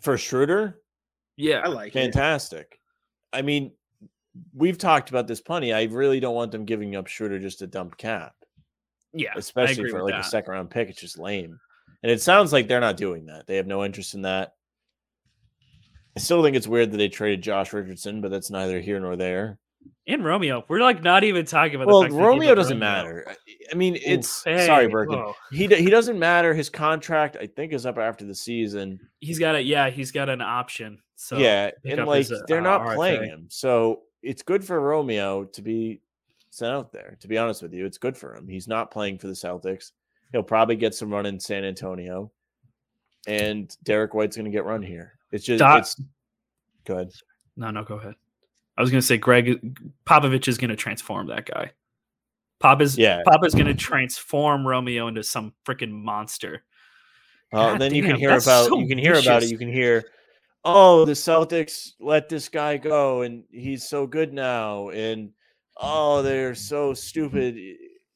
For 0.00 0.16
Schroeder, 0.16 0.80
yeah, 1.36 1.62
I 1.64 1.68
like 1.68 1.88
it. 1.88 2.00
fantastic. 2.00 2.78
I 3.32 3.42
mean, 3.42 3.72
we've 4.54 4.78
talked 4.78 5.10
about 5.10 5.26
this 5.26 5.40
plenty. 5.40 5.72
I 5.72 5.84
really 5.84 6.20
don't 6.20 6.34
want 6.34 6.52
them 6.52 6.64
giving 6.64 6.96
up 6.96 7.06
Schroeder 7.06 7.38
just 7.38 7.58
to 7.58 7.66
dump 7.66 7.96
cap, 7.96 8.34
yeah, 9.12 9.32
especially 9.36 9.90
for 9.90 10.02
with 10.04 10.12
like 10.12 10.20
a 10.20 10.24
second 10.24 10.52
round 10.52 10.70
pick. 10.70 10.88
It's 10.88 11.00
just 11.00 11.18
lame. 11.18 11.58
And 12.02 12.10
it 12.12 12.20
sounds 12.20 12.52
like 12.52 12.68
they're 12.68 12.80
not 12.80 12.98
doing 12.98 13.26
that. 13.26 13.46
They 13.46 13.56
have 13.56 13.66
no 13.66 13.82
interest 13.82 14.14
in 14.14 14.22
that. 14.22 14.52
I 16.16 16.20
still 16.20 16.42
think 16.42 16.54
it's 16.54 16.68
weird 16.68 16.92
that 16.92 16.98
they 16.98 17.08
traded 17.08 17.42
Josh 17.42 17.72
Richardson, 17.72 18.20
but 18.20 18.30
that's 18.30 18.50
neither 18.50 18.80
here 18.80 19.00
nor 19.00 19.16
there. 19.16 19.58
And 20.06 20.22
Romeo, 20.22 20.64
we're 20.68 20.80
like 20.80 21.02
not 21.02 21.24
even 21.24 21.46
talking 21.46 21.76
about. 21.76 21.86
Well, 21.86 22.00
the 22.00 22.06
fact 22.08 22.14
that 22.16 22.22
Romeo 22.22 22.54
doesn't 22.54 22.78
Romeo. 22.78 22.92
matter. 22.94 23.36
I- 23.72 23.74
mean, 23.74 23.96
it's 23.96 24.40
Oof, 24.46 24.52
hey, 24.54 24.66
sorry, 24.66 24.86
Birkin. 24.88 25.18
whoa. 25.18 25.34
He 25.50 25.66
he 25.66 25.88
doesn't 25.88 26.18
matter. 26.18 26.52
His 26.52 26.68
contract, 26.68 27.36
I 27.40 27.46
think, 27.46 27.72
is 27.72 27.86
up 27.86 27.96
after 27.96 28.26
the 28.26 28.34
season. 28.34 29.00
He's 29.20 29.38
got 29.38 29.54
a 29.54 29.62
yeah, 29.62 29.88
he's 29.88 30.12
got 30.12 30.28
an 30.28 30.42
option. 30.42 31.00
So 31.16 31.38
yeah, 31.38 31.70
and 31.86 32.04
like 32.06 32.18
his, 32.18 32.32
uh, 32.32 32.42
they're 32.46 32.60
not 32.60 32.82
RFA. 32.82 32.94
playing 32.96 33.24
him, 33.24 33.46
so 33.48 34.02
it's 34.22 34.42
good 34.42 34.62
for 34.64 34.80
Romeo 34.80 35.44
to 35.44 35.62
be 35.62 36.00
sent 36.50 36.72
out 36.72 36.92
there. 36.92 37.16
To 37.20 37.28
be 37.28 37.38
honest 37.38 37.62
with 37.62 37.72
you, 37.72 37.86
it's 37.86 37.98
good 37.98 38.16
for 38.16 38.34
him. 38.36 38.46
He's 38.46 38.68
not 38.68 38.90
playing 38.90 39.18
for 39.18 39.28
the 39.28 39.32
Celtics. 39.32 39.92
He'll 40.32 40.42
probably 40.42 40.76
get 40.76 40.94
some 40.94 41.10
run 41.10 41.24
in 41.24 41.40
San 41.40 41.64
Antonio, 41.64 42.30
and 43.26 43.74
Derrick 43.84 44.12
White's 44.12 44.36
going 44.36 44.44
to 44.44 44.50
get 44.50 44.64
run 44.64 44.82
here. 44.82 45.14
It's 45.32 45.44
just 45.44 45.60
Dot- 45.60 45.78
it's 45.80 46.00
good. 46.84 47.10
No, 47.56 47.70
no, 47.70 47.84
go 47.84 47.94
ahead. 47.96 48.14
I 48.76 48.82
was 48.82 48.90
gonna 48.90 49.02
say 49.02 49.16
Gregg 49.16 49.78
Popovich 50.04 50.48
is 50.48 50.58
gonna 50.58 50.76
transform 50.76 51.28
that 51.28 51.46
guy. 51.46 51.72
Pop 52.60 52.80
is 52.80 52.96
Yeah. 52.96 53.22
Pop 53.26 53.44
is 53.44 53.54
gonna 53.54 53.74
transform 53.74 54.66
Romeo 54.66 55.08
into 55.08 55.22
some 55.22 55.54
freaking 55.64 55.92
monster. 55.92 56.64
Uh, 57.52 57.72
God 57.72 57.80
then 57.80 57.94
you 57.94 58.02
can 58.02 58.16
hear 58.16 58.30
about 58.30 58.42
so 58.42 58.78
you 58.78 58.88
can 58.88 58.98
hear 58.98 59.14
about 59.14 59.42
it. 59.42 59.50
You 59.50 59.58
can 59.58 59.72
hear, 59.72 60.04
oh, 60.64 61.04
the 61.04 61.12
Celtics 61.12 61.92
let 62.00 62.28
this 62.28 62.48
guy 62.48 62.76
go, 62.76 63.22
and 63.22 63.44
he's 63.50 63.88
so 63.88 64.06
good 64.06 64.32
now, 64.32 64.88
and 64.88 65.30
oh, 65.76 66.22
they're 66.22 66.54
so 66.54 66.94
stupid. 66.94 67.56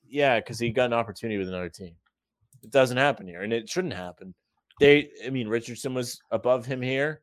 Yeah, 0.08 0.40
because 0.40 0.58
he 0.58 0.70
got 0.70 0.86
an 0.86 0.92
opportunity 0.92 1.38
with 1.38 1.48
another 1.48 1.68
team. 1.68 1.94
It 2.64 2.70
doesn't 2.70 2.96
happen 2.96 3.28
here, 3.28 3.42
and 3.42 3.52
it 3.52 3.68
shouldn't 3.68 3.94
happen. 3.94 4.34
They, 4.80 5.10
I 5.24 5.30
mean, 5.30 5.48
Richardson 5.48 5.94
was 5.94 6.20
above 6.30 6.66
him 6.66 6.80
here. 6.80 7.20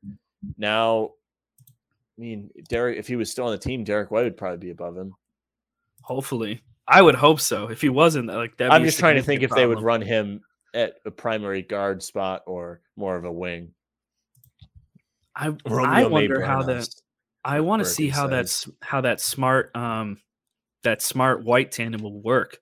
Now, 0.57 1.11
I 2.17 2.21
mean, 2.21 2.49
Derek, 2.69 2.97
if 2.97 3.07
he 3.07 3.15
was 3.15 3.29
still 3.29 3.45
on 3.45 3.51
the 3.51 3.57
team, 3.57 3.83
Derrick 3.83 4.11
White 4.11 4.23
would 4.23 4.37
probably 4.37 4.57
be 4.57 4.71
above 4.71 4.95
him. 4.95 5.13
Hopefully, 6.01 6.61
I 6.87 7.01
would 7.01 7.15
hope 7.15 7.41
so. 7.41 7.67
If 7.67 7.81
he 7.81 7.89
wasn't, 7.89 8.27
like 8.27 8.57
that, 8.57 8.71
I'm 8.71 8.83
just 8.83 8.99
trying 8.99 9.15
to 9.15 9.23
think 9.23 9.43
if 9.43 9.51
they 9.51 9.65
would 9.65 9.81
run 9.81 10.01
him 10.01 10.41
at 10.73 10.95
a 11.05 11.11
primary 11.11 11.61
guard 11.61 12.03
spot 12.03 12.43
or 12.45 12.81
more 12.95 13.15
of 13.15 13.25
a 13.25 13.31
wing. 13.31 13.73
I, 15.35 15.47
Romeo 15.65 15.89
I 15.89 16.05
wonder 16.05 16.41
how 16.41 16.63
that. 16.63 16.87
I 17.43 17.59
want 17.59 17.81
to 17.81 17.85
see 17.85 18.09
how 18.09 18.23
says. 18.23 18.31
that's 18.31 18.69
how 18.81 19.01
that 19.01 19.21
smart 19.21 19.75
um 19.75 20.19
that 20.83 21.01
smart 21.01 21.43
white 21.43 21.71
tandem 21.71 22.01
will 22.01 22.21
work. 22.21 22.59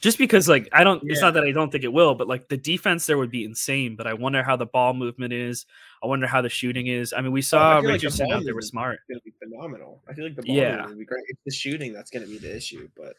Just 0.00 0.18
because 0.18 0.48
like 0.48 0.68
I 0.72 0.84
don't 0.84 1.02
it's 1.06 1.22
not 1.22 1.34
that 1.34 1.44
I 1.44 1.52
don't 1.52 1.70
think 1.72 1.82
it 1.84 1.92
will, 1.92 2.14
but 2.14 2.28
like 2.28 2.48
the 2.48 2.56
defense 2.56 3.06
there 3.06 3.16
would 3.16 3.30
be 3.30 3.44
insane. 3.44 3.96
But 3.96 4.06
I 4.06 4.12
wonder 4.12 4.42
how 4.42 4.56
the 4.56 4.66
ball 4.66 4.92
movement 4.92 5.32
is. 5.32 5.64
I 6.02 6.06
wonder 6.06 6.26
how 6.26 6.42
the 6.42 6.50
shooting 6.50 6.88
is. 6.88 7.14
I 7.14 7.22
mean, 7.22 7.32
we 7.32 7.40
saw 7.40 7.80
feel 7.80 7.90
like 7.90 8.00
the 8.02 8.32
out 8.32 8.44
there 8.44 8.54
was 8.54 8.68
smart. 8.68 9.00
It's 9.08 9.08
gonna 9.08 9.20
be 9.24 9.32
phenomenal. 9.42 10.02
I 10.06 10.12
feel 10.12 10.24
like 10.24 10.36
the 10.36 10.42
ball 10.42 10.54
Yeah. 10.54 10.76
yeah. 10.76 10.86
would 10.86 10.98
be 10.98 11.04
great. 11.06 11.24
It's 11.28 11.40
the 11.46 11.52
shooting 11.52 11.92
that's 11.92 12.10
gonna 12.10 12.26
be 12.26 12.38
the 12.38 12.54
issue, 12.54 12.88
but 12.94 13.14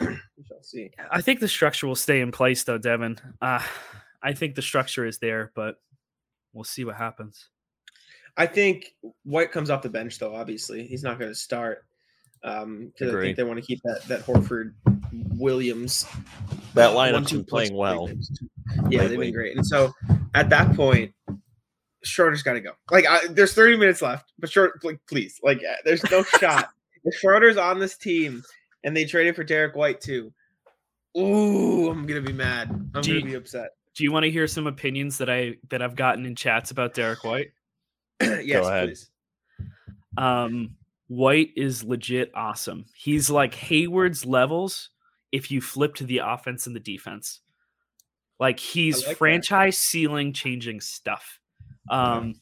we 0.00 0.44
shall 0.48 0.62
see. 0.62 0.90
I 1.10 1.20
think 1.20 1.38
the 1.38 1.48
structure 1.48 1.86
will 1.86 1.94
stay 1.94 2.20
in 2.20 2.32
place 2.32 2.64
though, 2.64 2.78
Devin. 2.78 3.18
Uh 3.40 3.62
I 4.22 4.32
think 4.32 4.54
the 4.54 4.62
structure 4.62 5.06
is 5.06 5.18
there, 5.18 5.52
but 5.54 5.80
we'll 6.52 6.64
see 6.64 6.84
what 6.84 6.96
happens. 6.96 7.48
I 8.36 8.46
think 8.46 8.94
White 9.24 9.52
comes 9.52 9.70
off 9.70 9.82
the 9.82 9.88
bench 9.88 10.18
though. 10.18 10.34
Obviously, 10.34 10.86
he's 10.86 11.02
not 11.02 11.18
going 11.18 11.30
to 11.30 11.34
start 11.34 11.84
um, 12.44 12.92
because 12.92 13.14
I 13.14 13.20
think 13.20 13.36
they 13.36 13.42
want 13.42 13.58
to 13.58 13.66
keep 13.66 13.80
that 13.82 14.02
that 14.08 14.20
Horford 14.24 14.74
Williams 15.12 16.06
That 16.74 16.90
lineup's 16.94 17.12
one-two 17.14 17.36
been 17.38 17.44
playing 17.44 17.74
well. 17.74 18.06
defense. 18.06 18.40
Yeah, 18.90 19.00
they've 19.02 19.10
lately. 19.10 19.26
been 19.26 19.34
great. 19.34 19.56
And 19.56 19.66
so 19.66 19.92
at 20.34 20.50
that 20.50 20.74
point, 20.76 21.14
Schroeder's 22.04 22.42
got 22.42 22.52
to 22.54 22.60
go. 22.60 22.72
Like, 22.90 23.06
I, 23.08 23.26
there's 23.28 23.54
30 23.54 23.76
minutes 23.76 24.02
left, 24.02 24.32
but 24.38 24.50
short, 24.50 24.82
like, 24.84 25.00
please, 25.08 25.40
like, 25.42 25.58
uh, 25.58 25.74
there's 25.84 26.08
no 26.10 26.22
shot. 26.40 26.68
If 27.04 27.14
Schroeder's 27.16 27.56
on 27.56 27.78
this 27.78 27.96
team 27.96 28.42
and 28.84 28.96
they 28.96 29.04
traded 29.04 29.34
for 29.36 29.44
Derrick 29.44 29.74
White 29.74 30.00
too, 30.00 30.32
ooh, 31.16 31.88
I'm 31.90 32.06
gonna 32.06 32.20
be 32.20 32.32
mad. 32.32 32.68
I'm 32.70 33.02
Do 33.02 33.10
gonna 33.14 33.20
you- 33.20 33.24
be 33.24 33.34
upset. 33.34 33.70
Do 33.94 34.04
you 34.04 34.12
want 34.12 34.24
to 34.24 34.30
hear 34.30 34.46
some 34.46 34.68
opinions 34.68 35.18
that 35.18 35.28
I 35.28 35.56
that 35.70 35.82
I've 35.82 35.96
gotten 35.96 36.24
in 36.24 36.36
chats 36.36 36.70
about 36.70 36.94
Derrick 36.94 37.24
White? 37.24 37.48
yes, 38.20 38.64
please. 38.86 39.10
Um, 40.16 40.76
White 41.08 41.50
is 41.56 41.82
legit 41.82 42.30
awesome. 42.34 42.84
He's 42.94 43.28
like 43.30 43.54
Hayward's 43.54 44.24
levels 44.24 44.90
if 45.32 45.50
you 45.50 45.60
flip 45.60 45.94
to 45.96 46.04
the 46.04 46.18
offense 46.18 46.66
and 46.66 46.74
the 46.76 46.80
defense. 46.80 47.40
Like 48.40 48.58
he's 48.60 48.98
like 48.98 49.06
that. 49.08 49.16
franchise 49.18 49.78
ceiling 49.78 50.32
changing 50.32 50.80
stuff. 50.80 51.40
Um, 51.90 52.34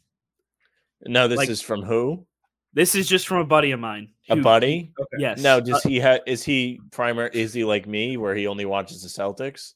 Now 1.05 1.27
this 1.27 1.37
Like- 1.39 1.49
is 1.51 1.61
from 1.63 1.83
who? 1.83 2.27
this 2.73 2.95
is 2.95 3.09
just 3.09 3.27
from 3.27 3.39
a 3.39 3.45
buddy 3.45 3.71
of 3.71 3.81
mine. 3.81 4.11
A 4.29 4.37
buddy? 4.37 4.93
Okay. 5.01 5.17
Yes. 5.19 5.41
Now, 5.41 5.57
Uh, 5.57 5.61
does 5.61 5.83
he 5.83 5.99
have? 6.01 6.21
Is 6.27 6.43
he 6.43 6.81
primary? 6.91 7.31
Is 7.33 7.53
he 7.55 7.65
like 7.65 7.87
me, 7.87 8.17
where 8.17 8.35
he 8.35 8.47
only 8.47 8.65
watches 8.67 9.03
the 9.03 9.09
Celtics? 9.09 9.75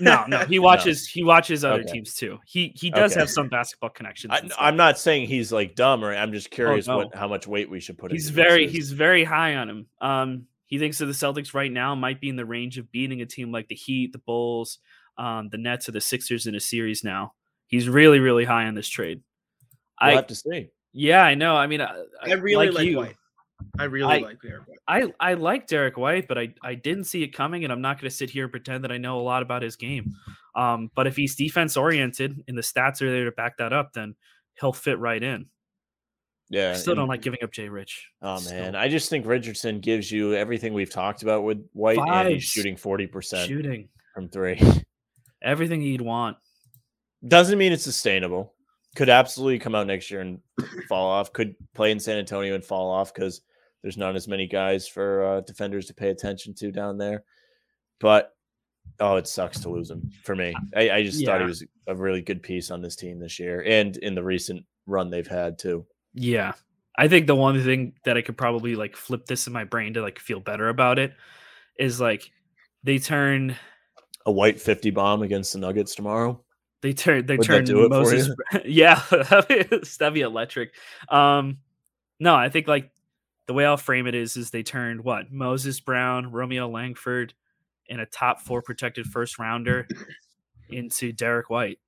no, 0.00 0.24
no. 0.26 0.38
He 0.46 0.58
watches. 0.70 1.06
He 1.06 1.22
watches 1.22 1.64
other 1.64 1.80
Okay. 1.82 1.92
teams 1.92 2.14
too. 2.14 2.38
He 2.46 2.72
he 2.74 2.90
does 2.90 3.12
Okay. 3.12 3.20
have 3.20 3.30
some 3.30 3.48
basketball 3.48 3.90
connections. 3.90 4.32
I, 4.32 4.68
I'm 4.68 4.76
not 4.76 4.98
saying 4.98 5.28
he's 5.28 5.52
like 5.52 5.74
dumb, 5.74 6.04
or 6.04 6.14
I'm 6.14 6.32
just 6.32 6.50
curious 6.50 6.86
no. 6.88 6.96
what 6.98 7.14
how 7.14 7.28
much 7.28 7.46
weight 7.46 7.70
we 7.70 7.80
should 7.80 7.96
put. 7.98 8.10
He's 8.12 8.26
into 8.28 8.36
this 8.36 8.44
very 8.46 8.66
he's 8.68 8.92
very 8.92 9.24
high 9.24 9.56
on 9.56 9.70
him. 9.70 9.86
Um, 10.00 10.46
he 10.72 10.78
thinks 10.78 10.96
that 10.96 11.04
the 11.04 11.12
Celtics 11.12 11.52
right 11.52 11.70
now 11.70 11.94
might 11.94 12.18
be 12.18 12.30
in 12.30 12.36
the 12.36 12.46
range 12.46 12.78
of 12.78 12.90
beating 12.90 13.20
a 13.20 13.26
team 13.26 13.52
like 13.52 13.68
the 13.68 13.74
Heat, 13.74 14.10
the 14.10 14.18
Bulls, 14.20 14.78
um, 15.18 15.50
the 15.50 15.58
Nets, 15.58 15.86
or 15.86 15.92
the 15.92 16.00
Sixers 16.00 16.46
in 16.46 16.54
a 16.54 16.60
series. 16.60 17.04
Now 17.04 17.34
he's 17.66 17.90
really 17.90 18.20
really 18.20 18.46
high 18.46 18.64
on 18.64 18.74
this 18.74 18.88
trade. 18.88 19.20
We'll 20.00 20.12
I 20.12 20.14
have 20.14 20.28
to 20.28 20.34
see. 20.34 20.70
Yeah, 20.94 21.22
I 21.22 21.34
know. 21.34 21.56
I 21.56 21.66
mean, 21.66 21.82
I, 21.82 22.04
I 22.22 22.32
really 22.32 22.70
like, 22.70 22.86
you, 22.86 22.96
White. 22.96 23.16
I 23.78 23.84
really 23.84 24.14
I- 24.14 24.26
like 24.26 24.40
Derrick 24.40 24.66
White. 24.66 24.78
I 24.88 25.12
I 25.20 25.34
like 25.34 25.66
Derrick 25.66 25.98
White, 25.98 26.26
but 26.26 26.38
I 26.38 26.54
I 26.62 26.74
didn't 26.74 27.04
see 27.04 27.22
it 27.22 27.34
coming, 27.34 27.64
and 27.64 27.72
I'm 27.72 27.82
not 27.82 28.00
going 28.00 28.08
to 28.08 28.16
sit 28.16 28.30
here 28.30 28.44
and 28.44 28.50
pretend 28.50 28.82
that 28.84 28.92
I 28.92 28.96
know 28.96 29.20
a 29.20 29.20
lot 29.20 29.42
about 29.42 29.60
his 29.60 29.76
game. 29.76 30.14
Um, 30.56 30.90
but 30.94 31.06
if 31.06 31.16
he's 31.16 31.36
defense 31.36 31.76
oriented 31.76 32.42
and 32.48 32.56
the 32.56 32.62
stats 32.62 33.02
are 33.02 33.10
there 33.10 33.26
to 33.26 33.32
back 33.32 33.58
that 33.58 33.74
up, 33.74 33.92
then 33.92 34.14
he'll 34.58 34.72
fit 34.72 34.98
right 34.98 35.22
in. 35.22 35.48
Yeah. 36.52 36.72
I 36.72 36.74
still 36.74 36.94
don't 36.94 37.08
like 37.08 37.22
giving 37.22 37.42
up 37.42 37.50
Jay 37.50 37.70
Rich. 37.70 38.10
Oh 38.20 38.36
Still. 38.36 38.58
man, 38.58 38.76
I 38.76 38.88
just 38.88 39.08
think 39.08 39.24
Richardson 39.24 39.80
gives 39.80 40.12
you 40.12 40.34
everything 40.34 40.74
we've 40.74 40.90
talked 40.90 41.22
about 41.22 41.44
with 41.44 41.66
White, 41.72 41.98
and 41.98 42.28
he's 42.28 42.44
shooting 42.44 42.76
forty 42.76 43.06
percent 43.06 43.48
shooting 43.48 43.88
from 44.14 44.28
three. 44.28 44.60
everything 45.42 45.80
you'd 45.80 46.02
want. 46.02 46.36
Doesn't 47.26 47.56
mean 47.56 47.72
it's 47.72 47.82
sustainable. 47.82 48.52
Could 48.96 49.08
absolutely 49.08 49.60
come 49.60 49.74
out 49.74 49.86
next 49.86 50.10
year 50.10 50.20
and 50.20 50.40
fall 50.90 51.08
off. 51.08 51.32
Could 51.32 51.54
play 51.74 51.90
in 51.90 51.98
San 51.98 52.18
Antonio 52.18 52.54
and 52.54 52.62
fall 52.62 52.90
off 52.90 53.14
because 53.14 53.40
there's 53.80 53.96
not 53.96 54.14
as 54.14 54.28
many 54.28 54.46
guys 54.46 54.86
for 54.86 55.24
uh, 55.24 55.40
defenders 55.40 55.86
to 55.86 55.94
pay 55.94 56.10
attention 56.10 56.52
to 56.56 56.70
down 56.70 56.98
there. 56.98 57.24
But 57.98 58.34
oh, 59.00 59.16
it 59.16 59.26
sucks 59.26 59.60
to 59.60 59.70
lose 59.70 59.90
him 59.90 60.10
for 60.22 60.36
me. 60.36 60.54
I, 60.76 60.90
I 60.90 61.02
just 61.02 61.24
thought 61.24 61.40
he 61.40 61.46
was 61.46 61.64
a 61.86 61.94
really 61.94 62.20
good 62.20 62.42
piece 62.42 62.70
on 62.70 62.82
this 62.82 62.96
team 62.96 63.18
this 63.18 63.38
year 63.38 63.62
and 63.66 63.96
in 63.96 64.14
the 64.14 64.22
recent 64.22 64.66
run 64.86 65.08
they've 65.08 65.26
had 65.26 65.58
too. 65.58 65.86
Yeah. 66.14 66.52
I 66.96 67.08
think 67.08 67.26
the 67.26 67.34
one 67.34 67.62
thing 67.62 67.94
that 68.04 68.16
I 68.16 68.22
could 68.22 68.36
probably 68.36 68.74
like 68.74 68.96
flip 68.96 69.26
this 69.26 69.46
in 69.46 69.52
my 69.52 69.64
brain 69.64 69.94
to 69.94 70.02
like 70.02 70.18
feel 70.18 70.40
better 70.40 70.68
about 70.68 70.98
it 70.98 71.14
is 71.78 72.00
like 72.00 72.30
they 72.84 72.98
turn 72.98 73.56
A 74.26 74.32
white 74.32 74.60
50 74.60 74.90
bomb 74.90 75.22
against 75.22 75.54
the 75.54 75.58
Nuggets 75.58 75.94
tomorrow. 75.94 76.40
they 76.82 76.92
turn 76.92 77.24
they 77.26 77.36
Would 77.38 77.46
turn 77.46 77.64
do 77.64 77.80
it 77.84 77.88
for 77.88 77.88
Moses 77.88 78.28
yeah 78.64 79.02
that'd 79.10 80.14
be 80.14 80.20
electric. 80.20 80.74
Um 81.08 81.58
no, 82.20 82.34
I 82.34 82.50
think 82.50 82.68
like 82.68 82.90
the 83.46 83.54
way 83.54 83.64
I'll 83.66 83.76
frame 83.76 84.06
it 84.06 84.14
is 84.14 84.36
is 84.36 84.50
they 84.50 84.62
turned 84.62 85.02
what 85.02 85.32
Moses 85.32 85.80
Brown, 85.80 86.30
Romeo 86.30 86.68
Langford, 86.68 87.34
and 87.88 88.00
a 88.00 88.06
top 88.06 88.40
four 88.40 88.62
protected 88.62 89.06
first 89.06 89.38
rounder 89.38 89.88
into 90.68 91.12
Derrick 91.12 91.50
White. 91.50 91.78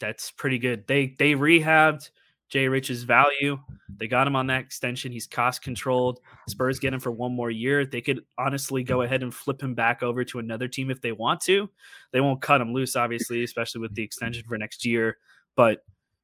That's 0.00 0.30
pretty 0.30 0.58
good. 0.58 0.86
They 0.86 1.14
they 1.18 1.32
rehabbed 1.32 2.10
Jay 2.52 2.68
Rich's 2.68 3.04
value. 3.04 3.58
They 3.96 4.06
got 4.06 4.26
him 4.26 4.36
on 4.36 4.46
that 4.48 4.60
extension. 4.60 5.10
He's 5.10 5.26
cost 5.26 5.62
controlled. 5.62 6.20
Spurs 6.50 6.78
get 6.78 6.92
him 6.92 7.00
for 7.00 7.10
one 7.10 7.34
more 7.34 7.50
year. 7.50 7.86
They 7.86 8.02
could 8.02 8.26
honestly 8.36 8.84
go 8.84 9.00
ahead 9.00 9.22
and 9.22 9.34
flip 9.34 9.62
him 9.62 9.74
back 9.74 10.02
over 10.02 10.22
to 10.26 10.38
another 10.38 10.68
team 10.68 10.90
if 10.90 11.00
they 11.00 11.12
want 11.12 11.40
to. 11.42 11.70
They 12.12 12.20
won't 12.20 12.42
cut 12.42 12.60
him 12.60 12.74
loose, 12.74 12.94
obviously, 12.94 13.42
especially 13.42 13.80
with 13.80 13.94
the 13.94 14.02
extension 14.02 14.44
for 14.46 14.58
next 14.58 14.84
year. 14.84 15.16
But 15.56 15.82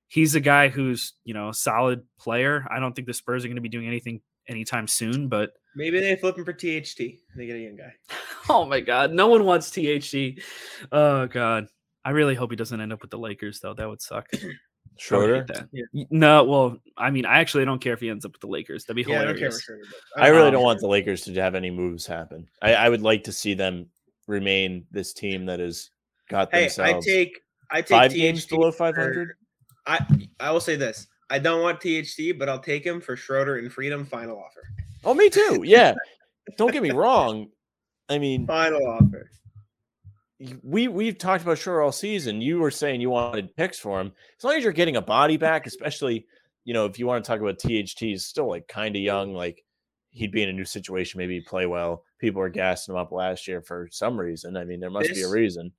he's 0.09 0.35
a 0.35 0.41
guy 0.41 0.69
who's 0.69 1.15
you 1.25 1.33
know 1.33 1.49
a 1.49 1.55
solid 1.55 2.03
player. 2.19 2.67
I 2.71 2.79
don't 2.79 2.95
think 2.95 3.09
the 3.09 3.15
Spurs 3.15 3.47
are 3.47 3.49
going 3.49 3.57
to 3.57 3.63
be 3.63 3.71
doing 3.71 3.87
anything 3.87 4.21
anytime 4.49 4.87
soon. 4.87 5.29
But 5.29 5.53
Maybe 5.77 5.99
they 5.99 6.15
flip 6.17 6.37
him 6.37 6.45
for 6.45 6.53
THT. 6.53 6.99
They 6.99 7.47
get 7.47 7.57
a 7.57 7.61
young 7.61 7.77
guy. 7.77 7.95
oh 8.51 8.67
my 8.67 8.81
god, 8.81 9.13
no 9.13 9.29
one 9.29 9.47
wants 9.47 9.71
THT. 9.71 10.43
Oh 10.93 11.27
god, 11.27 11.69
I 12.05 12.11
really 12.11 12.35
hope 12.35 12.51
he 12.51 12.57
doesn't 12.57 12.83
end 12.83 12.93
up 12.93 13.01
with 13.01 13.11
the 13.11 13.19
Lakers 13.19 13.61
though. 13.61 13.73
That 13.73 13.89
would 13.89 14.03
suck. 14.03 14.29
I 15.11 15.17
would 15.17 15.25
Schroeder. 15.27 15.45
that. 15.49 15.69
Yeah. 15.73 16.05
No, 16.11 16.45
well, 16.45 16.77
I 16.97 17.11
mean, 17.11 17.25
I 17.25 17.39
actually 17.39 17.65
don't 17.65 17.81
care 17.81 17.93
if 17.95 18.01
he 18.01 18.11
ends 18.11 18.25
up 18.25 18.33
with 18.33 18.41
the 18.41 18.47
Lakers. 18.49 18.85
That'd 18.85 18.97
be 19.05 19.11
Yeah, 19.11 19.19
I 19.19 19.21
hilarious. 19.27 19.39
don't 19.41 19.41
care. 19.41 19.51
for 19.53 19.61
Schroeder, 19.61 19.85
but- 20.17 20.23
I 20.23 20.29
really 20.29 20.51
don't 20.51 20.63
want 20.65 20.81
the 20.81 20.89
Lakers 20.89 21.23
to 21.23 21.35
have 21.35 21.55
any 21.55 21.71
moves 21.71 22.07
happen. 22.07 22.49
I, 22.63 22.75
I 22.75 22.89
would 22.89 23.03
like 23.03 23.25
to 23.25 23.33
see 23.33 23.55
them 23.55 23.87
remain 24.27 24.87
this 24.91 25.13
team 25.13 25.47
that 25.47 25.61
has 25.61 25.91
got 26.29 26.53
Hey, 26.53 26.69
I 26.79 27.01
take 27.01 27.41
I 27.71 27.81
take 27.81 27.89
five 27.89 28.11
THT 28.13 28.17
games 28.17 28.47
below 28.47 28.71
500. 28.73 29.35
I 29.87 30.05
I 30.41 30.51
will 30.51 30.61
say 30.61 30.77
this. 30.77 31.07
I 31.31 31.39
don't 31.39 31.63
want 31.63 31.81
THT, 31.81 32.39
but 32.39 32.49
I'll 32.49 32.59
take 32.59 32.85
him 32.85 33.01
for 33.01 33.15
Schroeder 33.17 33.57
and 33.59 33.73
Freedom 33.73 34.05
final 34.05 34.39
offer. 34.39 34.63
Oh, 35.05 35.15
me 35.15 35.29
too. 35.31 35.63
Yeah. 35.65 35.95
Don't 36.57 36.73
get 36.73 36.83
me 36.83 36.91
wrong. 36.91 37.49
I 38.09 38.19
mean, 38.19 38.47
Final 38.47 38.87
offer. 38.87 39.31
We 40.63 40.89
we've 40.89 41.19
talked 41.19 41.43
about 41.43 41.59
Schroeder 41.59 41.83
all 41.83 41.93
season. 41.93 42.41
You 42.41 42.59
were 42.59 42.71
saying 42.71 43.01
you 43.01 43.11
wanted 43.11 43.55
picks 43.57 43.79
for 43.79 44.01
him. 44.01 44.13
As 44.39 44.45
long 44.45 44.55
as 44.55 44.63
you're 44.63 44.73
getting 44.73 44.97
a 44.97 45.03
body 45.03 45.37
back, 45.37 45.67
especially 45.67 46.27
you 46.65 46.75
know 46.75 46.85
if 46.85 46.99
you 46.99 47.07
want 47.07 47.25
to 47.25 47.29
talk 47.29 47.41
about 47.41 47.59
THT, 47.59 47.99
he's 47.99 48.25
still 48.25 48.49
like 48.49 48.69
kind 48.69 48.95
of 48.95 49.03
young. 49.03 49.35
Like 49.35 49.65
he'd 50.11 50.33
be 50.33 50.43
in 50.43 50.49
a 50.49 50.53
new 50.53 50.65
situation, 50.65 51.19
maybe 51.19 51.41
play 51.41 51.67
well. 51.67 52.05
People 52.21 52.41
were 52.41 52.49
gassing 52.49 52.95
him 52.95 53.01
up 53.01 53.13
last 53.13 53.49
year 53.49 53.63
for 53.63 53.89
some 53.91 54.19
reason. 54.19 54.57
I 54.57 54.65
mean, 54.65 54.81
there 54.81 54.91
must 54.91 55.13
be 55.13 55.23
a 55.23 55.29
reason. 55.29 55.73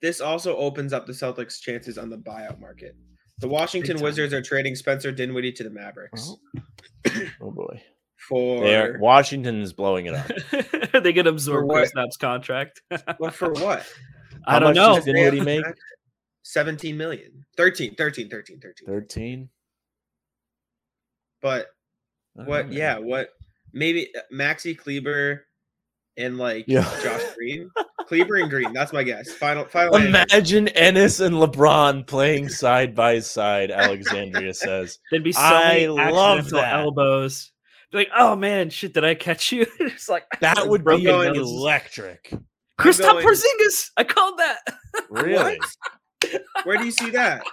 This 0.00 0.20
also 0.20 0.56
opens 0.56 0.92
up 0.92 1.06
the 1.06 1.12
Celtics' 1.12 1.60
chances 1.60 1.98
on 1.98 2.08
the 2.08 2.16
buyout 2.16 2.58
market. 2.58 2.96
The 3.38 3.48
Washington. 3.48 4.00
Wizards 4.00 4.32
are 4.32 4.42
trading 4.42 4.74
Spencer 4.74 5.12
Dinwiddie 5.12 5.52
to 5.52 5.64
the 5.64 5.70
Mavericks 5.70 6.30
Oh, 6.30 7.22
oh 7.40 7.50
boy, 7.50 7.82
for 8.28 8.60
they 8.62 8.76
are, 8.76 8.98
Washington 8.98 9.60
is 9.62 9.72
blowing 9.72 10.06
it 10.06 10.14
up. 10.14 10.30
they 11.02 11.12
could 11.12 11.26
absorb 11.26 11.66
what? 11.66 11.88
Kristaps' 11.88 12.18
contract. 12.18 12.80
what 13.18 13.34
for 13.34 13.50
what? 13.52 13.86
I 14.46 14.52
How 14.52 14.58
don't 14.60 14.68
much 14.70 14.76
know. 14.76 14.94
does 14.96 15.04
Dinwiddie 15.04 15.40
make? 15.40 15.64
17 16.42 16.96
million. 16.96 17.44
13, 17.56 17.94
13, 17.94 18.28
13, 18.28 18.60
13. 18.60 18.86
Thirteen. 18.86 19.48
But 21.42 21.66
what 22.34 22.68
know. 22.68 22.76
yeah, 22.76 22.98
what 22.98 23.30
maybe 23.72 24.08
uh, 24.16 24.20
Maxi 24.32 24.76
Kleber 24.76 25.46
and 26.16 26.38
like 26.38 26.64
Yeah. 26.68 26.82
Josh 27.02 27.22
Green. 27.36 27.70
Kleber 28.08 28.36
and 28.36 28.50
Green, 28.50 28.72
that's 28.72 28.92
my 28.92 29.02
guess. 29.04 29.30
Final 29.32 29.64
final 29.66 29.96
answer. 29.96 30.08
Imagine 30.08 30.66
Enes 30.66 31.24
and 31.24 31.36
LeBron 31.36 32.06
playing 32.06 32.48
side 32.48 32.94
by 32.94 33.20
side. 33.20 33.70
Alexandria 33.70 34.52
says. 34.54 34.98
There'd 35.10 35.22
be 35.22 35.32
so 35.32 35.40
I 35.40 35.68
many 35.74 35.88
love 35.88 36.38
accidental 36.40 36.60
that. 36.60 36.72
elbows. 36.80 37.52
Like, 37.92 38.08
oh 38.16 38.36
man, 38.36 38.70
shit, 38.70 38.94
did 38.94 39.04
I 39.04 39.14
catch 39.14 39.52
you? 39.52 39.66
it's 39.80 40.08
like 40.08 40.24
That 40.40 40.66
would 40.68 40.84
be 40.84 41.02
going- 41.02 41.34
electric. 41.36 42.30
Going- 42.78 42.94
Porzingis. 43.26 43.90
I 43.96 44.04
called 44.04 44.38
that. 44.38 44.58
Really? 45.10 45.58
Where 46.64 46.76
do 46.78 46.84
you 46.84 46.90
see 46.92 47.10
that? 47.10 47.44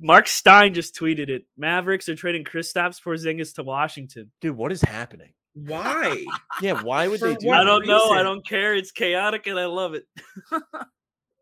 Mark 0.00 0.26
Stein 0.28 0.74
just 0.74 0.94
tweeted 0.94 1.28
it. 1.28 1.44
Mavericks 1.56 2.08
are 2.08 2.14
trading 2.14 2.44
Kristaps 2.44 3.00
Porzingis 3.02 3.54
to 3.54 3.62
Washington. 3.62 4.30
Dude, 4.40 4.56
what 4.56 4.72
is 4.72 4.80
happening? 4.82 5.32
Why? 5.54 6.24
Yeah, 6.62 6.82
why 6.82 7.08
would 7.08 7.20
For 7.20 7.28
they 7.28 7.34
do 7.36 7.50
I 7.50 7.64
don't 7.64 7.86
know. 7.86 8.10
I 8.10 8.22
don't 8.22 8.46
care. 8.46 8.74
It's 8.74 8.90
chaotic 8.92 9.46
and 9.46 9.58
I 9.58 9.66
love 9.66 9.94
it. 9.94 10.04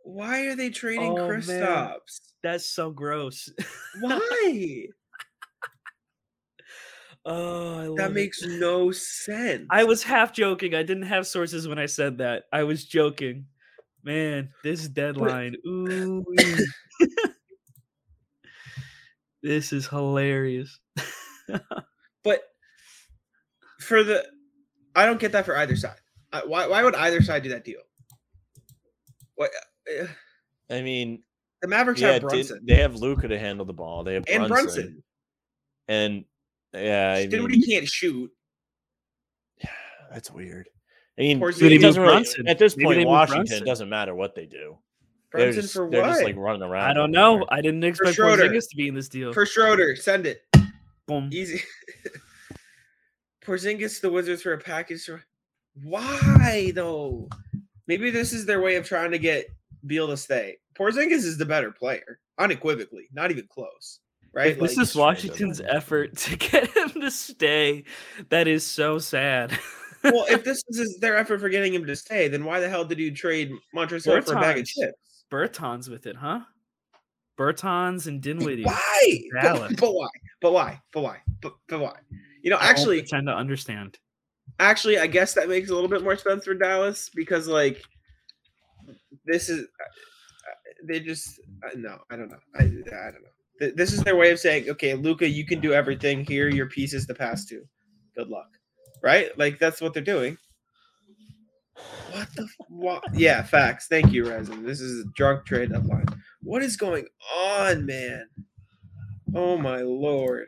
Why 0.02 0.46
are 0.46 0.56
they 0.56 0.70
trading 0.70 1.12
Oh. 1.18 1.28
Kristaps? 1.28 2.20
That's 2.42 2.68
so 2.68 2.90
gross. 2.90 3.48
Why? 4.00 4.86
Oh, 7.26 7.78
I 7.78 7.86
love 7.86 7.96
that 7.96 8.10
it. 8.10 8.14
makes 8.14 8.42
no 8.42 8.92
sense. 8.92 9.66
I 9.70 9.84
was 9.84 10.02
half 10.02 10.32
joking. 10.32 10.74
I 10.74 10.82
didn't 10.82 11.04
have 11.04 11.26
sources 11.26 11.66
when 11.66 11.78
I 11.78 11.86
said 11.86 12.18
that. 12.18 12.44
I 12.52 12.64
was 12.64 12.84
joking. 12.84 13.46
Man, 14.02 14.50
this 14.62 14.86
deadline. 14.88 15.56
Ooh. 15.66 16.24
this 19.42 19.72
is 19.72 19.86
hilarious. 19.86 20.78
but 22.22 22.42
for 23.80 24.02
the 24.02 24.26
I 24.94 25.06
don't 25.06 25.20
get 25.20 25.32
that 25.32 25.44
for 25.46 25.56
either 25.56 25.76
side. 25.76 25.96
Why 26.46 26.66
why 26.66 26.82
would 26.82 26.94
either 26.94 27.22
side 27.22 27.42
do 27.42 27.48
that 27.50 27.64
deal? 27.64 27.80
What 29.36 29.50
uh, 30.00 30.06
I 30.70 30.82
mean, 30.82 31.22
the 31.62 31.68
Mavericks 31.68 32.00
yeah, 32.00 32.12
have 32.12 32.22
did- 32.22 32.28
Brunson 32.28 32.60
they 32.66 32.76
have 32.76 32.96
Luka 32.96 33.28
to 33.28 33.38
handle 33.38 33.64
the 33.64 33.72
ball. 33.72 34.04
They 34.04 34.14
have 34.14 34.24
and 34.28 34.48
Brunson, 34.48 34.82
Brunson. 34.82 35.02
and 35.88 36.24
yeah, 36.74 37.14
I 37.18 37.26
mean, 37.26 37.62
can't 37.62 37.88
shoot. 37.88 38.30
that's 40.12 40.30
weird. 40.30 40.68
I 41.18 41.22
mean, 41.22 41.40
Porzingis- 41.40 41.80
doesn't 41.80 42.02
really, 42.02 42.26
at 42.48 42.58
this 42.58 42.74
point, 42.74 43.00
in 43.00 43.06
Washington 43.06 43.62
it 43.62 43.66
doesn't 43.66 43.88
matter 43.88 44.14
what 44.14 44.34
they 44.34 44.46
do. 44.46 44.78
They're 45.32 45.46
Brunson 45.46 45.62
just, 45.62 45.74
for 45.74 45.90
they're 45.90 46.02
what? 46.02 46.08
just 46.08 46.22
like 46.24 46.36
running 46.36 46.62
around. 46.62 46.90
I 46.90 46.94
don't 46.94 47.10
know. 47.10 47.38
there. 47.38 47.46
I 47.50 47.60
didn't 47.60 47.84
expect 47.84 48.14
Schroeder. 48.16 48.48
Porzingis 48.48 48.68
to 48.70 48.76
be 48.76 48.88
in 48.88 48.94
this 48.94 49.08
deal. 49.08 49.32
for 49.32 49.46
Schroeder, 49.46 49.96
send 49.96 50.26
it 50.26 50.42
Boom. 51.06 51.30
easy. 51.32 51.60
Porzingis 53.44 53.96
to 53.96 54.02
the 54.02 54.10
Wizards 54.10 54.42
for 54.42 54.52
a 54.52 54.58
package. 54.58 55.04
for- 55.04 55.24
Why 55.82 56.72
though? 56.74 57.28
Maybe 57.86 58.10
this 58.10 58.32
is 58.32 58.46
their 58.46 58.62
way 58.62 58.76
of 58.76 58.86
trying 58.86 59.10
to 59.10 59.18
get 59.18 59.46
Beal 59.86 60.06
to 60.08 60.16
stay. 60.16 60.56
Porzingis 60.78 61.24
is 61.24 61.36
the 61.36 61.44
better 61.44 61.70
player, 61.70 62.18
unequivocally, 62.38 63.08
not 63.12 63.30
even 63.30 63.46
close. 63.48 64.00
Right? 64.34 64.48
If 64.48 64.58
this 64.58 64.76
Like, 64.76 64.82
is 64.82 64.90
straight 64.90 65.00
up. 65.02 65.06
Washington's 65.06 65.60
effort 65.60 66.16
to 66.16 66.36
get 66.50 66.76
him 66.76 67.00
to 67.00 67.10
stay, 67.10 67.84
that 68.30 68.48
is 68.48 68.66
so 68.66 68.98
sad. 68.98 69.56
well, 70.02 70.26
if 70.28 70.42
this 70.44 70.62
is 70.68 70.98
their 71.00 71.16
effort 71.16 71.40
for 71.40 71.48
getting 71.48 71.72
him 71.72 71.86
to 71.86 71.94
stay, 71.94 72.28
then 72.28 72.44
why 72.44 72.60
the 72.60 72.68
hell 72.68 72.84
did 72.84 72.98
you 72.98 73.14
trade 73.14 73.52
Montrezl 73.74 74.06
Harrell 74.06 74.24
for 74.24 74.36
a 74.36 74.40
bag 74.40 74.58
of 74.58 74.66
chips? 74.66 75.24
Bertans 75.30 75.88
with 75.88 76.06
it, 76.06 76.16
huh? 76.16 76.40
Bertans 77.38 78.06
and 78.06 78.20
Dinwiddie. 78.20 78.64
Why? 78.64 79.18
But, 79.40 79.76
but 79.76 79.94
why? 79.94 80.08
But 80.40 80.52
why? 80.52 80.80
But 80.92 81.00
why? 81.00 81.18
But, 81.40 81.54
but 81.68 81.80
why? 81.80 81.96
You 82.42 82.50
know, 82.50 82.56
I 82.56 82.66
actually, 82.68 83.00
pretend 83.00 83.26
to 83.28 83.34
understand. 83.34 83.98
actually, 84.60 84.98
I 84.98 85.06
guess 85.06 85.34
that 85.34 85.48
makes 85.48 85.70
a 85.70 85.74
little 85.74 85.88
bit 85.88 86.02
more 86.02 86.16
sense 86.16 86.44
for 86.44 86.54
Dallas 86.54 87.10
because, 87.14 87.48
like, 87.48 87.82
this 89.24 89.48
is 89.48 89.60
uh, 89.60 89.84
they 90.86 91.00
just 91.00 91.40
uh, 91.64 91.70
no, 91.76 91.98
I 92.10 92.16
don't 92.16 92.30
know. 92.30 92.38
I, 92.54 92.64
I 92.64 92.64
don't 92.66 93.22
know. 93.22 93.33
Th- 93.60 93.74
This 93.74 93.92
is 93.92 94.02
their 94.02 94.16
way 94.16 94.30
of 94.32 94.38
saying, 94.40 94.68
okay, 94.70 94.94
Luka, 94.94 95.28
you 95.28 95.46
can 95.46 95.60
do 95.60 95.72
everything. 95.72 96.24
Here, 96.24 96.48
your 96.48 96.66
pieces 96.68 97.06
to 97.06 97.14
pass 97.14 97.44
to. 97.46 97.62
Good 98.16 98.28
luck, 98.28 98.48
right? 99.02 99.36
Like 99.38 99.58
that's 99.58 99.80
what 99.80 99.94
they're 99.94 100.02
doing. 100.02 100.36
What 102.12 102.28
the? 102.36 102.42
f- 102.42 102.66
What? 102.68 103.04
Yeah, 103.12 103.42
facts. 103.42 103.86
Thank 103.88 104.12
you, 104.12 104.28
Resin. 104.28 104.64
This 104.64 104.80
is 104.80 105.04
a 105.04 105.08
drunk 105.16 105.44
trade 105.46 105.70
deadline. 105.70 106.06
What 106.42 106.62
is 106.62 106.76
going 106.76 107.06
on, 107.36 107.84
man? 107.86 108.26
Oh 109.34 109.56
my 109.56 109.78
lord. 109.78 110.46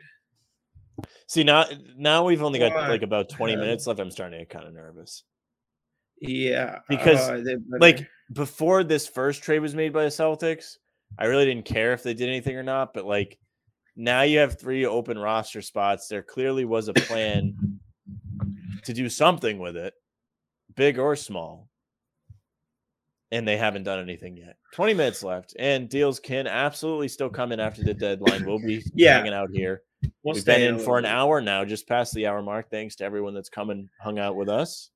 See 1.27 1.43
now, 1.43 1.65
now 1.97 2.23
we've 2.23 2.41
only 2.41 2.59
got 2.59 2.73
What 2.73 2.89
like 2.89 3.01
about 3.01 3.29
twenty 3.29 3.55
minutes 3.55 3.85
left. 3.85 3.99
I'm 3.99 4.11
starting 4.11 4.39
to 4.39 4.45
get 4.45 4.49
kind 4.49 4.65
of 4.65 4.73
nervous 4.73 5.23
Yeah, 6.21 6.79
Because, 6.87 7.19
uh, 7.19 7.55
like 7.79 8.07
before 8.33 8.83
this 8.83 9.07
first 9.07 9.43
trade 9.43 9.59
was 9.59 9.75
made 9.75 9.93
by 9.93 10.03
the 10.03 10.09
Celtics. 10.09 10.77
I 11.17 11.25
really 11.25 11.45
didn't 11.45 11.65
care 11.65 11.93
if 11.93 12.03
they 12.03 12.13
did 12.13 12.29
anything 12.29 12.55
or 12.55 12.63
not, 12.63 12.93
but 12.93 13.05
like 13.05 13.37
now 13.95 14.21
you 14.21 14.39
have 14.39 14.59
three 14.59 14.85
open 14.85 15.17
roster 15.17 15.61
spots. 15.61 16.07
There 16.07 16.23
clearly 16.23 16.65
was 16.65 16.87
a 16.87 16.93
plan 16.93 17.79
to 18.83 18.93
do 18.93 19.09
something 19.09 19.57
with 19.59 19.75
it, 19.75 19.93
big 20.75 20.99
or 20.99 21.15
small. 21.15 21.67
And 23.31 23.45
they 23.45 23.57
haven't 23.57 23.83
done 23.83 23.99
anything 23.99 24.37
yet. 24.37 24.55
20 24.73 24.93
minutes 24.93 25.21
left, 25.21 25.53
and 25.59 25.89
deals 25.89 26.17
can 26.17 26.47
absolutely 26.47 27.09
still 27.09 27.29
come 27.29 27.51
in 27.51 27.59
after 27.59 27.83
the 27.83 27.93
deadline. 27.93 28.45
We'll 28.45 28.59
be 28.59 28.81
Yeah. 28.93 29.17
hanging 29.17 29.33
out 29.33 29.49
here. 29.51 29.81
we'll 30.23 30.35
We've 30.35 30.45
been 30.45 30.61
in 30.61 30.79
for 30.79 30.97
an 30.97 31.03
hour 31.05 31.41
now, 31.41 31.65
just 31.65 31.89
past 31.89 32.13
the 32.13 32.27
hour 32.27 32.41
mark. 32.41 32.69
Thanks 32.71 32.95
to 32.97 33.03
everyone 33.03 33.33
that's 33.33 33.49
come 33.49 33.69
and 33.69 33.89
hung 33.99 34.17
out 34.17 34.37
with 34.37 34.47
us. 34.47 34.91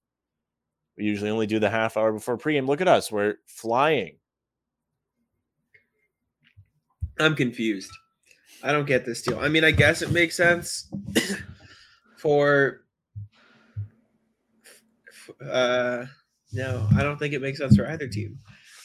We 0.98 1.04
usually 1.06 1.30
only 1.30 1.46
do 1.48 1.60
the 1.60 1.70
half 1.70 1.98
hour 1.98 2.14
before 2.14 2.38
pregame. 2.38 2.68
Look 2.68 2.80
at 2.80 2.88
us. 2.88 3.12
We're 3.12 3.36
flying. 3.48 4.16
I'm 7.20 7.36
confused. 7.36 7.92
I 8.64 8.72
don't 8.72 8.86
get 8.86 9.06
this 9.06 9.22
deal. 9.22 9.40
I 9.40 9.48
mean, 9.48 9.64
I 9.64 9.72
guess 9.72 10.02
it 10.02 10.12
makes 10.12 10.36
sense 10.38 10.92
for. 12.18 12.82
Uh, 15.44 16.06
no, 16.54 16.88
I 16.96 17.04
don't 17.04 17.18
think 17.18 17.34
it 17.34 17.42
makes 17.42 17.60
sense 17.60 17.76
for 17.76 17.88
either 17.88 18.08
team. 18.08 18.38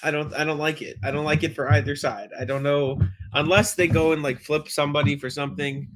I 0.03 0.11
don't. 0.11 0.33
I 0.35 0.45
don't 0.45 0.59
like 0.59 0.83
it. 0.83 0.97
I 1.03 1.11
don't 1.11 1.25
like 1.25 1.43
it 1.43 1.55
for 1.55 1.71
either 1.71 1.97
side. 1.97 2.31
I 2.39 2.45
don't 2.45 2.63
know 2.63 3.01
unless 3.33 3.75
they 3.75 3.89
go 3.89 4.13
and 4.13 4.23
like 4.23 4.41
flip 4.41 4.69
somebody 4.69 5.17
for 5.17 5.31
something. 5.31 5.89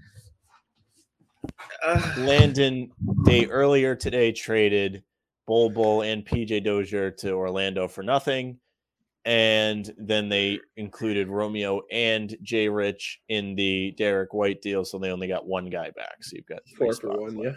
Uh, 1.84 2.14
Landon, 2.18 2.90
they 3.24 3.46
earlier 3.46 3.94
today 3.94 4.32
traded 4.32 5.02
Bol 5.46 5.70
Bol 5.70 6.02
and 6.02 6.24
PJ 6.24 6.64
Dozier 6.64 7.10
to 7.12 7.32
Orlando 7.32 7.88
for 7.88 8.02
nothing. 8.02 8.58
And 9.24 9.92
then 9.98 10.28
they 10.30 10.60
included 10.76 11.28
Romeo 11.28 11.82
and 11.92 12.36
Jay 12.42 12.68
Rich 12.68 13.20
in 13.28 13.54
the 13.54 13.92
Derrick 13.98 14.32
White 14.32 14.62
deal. 14.62 14.84
So 14.84 14.98
they 14.98 15.10
only 15.10 15.28
got 15.28 15.46
one 15.46 15.68
guy 15.68 15.90
back. 15.90 16.22
So 16.22 16.36
you've 16.36 16.46
got 16.46 16.62
Four 16.78 16.94
for 16.94 17.20
one, 17.20 17.38
yeah. 17.38 17.52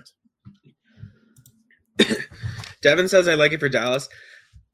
Devin 2.82 3.08
says 3.08 3.28
I 3.28 3.36
like 3.36 3.54
it 3.54 3.60
for 3.60 3.70
Dallas. 3.70 4.10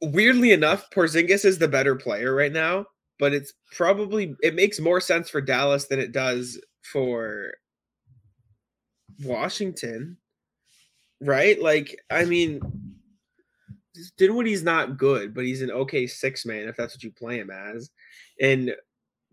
Weirdly 0.02 0.52
enough, 0.52 0.90
Porzingis 0.90 1.46
is 1.46 1.60
the 1.60 1.68
better 1.68 1.96
player 1.96 2.34
right 2.34 2.52
now, 2.52 2.86
but 3.20 3.34
it's 3.34 3.54
probably 3.76 4.36
it 4.42 4.56
makes 4.56 4.80
more 4.80 5.02
sense 5.02 5.30
for 5.30 5.42
Dallas 5.42 5.88
than 5.88 6.00
it 6.00 6.12
does 6.12 6.60
for 6.82 7.52
Washington. 9.24 10.18
Right? 11.22 11.62
Like, 11.62 12.00
I 12.10 12.24
mean, 12.24 12.62
Dinwiddie's 14.18 14.64
not 14.64 14.98
good, 14.98 15.34
but 15.34 15.46
he's 15.46 15.62
an 15.62 15.72
okay 15.72 16.08
six 16.08 16.46
man 16.46 16.68
if 16.68 16.78
that's 16.78 16.96
what 16.96 17.04
you 17.04 17.12
play 17.12 17.40
him 17.40 17.50
as. 17.50 17.90
And 18.42 18.74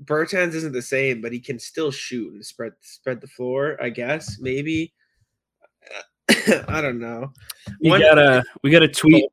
Bertans 0.04 0.54
isn't 0.54 0.72
the 0.72 0.82
same, 0.82 1.20
but 1.20 1.32
he 1.32 1.40
can 1.40 1.58
still 1.58 1.90
shoot 1.90 2.32
and 2.32 2.44
spread 2.44 2.72
spread 2.80 3.20
the 3.20 3.28
floor, 3.28 3.76
I 3.80 3.90
guess, 3.90 4.38
maybe. 4.40 4.92
I 6.68 6.80
don't 6.80 6.98
know. 6.98 7.32
We 7.80 7.90
One- 7.90 8.00
got 8.00 8.18
a 8.18 8.44
we 8.62 8.70
got 8.70 8.82
a 8.82 8.88
tweet. 8.88 9.24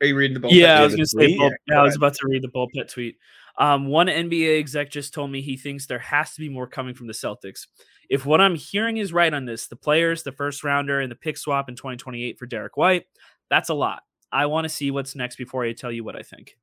Are 0.00 0.06
you 0.06 0.16
reading 0.16 0.34
the 0.34 0.40
ball? 0.40 0.52
Yeah, 0.52 0.80
I 0.80 0.84
was 0.84 0.94
gonna 0.94 1.06
say. 1.06 1.36
Bull, 1.36 1.46
Yeah, 1.46 1.56
yeah, 1.68 1.80
I 1.80 1.82
was 1.82 1.96
about 1.96 2.14
to 2.14 2.26
read 2.28 2.42
the 2.42 2.48
Bulpett 2.48 2.90
tweet. 2.92 3.16
Um, 3.58 3.86
one 3.86 4.06
NBA 4.08 4.58
exec 4.58 4.90
just 4.90 5.14
told 5.14 5.30
me 5.30 5.40
he 5.40 5.56
thinks 5.56 5.86
there 5.86 5.98
has 5.98 6.34
to 6.34 6.40
be 6.40 6.48
more 6.50 6.66
coming 6.66 6.94
from 6.94 7.06
the 7.06 7.14
Celtics. 7.14 7.66
If 8.10 8.26
what 8.26 8.40
I'm 8.40 8.54
hearing 8.54 8.98
is 8.98 9.12
right 9.12 9.32
on 9.32 9.46
this, 9.46 9.66
the 9.66 9.76
players, 9.76 10.22
the 10.22 10.32
first 10.32 10.62
rounder, 10.62 11.00
and 11.00 11.10
the 11.10 11.16
pick 11.16 11.38
swap 11.38 11.68
in 11.68 11.74
2028 11.74 12.38
for 12.38 12.46
Derrick 12.46 12.76
White, 12.76 13.04
that's 13.50 13.68
a 13.68 13.74
lot. 13.74 14.02
I 14.32 14.46
want 14.46 14.64
to 14.64 14.68
see 14.68 14.90
what's 14.90 15.14
next 15.14 15.36
before 15.36 15.64
I 15.64 15.72
tell 15.72 15.92
you 15.92 16.04
what 16.04 16.16
I 16.16 16.22
think. 16.22 16.56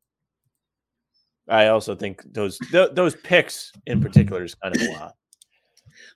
I 1.48 1.68
also 1.68 1.96
think 1.96 2.24
those 2.32 2.58
th- 2.58 2.92
those 2.94 3.16
picks 3.16 3.72
in 3.86 4.02
particular 4.02 4.44
is 4.44 4.56
kind 4.56 4.76
of 4.76 4.82
a 4.82 4.92
lot. 4.92 5.16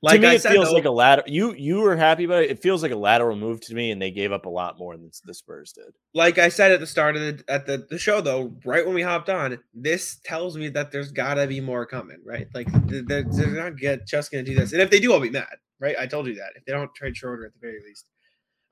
Like 0.01 0.15
to 0.15 0.21
me, 0.21 0.27
I 0.27 0.33
it 0.35 0.41
said, 0.41 0.51
feels 0.51 0.69
though, 0.69 0.73
like 0.73 0.85
a 0.85 0.91
lateral. 0.91 1.27
You 1.29 1.53
you 1.53 1.79
were 1.81 1.95
happy 1.95 2.23
about 2.23 2.43
it. 2.43 2.51
It 2.51 2.61
feels 2.61 2.83
like 2.83 2.91
a 2.91 2.97
lateral 2.97 3.35
move 3.35 3.61
to 3.61 3.75
me, 3.75 3.91
and 3.91 4.01
they 4.01 4.11
gave 4.11 4.31
up 4.31 4.45
a 4.45 4.49
lot 4.49 4.77
more 4.77 4.95
than 4.95 5.11
the 5.25 5.33
Spurs 5.33 5.73
did. 5.73 5.93
like 6.13 6.37
I 6.37 6.49
said 6.49 6.71
at 6.71 6.79
the 6.79 6.87
start 6.87 7.15
of 7.15 7.21
the 7.21 7.43
at 7.47 7.65
the, 7.65 7.85
the 7.89 7.97
show 7.97 8.21
though, 8.21 8.55
right 8.65 8.85
when 8.85 8.95
we 8.95 9.01
hopped 9.01 9.29
on, 9.29 9.57
this 9.73 10.19
tells 10.23 10.57
me 10.57 10.69
that 10.69 10.91
there's 10.91 11.11
gotta 11.11 11.47
be 11.47 11.59
more 11.61 11.85
coming, 11.85 12.17
right? 12.25 12.47
Like 12.53 12.67
they're, 12.87 13.23
they're 13.23 13.47
not 13.47 13.77
get 13.77 14.07
just 14.07 14.31
gonna 14.31 14.43
do 14.43 14.55
this, 14.55 14.71
and 14.71 14.81
if 14.81 14.89
they 14.89 14.99
do, 14.99 15.13
I'll 15.13 15.19
be 15.19 15.29
mad, 15.29 15.57
right? 15.79 15.95
I 15.99 16.07
told 16.07 16.27
you 16.27 16.35
that 16.35 16.53
if 16.55 16.65
they 16.65 16.73
don't 16.73 16.93
trade 16.95 17.17
Schroeder 17.17 17.45
at 17.45 17.53
the 17.53 17.59
very 17.59 17.81
least, 17.83 18.07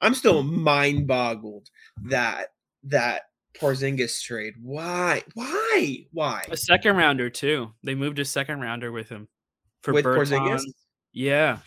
I'm 0.01 0.13
still 0.13 0.43
mind 0.43 1.07
boggled 1.07 1.67
that 2.05 2.47
that 2.83 3.23
Porzingis 3.59 4.21
trade. 4.21 4.53
Why? 4.61 5.23
Why? 5.33 6.05
Why? 6.11 6.43
A 6.51 6.57
second 6.57 6.97
rounder 6.97 7.29
too. 7.29 7.71
They 7.83 7.95
moved 7.95 8.19
a 8.19 8.25
second 8.25 8.59
rounder 8.61 8.91
with 8.91 9.09
him 9.09 9.27
for 9.83 9.93
With. 9.93 10.05
Porzingis? 10.05 10.61
Yeah, 11.13 11.59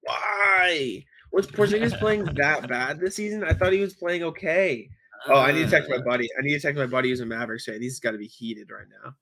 Why? 0.00 1.04
Was 1.32 1.46
Porzingis 1.46 1.98
playing 1.98 2.24
that 2.36 2.68
bad 2.68 3.00
this 3.00 3.16
season? 3.16 3.44
I 3.44 3.52
thought 3.52 3.72
he 3.72 3.80
was 3.80 3.94
playing 3.94 4.22
okay. 4.22 4.88
Oh, 5.26 5.34
I 5.40 5.52
need 5.52 5.64
to 5.64 5.70
text 5.70 5.90
my 5.90 5.96
Uh, 5.96 6.02
buddy. 6.02 6.28
I 6.38 6.42
need 6.42 6.54
to 6.54 6.60
text 6.60 6.78
my 6.78 6.86
buddy 6.86 7.08
who's 7.10 7.20
a 7.20 7.26
Mavericks 7.26 7.64
fan. 7.66 7.80
He's 7.82 7.98
got 8.00 8.12
to 8.12 8.18
be 8.18 8.26
heated 8.26 8.70
right 8.70 8.86
now. 9.02 9.14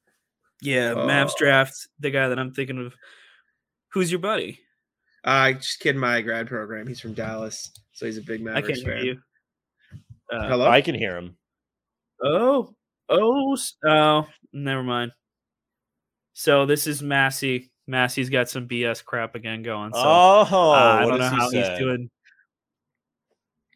Yeah, 0.60 0.94
Mavs 0.94 1.30
Oh. 1.30 1.34
draft. 1.38 1.74
The 2.00 2.10
guy 2.10 2.28
that 2.28 2.38
I'm 2.38 2.52
thinking 2.52 2.78
of. 2.84 2.94
Who's 3.92 4.10
your 4.10 4.20
buddy? 4.20 4.60
I 5.24 5.54
just 5.54 5.80
kid 5.80 5.96
my 5.96 6.20
grad 6.22 6.48
program. 6.48 6.86
He's 6.86 7.00
from 7.00 7.14
Dallas, 7.14 7.70
so 8.02 8.06
he's 8.06 8.18
a 8.18 8.22
big 8.22 8.42
man. 8.42 8.56
I 8.56 8.62
can't 8.62 8.76
hear 8.76 8.96
fan. 8.96 9.04
you. 9.04 9.18
Uh, 10.32 10.48
Hello. 10.48 10.68
I 10.68 10.80
can 10.80 10.96
hear 10.96 11.16
him. 11.16 11.36
Oh, 12.20 12.74
oh, 13.08 13.56
oh, 13.86 14.26
never 14.52 14.82
mind. 14.82 15.12
So 16.32 16.66
this 16.66 16.88
is 16.88 17.00
Massey. 17.00 17.70
Massey's 17.86 18.28
got 18.28 18.48
some 18.48 18.66
BS 18.66 19.04
crap 19.04 19.36
again 19.36 19.62
going. 19.62 19.92
So 19.94 20.00
oh, 20.02 20.46
uh, 20.50 20.98
I 21.00 21.06
don't 21.06 21.20
know 21.20 21.30
he 21.30 21.36
how 21.36 21.48
say? 21.48 21.70
he's 21.70 21.78
doing. 21.78 22.10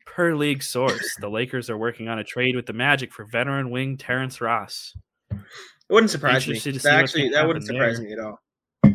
Per 0.07 0.35
league 0.35 0.65
source, 0.65 1.15
the 1.21 1.29
Lakers 1.29 1.71
are 1.71 1.79
working 1.79 2.09
on 2.09 2.19
a 2.19 2.25
trade 2.25 2.57
with 2.57 2.67
the 2.67 2.73
Magic 2.73 3.13
for 3.13 3.27
veteran 3.27 3.71
wing 3.71 3.97
Terrence 3.97 4.41
Ross. 4.41 4.93
It 5.31 5.39
wouldn't 5.89 6.11
surprise 6.11 6.49
me. 6.49 6.59
To 6.59 6.73
That 6.73 6.95
actually, 6.95 7.29
that 7.29 7.47
wouldn't 7.47 7.67
surprise 7.67 7.99
there. 7.99 8.07
me 8.07 8.13
at 8.15 8.19
all. 8.19 8.41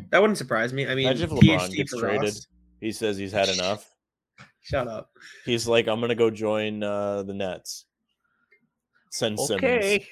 That 0.10 0.20
wouldn't 0.20 0.38
surprise 0.38 0.74
me. 0.74 0.88
I 0.88 0.96
mean, 0.96 1.06
Imagine 1.08 1.32
if 1.32 1.42
LeBron 1.42 1.60
PhD 1.70 1.76
gets 1.76 1.98
traded. 1.98 2.22
Ross. 2.22 2.48
He 2.82 2.92
says 2.92 3.18
he's 3.18 3.32
had 3.32 3.48
enough. 3.48 3.88
Shut 4.62 4.88
up. 4.88 5.12
He's 5.46 5.68
like, 5.68 5.88
I'm 5.88 6.00
gonna 6.00 6.16
go 6.16 6.30
join 6.30 6.84
uh, 6.84 7.24
the 7.24 7.34
Nets. 7.34 7.86
Send 9.10 9.40
Simmons. 9.40 9.64
Okay. 9.64 10.08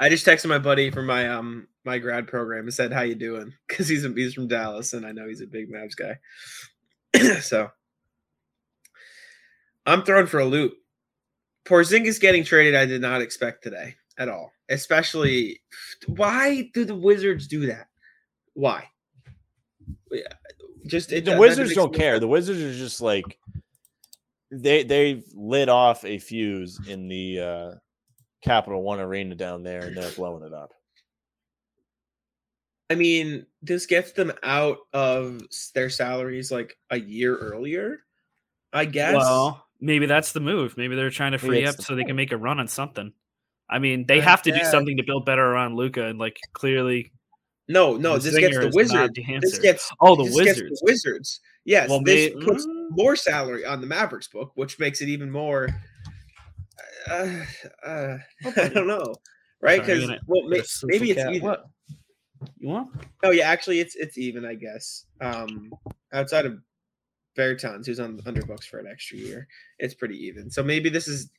I 0.00 0.08
just 0.08 0.26
texted 0.26 0.48
my 0.48 0.58
buddy 0.58 0.90
from 0.90 1.06
my 1.06 1.28
um 1.28 1.68
my 1.84 1.98
grad 1.98 2.26
program 2.26 2.64
and 2.64 2.74
said, 2.74 2.92
"How 2.92 3.02
you 3.02 3.14
doing?" 3.14 3.52
Because 3.68 3.88
he's 3.88 4.04
a, 4.04 4.08
he's 4.10 4.34
from 4.34 4.48
Dallas, 4.48 4.92
and 4.92 5.06
I 5.06 5.12
know 5.12 5.28
he's 5.28 5.40
a 5.40 5.46
big 5.46 5.70
Mavs 5.70 5.94
guy. 5.96 6.18
so 7.40 7.70
I'm 9.86 10.02
thrown 10.02 10.26
for 10.26 10.40
a 10.40 10.44
loop. 10.44 10.74
Porzingis 11.64 12.20
getting 12.20 12.44
traded, 12.44 12.74
I 12.74 12.86
did 12.86 13.00
not 13.00 13.22
expect 13.22 13.62
today 13.62 13.94
at 14.18 14.28
all. 14.28 14.52
Especially, 14.68 15.60
why 16.06 16.70
do 16.74 16.84
the 16.84 16.94
Wizards 16.94 17.46
do 17.46 17.66
that? 17.66 17.86
Why? 18.54 18.88
Yeah, 20.10 20.32
Just 20.86 21.12
it- 21.12 21.24
The 21.24 21.30
that- 21.32 21.34
that 21.34 21.40
Wizards 21.40 21.74
don't 21.74 21.94
care. 21.94 22.18
The 22.18 22.28
Wizards 22.28 22.60
are 22.60 22.78
just 22.78 23.00
like 23.00 23.38
they 24.50 24.82
they've 24.82 25.24
lit 25.34 25.68
off 25.68 26.04
a 26.04 26.18
fuse 26.18 26.78
in 26.86 27.08
the 27.08 27.40
uh, 27.40 27.70
Capital 28.42 28.82
One 28.82 29.00
Arena 29.00 29.34
down 29.34 29.62
there, 29.62 29.82
and 29.86 29.96
they're 29.96 30.10
blowing 30.10 30.44
it 30.44 30.52
up. 30.52 30.72
I 32.90 32.94
mean, 32.94 33.46
this 33.62 33.86
gets 33.86 34.12
them 34.12 34.32
out 34.42 34.78
of 34.92 35.40
their 35.74 35.88
salaries 35.88 36.52
like 36.52 36.76
a 36.90 36.98
year 37.00 37.36
earlier. 37.36 38.00
I 38.74 38.84
guess. 38.84 39.14
Well, 39.14 39.66
maybe 39.80 40.06
that's 40.06 40.32
the 40.32 40.40
move. 40.40 40.76
Maybe 40.76 40.94
they're 40.96 41.10
trying 41.10 41.32
to 41.32 41.38
free 41.38 41.64
up 41.64 41.76
the 41.76 41.82
so 41.82 41.94
they 41.94 42.04
can 42.04 42.16
make 42.16 42.32
a 42.32 42.36
run 42.36 42.60
on 42.60 42.68
something. 42.68 43.12
I 43.70 43.78
mean, 43.78 44.04
they 44.06 44.20
I 44.20 44.24
have 44.24 44.42
to 44.42 44.52
do 44.52 44.62
something 44.64 44.98
to 44.98 45.02
build 45.04 45.24
better 45.24 45.42
around 45.44 45.76
Luka, 45.76 46.06
and 46.06 46.18
like 46.18 46.38
clearly, 46.52 47.12
no, 47.68 47.96
no, 47.96 48.18
the 48.18 48.30
this 48.30 48.38
gets 48.38 48.58
the 48.58 48.70
Wizards. 48.74 49.18
This 49.40 49.58
gets 49.58 49.90
oh, 50.00 50.16
the 50.16 50.24
this 50.24 50.34
gets 50.34 50.46
Wizards. 50.46 50.80
the 50.80 50.84
Wizards. 50.84 51.40
Yes, 51.64 51.88
Well, 51.88 52.02
this 52.02 52.34
may- 52.34 52.44
puts 52.44 52.66
mm. 52.66 52.90
more 52.90 53.14
salary 53.16 53.64
on 53.64 53.80
the 53.80 53.86
Mavericks 53.86 54.28
book, 54.28 54.52
which 54.56 54.78
makes 54.78 55.00
it 55.00 55.08
even 55.08 55.30
more. 55.30 55.68
Uh, 57.08 57.44
uh, 57.84 58.18
I 58.56 58.68
don't 58.68 58.88
know, 58.88 59.14
right? 59.60 59.80
Because 59.80 60.08
well, 60.26 60.48
may, 60.48 60.56
Got 60.56 60.64
a 60.64 60.68
social 60.68 60.88
maybe 60.88 61.10
it's 61.12 61.20
even. 61.20 61.42
What? 61.42 61.64
You 62.58 62.68
want? 62.68 62.90
Oh 63.22 63.30
yeah, 63.30 63.48
actually, 63.48 63.78
it's 63.80 63.94
it's 63.94 64.18
even, 64.18 64.44
I 64.44 64.54
guess. 64.54 65.06
Um, 65.20 65.72
outside 66.12 66.46
of 66.46 66.58
Bertans, 67.38 67.86
who's 67.86 68.00
on 68.00 68.20
under 68.26 68.42
books 68.42 68.66
for 68.66 68.78
an 68.78 68.88
extra 68.88 69.18
year, 69.18 69.46
it's 69.78 69.94
pretty 69.94 70.16
even. 70.26 70.50
So 70.50 70.64
maybe 70.64 70.88
this 70.88 71.06
is 71.06 71.30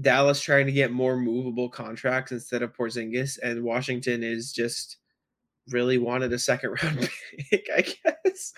Dallas 0.00 0.40
trying 0.40 0.66
to 0.66 0.72
get 0.72 0.92
more 0.92 1.16
movable 1.18 1.68
contracts 1.68 2.32
instead 2.32 2.62
of 2.62 2.74
Porzingis, 2.74 3.38
and 3.42 3.62
Washington 3.62 4.22
is 4.22 4.52
just 4.52 4.96
really 5.72 5.98
wanted 5.98 6.32
a 6.32 6.38
second 6.38 6.70
round 6.82 7.08
pick, 7.50 7.68
I 7.74 7.82
guess. 7.82 8.52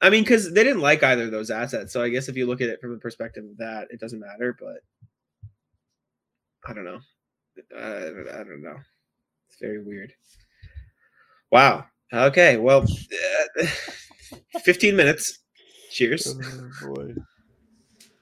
I 0.00 0.10
mean, 0.10 0.22
because 0.22 0.52
they 0.52 0.64
didn't 0.64 0.82
like 0.82 1.02
either 1.02 1.24
of 1.24 1.30
those 1.30 1.50
assets, 1.50 1.92
so 1.92 2.02
I 2.02 2.08
guess 2.10 2.28
if 2.28 2.36
you 2.36 2.46
look 2.46 2.60
at 2.60 2.68
it 2.68 2.80
from 2.80 2.92
the 2.92 2.98
perspective 2.98 3.44
of 3.44 3.56
that, 3.58 3.88
it 3.90 4.00
doesn't 4.00 4.20
matter. 4.20 4.56
But 4.58 4.80
I 6.66 6.74
don't 6.74 6.84
know. 6.84 7.00
Uh, 7.74 8.38
I 8.40 8.44
don't 8.44 8.62
know. 8.62 8.76
It's 9.48 9.58
very 9.60 9.82
weird. 9.82 10.12
Wow. 11.50 11.86
Okay. 12.12 12.56
Well, 12.56 12.84
uh, 13.60 13.66
15 14.64 14.96
minutes. 14.96 15.38
Cheers. 15.90 16.36
Oh, 16.82 16.94
boy. 16.94 17.14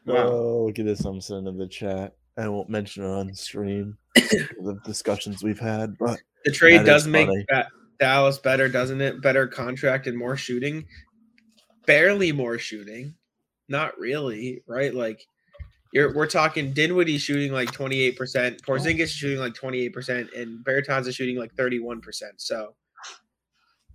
Wow. 0.05 0.29
Oh, 0.29 0.65
look 0.67 0.79
at 0.79 0.85
this. 0.85 1.05
I'm 1.05 1.21
sending 1.21 1.57
the 1.57 1.67
chat. 1.67 2.15
I 2.37 2.49
won't 2.49 2.69
mention 2.69 3.05
it 3.05 3.09
on 3.09 3.35
stream. 3.35 3.97
the 4.15 4.79
discussions 4.85 5.43
we've 5.43 5.59
had, 5.59 5.97
but 5.99 6.21
The 6.45 6.53
trade 6.53 6.85
does 6.85 7.07
make 7.07 7.27
funny. 7.29 7.45
Ba- 7.49 7.69
Dallas 8.03 8.37
better, 8.37 8.69
doesn't 8.69 9.01
it? 9.01 9.23
Better 9.23 9.47
contract 9.47 10.09
and 10.09 10.19
more 10.19 10.37
shooting. 10.37 10.85
Barely 11.87 12.33
more 12.33 12.59
shooting. 12.59 13.15
Not 13.69 13.97
really, 13.97 14.65
right? 14.67 14.93
Like 14.93 15.25
you're 15.93 16.13
we're 16.13 16.27
talking 16.27 16.73
Dinwiddie 16.73 17.19
shooting 17.19 17.53
like 17.53 17.71
28%, 17.71 18.17
Porzingis 18.63 19.03
is 19.03 19.13
shooting 19.13 19.39
like 19.39 19.55
28%, 19.55 20.37
and 20.37 20.65
Bertans 20.65 21.07
is 21.07 21.15
shooting 21.15 21.37
like 21.37 21.55
31%. 21.55 22.01
So 22.39 22.75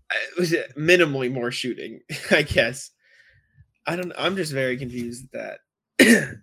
it 0.09 0.39
was 0.39 0.51
minimally 0.77 1.29
more 1.29 1.51
shooting, 1.51 1.99
I 2.31 2.43
guess. 2.43 2.91
I 3.85 3.97
don't 3.97 4.13
I'm 4.17 4.37
just 4.37 4.53
very 4.53 4.77
confused 4.77 5.25
at 5.35 5.59
that. 5.99 6.37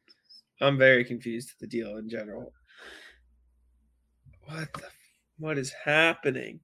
I'm 0.60 0.78
very 0.78 1.04
confused 1.04 1.50
at 1.50 1.58
the 1.58 1.66
deal 1.66 1.96
in 1.96 2.08
general. 2.08 2.52
What 4.44 4.72
the 4.74 4.84
what 5.36 5.58
is 5.58 5.72
happening? 5.84 6.60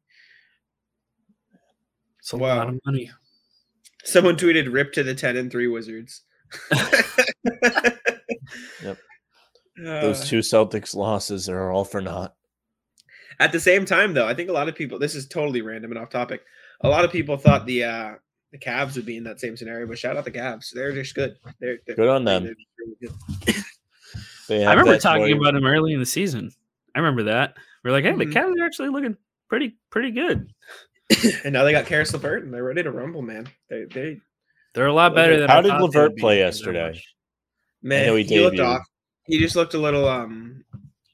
It's 2.24 2.32
a 2.32 2.38
Wow. 2.38 2.56
lot 2.56 2.68
of 2.70 2.80
money. 2.86 3.10
Someone 4.04 4.36
tweeted 4.36 4.72
"Rip 4.72 4.94
to 4.94 5.02
the 5.02 5.14
ten 5.14 5.36
and 5.36 5.50
three 5.52 5.66
Wizards." 5.66 6.22
Yep. 8.82 8.98
Uh, 9.80 10.00
those 10.02 10.28
two 10.28 10.38
Celtics 10.38 10.94
losses 10.94 11.48
are 11.48 11.70
all 11.70 11.84
for 11.84 12.00
naught. 12.00 12.34
at 13.40 13.50
the 13.52 13.58
same 13.60 13.84
time, 13.84 14.14
though, 14.14 14.26
I 14.28 14.34
think 14.34 14.48
a 14.48 14.52
lot 14.52 14.68
of 14.68 14.74
people. 14.74 14.98
This 14.98 15.14
is 15.14 15.26
totally 15.26 15.62
random 15.62 15.90
and 15.90 15.98
off 15.98 16.10
topic. 16.10 16.42
A 16.82 16.88
lot 16.88 17.04
of 17.04 17.10
people 17.10 17.36
thought 17.36 17.66
the 17.66 17.84
uh 17.84 18.14
the 18.52 18.58
Cavs 18.58 18.94
would 18.96 19.06
be 19.06 19.16
in 19.16 19.24
that 19.24 19.40
same 19.40 19.56
scenario, 19.56 19.86
but 19.86 19.98
shout 19.98 20.16
out 20.16 20.24
the 20.24 20.30
Cavs. 20.30 20.70
They're 20.72 20.92
just 20.92 21.14
good. 21.14 21.36
They're, 21.60 21.78
they're 21.86 21.96
Good 21.96 22.08
on 22.08 22.24
them. 22.24 22.44
really 22.44 22.56
good. 23.02 23.56
I 24.68 24.70
remember 24.74 24.96
talking 24.98 25.26
toy- 25.26 25.36
about 25.40 25.54
them 25.54 25.66
early 25.66 25.92
in 25.92 25.98
the 26.00 26.06
season. 26.06 26.52
I 26.94 27.00
remember 27.00 27.24
that. 27.24 27.54
We're 27.82 27.90
like, 27.92 28.04
hey, 28.04 28.12
Mhm. 28.12 28.18
the 28.18 28.26
Cavs 28.26 28.60
are 28.60 28.64
actually 28.64 28.90
looking 28.90 29.16
pretty 29.48 29.76
pretty 29.90 30.12
good. 30.12 30.52
And 31.44 31.52
now 31.52 31.64
they 31.64 31.72
got 31.72 31.86
Caris 31.86 32.12
LeVert, 32.12 32.44
and 32.44 32.52
they're 32.52 32.64
ready 32.64 32.82
to 32.82 32.90
rumble, 32.90 33.22
man. 33.22 33.48
They 33.68 33.84
they 33.84 34.20
They're 34.74 34.86
a 34.86 34.92
lot 34.92 35.14
better 35.14 35.38
than 35.38 35.48
how 35.48 35.58
I 35.58 35.62
did 35.62 35.68
thought 35.70 35.82
LeVert 35.82 36.16
play 36.18 36.38
yesterday? 36.38 37.00
man. 37.82 38.16
he, 38.16 38.22
he 38.24 38.40
looked 38.40 38.60
off. 38.60 38.82
He 39.26 39.38
just 39.38 39.56
looked 39.56 39.74
a 39.74 39.78
little 39.78 40.08
um 40.08 40.64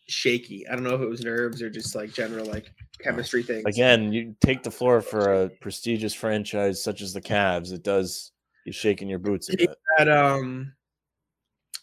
shaky. 0.08 0.66
I 0.68 0.74
don't 0.74 0.84
know 0.84 0.94
if 0.94 1.00
it 1.00 1.08
was 1.08 1.22
nerves 1.22 1.62
or 1.62 1.70
just 1.70 1.94
like 1.94 2.12
general 2.12 2.46
like 2.46 2.72
chemistry 3.02 3.42
things. 3.42 3.64
Again, 3.66 4.12
you 4.12 4.34
take 4.40 4.62
the 4.62 4.70
floor 4.70 5.00
for 5.00 5.44
a 5.44 5.48
prestigious 5.48 6.14
franchise 6.14 6.82
such 6.82 7.02
as 7.02 7.12
the 7.12 7.20
Cavs. 7.20 7.72
It 7.72 7.82
does 7.82 8.32
you 8.64 8.72
shaking 8.72 9.08
your 9.08 9.18
boots 9.18 9.48
a 9.52 9.56
bit. 9.56 9.76
had 9.98 10.08
um 10.08 10.72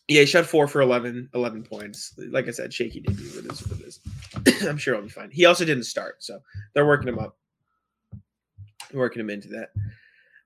yeah, 0.08 0.22
he 0.22 0.26
shot 0.26 0.46
four 0.46 0.70
for 0.70 0.80
11, 0.80 1.32
11 1.34 1.64
points. 1.64 2.14
Like 2.30 2.48
I 2.48 2.52
said, 2.52 2.74
shaky 2.74 3.02
debut. 3.02 3.28
It 3.40 3.52
is 3.52 3.68
what 3.68 3.80
it 3.80 3.86
is. 3.86 4.00
I'm 4.68 4.78
sure 4.78 4.96
he'll 4.96 5.04
be 5.04 5.10
fine. 5.10 5.30
He 5.32 5.44
also 5.44 5.66
didn't 5.66 5.84
start, 5.84 6.24
so 6.24 6.40
they're 6.74 6.86
working 6.86 7.10
him 7.10 7.20
up, 7.20 7.38
working 8.94 9.20
him 9.20 9.30
into 9.30 9.50
that. 9.50 9.70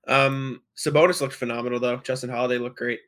Um, 0.08 0.62
Sabonis 0.76 1.20
looked 1.20 1.34
phenomenal 1.34 1.78
though. 1.80 1.98
Justin 1.98 2.30
Holiday 2.30 2.58
looked 2.58 2.78
great. 2.78 3.00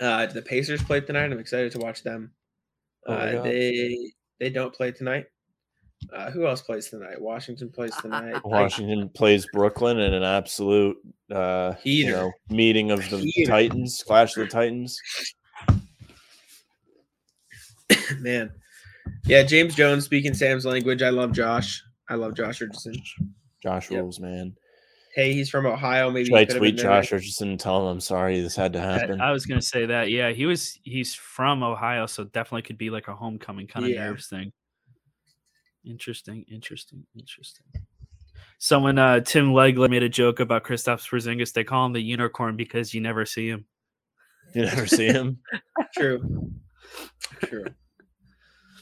Uh, 0.00 0.26
the 0.26 0.42
Pacers 0.42 0.82
played 0.82 1.06
tonight. 1.06 1.30
I'm 1.32 1.38
excited 1.38 1.72
to 1.72 1.78
watch 1.78 2.02
them. 2.02 2.32
Oh 3.06 3.14
Uh, 3.14 3.32
God. 3.32 3.44
they 3.44 4.10
they 4.40 4.50
don't 4.50 4.74
play 4.74 4.90
tonight. 4.92 5.26
Uh, 6.12 6.30
who 6.30 6.46
else 6.46 6.60
plays 6.60 6.90
tonight? 6.90 7.18
Washington 7.20 7.70
plays 7.70 7.94
tonight. 7.96 8.34
I- 8.34 8.40
Washington 8.44 9.08
plays 9.08 9.46
Brooklyn 9.52 9.98
in 9.98 10.12
an 10.12 10.22
absolute 10.24 10.96
uh, 11.32 11.74
you 11.84 12.10
know 12.10 12.32
meeting 12.50 12.90
of 12.90 13.08
the 13.08 13.18
Heater. 13.18 13.50
Titans, 13.50 14.02
clash 14.06 14.36
of 14.36 14.46
the 14.46 14.52
Titans. 14.52 15.00
Man. 18.20 18.50
Yeah, 19.24 19.42
James 19.44 19.74
Jones 19.74 20.04
speaking 20.04 20.34
Sam's 20.34 20.66
language. 20.66 21.00
I 21.02 21.10
love 21.10 21.32
Josh. 21.32 21.82
I 22.08 22.14
love 22.16 22.34
Josh 22.34 22.60
Richardson. 22.60 22.94
Josh 23.66 23.90
Yep. 23.90 24.00
rules, 24.00 24.20
man. 24.20 24.54
Hey, 25.14 25.32
he's 25.32 25.48
from 25.50 25.66
Ohio. 25.66 26.10
Maybe 26.10 26.26
Should 26.26 26.34
I 26.36 26.40
he 26.40 26.46
could 26.46 26.54
have 26.56 26.60
tweet 26.60 26.76
been 26.76 26.86
there. 26.86 27.00
Josh 27.02 27.10
Richardson 27.10 27.48
and 27.50 27.58
tell 27.60 27.80
him 27.82 27.86
I'm 27.88 28.00
sorry 28.00 28.40
this 28.40 28.54
had 28.54 28.74
to 28.74 28.80
happen? 28.80 29.20
I 29.20 29.32
was 29.32 29.44
gonna 29.46 29.60
say 29.62 29.86
that. 29.86 30.10
Yeah, 30.10 30.30
he 30.30 30.46
was. 30.46 30.78
He's 30.84 31.14
from 31.14 31.62
Ohio, 31.64 32.06
so 32.06 32.22
definitely 32.24 32.62
could 32.62 32.78
be 32.78 32.90
like 32.90 33.08
a 33.08 33.14
homecoming 33.14 33.66
kind 33.66 33.86
of 33.86 33.90
Yeah. 33.92 34.04
nerves 34.04 34.28
thing. 34.28 34.52
Interesting, 35.84 36.44
interesting, 36.48 37.06
interesting. 37.18 37.64
Someone, 38.58 38.98
uh, 38.98 39.20
Tim 39.20 39.50
Legler 39.52 39.88
made 39.90 40.02
a 40.02 40.08
joke 40.08 40.40
about 40.40 40.64
Kristaps 40.64 41.08
Porzingis. 41.08 41.52
They 41.52 41.64
call 41.64 41.86
him 41.86 41.92
the 41.92 42.00
unicorn 42.00 42.56
because 42.56 42.92
you 42.94 43.00
never 43.00 43.24
see 43.26 43.48
him. 43.48 43.66
You 44.54 44.62
never 44.62 44.86
see 44.86 45.06
him. 45.06 45.40
True. 45.96 46.52
True. 47.44 47.66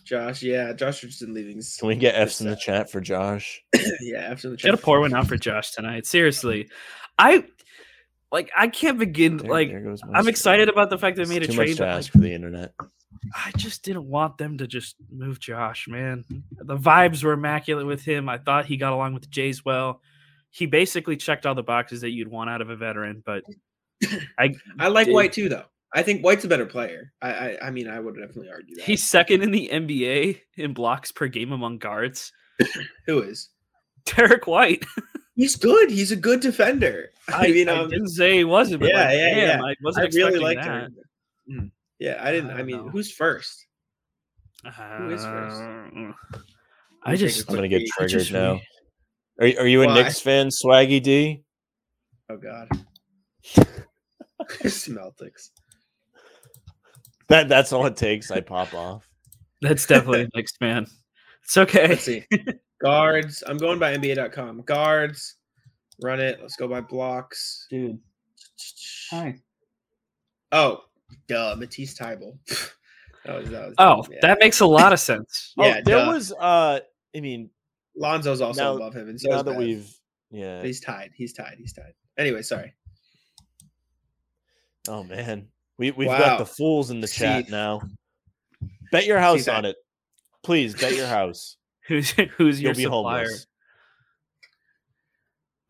Josh, 0.05 0.43
yeah, 0.43 0.73
Josh 0.73 1.03
Richardson 1.03 1.35
leaving. 1.35 1.63
Can 1.79 1.89
we 1.89 1.97
get 1.97 2.15
F's 2.15 2.41
in 2.41 2.49
the 2.49 2.57
chat 2.57 2.91
for 2.91 3.01
Josh? 3.01 3.63
yeah, 4.01 4.19
after 4.21 4.51
the 4.51 4.57
Gotta 4.57 4.77
pour 4.77 5.01
one 5.01 5.15
out 5.15 5.27
for 5.27 5.37
Josh 5.37 5.73
tonight. 5.73 6.07
Seriously, 6.07 6.69
I 7.19 7.45
like. 8.31 8.51
I 8.57 8.69
can't 8.69 8.99
begin. 8.99 9.39
There- 9.39 9.51
like, 9.51 9.71
there 9.71 9.81
goes 9.81 10.01
I'm 10.13 10.29
excited 10.29 10.69
about 10.69 10.91
the 10.91 10.99
fact 10.99 11.17
they 11.17 11.23
It's 11.23 11.31
made 11.31 11.43
a 11.43 11.47
too 11.47 11.55
much 11.55 11.67
trade. 11.67 11.77
to 11.79 11.83
But, 11.83 11.89
like, 11.89 11.99
ask 11.99 12.13
for 12.13 12.19
the 12.19 12.33
internet. 12.33 12.75
I 13.35 13.53
just 13.57 13.83
didn't 13.85 14.07
want 14.07 14.37
them 14.39 14.59
to 14.59 14.67
just 14.67 14.97
move 15.11 15.41
Josh, 15.41 15.89
man. 15.89 16.25
The 16.53 16.77
vibes 16.77 17.25
were 17.25 17.33
immaculate 17.33 17.87
with 17.87 18.03
him. 18.05 18.29
I 18.29 18.37
thought 18.39 18.67
he 18.67 18.77
got 18.77 18.93
along 18.93 19.15
with 19.15 19.31
Jays 19.31 19.65
well. 19.65 20.03
He 20.51 20.67
basically 20.67 21.17
checked 21.17 21.47
all 21.47 21.55
the 21.55 21.63
boxes 21.63 22.03
that 22.03 22.11
you'd 22.11 22.29
want 22.29 22.51
out 22.51 22.61
of 22.61 22.69
a 22.71 22.77
veteran, 22.77 23.23
but 23.25 23.43
I 24.39 24.55
I 24.79 24.89
like 24.89 25.07
did- 25.07 25.15
White 25.15 25.33
too, 25.33 25.49
though. 25.49 25.65
I 25.95 26.03
think 26.03 26.25
White's 26.25 26.45
a 26.45 26.49
better 26.49 26.67
player. 26.67 27.13
I, 27.23 27.31
I, 27.31 27.59
I 27.67 27.71
mean, 27.71 27.89
I 27.89 28.01
would 28.01 28.17
definitely 28.17 28.51
argue 28.51 28.75
that. 28.77 28.85
he's 28.85 29.03
second 29.03 29.43
in 29.43 29.53
the 29.53 29.71
NBA 29.73 30.41
in 30.57 30.75
blocks 30.75 31.13
per 31.13 31.29
game 31.29 31.53
among 31.53 31.79
guards. 31.79 32.33
who 33.07 33.23
is? 33.23 33.51
Derrick 34.05 34.47
White. 34.47 34.85
He's 35.37 35.57
good. 35.57 35.91
He's 35.91 36.13
a 36.13 36.17
good 36.17 36.39
defender. 36.39 37.11
I, 37.29 37.47
I, 37.47 37.51
mean, 37.51 37.69
I 37.69 37.79
um, 37.79 37.91
didn't 37.91 38.11
say 38.11 38.37
he 38.37 38.45
wasn't, 38.45 38.81
but 38.81 38.91
yeah, 38.91 39.05
like, 39.05 39.17
yeah, 39.17 39.35
damn, 39.35 39.39
yeah. 39.59 39.65
I 39.65 39.71
I 39.71 39.75
wasn't 39.83 40.15
really 40.15 40.35
expecting 40.35 40.43
like 40.43 40.63
that. 40.63 40.91
him. 41.49 41.73
Yeah, 41.99 42.21
I 42.21 42.31
didn't. 42.31 42.51
I 42.51 42.61
I, 42.61 42.63
mean, 42.63 42.77
know. 42.77 42.89
who's 42.89 43.11
first? 43.11 43.67
Who 44.63 45.11
is 45.11 45.25
first? 45.25 45.61
Uh, 45.61 46.13
I 47.03 47.17
just 47.17 47.49
I'm 47.49 47.57
gonna 47.57 47.67
get 47.67 47.85
triggered 47.87 48.21
just 48.21 48.33
now. 48.33 48.61
Are, 49.41 49.47
are 49.47 49.67
you 49.67 49.83
a 49.83 49.87
Why? 49.87 49.95
Knicks 49.95 50.21
fan, 50.21 50.49
Swaggy 50.49 51.03
D? 51.03 51.43
Oh 52.31 52.37
God. 52.37 52.69
Smeltics. 54.63 55.51
That 57.29 57.49
that's 57.49 57.73
all 57.73 57.87
it 57.87 57.97
takes. 57.97 58.31
I 58.31 58.41
pop 58.41 58.75
off. 58.75 59.09
that's 59.63 59.87
definitely 59.87 60.29
next 60.35 60.61
man. 60.61 60.87
It's 61.43 61.57
okay. 61.57 61.89
Let's 61.89 62.03
see. 62.03 62.25
Guards. 62.83 63.43
I'm 63.47 63.57
going 63.59 63.79
by 63.79 63.97
NBA.com. 63.97 64.63
Guards. 64.63 65.37
Run 66.03 66.21
it. 66.21 66.39
Let's 66.41 66.57
go 66.57 66.67
by 66.69 66.81
blocks. 66.81 67.67
Dude. 67.71 67.99
Hi. 69.11 69.37
Oh, 70.53 70.81
duh. 71.29 71.55
Matisse 71.59 71.97
Thybulle. 71.99 72.37
that 73.25 73.37
was, 73.41 73.51
that 73.51 73.67
was 73.67 73.75
Oh, 73.79 74.05
yeah. 74.11 74.19
that 74.23 74.39
makes 74.41 74.61
a 74.61 74.67
lot 74.67 74.93
of 74.93 75.01
sense. 75.01 75.53
Oh, 75.59 75.65
Yeah, 75.67 75.81
there 75.85 76.05
duh. 76.05 76.13
was. 76.13 76.33
Uh, 76.33 76.81
I 77.17 77.21
mean, 77.21 77.51
Lonzo's 77.97 78.41
also 78.41 78.63
now- 78.63 78.77
above 78.77 78.95
him, 78.95 79.09
and 79.09 79.21
so 79.21 79.31
now 79.31 79.43
that 79.43 79.51
Bev. 79.53 79.57
we've, 79.59 79.95
yeah. 80.31 80.63
He's 80.63 80.81
tied. 80.81 81.11
He's 81.15 81.33
tied. 81.33 81.57
He's 81.59 81.73
tied. 81.73 81.93
Anyway, 82.19 82.43
sorry. 82.43 82.75
Oh 84.89 85.03
man, 85.05 85.49
we 85.79 85.91
we've 85.93 86.09
Wow. 86.09 86.19
got 86.19 86.39
the 86.39 86.47
fools 86.47 86.91
in 86.91 87.01
the 87.01 87.09
chat 87.09 87.49
now. 87.51 87.81
Bet 88.93 89.07
your 89.07 89.19
house 89.19 89.49
on 89.49 89.65
it, 89.65 89.77
please. 90.43 90.75
Bet 90.75 90.95
your 90.95 91.07
house. 91.07 91.57
Who's 91.89 92.11
who's 92.11 92.61
your 92.63 92.71
You'll 92.73 92.77
be 92.77 92.83
supplier? 92.85 93.25
homeless. 93.25 93.47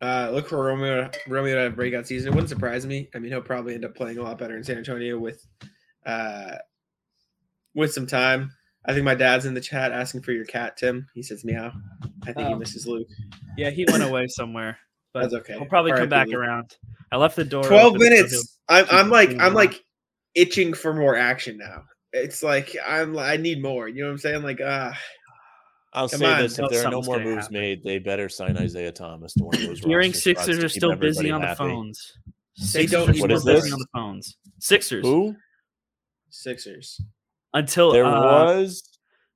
Uh, 0.01 0.29
look 0.31 0.47
for 0.47 0.63
Romeo. 0.63 1.09
Romeo 1.27 1.55
to 1.55 1.61
have 1.61 1.73
a 1.73 1.75
breakout 1.75 2.05
season. 2.07 2.27
It 2.31 2.35
wouldn't 2.35 2.49
surprise 2.49 2.85
me. 2.85 3.09
I 3.15 3.19
mean, 3.19 3.31
he'll 3.31 3.41
probably 3.41 3.73
end 3.73 3.85
up 3.85 3.95
playing 3.95 4.17
a 4.17 4.23
lot 4.23 4.37
better 4.37 4.55
in 4.55 4.63
San 4.63 4.77
Antonio 4.77 5.17
with, 5.17 5.45
uh, 6.05 6.57
with 7.73 7.91
some 7.93 8.05
time. 8.05 8.51
I 8.85 8.93
think 8.93 9.03
my 9.03 9.15
dad's 9.15 9.45
in 9.45 9.53
the 9.53 9.61
chat 9.61 9.91
asking 9.91 10.21
for 10.21 10.31
your 10.31 10.45
cat, 10.45 10.77
Tim. 10.77 11.07
He 11.15 11.23
says 11.23 11.43
meow. 11.43 11.71
I 12.27 12.33
think 12.33 12.47
he 12.47 12.53
Oh. 12.53 12.57
misses 12.57 12.85
Luke. 12.85 13.07
Yeah, 13.57 13.71
he 13.71 13.85
went 13.89 14.03
away 14.03 14.27
somewhere. 14.27 14.77
But 15.13 15.21
That's 15.21 15.33
okay. 15.35 15.53
He'll 15.53 15.65
probably 15.65 15.91
come 15.91 16.01
RIP 16.01 16.09
back 16.09 16.27
Luke. 16.27 16.35
around. 16.35 16.75
I 17.09 17.15
left 17.15 17.37
the 17.37 17.45
door. 17.45 17.63
12 17.63 17.85
open, 17.95 18.01
so 18.01 18.09
minutes. 18.09 18.59
I'm, 18.67 18.85
I'm 18.91 19.09
like 19.09 19.29
I'm 19.39 19.53
like 19.53 19.81
itching 20.35 20.73
for 20.73 20.93
more 20.93 21.15
action 21.15 21.57
now. 21.57 21.83
It's 22.13 22.43
like 22.43 22.75
I'm 22.85 23.17
I 23.17 23.37
need 23.37 23.61
more. 23.61 23.87
You 23.87 24.01
know 24.01 24.07
what 24.07 24.11
I'm 24.13 24.17
saying? 24.19 24.43
Like 24.43 24.61
ah, 24.63 24.97
I'll 25.93 26.07
say 26.07 26.25
on, 26.25 26.41
this: 26.41 26.57
no, 26.57 26.65
if 26.65 26.71
there 26.71 26.85
are 26.85 26.91
no 26.91 27.01
more 27.01 27.19
moves 27.19 27.45
happen. 27.45 27.53
made, 27.59 27.83
they 27.83 27.99
better 27.99 28.29
sign 28.29 28.57
Isaiah 28.57 28.91
Thomas 28.91 29.33
to 29.33 29.43
one 29.45 29.55
of 29.55 29.61
those. 29.61 29.79
Hearing 29.79 30.13
Sixers 30.13 30.63
are 30.63 30.69
still 30.69 30.95
busy 30.95 31.29
everybody 31.29 31.31
on 31.31 31.41
the 31.41 31.47
happy. 31.47 31.57
phones. 31.57 32.13
They 32.57 32.63
Sixers 32.87 32.91
don't 32.91 33.09
are 33.09 33.13
still 33.13 33.21
What 33.23 33.31
is 33.31 33.43
busy 33.45 33.61
this? 33.63 33.73
on 33.73 33.79
the 33.79 33.87
phones. 33.93 34.37
Sixers 34.59 35.03
Who? 35.05 35.35
Sixers. 36.29 37.01
until 37.53 37.91
There 37.91 38.05
uh, 38.05 38.21
was 38.21 38.83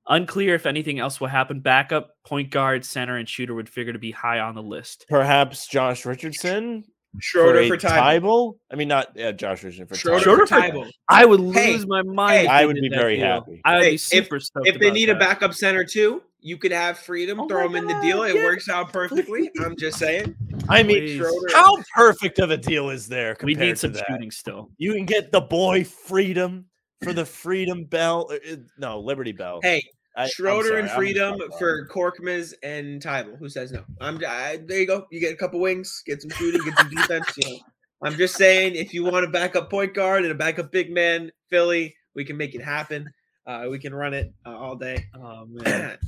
unclear 0.08 0.54
if 0.54 0.66
anything 0.66 0.98
else 0.98 1.20
will 1.20 1.28
happen. 1.28 1.60
Backup 1.60 2.10
point 2.26 2.50
guard, 2.50 2.84
center, 2.84 3.16
and 3.16 3.28
shooter 3.28 3.54
would 3.54 3.68
figure 3.68 3.92
to 3.92 3.98
be 3.98 4.10
high 4.10 4.40
on 4.40 4.54
the 4.54 4.62
list. 4.62 5.06
perhaps 5.08 5.66
Josh 5.66 6.04
Richardson 6.06 6.84
Schroeder 7.18 7.66
for 7.66 7.78
for 7.80 7.86
Thybulle. 7.88 8.20
Thybulle. 8.20 8.54
I 8.72 8.76
mean, 8.76 8.88
not 8.88 9.08
yeah, 9.16 9.32
Josh 9.32 9.62
Richardson 9.64 9.86
for 9.86 9.94
Schroeder, 9.96 10.20
Schroeder. 10.22 10.46
for 10.46 10.54
Schroeder 10.54 10.72
Thybulle. 10.78 10.90
I 11.08 11.24
would 11.24 11.40
Hey, 11.54 11.72
lose 11.72 11.86
my 11.86 12.02
mind. 12.02 12.42
hey, 12.42 12.46
I 12.46 12.64
would 12.66 12.76
be 12.76 12.88
very 12.88 13.16
deal. 13.16 13.26
happy. 13.26 13.60
I 13.64 13.74
would 13.76 13.82
Hey, 13.84 13.90
be 13.90 13.94
if- 13.96 14.00
stoked. 14.00 14.68
If 14.68 14.78
they 14.78 14.86
about 14.86 14.94
need 14.94 15.08
a 15.08 15.16
backup 15.16 15.54
center 15.54 15.84
too, 15.84 16.22
you 16.40 16.56
could 16.56 16.72
have 16.72 16.98
freedom. 16.98 17.40
Oh 17.40 17.48
throw 17.48 17.68
my 17.68 17.78
him 17.78 17.88
in 17.88 17.96
the 17.96 18.00
deal. 18.00 18.22
It 18.22 18.36
yeah. 18.36 18.44
works 18.44 18.68
out 18.68 18.92
perfectly. 18.92 19.50
I'm 19.60 19.76
just 19.76 19.98
saying. 19.98 20.34
I 20.68 20.82
mean, 20.82 21.18
Schroeder. 21.18 21.48
how 21.52 21.76
perfect 21.94 22.38
of 22.38 22.50
a 22.50 22.56
deal 22.56 22.90
is 22.90 23.08
there? 23.08 23.36
we 23.42 23.54
need 23.54 23.76
some 23.78 23.92
to 23.92 23.98
that? 23.98 24.06
shooting 24.08 24.30
still. 24.30 24.70
You 24.78 24.92
can 24.94 25.04
get 25.04 25.32
the 25.32 25.40
boy 25.40 25.84
freedom 25.84 26.66
for 27.02 27.12
the 27.12 27.24
Freedom 27.24 27.84
Bell. 27.84 28.28
uh, 28.30 28.34
uh, 28.52 28.56
No, 28.78 29.00
Liberty 29.00 29.32
Bell. 29.32 29.58
Hey, 29.62 29.82
I- 30.16 30.28
Schroeder 30.28 30.68
sorry, 30.68 30.80
and 30.80 30.90
Freedom 30.90 31.40
for 31.58 31.86
Korkmaz 31.86 32.54
and 32.62 33.02
Thybulle. 33.02 33.38
Who 33.38 33.48
says 33.48 33.72
no? 33.72 33.84
I'm. 34.00 34.20
I, 34.26 34.60
there 34.64 34.80
you 34.80 34.86
go. 34.86 35.06
You 35.10 35.20
get 35.20 35.32
a 35.32 35.36
couple 35.36 35.60
wings, 35.60 36.02
get 36.06 36.20
some 36.20 36.30
shooting, 36.30 36.62
get 36.64 36.76
some 36.76 36.90
defense. 36.90 37.26
You 37.36 37.50
know, 37.50 37.58
I'm 38.02 38.14
just 38.14 38.36
saying, 38.36 38.74
if 38.74 38.92
you 38.92 39.04
want 39.04 39.24
a 39.24 39.28
backup 39.28 39.70
point 39.70 39.94
guard 39.94 40.22
and 40.22 40.32
a 40.32 40.34
backup 40.34 40.72
big 40.72 40.92
man, 40.92 41.30
Philly, 41.48 41.94
we 42.14 42.24
can 42.24 42.36
make 42.36 42.54
it 42.54 42.62
happen. 42.62 43.12
Uh, 43.46 43.66
we 43.70 43.78
can 43.78 43.94
run 43.94 44.14
it 44.14 44.32
uh, 44.44 44.56
all 44.56 44.76
day. 44.76 45.06
Oh 45.14 45.46
man, 45.48 45.98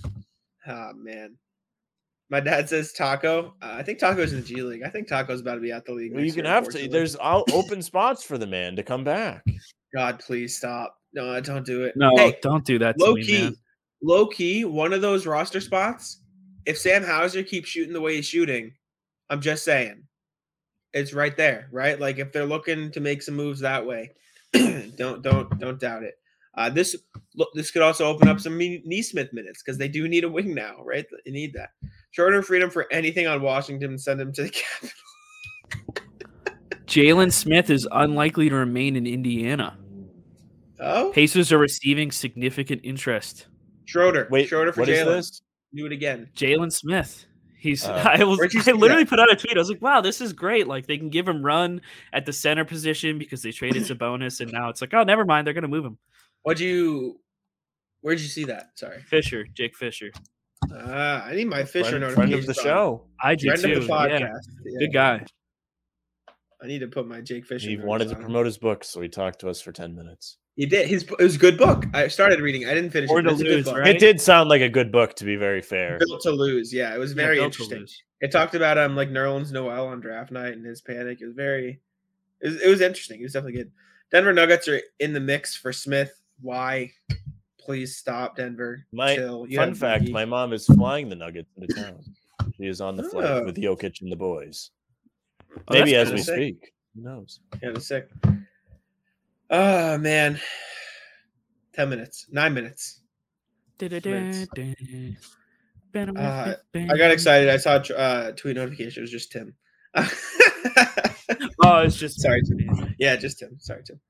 oh 0.66 0.92
man. 0.94 1.36
My 2.30 2.40
dad 2.40 2.66
says 2.68 2.94
Taco. 2.94 3.54
Uh, 3.60 3.74
I 3.78 3.82
think 3.82 3.98
Taco's 3.98 4.32
in 4.32 4.40
the 4.40 4.46
G 4.46 4.62
League. 4.62 4.82
I 4.82 4.88
think 4.88 5.06
Taco's 5.06 5.42
about 5.42 5.56
to 5.56 5.60
be 5.60 5.70
out 5.70 5.84
the 5.84 5.92
league. 5.92 6.14
Well, 6.14 6.24
you 6.24 6.32
can 6.32 6.46
year, 6.46 6.54
have 6.54 6.68
to. 6.70 6.88
There's 6.88 7.14
all 7.14 7.44
open 7.52 7.82
spots 7.82 8.22
for 8.22 8.38
the 8.38 8.46
man 8.46 8.74
to 8.76 8.82
come 8.82 9.04
back. 9.04 9.44
God, 9.94 10.18
please 10.18 10.56
stop. 10.56 10.96
No, 11.12 11.38
don't 11.40 11.66
do 11.66 11.84
it. 11.84 11.94
no, 11.94 12.10
Hey, 12.16 12.38
don't 12.40 12.64
do 12.64 12.78
that 12.78 12.98
to 12.98 13.04
low 13.04 13.14
me, 13.14 13.24
key, 13.24 13.42
man. 13.42 13.56
Low 14.02 14.26
key, 14.26 14.64
one 14.64 14.92
of 14.92 15.00
those 15.00 15.26
roster 15.26 15.60
spots. 15.60 16.18
If 16.66 16.78
Sam 16.78 17.04
Hauser 17.04 17.42
keeps 17.42 17.68
shooting 17.68 17.92
the 17.92 18.00
way 18.00 18.16
he's 18.16 18.26
shooting, 18.26 18.72
I'm 19.30 19.40
just 19.40 19.64
saying, 19.64 20.02
it's 20.92 21.12
right 21.12 21.36
there, 21.36 21.68
right? 21.72 21.98
Like 21.98 22.18
if 22.18 22.32
they're 22.32 22.44
looking 22.46 22.90
to 22.92 23.00
make 23.00 23.22
some 23.22 23.34
moves 23.36 23.60
that 23.60 23.86
way, 23.86 24.10
don't 24.52 25.22
don't 25.22 25.58
don't 25.58 25.80
doubt 25.80 26.02
it. 26.02 26.14
Uh, 26.54 26.68
this 26.68 26.94
look, 27.34 27.48
this 27.54 27.70
could 27.70 27.80
also 27.80 28.06
open 28.06 28.28
up 28.28 28.38
some 28.38 28.56
Me- 28.56 28.82
Nesmith 28.84 29.32
minutes 29.32 29.62
because 29.62 29.78
they 29.78 29.88
do 29.88 30.06
need 30.06 30.24
a 30.24 30.28
wing 30.28 30.54
now, 30.54 30.82
right? 30.84 31.06
They 31.24 31.30
need 31.30 31.54
that. 31.54 31.70
Schroeder 32.10 32.42
freedom 32.42 32.68
for 32.68 32.92
anything 32.92 33.26
on 33.26 33.40
Washington, 33.40 33.96
send 33.98 34.20
him 34.20 34.32
to 34.34 34.42
the 34.42 34.50
cap. 34.50 34.90
Jalen 36.86 37.32
Smith 37.32 37.70
is 37.70 37.88
unlikely 37.90 38.50
to 38.50 38.54
remain 38.54 38.96
in 38.96 39.06
Indiana. 39.06 39.78
Oh, 40.78 41.10
Pacers 41.14 41.52
are 41.52 41.58
receiving 41.58 42.10
significant 42.10 42.82
interest. 42.84 43.46
Schroeder. 43.84 44.28
Wait, 44.30 44.48
Schroeder 44.48 44.72
for 44.72 44.80
what 44.80 44.88
is 44.88 44.98
Jalen. 45.06 45.40
Do 45.74 45.86
it 45.86 45.92
again. 45.92 46.28
Jalen 46.36 46.72
Smith. 46.72 47.26
He's. 47.58 47.84
Oh. 47.86 47.92
I 47.92 48.24
was. 48.24 48.38
I 48.40 48.72
literally 48.72 49.04
that? 49.04 49.10
put 49.10 49.20
out 49.20 49.32
a 49.32 49.36
tweet. 49.36 49.56
I 49.56 49.58
was 49.60 49.68
like, 49.70 49.80
"Wow, 49.82 50.00
this 50.00 50.20
is 50.20 50.32
great! 50.32 50.66
Like 50.66 50.86
they 50.86 50.98
can 50.98 51.10
give 51.10 51.28
him 51.28 51.44
run 51.44 51.80
at 52.12 52.26
the 52.26 52.32
center 52.32 52.64
position 52.64 53.18
because 53.18 53.42
they 53.42 53.52
traded 53.52 53.82
Sabonis, 53.84 54.40
and 54.40 54.52
now 54.52 54.68
it's 54.68 54.80
like, 54.80 54.92
oh, 54.94 55.04
never 55.04 55.24
mind, 55.24 55.46
they're 55.46 55.54
gonna 55.54 55.68
move 55.68 55.84
him." 55.84 55.98
What'd 56.42 56.60
you? 56.60 57.20
Where'd 58.00 58.18
you 58.20 58.26
see 58.26 58.44
that? 58.46 58.70
Sorry. 58.74 59.00
Fisher, 59.02 59.46
Jake 59.54 59.76
Fisher. 59.76 60.10
Ah, 60.74 61.24
I 61.24 61.34
need 61.36 61.46
my 61.46 61.64
Fisher 61.64 61.98
Friend, 62.00 62.12
friend 62.14 62.32
of 62.34 62.46
the 62.46 62.58
on. 62.58 62.64
show. 62.64 63.04
I 63.22 63.36
do 63.36 63.46
Friend 63.48 63.62
too. 63.62 63.72
of 63.74 63.86
the 63.86 63.88
Yeah, 63.88 63.94
podcast. 64.20 64.40
Yeah. 64.64 64.78
good 64.80 64.92
guy. 64.92 65.26
I 66.62 66.66
need 66.66 66.80
to 66.80 66.88
put 66.88 67.06
my 67.06 67.20
Jake 67.20 67.46
Fisher. 67.46 67.68
He 67.68 67.76
notes 67.76 67.86
wanted 67.86 68.08
to 68.10 68.16
promote 68.16 68.46
his 68.46 68.58
book, 68.58 68.82
so 68.84 69.00
he 69.00 69.08
talked 69.08 69.40
to 69.40 69.48
us 69.48 69.60
for 69.60 69.70
ten 69.72 69.94
minutes. 69.94 70.38
He 70.56 70.66
did. 70.66 70.86
His 70.86 71.02
it 71.04 71.18
was 71.22 71.36
a 71.36 71.38
good 71.38 71.56
book. 71.56 71.86
I 71.94 72.08
started 72.08 72.40
reading. 72.40 72.66
I 72.66 72.74
didn't 72.74 72.90
finish 72.90 73.08
Or 73.10 73.20
it. 73.20 73.24
but 73.24 73.30
to 73.30 73.34
It's 73.34 73.40
a 73.40 73.44
good 73.44 73.56
lose, 73.56 73.64
book. 73.64 73.76
right? 73.78 73.88
It 73.96 73.98
did 73.98 74.20
sound 74.20 74.48
like 74.50 74.60
a 74.60 74.68
good 74.68 74.92
book, 74.92 75.14
to 75.16 75.24
be 75.24 75.36
very 75.36 75.62
fair. 75.62 75.98
Built 75.98 76.20
to 76.22 76.30
lose. 76.30 76.72
Yeah, 76.74 76.94
it 76.94 76.98
was 76.98 77.14
very 77.14 77.36
built 77.36 77.54
to 77.54 77.62
interesting. 77.62 77.86
It 78.20 78.30
talked 78.30 78.54
about 78.54 78.76
um 78.78 78.94
like 78.94 79.08
Nerlens 79.08 79.50
Noel 79.50 79.86
on 79.86 80.00
draft 80.00 80.30
night 80.30 80.52
and 80.52 80.64
his 80.64 80.80
panic. 80.82 81.20
It 81.22 81.26
was 81.26 81.34
very. 81.34 81.80
It 82.42 82.48
was, 82.48 82.60
it 82.60 82.68
was 82.68 82.80
interesting. 82.82 83.20
It 83.20 83.24
was 83.24 83.32
definitely 83.32 83.58
good. 83.60 83.72
Denver 84.10 84.32
Nuggets 84.34 84.68
are 84.68 84.80
in 85.00 85.12
the 85.14 85.20
mix 85.20 85.56
for 85.56 85.72
Smith. 85.72 86.12
Why? 86.40 86.90
Please 87.58 87.96
stop, 87.96 88.36
Denver. 88.36 88.84
My 88.92 89.14
Chill. 89.14 89.46
You 89.48 89.56
fun 89.56 89.74
fact: 89.74 90.08
my 90.10 90.24
mom 90.26 90.52
is 90.52 90.66
flying 90.66 91.08
the 91.08 91.14
Nuggets 91.16 91.48
into 91.56 91.72
town. 91.74 92.00
She 92.58 92.64
is 92.66 92.80
on 92.82 92.96
the 92.96 93.04
flight 93.04 93.24
Oh. 93.24 93.44
with 93.44 93.56
Jokic 93.56 94.02
and 94.02 94.12
the 94.12 94.16
boys. 94.16 94.70
Oh, 95.56 95.60
Maybe 95.70 95.94
as 95.94 96.10
we 96.12 96.18
sick. 96.18 96.34
speak. 96.34 96.72
Who 96.94 97.02
knows? 97.04 97.40
Yeah, 97.62 97.70
the 97.70 97.80
sick. 97.80 98.10
Oh 99.52 99.98
man. 99.98 100.40
Ten 101.74 101.88
minutes. 101.90 102.26
Nine 102.30 102.54
minutes. 102.54 103.00
Smiths. 103.78 104.48
Uh, 105.94 106.54
I 106.74 106.96
got 106.96 107.10
excited. 107.10 107.48
I 107.50 107.56
saw 107.58 107.74
a 107.76 107.98
uh, 107.98 108.32
tweet 108.32 108.56
notification. 108.56 109.00
It 109.00 109.04
was 109.04 109.10
just 109.10 109.30
Tim. 109.32 109.54
Oh, 111.64 111.78
it's 111.80 111.96
just 111.96 112.20
Sorry, 112.20 112.42
Tim. 112.42 112.94
Yeah, 112.98 113.16
just 113.16 113.38
Tim. 113.38 113.56
Sorry, 113.58 113.82
Tim. 113.84 114.00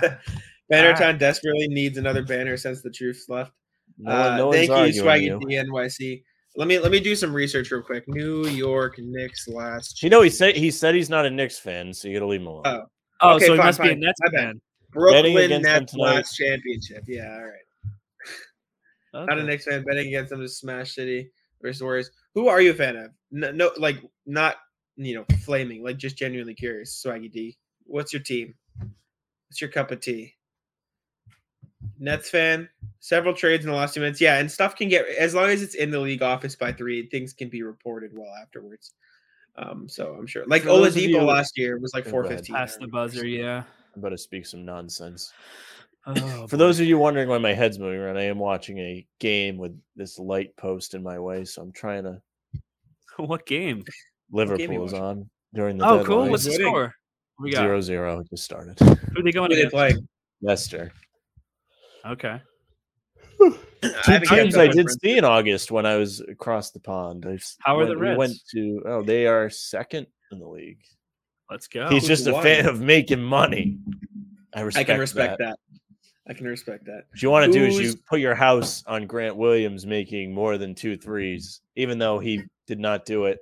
Banner 0.00 0.20
Bannertown 0.94 1.18
desperately 1.18 1.68
needs 1.68 1.98
another 1.98 2.22
banner 2.22 2.56
since 2.56 2.82
the 2.82 2.90
truth's 2.90 3.28
left. 3.28 3.52
No, 3.98 4.12
Uh, 4.12 4.36
no 4.36 4.52
thank 4.52 4.68
you, 4.68 4.74
arguing 4.74 5.04
Swaggy 5.06 5.22
you. 5.24 5.40
D 5.48 5.54
NYC. 5.70 6.22
Let 6.56 6.68
me 6.68 6.78
let 6.78 6.92
me 6.92 7.00
do 7.00 7.16
some 7.16 7.32
research 7.32 7.70
real 7.70 7.82
quick. 7.82 8.04
New 8.08 8.46
York 8.46 8.96
Knicks 8.98 9.48
last. 9.48 10.02
You 10.02 10.10
know, 10.10 10.20
he 10.22 10.30
said 10.30 10.54
he 10.56 10.70
said 10.70 10.94
he's 10.94 11.08
not 11.10 11.24
a 11.24 11.30
Knicks 11.30 11.58
fan, 11.58 11.92
so 11.94 12.08
you 12.08 12.14
gotta 12.14 12.26
leave 12.26 12.40
him 12.42 12.46
alone. 12.48 12.62
Oh. 12.66 12.82
Oh, 13.24 13.34
Okay, 13.36 13.46
so 13.46 13.52
he 13.52 13.58
fine, 13.58 13.66
must 13.66 13.80
be 13.80 13.88
a 13.88 13.90
fine. 13.92 14.00
Nets 14.00 14.20
My 14.20 14.30
bad. 14.32 14.40
fan. 14.40 14.60
Betting 14.94 15.34
Brooklyn 15.34 15.62
Nets 15.62 15.94
last 15.94 16.36
championship. 16.36 17.04
Yeah, 17.06 17.34
all 17.34 17.44
right. 17.44 17.58
Not 19.14 19.28
a 19.30 19.32
Okay. 19.34 19.46
Knicks 19.46 19.64
fan 19.66 19.84
betting 19.84 20.08
against 20.08 20.30
them 20.30 20.40
to 20.40 20.48
Smash 20.48 20.94
City 20.94 21.30
versus 21.60 21.82
Warriors. 21.82 22.10
Who 22.34 22.48
are 22.48 22.60
you 22.62 22.70
a 22.70 22.74
fan 22.74 22.96
of? 22.96 23.10
No, 23.30 23.50
no, 23.50 23.70
like 23.76 24.02
not 24.26 24.56
you 24.96 25.14
know 25.14 25.24
flaming. 25.44 25.82
Like 25.84 25.98
just 25.98 26.16
genuinely 26.16 26.54
curious. 26.54 27.02
Swaggy 27.04 27.30
D, 27.30 27.56
what's 27.84 28.12
your 28.12 28.22
team? 28.22 28.54
What's 29.48 29.60
your 29.60 29.70
cup 29.70 29.90
of 29.90 30.00
tea? 30.00 30.34
Nets 31.98 32.30
fan. 32.30 32.68
Several 33.00 33.34
trades 33.34 33.64
in 33.64 33.70
the 33.70 33.76
last 33.76 33.94
two 33.94 34.00
minutes. 34.00 34.20
Yeah, 34.20 34.38
and 34.38 34.50
stuff 34.50 34.76
can 34.76 34.88
get 34.88 35.06
as 35.18 35.34
long 35.34 35.46
as 35.50 35.62
it's 35.62 35.74
in 35.74 35.90
the 35.90 36.00
league 36.00 36.22
office 36.22 36.54
by 36.56 36.72
three. 36.72 37.06
Things 37.08 37.32
can 37.32 37.48
be 37.48 37.62
reported 37.62 38.12
well 38.14 38.32
afterwards. 38.40 38.92
Um, 39.56 39.88
so 39.88 40.14
I'm 40.18 40.26
sure. 40.26 40.44
Like 40.46 40.62
For 40.62 40.68
those 40.68 40.96
Oladipo 40.96 41.26
last 41.26 41.58
year 41.58 41.78
was 41.78 41.92
like 41.92 42.04
Go 42.04 42.10
four 42.10 42.24
ahead. 42.24 42.38
fifteen. 42.38 42.56
Pass 42.56 42.76
the 42.76 42.86
buzzer, 42.86 43.26
yeah. 43.26 43.64
I'm 43.94 44.00
about 44.00 44.10
to 44.10 44.18
speak 44.18 44.46
some 44.46 44.64
nonsense. 44.64 45.32
Oh, 46.06 46.46
For 46.48 46.56
those 46.56 46.80
of 46.80 46.86
you 46.86 46.98
wondering 46.98 47.28
why 47.28 47.38
my 47.38 47.52
head's 47.52 47.78
moving 47.78 48.00
around, 48.00 48.16
I 48.16 48.24
am 48.24 48.38
watching 48.38 48.78
a 48.78 49.06
game 49.18 49.56
with 49.58 49.78
this 49.96 50.18
light 50.18 50.56
post 50.56 50.94
in 50.94 51.02
my 51.02 51.18
way, 51.18 51.44
so 51.44 51.62
I'm 51.62 51.72
trying 51.72 52.04
to. 52.04 52.20
what 53.16 53.46
game? 53.46 53.78
game 53.78 53.84
you 53.84 54.36
Liverpool 54.36 54.86
is 54.86 54.94
on 54.94 55.28
during 55.54 55.76
the 55.78 55.86
Oh, 55.86 56.04
cool. 56.04 56.28
What's 56.28 56.44
the 56.44 56.52
score? 56.52 56.94
We 57.38 57.50
got 57.50 57.60
Zero 57.60 57.80
zero. 57.80 58.20
It 58.20 58.30
just 58.30 58.44
started. 58.44 58.78
who 58.78 59.22
they 59.22 59.32
going 59.32 59.50
to 59.50 59.56
they 59.56 59.62
against? 59.62 59.74
play? 59.74 59.94
Leicester. 60.42 60.92
Okay. 62.06 62.40
Two 63.40 64.20
teams 64.20 64.56
I 64.56 64.68
did 64.68 64.88
see 65.00 65.18
in 65.18 65.24
August 65.24 65.70
when 65.72 65.84
I 65.84 65.96
was 65.96 66.20
across 66.20 66.70
the 66.70 66.78
pond. 66.80 67.26
I 67.26 67.34
s- 67.34 67.56
How 67.60 67.78
are 67.78 67.86
the 67.86 67.98
went- 67.98 68.10
we 68.12 68.16
went 68.16 68.34
to 68.52 68.82
oh, 68.86 69.02
they 69.02 69.26
are 69.26 69.50
second 69.50 70.06
in 70.30 70.38
the 70.38 70.46
league. 70.46 70.78
Let's 71.50 71.66
go. 71.66 71.88
He's 71.88 72.06
just 72.06 72.26
a 72.26 72.40
fan 72.42 72.66
of 72.66 72.80
making 72.80 73.22
money. 73.22 73.78
I 74.54 74.60
respect. 74.60 74.88
I 74.90 74.94
respect, 74.94 74.96
can 74.96 75.00
respect 75.00 75.38
that. 75.38 75.44
that. 75.48 75.58
I 76.28 76.34
can 76.34 76.46
respect 76.46 76.84
that. 76.86 77.04
What 77.10 77.22
you 77.22 77.30
want 77.30 77.52
to 77.52 77.58
do 77.58 77.64
is 77.64 77.78
you 77.78 77.94
put 78.08 78.20
your 78.20 78.34
house 78.34 78.84
on 78.86 79.06
Grant 79.06 79.36
Williams 79.36 79.86
making 79.86 80.32
more 80.32 80.56
than 80.56 80.74
two 80.74 80.96
threes, 80.96 81.60
even 81.76 81.98
though 81.98 82.18
he 82.18 82.42
did 82.66 82.78
not 82.78 83.04
do 83.04 83.26
it 83.26 83.38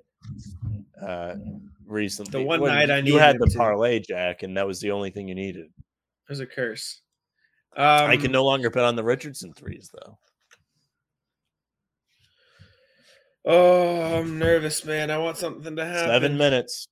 uh, 1.00 1.34
recently. 1.86 2.40
The 2.40 2.46
one 2.46 2.60
When 2.60 2.72
night 2.72 2.90
I 2.90 2.98
you 2.98 3.18
had 3.18 3.38
the 3.38 3.46
to. 3.46 3.56
parlay, 3.56 4.00
Jack, 4.00 4.42
and 4.42 4.56
that 4.56 4.66
was 4.66 4.80
the 4.80 4.92
only 4.92 5.10
thing 5.10 5.28
you 5.28 5.34
needed. 5.34 5.66
There's 6.26 6.40
a 6.40 6.46
curse. 6.46 7.02
Um, 7.76 8.10
I 8.10 8.16
can 8.16 8.32
no 8.32 8.44
longer 8.44 8.70
bet 8.70 8.84
on 8.84 8.96
the 8.96 9.04
Richardson 9.04 9.52
threes, 9.52 9.90
though. 9.92 10.18
Oh, 13.44 14.18
I'm 14.18 14.38
nervous, 14.38 14.84
man. 14.84 15.10
I 15.10 15.18
want 15.18 15.36
something 15.36 15.76
to 15.76 15.84
happen. 15.84 16.08
Seven 16.08 16.36
minutes. 16.36 16.88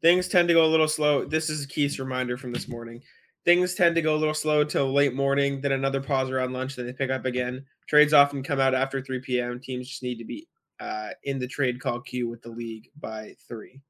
Things 0.00 0.28
tend 0.28 0.48
to 0.48 0.54
go 0.54 0.64
a 0.64 0.68
little 0.68 0.88
slow. 0.88 1.24
This 1.24 1.50
is 1.50 1.66
Keith's 1.66 1.98
reminder 1.98 2.36
from 2.36 2.52
this 2.52 2.68
morning. 2.68 3.02
Things 3.44 3.74
tend 3.74 3.94
to 3.94 4.02
go 4.02 4.14
a 4.14 4.18
little 4.18 4.34
slow 4.34 4.62
till 4.62 4.92
late 4.92 5.14
morning, 5.14 5.60
then 5.60 5.72
another 5.72 6.00
pause 6.00 6.30
around 6.30 6.52
lunch, 6.52 6.76
then 6.76 6.86
they 6.86 6.92
pick 6.92 7.10
up 7.10 7.24
again. 7.24 7.64
Trades 7.88 8.12
often 8.12 8.42
come 8.42 8.60
out 8.60 8.74
after 8.74 9.00
3 9.00 9.20
p.m. 9.20 9.58
Teams 9.60 9.88
just 9.88 10.02
need 10.02 10.18
to 10.18 10.24
be 10.24 10.46
uh, 10.80 11.10
in 11.24 11.38
the 11.38 11.46
trade 11.48 11.80
call 11.80 12.00
queue 12.00 12.28
with 12.28 12.42
the 12.42 12.50
league 12.50 12.90
by 13.00 13.34
three. 13.48 13.80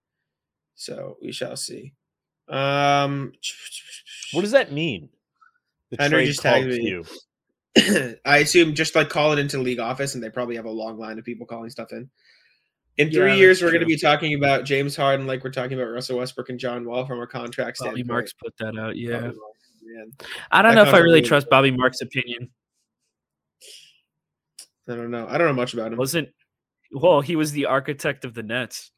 So 0.76 1.16
we 1.20 1.32
shall 1.32 1.56
see. 1.56 1.92
Um, 2.48 3.32
What 4.32 4.42
does 4.42 4.52
that 4.52 4.72
mean? 4.72 5.08
The 5.90 5.96
Henry 5.98 6.18
trade 6.20 6.26
just 6.26 6.42
call 6.42 6.52
tagged 6.52 6.68
me. 6.68 6.78
queue. 6.80 7.04
I 8.24 8.38
assume 8.38 8.74
just 8.74 8.94
like 8.94 9.08
call 9.08 9.32
it 9.32 9.38
into 9.38 9.58
league 9.58 9.80
office, 9.80 10.14
and 10.14 10.22
they 10.22 10.30
probably 10.30 10.56
have 10.56 10.64
a 10.64 10.70
long 10.70 10.98
line 10.98 11.18
of 11.18 11.24
people 11.24 11.46
calling 11.46 11.70
stuff 11.70 11.92
in. 11.92 12.08
In 12.98 13.10
three 13.12 13.28
that's 13.28 13.38
years, 13.38 13.62
we're 13.62 13.70
going 13.70 13.80
to 13.80 13.86
be 13.86 13.96
talking 13.96 14.34
about 14.34 14.64
James 14.64 14.96
Harden, 14.96 15.26
like 15.26 15.44
we're 15.44 15.50
talking 15.50 15.78
about 15.78 15.90
Russell 15.92 16.18
Westbrook 16.18 16.48
and 16.48 16.58
John 16.58 16.84
Wall 16.84 17.06
from 17.06 17.20
a 17.20 17.26
contract 17.26 17.78
Bobby 17.78 17.90
standpoint. 18.00 18.06
Marks 18.08 18.32
put 18.32 18.56
that 18.58 18.76
out. 18.76 18.96
Yeah, 18.96 19.20
Marks. 19.20 19.38
I 20.50 20.62
don't 20.62 20.74
that 20.74 20.82
know 20.82 20.88
if 20.88 20.94
I 20.94 20.98
really 20.98 21.14
really- 21.14 21.22
trust 21.22 21.48
Bobby 21.48 21.70
Marks' 21.70 22.00
opinion. 22.00 22.50
I 24.88 24.94
don't 24.96 25.10
know. 25.10 25.26
I 25.28 25.38
don't 25.38 25.46
know 25.46 25.52
much 25.52 25.74
about 25.74 25.92
him. 25.92 25.98
Wasn't 25.98 26.28
well, 26.92 27.20
he 27.20 27.36
was 27.36 27.52
the 27.52 27.66
architect 27.66 28.24
of 28.24 28.34
the 28.34 28.42
Nets. 28.42 28.90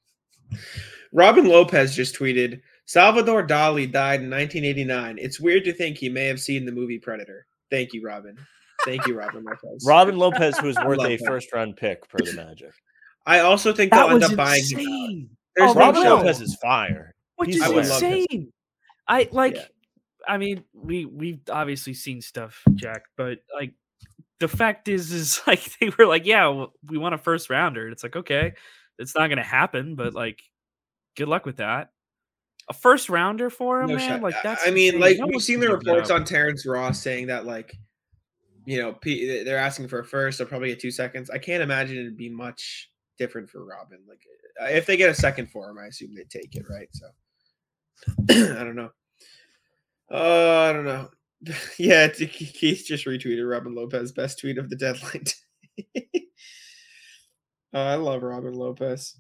Robin 1.13 1.47
Lopez 1.47 1.95
just 1.95 2.15
tweeted 2.15 2.61
Salvador 2.87 3.47
Dali 3.47 3.91
died 3.91 4.21
in 4.23 4.31
1989. 4.31 5.19
It's 5.21 5.41
weird 5.41 5.65
to 5.65 5.73
think 5.73 5.99
he 5.99 6.09
may 6.09 6.27
have 6.27 6.41
seen 6.41 6.65
the 6.65 6.73
movie 6.73 6.99
Predator. 6.99 7.47
Thank 7.71 7.93
you, 7.93 8.03
Robin. 8.05 8.37
Thank 8.85 9.07
you, 9.07 9.19
Robin 9.19 9.45
Lopez. 9.45 9.85
Robin 9.87 10.17
Lopez, 10.17 10.57
who 10.59 10.69
is 10.71 10.77
worth 10.85 11.01
a 11.01 11.19
first 11.19 11.53
round 11.53 11.77
pick 11.77 12.09
per 12.09 12.19
the 12.19 12.33
Magic. 12.33 12.73
I 13.31 13.41
also 13.41 13.73
think 13.73 13.91
That 13.93 14.07
they'll 14.07 14.15
end 14.15 14.25
up 14.25 14.37
buying 14.37 14.61
insane. 14.61 15.31
There's 15.57 15.71
Oh, 15.77 15.91
no. 15.93 16.17
Lopez 16.17 16.41
is 16.41 16.57
fire. 16.57 17.15
Which 17.37 17.49
He's 17.49 17.57
is 17.57 17.63
I 17.63 17.69
would 17.69 17.87
love 17.87 18.03
his. 18.03 18.27
insane. 18.31 18.53
I 19.09 19.29
like 19.33 19.55
Yeah. 19.57 19.65
I 20.29 20.37
mean, 20.37 20.65
we 20.75 21.07
we've 21.07 21.41
obviously 21.51 21.95
seen 21.95 22.21
stuff, 22.21 22.63
Jack, 22.75 23.05
but 23.17 23.39
like 23.55 23.73
the 24.39 24.49
fact 24.49 24.89
is 24.89 25.11
is 25.13 25.41
like 25.47 25.63
they 25.79 25.91
were 25.99 26.07
like, 26.07 26.27
yeah, 26.27 26.67
we 26.89 26.99
want 26.99 27.15
a 27.15 27.19
first 27.19 27.51
rounder. 27.51 27.89
It's 27.89 28.03
like, 28.03 28.17
okay, 28.17 28.53
it's 28.99 29.15
not 29.15 29.29
gonna 29.29 29.43
happen, 29.43 29.95
but 29.95 30.13
like 30.15 30.43
good 31.17 31.29
luck 31.29 31.47
with 31.47 31.57
that. 31.57 31.91
A 32.69 32.73
first 32.75 33.09
rounder 33.09 33.49
for 33.51 33.81
him, 33.83 33.89
No 33.89 33.97
man. 33.97 34.09
shot. 34.09 34.23
Like 34.23 34.35
that's 34.43 34.67
I 34.67 34.71
mean, 34.71 34.95
insane. 34.97 35.01
like 35.01 35.19
No 35.19 35.27
we've 35.27 35.43
seen 35.43 35.59
the 35.61 35.67
gonna 35.67 35.79
give 35.79 35.85
that 35.87 35.91
reports 35.93 36.11
on 36.11 36.25
Terrence 36.25 36.67
Ross 36.67 37.01
saying 37.03 37.27
that, 37.29 37.47
like, 37.47 37.75
you 38.67 38.81
know, 38.81 38.97
they're 39.03 39.57
asking 39.57 39.89
for 39.89 40.01
a 40.01 40.05
first, 40.05 40.39
they'll 40.39 40.47
probably 40.47 40.69
get 40.69 40.79
two 40.79 40.91
seconds. 40.91 41.31
I 41.31 41.39
can't 41.39 41.63
imagine 41.63 41.97
it'd 41.99 42.17
be 42.19 42.29
much 42.29 42.90
different 43.21 43.51
for 43.51 43.65
Robin. 43.65 43.99
Like, 44.09 44.23
uh, 44.61 44.75
if 44.75 44.87
they 44.87 44.97
get 44.97 45.11
a 45.11 45.15
second 45.15 45.51
for 45.51 45.69
him, 45.69 45.79
I 45.79 45.87
assume 45.87 46.15
they 46.15 46.25
take 46.25 46.57
it, 46.57 46.65
right? 46.69 46.89
So, 46.93 47.07
I 48.59 48.65
don't 48.65 48.75
know. 48.75 48.91
Oh, 50.11 50.63
I 50.63 50.73
don't 50.73 50.87
know. 50.87 51.11
yeah, 51.79 52.09
Keith 52.09 52.85
just 52.87 53.07
retweeted 53.07 53.49
Robin 53.49 53.75
Lopez 53.75 54.11
best 54.13 54.41
tweet 54.41 54.59
of 54.59 54.71
the 54.71 54.77
deadline. 54.77 55.25
oh, 57.75 57.81
I 57.81 57.95
love 57.95 58.23
Robin 58.23 58.55
Lopez. 58.55 59.17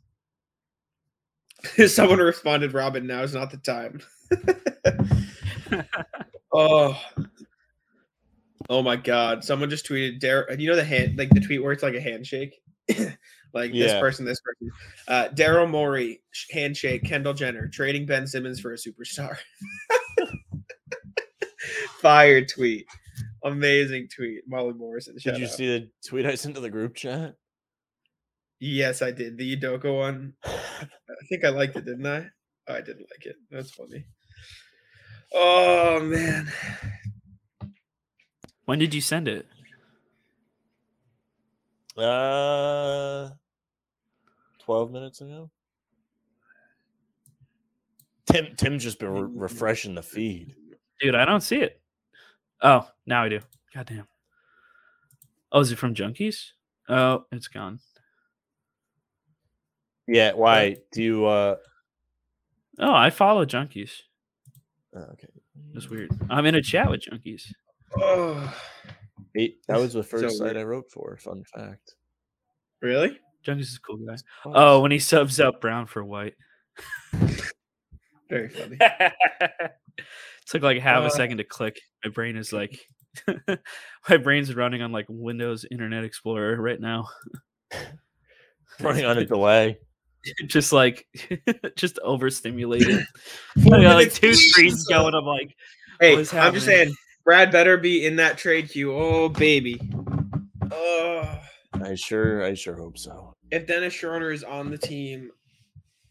Someone 1.86 2.18
responded, 2.18 2.72
"Robin, 2.72 3.06
now 3.06 3.22
is 3.22 3.35
not 3.35 3.51
the 3.51 3.59
time." 3.59 4.01
oh, 6.52 6.98
oh 8.70 8.82
my 8.82 8.97
God! 8.97 9.44
Someone 9.44 9.68
just 9.68 9.86
tweeted, 9.86 10.20
"Dar- 10.20 10.47
You 10.59 10.70
know 10.70 10.77
the 10.77 10.85
hand, 10.85 11.18
like 11.18 11.28
the 11.31 11.40
tweet 11.40 11.62
where 11.62 11.72
it's 11.72 11.82
like 11.82 11.94
a 11.94 12.01
handshake, 12.01 12.55
like 13.52 13.72
this 13.72 13.93
person, 14.01 14.24
this 14.24 14.40
person." 14.40 14.70
Uh, 15.09 15.28
Daryl 15.35 15.68
Morey 15.68 16.22
handshake. 16.51 17.05
Kendall 17.05 17.35
Jenner 17.35 17.68
trading 17.68 18.06
Ben 18.06 18.27
Simmons 18.27 18.60
for 18.60 18.72
a 18.72 18.77
superstar. 18.77 19.36
Fire 22.01 22.44
tweet, 22.44 22.86
amazing 23.44 24.09
tweet. 24.14 24.43
Molly 24.47 24.72
Morrison. 24.74 25.16
Did 25.22 25.39
you 25.39 25.44
out. 25.44 25.51
see 25.51 25.66
the 25.66 25.90
tweet 26.06 26.27
I 26.27 26.35
sent 26.35 26.55
to 26.55 26.60
the 26.60 26.70
group 26.70 26.94
chat? 26.94 27.35
Yes, 28.60 29.01
I 29.01 29.10
did. 29.10 29.39
The 29.39 29.56
Udoka 29.56 29.94
one. 29.94 30.35
I 30.44 31.24
think 31.28 31.44
I 31.44 31.48
liked 31.48 31.77
it, 31.77 31.85
didn't 31.85 32.06
I? 32.06 32.27
Oh, 32.68 32.74
I 32.74 32.81
didn't 32.81 33.06
like 33.10 33.27
it. 33.27 33.36
That's 33.51 33.70
funny. 33.70 34.05
Oh 35.32 36.01
man. 36.01 36.51
when 38.64 38.78
did 38.78 38.94
you 38.94 39.01
send 39.01 39.28
it? 39.28 39.47
Uh, 42.01 43.31
twelve 44.59 44.90
minutes 44.90 45.20
ago. 45.20 45.51
Tim 48.27 48.55
Tim's 48.56 48.82
just 48.85 48.98
been 48.98 49.10
re- 49.10 49.28
refreshing 49.35 49.94
the 49.94 50.02
feed. 50.02 50.55
Dude, 51.01 51.14
I 51.14 51.24
don't 51.27 51.43
see 51.43 51.56
it. 51.56 51.81
Oh, 52.62 52.89
now 53.06 53.24
I 53.24 53.28
do. 53.28 53.40
Goddamn. 53.74 54.06
Oh, 55.52 55.60
is 55.60 55.72
it 55.72 55.77
from 55.78 55.94
Junkies? 55.94 56.52
Oh, 56.89 57.24
it's 57.32 57.48
gone. 57.48 57.81
Yeah, 60.09 60.32
why 60.32 60.77
do 60.93 61.02
you? 61.02 61.27
uh 61.27 61.56
Oh, 62.78 62.94
I 62.94 63.10
follow 63.10 63.44
Junkies. 63.44 63.90
oh, 64.97 65.01
Okay, 65.12 65.28
That's 65.74 65.90
weird. 65.90 66.10
I'm 66.31 66.47
in 66.47 66.55
a 66.55 66.62
chat 66.62 66.90
with 66.90 67.02
Junkies. 67.02 67.52
Eight, 69.36 69.59
that 69.69 69.78
was 69.78 69.93
the 69.94 70.02
first 70.02 70.23
So 70.24 70.28
site 70.31 70.44
weird. 70.55 70.57
I 70.57 70.62
wrote 70.65 70.90
for. 70.90 71.16
Fun 71.19 71.44
fact. 71.55 71.94
really? 72.82 73.19
Junkies 73.47 73.61
is 73.61 73.77
a 73.77 73.81
cool 73.81 73.97
guy. 73.98 74.16
Oh, 74.44 74.81
when 74.81 74.90
he 74.90 74.98
subs 74.98 75.40
out 75.40 75.61
brown 75.61 75.86
for 75.86 76.05
white. 76.05 76.35
Very 78.28 78.48
funny. 78.48 78.78
Took 80.47 80.62
like 80.62 80.78
half 80.81 81.02
Uh, 81.02 81.07
a 81.07 81.11
second 81.11 81.39
to 81.39 81.44
click. 81.44 81.81
My 82.05 82.11
brain 82.11 82.36
is 82.36 82.52
like, 82.52 82.78
my 84.09 84.16
brain's 84.19 84.55
running 84.55 84.82
on 84.82 84.93
like 84.93 85.07
Windows 85.09 85.65
Internet 85.70 86.05
Explorer 86.05 86.61
right 86.61 86.81
now. 86.81 87.09
running 88.81 89.05
on 89.05 89.19
a 89.19 89.24
delay. 89.24 89.78
just 90.47 90.73
like, 90.73 91.07
just 91.77 91.98
overstimulated. 92.01 93.05
I 93.59 93.62
got 93.82 93.94
like 93.94 94.12
two 94.12 94.28
please. 94.28 94.51
screens 94.51 94.85
going. 94.86 95.15
I'm 95.15 95.24
like, 95.24 95.55
Hey, 96.01 96.16
I'm 96.16 96.55
just 96.55 96.66
saying, 96.66 96.94
Brad 97.24 97.52
better 97.52 97.76
be 97.76 98.05
in 98.06 98.16
that 98.16 98.38
trade 98.38 98.70
queue. 98.70 98.92
Oh 98.94 99.28
baby. 99.28 99.80
Oh, 100.72 101.40
I 101.74 101.94
sure, 101.94 102.42
I 102.44 102.55
sure 102.55 102.76
hope 102.76 102.98
so. 102.98 103.34
if 103.51 103.66
Dennis 103.66 103.92
Schroeder 103.94 104.30
is 104.30 104.44
on 104.44 104.70
the 104.70 104.78
team 104.78 105.30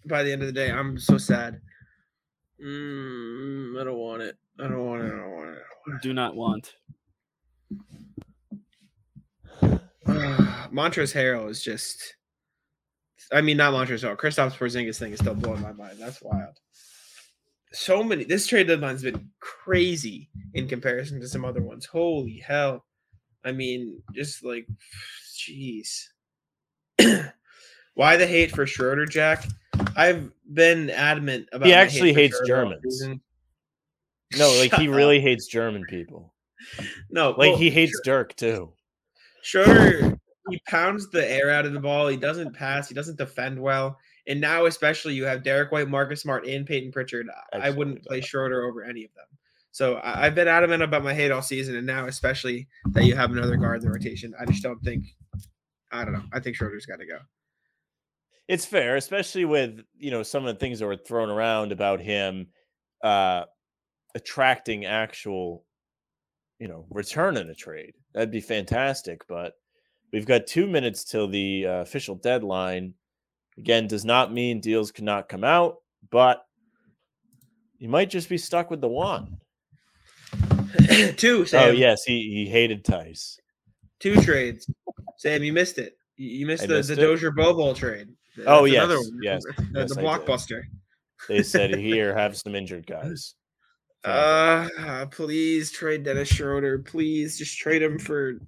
by 0.05 0.23
the 0.23 0.31
end 0.31 0.41
of 0.41 0.47
the 0.47 0.53
day, 0.53 0.71
I'm 0.71 0.97
so 0.97 1.17
sad. 1.17 1.59
Mm, 2.63 3.79
I 3.79 3.83
don't 3.83 3.97
want 3.97 4.21
it. 4.21 4.35
I 4.59 4.63
don't 4.63 4.85
want 4.85 5.03
it. 5.03 5.13
I 5.13 5.17
don't 5.17 5.31
want 5.31 5.49
it. 5.49 6.01
do 6.01 6.13
not 6.13 6.35
want. 6.35 6.73
Montrezl 10.71 11.13
Harrell 11.15 11.49
is 11.49 11.63
just. 11.63 12.15
I 13.31 13.41
mean, 13.41 13.57
not 13.57 13.73
Montrezl 13.73 14.03
Harrell. 14.03 14.17
Kristaps 14.17 14.57
Porzingis 14.57 14.97
thing 14.99 15.13
is 15.13 15.19
still 15.19 15.35
blowing 15.35 15.61
my 15.61 15.71
mind. 15.71 15.97
That's 15.99 16.21
wild. 16.21 16.57
So 17.71 18.03
many. 18.03 18.23
This 18.23 18.47
trade 18.47 18.67
deadline's 18.67 19.03
been 19.03 19.29
crazy 19.39 20.29
in 20.53 20.67
comparison 20.67 21.19
to 21.21 21.27
some 21.27 21.45
other 21.45 21.61
ones. 21.61 21.85
Holy 21.85 22.37
hell! 22.37 22.85
I 23.45 23.51
mean, 23.51 24.01
just 24.13 24.43
like, 24.43 24.67
jeez. 25.37 26.05
Why 27.93 28.17
the 28.17 28.25
hate 28.27 28.51
for 28.51 28.65
Schroeder, 28.65 29.05
Jack? 29.05 29.45
I've 29.95 30.31
been 30.53 30.89
adamant 30.89 31.47
about. 31.51 31.67
He 31.67 31.71
my 31.73 31.77
hate 31.77 31.83
actually 31.83 32.13
hates 32.13 32.41
Germans. 32.45 33.03
No, 34.37 34.51
like 34.59 34.71
Shut 34.71 34.81
he 34.81 34.89
up. 34.89 34.95
really 34.95 35.19
hates 35.19 35.47
German 35.47 35.85
people. 35.85 36.33
no. 37.09 37.29
Like 37.29 37.37
well, 37.37 37.57
he 37.57 37.69
hates 37.69 37.99
Dirk 38.03 38.35
too. 38.35 38.73
Schroeder, 39.41 40.19
he 40.49 40.59
pounds 40.67 41.09
the 41.09 41.29
air 41.29 41.49
out 41.49 41.65
of 41.65 41.73
the 41.73 41.79
ball. 41.79 42.07
He 42.07 42.17
doesn't 42.17 42.53
pass. 42.53 42.89
He 42.89 42.95
doesn't 42.95 43.17
defend 43.17 43.59
well. 43.61 43.97
And 44.29 44.39
now, 44.39 44.65
especially, 44.65 45.15
you 45.15 45.25
have 45.25 45.43
Derrick 45.43 45.71
White, 45.71 45.89
Marcus 45.89 46.21
Smart, 46.21 46.45
and 46.45 46.65
Peyton 46.65 46.91
Pritchard. 46.91 47.27
I 47.51 47.71
wouldn't 47.71 48.05
play. 48.05 48.21
Schroeder 48.21 48.63
over 48.63 48.83
any 48.83 49.03
of 49.03 49.13
them. 49.15 49.25
So 49.71 49.95
I, 49.95 50.27
I've 50.27 50.35
been 50.35 50.47
adamant 50.47 50.83
about 50.83 51.03
my 51.03 51.13
hate 51.13 51.31
all 51.31 51.41
season, 51.41 51.75
and 51.75 51.85
now, 51.85 52.05
especially 52.05 52.67
that 52.91 53.05
you 53.05 53.15
have 53.15 53.31
another 53.31 53.57
guard 53.57 53.81
in 53.81 53.87
the 53.87 53.91
rotation, 53.91 54.33
I 54.39 54.45
just 54.45 54.63
don't 54.63 54.79
think. 54.83 55.03
I 55.91 56.05
don't 56.05 56.13
know. 56.13 56.23
I 56.31 56.39
think 56.39 56.55
Schroeder's 56.55 56.85
got 56.85 56.99
to 56.99 57.07
go. 57.07 57.17
It's 58.47 58.65
fair, 58.65 58.95
especially 58.95 59.45
with 59.45 59.79
you 59.97 60.11
know 60.11 60.23
some 60.23 60.45
of 60.45 60.53
the 60.53 60.59
things 60.59 60.79
that 60.79 60.85
were 60.85 60.95
thrown 60.95 61.29
around 61.29 61.71
about 61.71 61.99
him 61.99 62.47
uh 63.03 63.45
attracting 64.15 64.83
actual 64.85 65.63
you 66.59 66.67
know 66.67 66.85
return 66.89 67.37
in 67.37 67.49
a 67.49 67.55
trade. 67.55 67.93
That'd 68.13 68.31
be 68.31 68.41
fantastic, 68.41 69.21
but 69.27 69.53
we've 70.13 70.25
got 70.25 70.47
two 70.47 70.67
minutes 70.67 71.03
till 71.03 71.27
the 71.27 71.65
uh, 71.65 71.81
official 71.81 72.15
deadline. 72.15 72.93
Again, 73.59 73.87
does 73.87 74.05
not 74.05 74.31
mean 74.31 74.61
deals 74.61 74.89
cannot 74.89 75.27
come 75.27 75.43
out, 75.43 75.79
but 76.09 76.45
you 77.77 77.89
might 77.89 78.09
just 78.09 78.29
be 78.29 78.37
stuck 78.37 78.71
with 78.71 78.79
the 78.79 78.87
one. 78.87 79.37
two, 81.17 81.45
Sam. 81.45 81.67
Oh 81.67 81.71
yes, 81.71 82.03
he 82.05 82.21
he 82.33 82.49
hated 82.49 82.85
Theis. 82.85 83.37
Two 83.99 84.15
trades. 84.21 84.65
Sam, 85.17 85.43
you 85.43 85.51
missed 85.51 85.77
it. 85.77 85.97
You 86.15 86.45
missed 86.45 86.63
I 86.63 86.67
the, 86.67 86.73
missed 86.75 86.89
the? 86.89 86.95
Dozier 86.95 87.31
Bobo 87.31 87.73
trade. 87.73 88.07
Oh, 88.47 88.61
That's 88.61 88.73
yes, 88.73 88.83
another 88.85 88.99
one. 88.99 89.19
yes, 89.21 89.43
The, 89.57 89.79
yes, 89.81 89.95
the 89.95 90.01
blockbuster. 90.01 90.61
They 91.27 91.43
said 91.43 91.75
here 91.75 92.15
have 92.17 92.37
some 92.37 92.55
injured 92.55 92.87
guys. 92.87 93.35
Uh, 94.05 95.05
please 95.11 95.69
trade 95.69 96.03
Dennis 96.03 96.29
Schroeder. 96.29 96.79
Please 96.79 97.37
just 97.37 97.57
trade 97.57 97.81
him 97.81 97.99
for 97.99 98.39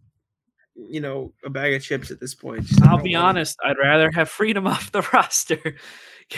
you 0.76 1.02
know 1.02 1.34
a 1.45 1.49
bag 1.49 1.73
of 1.73 1.81
chips 1.84 2.11
at 2.11 2.19
this 2.19 2.34
point. 2.35 2.65
Just, 2.65 2.81
I 2.81 2.91
I'll 2.91 2.98
be 3.02 3.14
want 3.15 3.38
it. 3.38 3.39
honest. 3.39 3.57
I'd 3.64 3.77
rather 3.81 4.10
have 4.11 4.30
freedom 4.30 4.68
off 4.73 4.91
the 4.91 5.02
roster. 5.14 5.60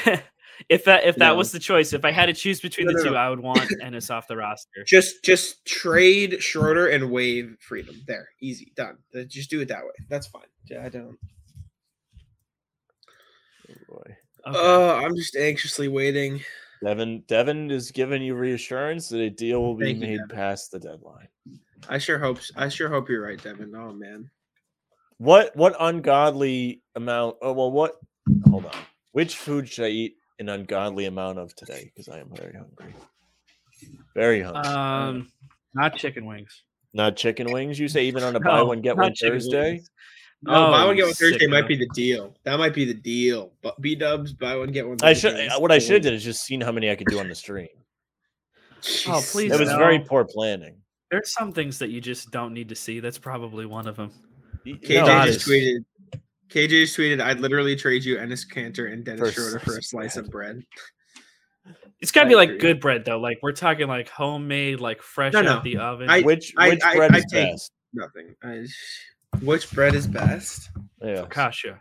if 0.70 0.86
that 0.86 1.04
if 1.06 1.16
that 1.18 1.30
No. 1.32 1.36
was 1.36 1.52
the 1.52 1.60
choice, 1.60 1.94
if 1.94 2.04
I 2.06 2.12
had 2.12 2.28
to 2.28 2.34
choose 2.34 2.60
between 2.62 2.88
No, 2.88 2.94
the 2.94 2.98
no, 3.00 3.04
two, 3.06 3.12
no. 3.12 3.18
I 3.18 3.30
would 3.30 3.40
want 3.40 3.70
Enes 3.84 4.10
off 4.10 4.28
the 4.28 4.38
roster. 4.38 4.84
Just 4.86 5.24
just 5.24 5.66
trade 5.66 6.42
Schroeder 6.42 6.88
and 6.88 7.12
waive 7.12 7.56
freedom. 7.60 7.96
There, 8.08 8.28
easy, 8.42 8.72
done. 8.76 8.98
Uh, 9.16 9.24
Just 9.28 9.50
do 9.50 9.62
it 9.62 9.68
that 9.70 9.84
way. 9.84 9.92
That's 10.10 10.28
fine. 10.28 10.44
Yeah, 10.70 10.84
I 10.86 10.90
don't. 10.90 11.18
Oh, 13.70 13.74
boy. 13.90 14.16
Okay. 14.48 14.58
Oh, 14.60 14.96
I'm 14.96 15.16
just 15.16 15.36
anxiously 15.36 15.88
waiting. 15.88 16.42
Devin 16.84 17.24
Devin 17.28 17.72
is 17.72 17.92
giving 17.92 18.22
you 18.22 18.36
reassurance 18.36 19.08
that 19.10 19.20
a 19.22 19.30
deal 19.30 19.62
will 19.62 19.76
be 19.76 19.86
Thank 19.86 20.00
made 20.00 20.18
Devin. 20.18 20.36
past 20.36 20.72
the 20.72 20.80
deadline. 20.80 21.30
I 21.90 21.98
sure 21.98 22.20
hope. 22.20 22.40
I 22.56 22.70
sure 22.70 22.90
hope 22.90 23.10
you're 23.10 23.24
right, 23.24 23.42
Devin. 23.42 23.74
Oh 23.76 23.92
man. 23.94 24.30
What 25.18 25.56
what 25.56 25.76
ungodly 25.80 26.82
amount? 26.96 27.38
Oh 27.42 27.54
well, 27.54 27.72
what? 27.72 27.96
Hold 28.50 28.66
on. 28.66 28.76
Which 29.12 29.38
food 29.38 29.68
should 29.70 29.86
I 29.86 29.90
eat 29.90 30.16
an 30.40 30.50
ungodly 30.50 31.06
amount 31.06 31.40
of 31.40 31.56
today? 31.56 31.92
Because 31.94 32.10
I 32.10 32.20
am 32.20 32.30
very 32.36 32.54
hungry. 32.54 32.96
Very 34.16 34.42
hungry. 34.42 34.62
um, 34.64 35.32
not 35.74 35.96
chicken 35.98 36.26
wings. 36.26 36.64
Not 36.94 37.16
chicken 37.16 37.52
wings. 37.52 37.80
You 37.80 37.88
say 37.88 38.06
even 38.06 38.24
on 38.24 38.36
a 38.36 38.40
buy 38.40 38.58
No, 38.58 38.66
one 38.66 38.82
get 38.82 38.98
one 38.98 39.14
Thursday. 39.16 39.72
wings. 39.74 39.90
Oh, 40.46 40.72
buy 40.72 40.86
one 40.86 40.96
get 40.96 41.06
one 41.06 41.14
Thursday 41.14 41.48
might 41.48 41.66
sicko. 41.66 41.68
be 41.70 41.76
the 41.78 41.90
deal. 41.94 42.36
That 42.44 42.58
might 42.60 42.74
be 42.74 42.86
the 42.86 42.94
deal. 42.94 43.54
But 43.62 43.80
B 43.82 43.96
Dubs 43.96 44.34
buy 44.34 44.56
one 44.56 44.72
get 44.72 44.88
one. 44.88 44.98
I 45.02 45.14
should. 45.14 45.34
Thursdays. 45.34 45.60
What 45.60 45.72
I 45.72 45.80
should 45.80 45.94
have 45.94 46.02
did 46.04 46.14
is 46.14 46.24
just 46.24 46.44
seen 46.44 46.60
how 46.62 46.72
many 46.72 46.90
I 46.92 46.96
could 46.96 47.08
do 47.08 47.20
on 47.20 47.30
the 47.30 47.36
stream. 47.36 47.70
Oh, 49.08 49.24
please 49.32 49.52
It 49.52 49.60
was 49.60 49.70
no. 49.70 49.78
very 49.78 50.00
poor 50.00 50.26
planning. 50.26 50.76
There's 51.14 51.32
some 51.32 51.52
things 51.52 51.78
that 51.78 51.92
you 51.92 52.02
just 52.02 52.32
don't 52.32 52.56
need 52.56 52.70
to 52.70 52.76
see. 52.76 53.00
That's 53.00 53.20
probably 53.20 53.68
one 53.68 53.88
of 53.88 53.96
them. 53.98 54.10
KJ 54.66 55.06
no, 55.06 55.26
just 55.28 55.48
tweeted. 55.48 55.86
KJ 56.50 56.70
just 56.70 56.98
tweeted. 56.98 57.22
I'd 57.22 57.40
literally 57.40 57.76
trade 57.76 58.04
you 58.04 58.16
Enes 58.18 58.48
Kanter 58.52 58.92
and 58.92 59.04
Dennis 59.06 59.20
For 59.20 59.32
Schroeder 59.32 59.60
for 59.60 59.72
a 59.78 59.82
slice 59.84 59.90
slice 59.90 60.18
of 60.18 60.26
of 60.26 60.32
bread. 60.32 60.64
It's 62.02 62.12
got 62.12 62.22
to 62.22 62.26
I 62.26 62.30
be 62.30 62.36
like 62.36 62.50
agree. 62.50 62.60
good 62.62 62.80
bread 62.82 63.06
though. 63.06 63.20
Like 63.20 63.38
we're 63.44 63.52
talking 63.52 63.88
like 63.88 64.10
homemade, 64.10 64.80
like 64.80 65.04
fresh 65.04 65.34
No, 65.34 65.40
out 65.42 65.46
no. 65.46 65.62
the 65.64 65.78
oven. 65.78 66.10
I- 66.10 66.22
which 66.22 66.52
I- 66.58 66.70
which 66.70 66.84
I- 66.84 66.96
bread 66.96 67.14
I 67.14 67.18
is 67.20 67.26
take- 67.32 67.52
best? 67.52 67.72
Nothing. 67.94 68.36
I, 68.44 68.66
which 69.44 69.72
bread 69.72 69.94
is 69.94 70.08
best? 70.08 70.72
Yeah. 71.00 71.26
Focaccia. 71.26 71.78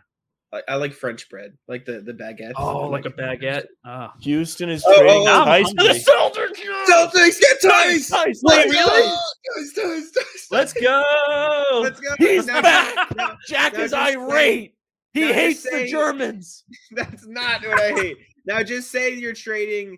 I, 0.53 0.61
I 0.69 0.75
like 0.75 0.93
French 0.93 1.29
bread, 1.29 1.57
like 1.67 1.83
the 1.85 2.01
the 2.01 2.13
baguette. 2.13 2.53
Oh, 2.55 2.87
like 2.87 3.05
a 3.05 3.09
baguette. 3.09 3.65
Oh. 3.85 4.09
Houston 4.21 4.69
is 4.69 4.83
Oh, 4.85 4.95
trading 4.99 5.27
oh, 5.27 5.41
oh, 5.41 5.45
Theis 5.45 5.67
I'm 5.69 5.75
the 5.75 5.83
hungry. 5.83 6.03
Celtics. 6.03 6.87
Celtics 6.87 7.39
get 7.39 7.61
Theis, 7.61 8.09
Theis. 8.09 8.11
Theis, 8.11 8.39
Let's 8.43 8.63
Theis, 8.65 8.75
go! 8.75 8.89
Theis. 8.89 9.73
Theis, 9.73 9.73
Theis, 9.73 10.11
Theis, 10.11 10.47
Let's 10.51 10.73
go. 10.73 11.81
Let's 11.81 11.99
go. 11.99 12.15
He's 12.19 12.45
Now- 12.45 12.61
back. 12.61 13.15
now- 13.15 13.37
Jack 13.47 13.73
now 13.73 13.79
is 13.81 13.91
just 13.91 14.05
say- 14.05 14.13
irate. 14.15 14.75
He 15.13 15.21
now 15.21 15.27
just 15.27 15.37
hates 15.37 15.63
the 15.63 15.87
Germans. 15.87 16.63
That's 16.91 17.25
not 17.27 17.61
what 17.65 17.79
I 17.81 17.91
hate. 17.93 18.17
Now 18.45 18.61
just 18.63 18.91
say 18.91 19.13
you're 19.15 19.33
trading. 19.33 19.97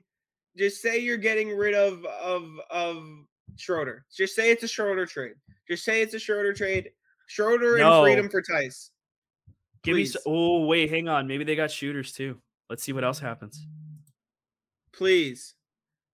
Just 0.58 0.82
say 0.82 1.00
you're 1.00 1.18
getting 1.18 1.50
rid 1.56 1.74
of 1.74 2.06
of 2.06 2.48
of 2.70 3.04
Schroeder. 3.58 4.06
Just 4.16 4.36
say 4.36 4.52
it's 4.52 4.64
a 4.64 4.68
Schroeder 4.70 5.06
trade. 5.06 5.34
Just 5.70 5.84
say 5.84 6.02
it's 6.02 6.14
a 6.14 6.20
Schroeder 6.20 6.54
trade. 6.54 6.92
Schroeder 7.28 7.78
No. 7.78 8.04
and 8.04 8.06
freedom 8.06 8.30
for 8.30 8.42
Theis. 8.42 8.92
Give 9.86 9.96
me. 9.96 10.02
Please. 10.04 10.16
s 10.16 10.24
oh 10.26 10.66
wait, 10.66 10.90
hang 10.90 11.08
on. 11.08 11.28
Maybe 11.28 11.44
they 11.44 11.56
got 11.56 11.72
shooters 11.72 12.12
too. 12.12 12.42
Let's 12.70 12.84
see 12.84 12.92
what 12.92 13.04
else 13.04 13.20
happens. 13.20 13.66
Please. 14.94 15.54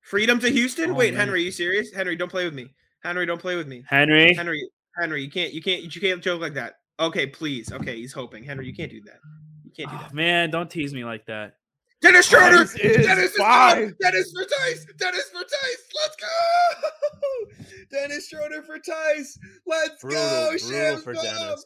Freedom 0.01 0.39
to 0.39 0.49
Houston? 0.49 0.91
Oh, 0.91 0.93
Wait, 0.95 1.13
man. 1.13 1.27
Henry, 1.27 1.43
you 1.43 1.51
serious? 1.51 1.93
Henry, 1.93 2.15
don't 2.15 2.29
play 2.31 2.43
with 2.45 2.53
me. 2.55 2.73
Henry, 3.03 3.25
don't 3.25 3.39
play 3.39 3.55
with 3.55 3.67
me. 3.67 3.83
Henry. 3.87 4.33
Henry, 4.33 4.61
Henry, 4.99 5.23
you 5.23 5.29
can't 5.31 5.53
you 5.53 5.61
can't 5.61 5.83
you 5.95 6.01
can't 6.01 6.21
joke 6.21 6.41
like 6.41 6.53
that. 6.55 6.75
Okay, 6.99 7.25
please. 7.27 7.71
Okay, 7.71 7.95
he's 7.97 8.13
hoping. 8.13 8.43
Henry, 8.43 8.67
you 8.67 8.73
can't 8.73 8.91
do 8.91 9.01
that. 9.05 9.19
You 9.63 9.71
can't 9.75 9.89
do 9.89 9.95
Oh, 9.97 10.03
that. 10.03 10.13
man, 10.13 10.49
don't 10.51 10.69
tease 10.69 10.93
me 10.93 11.03
like 11.05 11.25
that. 11.27 11.53
Dennis 12.01 12.27
Schroeder! 12.27 12.65
Theis 12.65 12.97
is 12.97 13.05
Dennis 13.05 13.31
is 13.31 13.37
fine. 13.37 13.83
gone! 13.89 13.95
Dennis 14.01 14.31
for 14.31 14.43
Theis! 14.43 14.85
Dennis 14.97 15.29
for 15.31 15.43
Theis! 15.43 15.77
Let's 16.01 16.15
go! 16.15 17.85
Dennis 17.91 18.27
Schroeder 18.27 18.63
for 18.63 18.79
Theis! 18.79 19.37
Let's 19.67 20.01
Brutal, 20.01 20.19
go! 20.19 20.49
brutal 20.49 20.69
Shams 20.71 21.03
for 21.03 21.13
Dennis. 21.13 21.65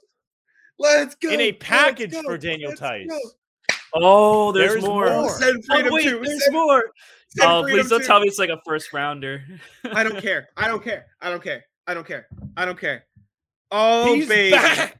Let's 0.78 1.16
go! 1.16 1.30
In 1.30 1.40
a 1.42 1.52
package 1.54 2.12
go, 2.12 2.22
for 2.24 2.38
Daniel 2.38 2.70
let's 2.70 2.82
Theis. 2.82 3.08
go. 3.08 3.20
Oh, 3.94 4.52
there's, 4.52 4.74
There's 4.74 4.84
more. 4.84 5.06
more. 5.10 5.30
Oh, 5.42 5.92
wait, 5.92 6.04
too. 6.04 6.22
there's 6.24 6.44
Send- 6.44 6.54
more. 6.54 6.92
send 7.30 7.50
Oh, 7.50 7.64
freedom 7.64 7.80
please 7.80 7.90
don't 7.90 8.02
too. 8.02 8.06
tell 8.08 8.20
me 8.20 8.28
it's 8.28 8.38
like 8.40 8.50
a 8.50 8.60
first 8.66 8.92
rounder. 8.92 9.42
I 9.86 10.04
don't 10.04 10.18
care. 10.22 10.50
I 10.58 10.68
don't 10.68 10.84
care. 10.84 11.06
I 11.22 11.30
don't 11.30 11.42
care. 11.42 11.64
I 11.88 11.94
don't 11.94 12.06
care. 12.06 12.28
I 12.58 12.66
don't 12.66 12.78
care. 12.80 13.06
Oh, 13.72 14.14
He's 14.14 14.28
baby. 14.28 14.52
back. 14.52 15.00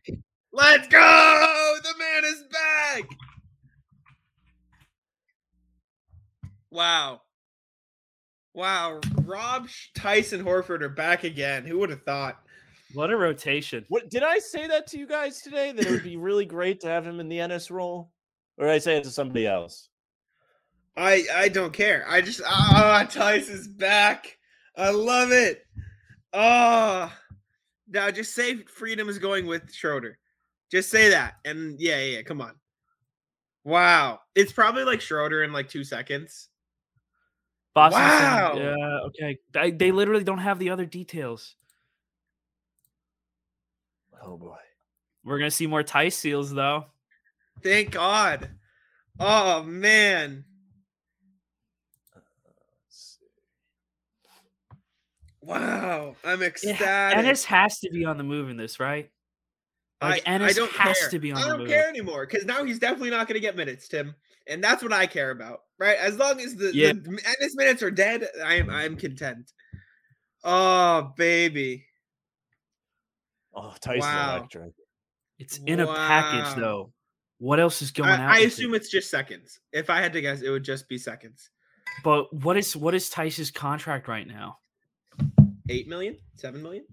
Let's 0.54 0.88
go! 0.88 1.74
The 1.84 1.94
man 2.00 2.24
is 2.26 2.44
back! 2.52 3.04
Wow. 6.72 7.22
Wow. 8.54 9.02
Rob, 9.24 9.68
Tyson, 9.96 10.44
Horford 10.44 10.82
are 10.82 10.90
back 10.90 11.24
again. 11.26 11.66
Who 11.66 11.80
would 11.80 11.90
have 11.90 12.04
thought? 12.04 12.40
What 12.94 13.12
a 13.12 13.18
rotation. 13.18 13.86
What 13.90 14.10
did 14.10 14.24
I 14.24 14.40
say 14.40 14.68
that 14.68 14.88
to 14.88 14.98
you 14.98 15.08
guys 15.08 15.42
today? 15.42 15.72
That 15.72 15.86
it 15.86 15.92
would 15.92 16.04
be 16.04 16.18
really 16.18 16.46
great 16.46 16.80
to 16.82 16.88
have 16.88 17.06
him 17.06 17.20
in 17.20 17.28
the 17.28 17.46
NS 17.46 17.72
role, 17.72 18.12
or 18.58 18.68
did 18.68 18.74
I 18.74 18.78
say 18.78 18.98
it 18.98 19.04
to 19.04 19.10
somebody 19.10 19.48
else? 19.48 19.90
I 20.98 21.26
I 21.34 21.50
don't 21.50 21.74
care. 21.74 22.06
I 22.08 22.22
just 22.22 22.42
ah 22.46 23.06
Tyson's 23.10 23.68
back. 23.68 24.38
I 24.78 24.92
love 24.92 25.32
it. 25.32 25.66
Ah. 26.34 27.18
now 27.88 28.12
just 28.12 28.36
say 28.36 28.58
freedom 28.64 29.10
is 29.10 29.20
going 29.20 29.46
with 29.46 29.74
Schroeder. 29.74 30.18
Just 30.72 30.90
say 30.90 31.10
that. 31.10 31.36
And 31.46 31.80
yeah, 31.80 31.98
yeah, 32.00 32.18
yeah, 32.18 32.22
come 32.24 32.42
on. 32.42 32.54
Wow. 33.64 34.20
It's 34.36 34.52
probably 34.52 34.84
like 34.84 35.02
Schroeder 35.02 35.44
in 35.44 35.54
like 35.54 35.70
two 35.70 35.84
seconds. 35.84 36.50
Boston. 37.74 38.02
Wow. 38.02 38.54
Yeah. 38.56 39.00
Okay. 39.08 39.38
I, 39.56 39.72
they 39.72 39.92
literally 39.92 40.24
don't 40.24 40.40
have 40.40 40.60
the 40.60 40.70
other 40.70 40.86
details. 40.86 41.56
Oh 44.24 44.38
boy. 44.38 44.58
We're 45.24 45.38
gonna 45.40 45.52
see 45.52 45.68
more 45.68 45.84
Theis 45.84 46.14
seals 46.16 46.54
though. 46.54 46.86
Thank 47.64 47.92
God. 47.92 48.50
Oh 49.20 49.64
man. 49.64 50.46
Wow. 55.42 56.16
I'm 56.24 56.42
It 56.42 56.48
ecstatic. 56.48 56.88
ha- 56.88 57.14
Enes 57.16 57.44
has 57.46 57.80
to 57.80 57.90
be 57.92 58.06
on 58.06 58.18
the 58.18 58.24
move 58.24 58.50
in 58.50 58.58
this, 58.58 58.80
right? 58.80 59.10
Like 60.02 60.24
I, 60.28 60.38
Enes 60.38 60.42
I 60.42 60.54
don't 60.54 60.72
has 60.72 60.98
care. 61.00 61.10
to 61.10 61.20
be 61.20 61.32
on 61.32 61.38
I 61.38 61.44
the 61.44 61.50
don't 61.50 61.60
move. 61.60 61.68
care 61.70 61.88
anymore 61.88 62.26
because 62.26 62.46
now 62.46 62.64
he's 62.64 62.80
definitely 62.80 63.12
not 63.12 63.28
going 63.28 63.36
to 63.36 63.40
get 63.42 63.56
minutes, 63.56 63.88
Tim, 63.88 64.16
and 64.48 64.64
that's 64.64 64.84
what 64.84 64.92
I 64.92 65.06
care 65.06 65.32
about, 65.32 65.62
right? 65.80 65.98
As 65.98 66.18
long 66.18 66.40
as 66.42 66.56
the, 66.56 66.72
Yeah. 66.76 66.94
the 66.94 67.00
Enes 67.42 67.56
minutes 67.56 67.82
are 67.82 67.92
dead, 67.92 68.28
I 68.44 68.56
am 68.56 68.70
I'm 68.70 68.98
content. 68.98 69.52
Oh 70.44 71.14
baby, 71.16 71.86
Oh, 73.56 73.74
Tyson 73.80 74.00
Wow. 74.02 74.38
Electric. 74.38 74.74
It's 75.40 75.60
in 75.66 75.80
a 75.80 75.88
package 75.88 76.56
though. 76.56 76.92
What 77.40 77.60
else 77.60 77.82
is 77.82 77.92
going 77.92 78.10
out? 78.10 78.20
I, 78.20 78.38
I 78.38 78.40
assume 78.40 78.74
it? 78.74 78.78
it's 78.78 78.90
just 78.90 79.10
seconds. 79.10 79.60
If 79.74 79.90
I 79.90 80.02
had 80.02 80.14
to 80.14 80.22
guess, 80.22 80.42
it 80.42 80.50
would 80.50 80.64
just 80.64 80.88
be 80.88 80.98
seconds. 80.98 81.50
But 82.04 82.34
what 82.34 82.58
is 82.58 82.76
what 82.76 82.94
is 82.96 83.10
Theis's 83.10 83.52
contract 83.52 84.08
right 84.08 84.28
now? 84.28 84.58
Eight 85.70 85.88
million, 85.88 86.18
seven 86.36 86.62
million. 86.62 86.86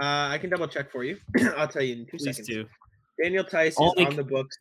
Uh, 0.00 0.28
I 0.30 0.38
can 0.38 0.50
double 0.50 0.68
check 0.68 0.90
for 0.92 1.02
you. 1.02 1.18
I'll 1.56 1.66
tell 1.66 1.82
you 1.82 1.94
in 1.94 2.06
two 2.06 2.18
Please 2.18 2.24
seconds. 2.36 2.46
do. 2.48 2.64
Daniel 3.20 3.44
Theis 3.44 3.74
Only 3.78 4.02
is 4.04 4.08
on 4.10 4.16
the 4.16 4.22
books 4.24 4.56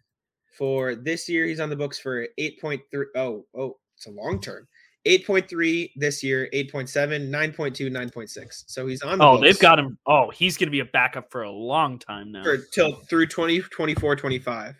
for 0.57 0.95
this 0.95 1.29
year. 1.29 1.45
He's 1.45 1.59
on 1.59 1.69
the 1.69 1.75
books 1.75 1.99
for 1.99 2.27
8.3. 2.39 2.81
Oh, 3.15 3.45
oh, 3.55 3.77
it's 3.95 4.07
a 4.07 4.11
long 4.11 4.41
term. 4.41 4.67
8.3 5.05 5.91
this 5.95 6.23
year, 6.23 6.49
8.7, 6.53 7.29
9.2, 7.29 7.89
9.6. 7.89 8.63
So 8.67 8.87
he's 8.87 9.01
on 9.01 9.17
the 9.17 9.23
Oh, 9.23 9.37
books 9.37 9.41
they've 9.43 9.59
got 9.59 9.79
him. 9.79 9.97
Oh, 10.05 10.29
he's 10.31 10.57
gonna 10.57 10.71
be 10.71 10.81
a 10.81 10.85
backup 10.85 11.31
for 11.31 11.43
a 11.43 11.51
long 11.51 11.97
time 11.99 12.31
now. 12.31 12.43
for 12.43 12.57
till 12.73 12.93
through 13.09 13.27
20, 13.27 13.61
24, 13.61 14.15
25. 14.15 14.75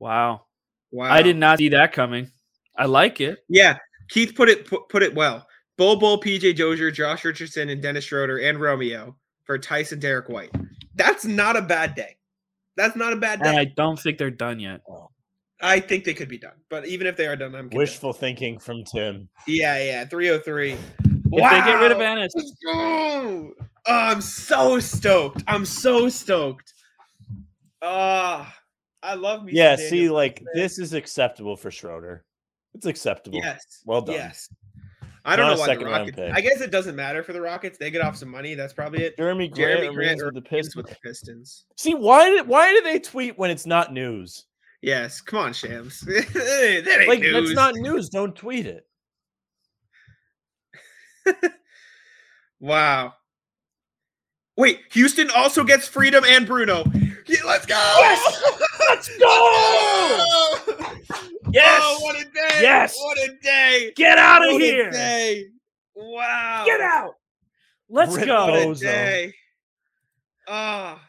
Wow. 0.00 0.42
Wow. 0.90 1.12
I 1.12 1.22
did 1.22 1.36
not 1.36 1.58
see 1.58 1.68
that 1.70 1.92
coming. 1.92 2.30
I 2.76 2.86
like 2.86 3.20
it. 3.20 3.38
Yeah. 3.48 3.78
Keith 4.08 4.34
put 4.34 4.48
it 4.48 4.66
put, 4.66 4.88
put 4.88 5.02
it 5.02 5.14
well. 5.14 5.46
Bol 5.78 5.96
Bol, 5.96 6.20
PJ 6.20 6.56
Dozier, 6.56 6.90
Josh 6.90 7.24
Richardson, 7.24 7.68
and 7.68 7.82
Dennis 7.82 8.04
Schroeder 8.04 8.38
and 8.38 8.60
Romeo 8.60 9.16
for 9.44 9.58
Tyson 9.58 9.98
Derrick 9.98 10.28
White. 10.28 10.50
That's 10.94 11.24
not 11.24 11.56
a 11.56 11.62
bad 11.62 11.94
day. 11.94 12.16
That's 12.76 12.96
not 12.96 13.12
a 13.12 13.16
bad 13.16 13.42
day. 13.42 13.48
And 13.48 13.58
I 13.58 13.64
don't 13.64 13.98
think 13.98 14.18
they're 14.18 14.30
done 14.30 14.58
yet. 14.60 14.80
Oh. 14.88 15.10
I 15.60 15.80
think 15.80 16.04
they 16.04 16.14
could 16.14 16.28
be 16.28 16.38
done. 16.38 16.52
But 16.68 16.86
even 16.86 17.06
if 17.06 17.16
they 17.16 17.26
are 17.26 17.36
done, 17.36 17.54
I'm 17.54 17.64
content. 17.64 17.78
Wishful 17.78 18.12
thinking 18.12 18.58
from 18.58 18.84
Tim. 18.84 19.28
Yeah, 19.46 19.78
yeah. 19.82 20.04
303. 20.04 20.72
If 20.72 20.80
they 21.32 21.38
get 21.38 21.80
rid 21.80 21.92
of 21.92 21.98
Wow. 21.98 22.16
Enes, 22.16 22.28
Let's 22.34 22.52
go! 22.64 23.52
Oh, 23.88 23.92
I'm 23.92 24.20
so 24.20 24.78
stoked. 24.78 25.42
I'm 25.46 25.64
so 25.64 26.08
stoked. 26.08 26.74
Ah, 27.82 28.54
I 29.02 29.14
love 29.14 29.44
me. 29.44 29.52
Yeah, 29.54 29.76
Daniel 29.76 29.90
see, 29.90 29.96
Theis, 30.06 30.10
like 30.10 30.42
man. 30.42 30.52
this 30.54 30.78
is 30.78 30.92
acceptable 30.92 31.56
for 31.56 31.70
Schroeder. 31.70 32.24
It's 32.74 32.86
acceptable. 32.86 33.38
Yes. 33.42 33.82
Well 33.84 34.02
done. 34.02 34.16
Yes. 34.16 34.48
I 35.24 35.34
don't 35.34 35.46
Not 35.48 35.54
know 35.56 35.60
why 35.60 35.76
the 35.76 35.84
Rockets. 35.84 36.18
I 36.34 36.40
guess 36.40 36.60
it 36.60 36.70
doesn't 36.70 36.94
matter 36.94 37.22
for 37.24 37.32
the 37.32 37.40
Rockets. 37.40 37.78
They 37.78 37.90
get 37.90 38.00
off 38.02 38.16
some 38.16 38.28
money. 38.28 38.54
That's 38.54 38.72
probably 38.72 39.02
it. 39.02 39.16
Jerami 39.16 39.50
Grant, 39.50 39.80
Jerami 39.80 39.96
remains 39.96 40.20
Grant 40.20 40.34
with 40.34 40.44
the 40.44 40.48
Pistons. 40.48 40.76
with 40.76 40.86
the 40.86 40.96
Pistons. 41.02 41.64
See 41.76 41.94
why 41.94 42.30
did 42.30 42.46
why 42.46 42.72
do 42.72 42.82
they 42.82 43.00
tweet 43.00 43.36
when 43.36 43.50
it's 43.50 43.66
not 43.66 43.92
news? 43.92 44.44
Yes, 44.82 45.20
come 45.20 45.38
on, 45.40 45.52
Shams. 45.52 46.00
that 46.00 46.96
ain't 47.00 47.08
Like 47.08 47.20
news. 47.20 47.32
that's 47.32 47.54
not 47.54 47.74
news. 47.76 48.08
Don't 48.08 48.34
tweet 48.36 48.66
it. 48.66 48.86
Wow. 52.60 53.12
Wait, 54.56 54.80
Houston 54.92 55.30
also 55.36 55.62
gets 55.62 55.86
Freedom 55.86 56.24
and 56.26 56.46
Bruno. 56.46 56.84
Yeah, 57.26 57.40
let's 57.44 57.66
go! 57.66 57.74
Yes! 57.98 58.42
let's 58.88 59.08
go! 59.18 60.56
Yes! 61.52 61.80
Oh, 61.84 61.98
what 62.00 62.16
a 62.18 62.24
day! 62.24 62.62
Yes! 62.62 62.96
What 62.98 63.18
a 63.18 63.32
day! 63.42 63.92
Get 63.94 64.16
out 64.16 64.46
of 64.46 64.52
What 64.54 64.62
here! 64.62 64.90
day! 64.90 65.44
Wow! 65.94 66.62
Get 66.64 66.80
out! 66.80 67.14
Let's 67.90 68.16
Rip 68.16 68.26
go. 68.26 68.46
What 68.68 68.76
a 68.78 68.80
day! 68.80 69.34
Ah, 70.48 71.05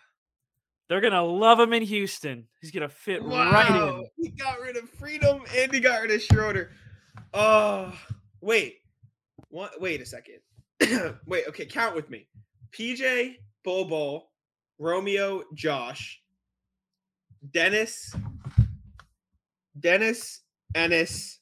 They're 0.90 1.02
gonna 1.02 1.24
love 1.24 1.60
him 1.60 1.74
in 1.74 1.84
Houston. 1.84 2.48
He's 2.62 2.72
gonna 2.72 2.90
fit 2.90 3.22
right 3.24 3.70
wow! 3.70 4.00
in. 4.00 4.24
He 4.24 4.30
got 4.30 4.60
rid 4.60 4.78
of 4.78 4.90
Freedom 4.90 5.42
and 5.58 5.74
he 5.74 5.80
got 5.80 6.02
rid 6.02 6.12
of 6.12 6.22
Schroeder. 6.22 6.72
Oh, 7.34 7.94
wait. 8.42 8.78
What? 9.50 9.80
Wait 9.82 10.02
a 10.02 10.06
second. 10.06 10.40
wait. 11.26 11.46
Okay, 11.50 11.66
count 11.66 11.96
with 11.96 12.10
me. 12.10 12.28
PJ, 12.72 13.36
Bobo, 13.64 14.28
Romeo, 14.80 15.44
Josh, 15.54 16.22
Dennis, 17.52 18.14
Dennis, 19.80 20.42
Enes, 20.74 21.38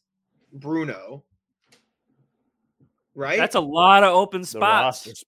Bruno. 0.53 1.23
Right? 3.13 3.37
That's 3.37 3.55
a 3.55 3.61
lot 3.61 4.03
of 4.03 4.13
open 4.13 4.41
The 4.41 4.47
spots. 4.47 5.23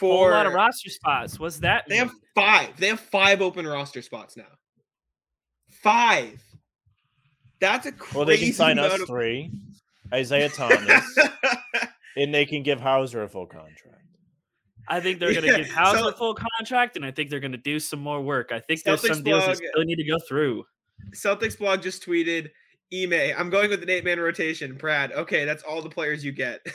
spots. 0.00 0.02
A 0.02 0.06
whole 0.06 0.30
lot 0.30 0.46
of 0.46 0.52
roster 0.54 0.90
spots. 0.90 1.38
What's 1.40 1.58
that? 1.58 1.84
They 1.88 1.96
have 1.96 2.12
five. 2.34 2.76
They 2.78 2.88
have 2.88 3.00
five 3.00 3.40
open 3.42 3.66
roster 3.66 4.02
spots 4.02 4.36
now. 4.36 4.44
Five. 5.82 6.42
That's 7.60 7.86
a 7.86 7.92
crazy 7.92 8.16
Well, 8.16 8.26
they 8.26 8.38
can 8.38 8.52
sign 8.52 8.78
us 8.78 9.00
of- 9.00 9.06
three. 9.06 9.50
Isaiah 10.12 10.48
Thomas, 10.50 11.18
and 12.16 12.32
they 12.32 12.44
can 12.44 12.62
give 12.62 12.78
Hauser 12.78 13.22
a 13.24 13.28
full 13.28 13.46
contract. 13.46 14.02
I 14.86 15.00
think 15.00 15.18
they're 15.18 15.32
gonna 15.34 15.46
Yeah, 15.46 15.56
give 15.58 15.70
Hauser 15.70 15.98
so- 15.98 16.08
a 16.08 16.12
full 16.12 16.34
contract, 16.34 16.96
and 16.96 17.04
I 17.04 17.10
think 17.10 17.30
they're 17.30 17.40
gonna 17.40 17.56
do 17.56 17.80
some 17.80 18.00
more 18.00 18.20
work. 18.20 18.50
I 18.52 18.60
think 18.60 18.82
there's 18.84 19.00
Celtics 19.02 19.14
some 19.14 19.22
deals 19.24 19.46
that 19.46 19.56
still 19.56 19.82
need 19.84 19.96
to 19.96 20.04
go 20.04 20.18
through. 20.28 20.64
Celtics 21.14 21.58
blog 21.58 21.82
just 21.82 22.04
tweeted, 22.06 22.50
Ime, 22.92 23.34
I'm 23.36 23.50
going 23.50 23.70
with 23.70 23.82
an 23.82 23.90
eight 23.90 24.04
man 24.04 24.20
rotation. 24.20 24.76
Brad, 24.76 25.10
okay, 25.12 25.44
that's 25.44 25.62
all 25.64 25.80
the 25.82 25.88
players 25.90 26.24
you 26.24 26.32
get. 26.32 26.60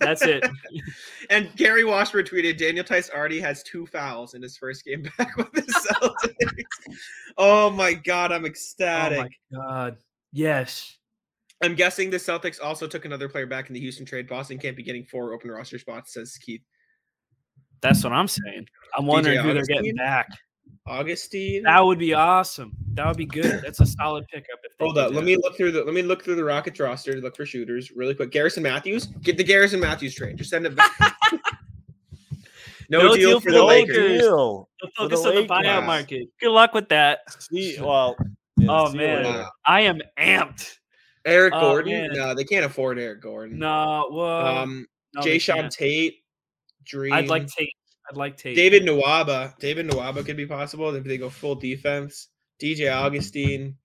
That's 0.00 0.22
it. 0.22 0.44
and 1.30 1.54
Gary 1.56 1.84
Washburn 1.84 2.24
tweeted, 2.24 2.58
Daniel 2.58 2.84
Theis 2.84 3.10
already 3.10 3.40
has 3.40 3.62
two 3.62 3.86
fouls 3.86 4.34
in 4.34 4.42
his 4.42 4.56
first 4.56 4.84
game 4.84 5.02
back 5.18 5.36
with 5.36 5.52
the 5.52 5.62
Celtics. 5.62 6.96
oh 7.38 7.70
my 7.70 7.94
God, 7.94 8.32
I'm 8.32 8.44
ecstatic. 8.44 9.18
oh 9.18 9.22
my 9.22 9.66
god. 9.68 9.96
Yes. 10.32 10.96
I'm 11.62 11.74
guessing 11.74 12.10
the 12.10 12.16
Celtics 12.16 12.58
also 12.62 12.86
took 12.88 13.04
another 13.04 13.28
player 13.28 13.46
back 13.46 13.68
in 13.68 13.74
the 13.74 13.80
Houston 13.80 14.04
trade. 14.04 14.28
Boston 14.28 14.58
can't 14.58 14.76
be 14.76 14.82
getting 14.82 15.04
four 15.04 15.32
open 15.32 15.50
roster 15.50 15.78
spots, 15.78 16.12
says 16.14 16.36
Keith. 16.38 16.62
That's 17.80 18.02
what 18.02 18.12
I'm 18.12 18.28
saying. 18.28 18.66
I'm 18.96 19.06
wondering 19.06 19.38
who 19.38 19.54
they're 19.54 19.64
getting 19.64 19.94
back. 19.94 20.28
Augustin. 20.86 21.62
That 21.64 21.80
would 21.84 21.98
be 21.98 22.12
awesome. 22.14 22.72
That 22.94 23.06
would 23.06 23.16
be 23.16 23.26
good. 23.26 23.60
That's 23.64 23.80
a 23.80 23.86
solid 23.86 24.26
pickup. 24.28 24.58
If 24.64 24.72
Hold 24.80 24.96
do 24.96 25.00
up. 25.02 25.10
Let 25.12 25.20
that. 25.20 25.24
me 25.26 25.36
look 25.36 25.56
through 25.56 25.72
the 25.72 25.84
let 25.84 25.94
me 25.94 26.02
look 26.02 26.24
through 26.24 26.34
the 26.36 26.44
Rockets 26.44 26.80
roster 26.80 27.14
to 27.14 27.20
look 27.20 27.36
for 27.36 27.46
shooters 27.46 27.90
really 27.92 28.14
quick. 28.14 28.30
Garrison 28.30 28.62
Matthews. 28.62 29.06
Get 29.22 29.36
the 29.36 29.44
Garrison 29.44 29.80
Matthews 29.80 30.14
trade. 30.14 30.36
Just 30.36 30.50
send 30.50 30.66
it 30.66 30.74
back. 30.74 30.92
no, 32.88 32.98
No 32.98 33.14
deal, 33.14 33.30
deal 33.30 33.40
for 33.40 33.44
for 33.44 33.52
the 33.52 33.58
the 33.58 33.64
Lakers. 33.64 33.96
Lakers. 33.96 34.20
Deal. 34.22 34.68
The 34.80 34.88
For 34.96 35.08
the 35.08 35.16
focus 35.16 35.26
on 35.26 35.34
the 35.34 35.40
Lakers. 35.42 35.50
buyout 35.56 35.86
market. 35.86 36.28
Good 36.40 36.50
luck 36.50 36.74
with 36.74 36.88
that. 36.90 37.20
See, 37.42 37.76
well, 37.80 38.16
yeah, 38.58 38.66
Oh, 38.70 38.90
see 38.90 38.98
man. 38.98 39.24
Wow. 39.24 39.50
I 39.64 39.80
am 39.82 40.00
amped. 40.18 40.78
Eric 41.24 41.54
Oh, 41.56 41.60
Gordon. 41.60 41.92
man. 41.92 42.10
No, 42.14 42.34
they 42.34 42.44
can't 42.44 42.64
afford 42.66 42.98
Eric 42.98 43.22
Gordon. 43.22 43.58
No, 43.58 44.08
well, 44.12 44.46
Um, 44.58 44.86
no, 45.14 45.22
Jae'Sean. 45.22 45.70
Tate. 45.70 46.16
Dream. 46.84 47.12
I'd 47.12 47.28
like 47.28 47.46
Tate. 47.46 47.72
I'd 48.10 48.16
like 48.16 48.36
Tate. 48.36 48.56
David 48.56 48.84
Nwaba. 48.84 49.56
David 49.58 49.88
Nwaba 49.88 50.24
could 50.24 50.36
be 50.36 50.46
possible 50.46 50.94
if 50.94 51.04
they 51.04 51.18
go 51.18 51.30
full 51.30 51.54
defense. 51.54 52.28
DJ 52.60 52.92
Augustin. 52.92 53.76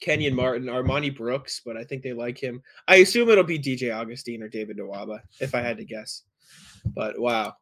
Kenyon 0.00 0.34
Martin, 0.34 0.66
Armoni 0.66 1.16
Brooks, 1.16 1.62
but 1.64 1.76
I 1.76 1.84
think 1.84 2.02
they 2.02 2.12
like 2.12 2.36
him. 2.36 2.62
I 2.86 2.96
assume 2.96 3.30
it'll 3.30 3.44
be 3.44 3.58
DJ 3.58 3.94
Augustin 3.94 4.42
or 4.42 4.48
David 4.48 4.76
Nwaba, 4.76 5.20
if 5.40 5.54
I 5.54 5.60
had 5.60 5.78
to 5.78 5.84
guess. 5.84 6.24
But 6.94 7.18
wow. 7.18 7.54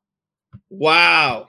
Wow. 0.69 1.49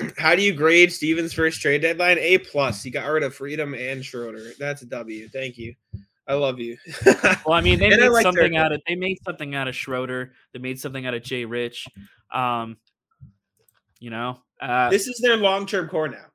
How 0.18 0.34
do 0.34 0.42
you 0.42 0.52
grade 0.52 0.92
Stevens' 0.92 1.32
first 1.32 1.62
trade 1.62 1.82
deadline? 1.82 2.18
A 2.18 2.38
plus. 2.38 2.82
He 2.82 2.90
got 2.90 3.06
rid 3.06 3.22
of 3.22 3.34
Freedom 3.34 3.74
and 3.74 4.04
Schroeder. 4.04 4.52
That's 4.58 4.82
a 4.82 4.86
W. 4.86 5.28
Thank 5.28 5.56
you. 5.56 5.74
I 6.26 6.34
love 6.34 6.58
you. 6.58 6.76
Well, 7.46 7.52
I 7.52 7.60
mean, 7.60 7.78
they 7.80 7.90
made 7.90 8.22
something 8.22 8.56
out 8.56 8.72
of 8.72 8.80
they 8.88 8.96
made 8.96 9.18
something 9.24 9.54
out 9.54 9.68
of 9.68 9.76
Schroeder. 9.76 10.32
They 10.52 10.58
made 10.58 10.80
something 10.80 11.06
out 11.06 11.14
of 11.14 11.22
Jay 11.22 11.44
Rich. 11.44 11.86
Um, 12.32 12.76
you 14.04 14.10
know, 14.10 14.36
uh, 14.60 14.90
this 14.90 15.06
is 15.08 15.18
their 15.20 15.38
long-term 15.38 15.88
core 15.88 16.08
now. 16.08 16.26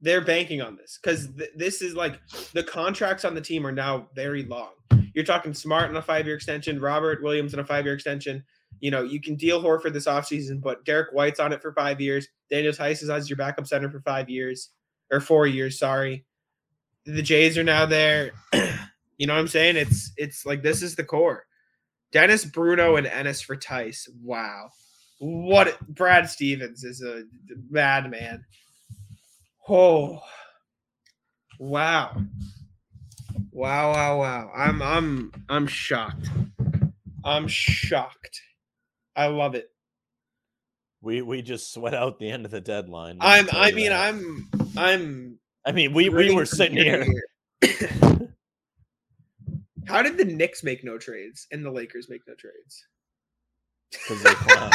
They're 0.00 0.20
banking 0.20 0.62
on 0.62 0.76
this 0.76 1.00
because 1.02 1.26
th- 1.36 1.50
this 1.56 1.82
is 1.82 1.96
like 1.96 2.20
the 2.52 2.62
contracts 2.62 3.24
on 3.24 3.34
the 3.34 3.40
team 3.40 3.66
are 3.66 3.72
now 3.72 4.08
very 4.14 4.44
long. 4.44 4.70
You're 5.12 5.24
talking 5.24 5.52
Smart 5.52 5.90
on 5.90 5.96
a 5.96 6.02
five-year 6.02 6.36
extension, 6.36 6.80
Robert 6.80 7.20
Williams 7.20 7.54
on 7.54 7.60
a 7.60 7.64
five-year 7.64 7.94
extension. 7.94 8.44
You 8.78 8.92
know, 8.92 9.02
you 9.02 9.20
can 9.20 9.34
deal 9.34 9.60
Horford 9.60 9.94
this 9.94 10.06
offseason, 10.06 10.62
but 10.62 10.84
Derrick 10.84 11.12
White's 11.12 11.40
on 11.40 11.52
it 11.52 11.60
for 11.60 11.72
five 11.72 12.00
years. 12.00 12.28
Daniel 12.48 12.72
Theis 12.72 13.02
is 13.02 13.10
as 13.10 13.28
your 13.28 13.36
backup 13.36 13.66
center 13.66 13.90
for 13.90 14.00
five 14.02 14.30
years 14.30 14.70
or 15.10 15.18
four 15.18 15.48
years. 15.48 15.80
Sorry, 15.80 16.24
the 17.04 17.20
Jays 17.20 17.58
are 17.58 17.64
now 17.64 17.84
there. 17.84 18.30
you 19.18 19.26
know 19.26 19.34
what 19.34 19.40
I'm 19.40 19.48
saying? 19.48 19.74
It's 19.74 20.12
it's 20.16 20.46
like 20.46 20.62
this 20.62 20.82
is 20.82 20.94
the 20.94 21.04
core. 21.04 21.46
Dennis 22.12 22.44
Bruno 22.44 22.94
and 22.94 23.08
Enes 23.08 23.42
for 23.42 23.56
Theis. 23.56 24.08
Wow. 24.22 24.70
What 25.22 25.78
Brad 25.86 26.28
Stevens 26.28 26.82
is 26.82 27.00
a 27.00 27.22
madman. 27.70 28.44
Oh, 29.68 30.18
wow, 31.60 32.16
wow, 33.52 33.92
wow, 33.92 34.18
wow! 34.18 34.50
I'm, 34.52 34.82
I'm, 34.82 35.32
I'm 35.48 35.68
shocked. 35.68 36.28
I'm 37.24 37.46
shocked. 37.46 38.40
I 39.14 39.28
love 39.28 39.54
it. 39.54 39.70
We 41.00 41.22
we 41.22 41.40
just 41.40 41.72
sweat 41.72 41.94
out 41.94 42.18
the 42.18 42.28
end 42.28 42.44
of 42.44 42.50
the 42.50 42.60
deadline. 42.60 43.18
I'm, 43.20 43.48
I 43.52 43.70
mean, 43.70 43.90
that. 43.90 44.12
I'm, 44.12 44.50
I'm. 44.76 45.38
I 45.64 45.70
mean, 45.70 45.92
we 45.92 46.08
we 46.08 46.34
were 46.34 46.46
sitting 46.46 46.76
here. 46.76 47.06
here. 47.60 48.28
How 49.86 50.02
did 50.02 50.18
the 50.18 50.24
Knicks 50.24 50.64
make 50.64 50.82
no 50.82 50.98
trades 50.98 51.46
and 51.52 51.64
the 51.64 51.70
Lakers 51.70 52.08
make 52.10 52.22
no 52.26 52.34
trades? 52.34 52.84
Because 53.92 54.22
they 54.22 54.30
clown. 54.34 54.70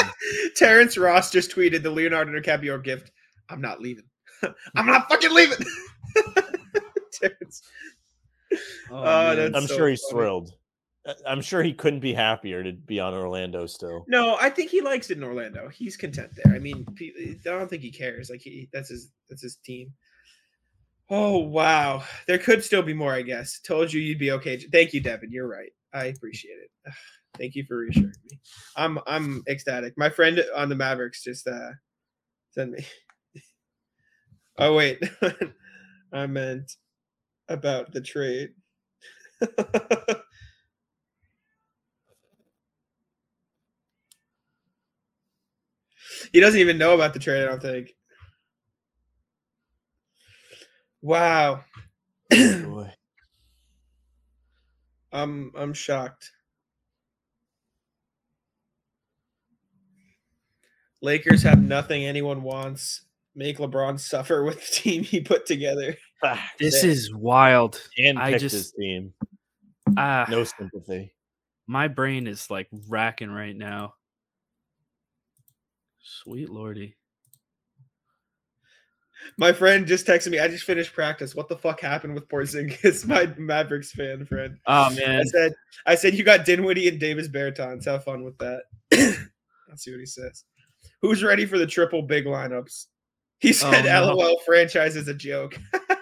Terrence 0.55 0.97
Ross 0.97 1.31
just 1.31 1.51
tweeted 1.51 1.83
the 1.83 1.91
Leonardo 1.91 2.31
DiCaprio 2.31 2.83
gift. 2.83 3.11
I'm 3.49 3.61
not 3.61 3.81
leaving. 3.81 4.05
I'm 4.75 4.85
not 4.85 5.09
fucking 5.09 5.33
leaving. 5.33 5.57
Terrence. 7.13 7.61
oh, 8.91 8.95
uh, 8.95 9.49
I'm 9.55 9.67
so 9.67 9.75
sure 9.75 9.89
he's 9.89 10.01
funny. 10.09 10.19
thrilled. 10.21 10.51
I- 11.07 11.15
I'm 11.25 11.41
sure 11.41 11.63
he 11.63 11.73
couldn't 11.73 12.01
be 12.01 12.13
happier 12.13 12.63
to 12.63 12.73
be 12.73 12.99
on 12.99 13.13
Orlando 13.13 13.65
still. 13.65 14.05
No, 14.07 14.37
I 14.39 14.49
think 14.49 14.69
he 14.69 14.81
likes 14.81 15.09
it 15.09 15.17
in 15.17 15.23
Orlando. 15.23 15.69
He's 15.69 15.95
content 15.97 16.31
there. 16.35 16.53
I 16.53 16.59
mean, 16.59 16.85
I 16.99 17.37
don't 17.43 17.69
think 17.69 17.81
he 17.81 17.91
cares. 17.91 18.29
Like 18.29 18.41
he, 18.41 18.67
that's 18.73 18.89
his, 18.89 19.11
that's 19.29 19.41
his 19.41 19.55
team. 19.55 19.93
Oh 21.09 21.37
wow, 21.37 22.03
there 22.27 22.37
could 22.37 22.61
still 22.63 22.81
be 22.81 22.93
more. 22.93 23.13
I 23.13 23.21
guess. 23.21 23.61
Told 23.61 23.93
you 23.93 24.01
you'd 24.01 24.19
be 24.19 24.31
okay. 24.31 24.57
Thank 24.57 24.93
you, 24.93 24.99
Devin. 24.99 25.31
You're 25.31 25.47
right. 25.47 25.71
I 25.93 26.07
appreciate 26.07 26.57
it. 26.61 26.93
Thank 27.37 27.55
you 27.55 27.65
for 27.65 27.77
reassuring 27.77 28.13
me. 28.29 28.39
I'm, 28.75 28.99
I'm 29.07 29.43
ecstatic. 29.47 29.93
My 29.97 30.09
friend 30.09 30.43
on 30.55 30.69
the 30.69 30.75
Mavericks 30.75 31.23
just 31.23 31.47
uh 31.47 31.71
sent 32.51 32.71
me. 32.71 32.85
Oh 34.59 34.75
wait, 34.75 34.99
I 36.13 36.27
meant 36.27 36.73
about 37.49 37.93
the 37.93 38.01
trade. 38.01 38.51
He 46.31 46.39
doesn't 46.39 46.59
even 46.59 46.77
know 46.77 46.93
about 46.95 47.13
the 47.13 47.19
trade, 47.19 47.43
I 47.43 47.47
don't 47.47 47.61
think. 47.61 47.93
Wow. 51.01 51.63
Boy. 52.31 52.93
I'm 55.11 55.51
I'm 55.57 55.73
shocked. 55.73 56.31
Lakers 61.01 61.43
have 61.43 61.61
nothing 61.61 62.05
anyone 62.05 62.43
wants. 62.43 63.01
Make 63.35 63.57
LeBron 63.59 63.99
suffer 63.99 64.43
with 64.43 64.59
the 64.59 64.71
team 64.81 65.03
he 65.03 65.21
put 65.21 65.45
together. 65.45 65.95
this 66.59 66.83
is 66.83 67.13
wild. 67.13 67.81
and 67.97 68.17
I 68.17 68.31
picked 68.31 68.41
just- 68.41 68.55
his 68.55 68.71
team. 68.71 69.13
Ah, 69.95 70.25
No 70.29 70.43
sympathy. 70.43 71.13
My 71.65 71.87
brain 71.87 72.27
is 72.27 72.49
like 72.49 72.67
racking 72.87 73.29
right 73.29 73.55
now. 73.55 73.93
Sweet 76.01 76.49
lordy. 76.49 76.95
My 79.37 79.51
friend 79.51 79.85
just 79.85 80.07
texted 80.07 80.31
me. 80.31 80.39
I 80.39 80.47
just 80.47 80.63
finished 80.63 80.93
practice. 80.93 81.35
What 81.35 81.49
the 81.49 81.57
fuck 81.57 81.81
happened 81.81 82.13
with 82.15 82.27
Porzingis? 82.29 83.05
My 83.07 83.25
Mavericks 83.37 83.91
fan 83.91 84.25
friend. 84.25 84.57
Oh 84.67 84.89
man. 84.95 85.19
I 85.19 85.23
said, 85.23 85.53
I 85.85 85.95
said 85.95 86.13
you 86.13 86.23
got 86.23 86.45
Dinwiddie 86.45 86.87
and 86.87 86.99
Davis 86.99 87.27
Bertans. 87.27 87.85
Have 87.85 88.05
fun 88.05 88.23
with 88.23 88.37
that. 88.37 88.61
Let's 88.91 89.83
see 89.83 89.91
what 89.91 89.99
he 89.99 90.05
says. 90.05 90.45
Who's 91.01 91.23
ready 91.23 91.45
for 91.45 91.57
the 91.57 91.67
triple 91.67 92.01
big 92.01 92.25
lineups? 92.25 92.85
He 93.39 93.53
said, 93.53 93.85
Oh, 93.85 94.07
no. 94.07 94.15
"LOL, 94.15 94.39
franchise 94.45 94.95
is 94.95 95.07
a 95.07 95.13
joke." 95.13 95.59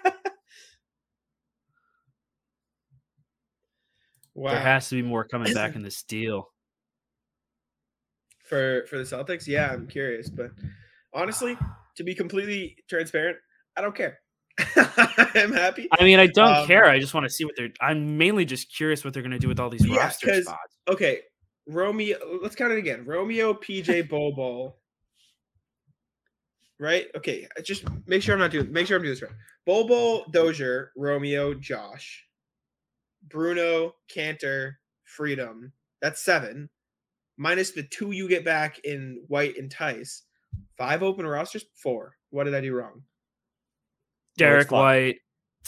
wow. 4.34 4.52
There 4.52 4.60
has 4.62 4.90
to 4.90 4.96
be 4.96 5.02
more 5.02 5.24
coming 5.24 5.54
back 5.54 5.76
in 5.76 5.82
this 5.82 6.04
deal. 6.04 6.50
for 8.48 8.86
for 8.90 8.98
the 8.98 9.04
Celtics? 9.04 9.48
Yeah, 9.48 9.72
I'm 9.72 9.88
curious, 9.88 10.30
but 10.30 10.52
honestly, 11.14 11.58
to 11.98 12.04
be 12.04 12.14
completely 12.16 12.78
transparent, 12.90 13.38
I 13.76 13.82
don't 13.82 13.96
care. 13.96 14.20
I'm 14.78 15.52
happy. 15.52 15.90
I 16.00 16.04
mean, 16.04 16.20
I 16.20 16.28
don't 16.28 16.56
Um, 16.56 16.68
care. 16.68 16.86
I 16.86 17.00
just 17.00 17.14
want 17.14 17.26
to 17.26 17.30
see 17.30 17.44
what 17.44 17.56
they're. 17.58 17.72
I'm 17.82 18.18
mainly 18.18 18.46
just 18.46 18.74
curious 18.74 19.04
what 19.04 19.14
they're 19.14 19.24
going 19.24 19.32
to 19.32 19.40
do 19.40 19.48
with 19.50 19.60
all 19.60 19.70
these 19.70 19.86
Yeah, 19.86 19.98
roster 19.98 20.42
spots. 20.42 20.78
Okay, 20.88 21.22
Romeo. 21.68 22.18
Let's 22.42 22.56
count 22.56 22.72
it 22.72 22.78
again. 22.78 23.04
Romeo, 23.06 23.54
PJ, 23.54 24.08
Bobo. 24.10 24.76
Right? 26.80 27.08
Okay. 27.16 27.48
Just 27.64 27.86
make 28.06 28.22
sure 28.22 28.34
I'm 28.34 28.40
not 28.40 28.52
doing. 28.52 28.72
Make 28.72 28.88
sure 28.88 28.98
I'm 28.98 29.04
doing 29.04 29.14
this 29.14 29.22
right. 29.22 29.32
Bol 29.66 29.88
Bol, 29.88 30.26
Dozier, 30.32 30.92
Romeo, 30.96 31.54
Josh, 31.54 32.26
Bruno, 33.30 33.96
Kanter, 34.14 34.74
Freedom. 35.04 35.72
That's 36.02 36.22
seven. 36.22 36.70
Minus 37.38 37.72
the 37.72 37.84
two 37.84 38.12
you 38.12 38.30
get 38.30 38.46
back 38.46 38.80
in 38.84 39.24
White 39.28 39.58
and 39.58 39.72
Theis. 39.72 40.24
Five 40.78 41.04
open 41.04 41.26
rosters. 41.26 41.66
Four. 41.74 42.16
What 42.30 42.46
did 42.46 42.56
I 42.56 42.62
do 42.62 42.76
wrong? 42.76 43.04
Derrick 44.38 44.70
fine. 44.70 44.80
White, 44.80 45.16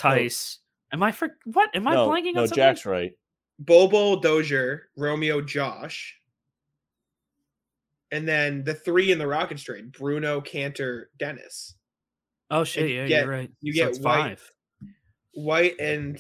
oh. 0.04 0.16
Theis. 0.16 0.60
Am 0.94 1.04
I 1.04 1.12
for 1.12 1.38
what? 1.46 1.70
Am 1.74 1.88
I 1.88 1.94
no, 1.94 2.10
blanking 2.10 2.34
no, 2.34 2.42
on 2.42 2.48
something? 2.48 2.56
Jack's 2.56 2.86
right. 2.86 3.12
Bol 3.60 3.88
Bol, 3.88 4.18
Dozier, 4.18 4.90
Romeo, 4.96 5.42
Josh. 5.42 6.16
And 8.12 8.28
then 8.28 8.64
the 8.64 8.74
three 8.74 9.12
in 9.12 9.20
the 9.20 9.28
Rockets 9.28 9.62
trade 9.64 9.92
Bruno, 9.92 10.40
Kanter, 10.42 11.06
Dennis. 11.20 11.76
Oh 12.50 12.64
shit! 12.64 12.90
you 12.90 12.96
Yeah, 13.02 13.08
get- 13.08 13.24
you're 13.26 13.32
right. 13.34 13.52
you 13.62 13.74
So 13.74 13.92
get 13.92 14.02
White, 14.02 14.04
five. 14.40 14.52
White 15.34 15.80
and 15.80 16.18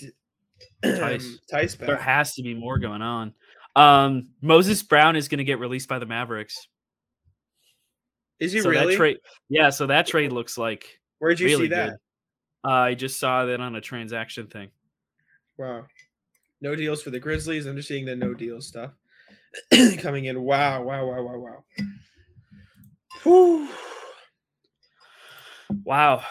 Theis. 0.83 1.39
Theis 1.51 1.75
There 1.77 1.95
has 1.97 2.33
to 2.35 2.43
be 2.43 2.53
more 2.53 2.77
going 2.79 3.01
on. 3.01 3.33
Um, 3.75 4.29
Moses 4.41 4.81
Brown 4.83 5.15
is 5.15 5.27
going 5.27 5.37
to 5.37 5.43
get 5.43 5.59
released 5.59 5.87
by 5.87 5.99
the 5.99 6.05
Mavericks. 6.05 6.67
Is 8.39 8.51
he 8.51 8.61
so 8.61 8.69
really? 8.69 8.93
that 8.93 8.97
trade, 8.97 9.17
yeah. 9.49 9.69
So 9.69 9.87
that 9.87 10.05
trade 10.07 10.31
looks 10.31 10.57
like 10.57 10.99
Where'd 11.19 11.39
you 11.39 11.47
really 11.47 11.65
see 11.65 11.69
that? 11.69 11.93
uh, 12.63 12.69
I 12.69 12.93
just 12.93 13.19
saw 13.19 13.45
that 13.45 13.59
on 13.59 13.75
a 13.75 13.81
transaction 13.81 14.47
thing. 14.47 14.69
Wow. 15.57 15.85
No 16.61 16.75
deals 16.75 17.01
for 17.01 17.09
the 17.11 17.19
Grizzlies. 17.19 17.65
I'm 17.65 17.75
just 17.75 17.87
seeing 17.87 18.05
the 18.05 18.15
no 18.15 18.33
deal 18.33 18.61
stuff 18.61 18.91
coming 19.99 20.25
in. 20.25 20.41
Wow, 20.41 20.83
wow, 20.83 21.05
wow, 21.05 21.21
wow, 21.21 21.37
wow. 21.37 21.63
Whew. 23.23 23.67
Wow. 25.83 26.23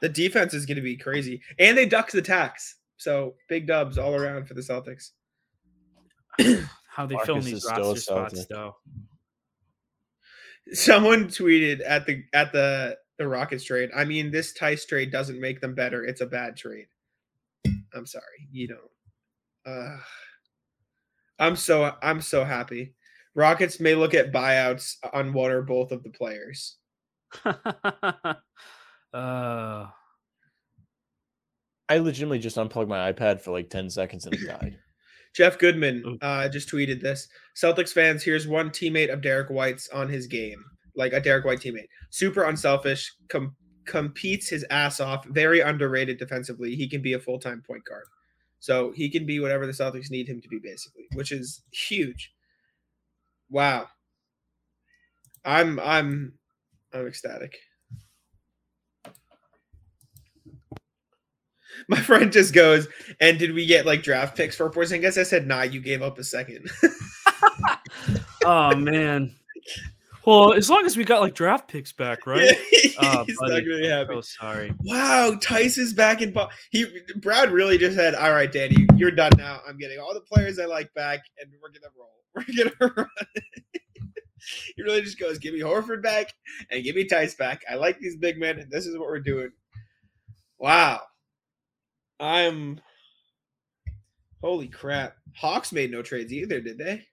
The 0.00 0.08
defense 0.08 0.54
is 0.54 0.66
going 0.66 0.76
to 0.76 0.82
be 0.82 0.96
crazy. 0.96 1.42
And 1.58 1.76
they 1.76 1.86
ducked 1.86 2.12
the 2.12 2.22
tax. 2.22 2.76
So 2.96 3.34
big 3.48 3.66
dubs 3.66 3.98
all 3.98 4.14
around 4.14 4.46
for 4.46 4.54
the 4.54 4.60
Celtics. 4.60 5.10
How 6.88 7.06
they 7.06 7.16
fill 7.24 7.36
in 7.36 7.44
these 7.44 7.54
is 7.54 7.64
still 7.64 7.76
a 7.76 7.88
roster 7.88 8.00
spots 8.00 8.34
Celtic. 8.34 8.48
though. 8.48 8.76
Someone 10.72 11.26
tweeted 11.26 11.80
at 11.86 12.06
the 12.06 12.24
at 12.32 12.52
the 12.52 12.96
the 13.18 13.28
Rockets 13.28 13.64
trade. 13.64 13.90
I 13.94 14.04
mean, 14.04 14.30
this 14.30 14.52
Theis 14.52 14.86
trade 14.86 15.10
doesn't 15.10 15.40
make 15.40 15.60
them 15.60 15.74
better. 15.74 16.04
It's 16.04 16.20
a 16.20 16.26
bad 16.26 16.56
trade. 16.56 16.86
I'm 17.94 18.06
sorry, 18.06 18.48
you 18.50 18.68
don't. 18.68 18.80
Uh, 19.64 19.96
I'm 21.38 21.56
so 21.56 21.94
I'm 22.02 22.20
so 22.20 22.44
happy. 22.44 22.94
Rockets 23.34 23.80
may 23.80 23.94
look 23.94 24.14
at 24.14 24.32
buyouts 24.32 24.94
on 25.12 25.32
one 25.32 25.50
or 25.50 25.62
both 25.62 25.92
of 25.92 26.02
the 26.02 26.10
players. 26.10 26.76
uh, 27.44 28.34
I 31.88 31.98
legitimately 31.98 32.38
just 32.38 32.56
unplugged 32.56 32.88
my 32.88 33.12
iPad 33.12 33.42
for 33.42 33.50
like 33.50 33.68
10 33.68 33.90
seconds 33.90 34.24
and 34.24 34.34
it 34.34 34.46
died. 34.46 34.78
Jeff 35.34 35.58
Goodman 35.58 36.02
Ooh. 36.06 36.18
uh, 36.22 36.48
just 36.48 36.70
tweeted 36.70 37.02
this. 37.02 37.28
Celtics 37.54 37.92
fans, 37.92 38.22
here's 38.22 38.48
one 38.48 38.70
teammate 38.70 39.12
of 39.12 39.20
Derrick 39.20 39.50
White's 39.50 39.90
on 39.90 40.08
his 40.08 40.26
game, 40.26 40.64
like 40.96 41.12
a 41.12 41.20
Derrick 41.20 41.44
White 41.44 41.60
teammate. 41.60 41.88
Super 42.08 42.44
unselfish, 42.44 43.12
com- 43.28 43.54
competes 43.84 44.48
his 44.48 44.64
ass 44.70 44.98
off, 44.98 45.26
very 45.26 45.60
underrated 45.60 46.18
defensively. 46.18 46.74
He 46.74 46.88
can 46.88 47.02
be 47.02 47.12
a 47.12 47.18
full 47.18 47.38
time 47.38 47.62
point 47.66 47.84
guard. 47.84 48.06
So 48.58 48.92
he 48.92 49.10
can 49.10 49.26
be 49.26 49.40
whatever 49.40 49.66
the 49.66 49.72
Celtics 49.72 50.10
need 50.10 50.28
him 50.28 50.40
to 50.40 50.48
be, 50.48 50.58
basically, 50.62 51.04
which 51.14 51.32
is 51.32 51.62
huge. 51.72 52.32
Wow. 53.50 53.88
I'm 55.44 55.78
I'm 55.78 56.34
I'm 56.92 57.06
ecstatic. 57.06 57.56
My 61.88 62.00
friend 62.00 62.32
just 62.32 62.54
goes, 62.54 62.88
and 63.20 63.38
did 63.38 63.54
we 63.54 63.66
get 63.66 63.86
like 63.86 64.02
draft 64.02 64.36
picks 64.36 64.56
for 64.56 64.70
Porzingis? 64.70 64.94
I 64.94 64.98
guess 64.98 65.18
I 65.18 65.22
said, 65.24 65.46
nah, 65.46 65.62
you 65.62 65.80
gave 65.80 66.02
up 66.02 66.18
a 66.18 66.24
second. 66.24 66.70
oh 68.44 68.74
man. 68.74 69.34
Well, 70.26 70.52
as 70.54 70.68
long 70.68 70.84
as 70.84 70.96
we 70.96 71.04
got 71.04 71.20
like 71.20 71.34
draft 71.34 71.68
picks 71.68 71.92
back, 71.92 72.26
right? 72.26 72.54
Uh, 72.98 73.24
he's 73.26 73.36
Oh, 73.42 73.44
not 73.46 73.50
buddy. 73.50 73.66
really 73.66 73.88
happy. 73.90 74.14
Oh, 74.14 74.22
sorry. 74.22 74.72
Wow, 74.84 75.36
Theis 75.38 75.76
is 75.76 75.92
back 75.92 76.22
in. 76.22 76.32
Bo- 76.32 76.48
he 76.70 76.86
Brad 77.16 77.50
really 77.50 77.76
just 77.76 77.94
said, 77.94 78.14
"All 78.14 78.32
right, 78.32 78.50
Danny, 78.50 78.86
you're 78.96 79.10
done 79.10 79.32
now. 79.36 79.60
I'm 79.68 79.76
getting 79.76 79.98
all 79.98 80.14
the 80.14 80.22
players 80.22 80.58
I 80.58 80.64
like 80.64 80.92
back, 80.94 81.20
and 81.38 81.50
we're 81.60 81.68
gonna 81.68 81.92
roll. 81.94 82.12
We're 82.34 82.70
gonna 82.88 82.94
run." 82.96 83.08
he 84.74 84.82
really 84.82 85.02
just 85.02 85.18
goes, 85.20 85.36
"Give 85.38 85.52
me 85.52 85.60
Horford 85.60 86.02
back 86.02 86.32
and 86.70 86.82
give 86.82 86.96
me 86.96 87.04
Theis 87.06 87.34
back. 87.34 87.64
I 87.70 87.74
like 87.74 87.98
these 87.98 88.16
big 88.16 88.38
men, 88.38 88.58
and 88.58 88.70
this 88.70 88.86
is 88.86 88.96
what 88.96 89.08
we're 89.08 89.20
doing." 89.20 89.50
Wow, 90.58 91.02
I'm. 92.18 92.80
Holy 94.42 94.68
crap! 94.68 95.16
Hawks 95.34 95.70
made 95.70 95.90
no 95.90 96.00
trades 96.00 96.32
either, 96.32 96.62
did 96.62 96.78
they? 96.78 97.06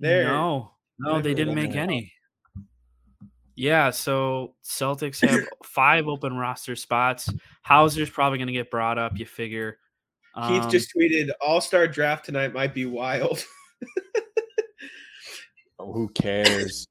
There. 0.00 0.24
No, 0.24 0.72
no, 0.98 1.20
they 1.20 1.34
didn't 1.34 1.54
make 1.54 1.74
any. 1.76 2.12
Yeah, 3.54 3.90
so 3.90 4.54
Celtics 4.64 5.26
have 5.28 5.40
five 5.64 6.06
open 6.06 6.36
roster 6.36 6.76
spots. 6.76 7.28
Hauser's 7.62 8.08
probably 8.10 8.38
going 8.38 8.46
to 8.46 8.52
get 8.52 8.70
brought 8.70 8.98
up. 8.98 9.18
You 9.18 9.26
figure. 9.26 9.78
Keith 10.46 10.62
Um, 10.62 10.70
just 10.70 10.92
tweeted, 10.96 11.30
"All 11.40 11.60
Star 11.60 11.88
draft 11.88 12.24
tonight 12.24 12.52
might 12.52 12.72
be 12.74 12.86
wild." 12.86 13.44
Oh, 15.80 15.92
who 15.92 16.08
cares? 16.10 16.86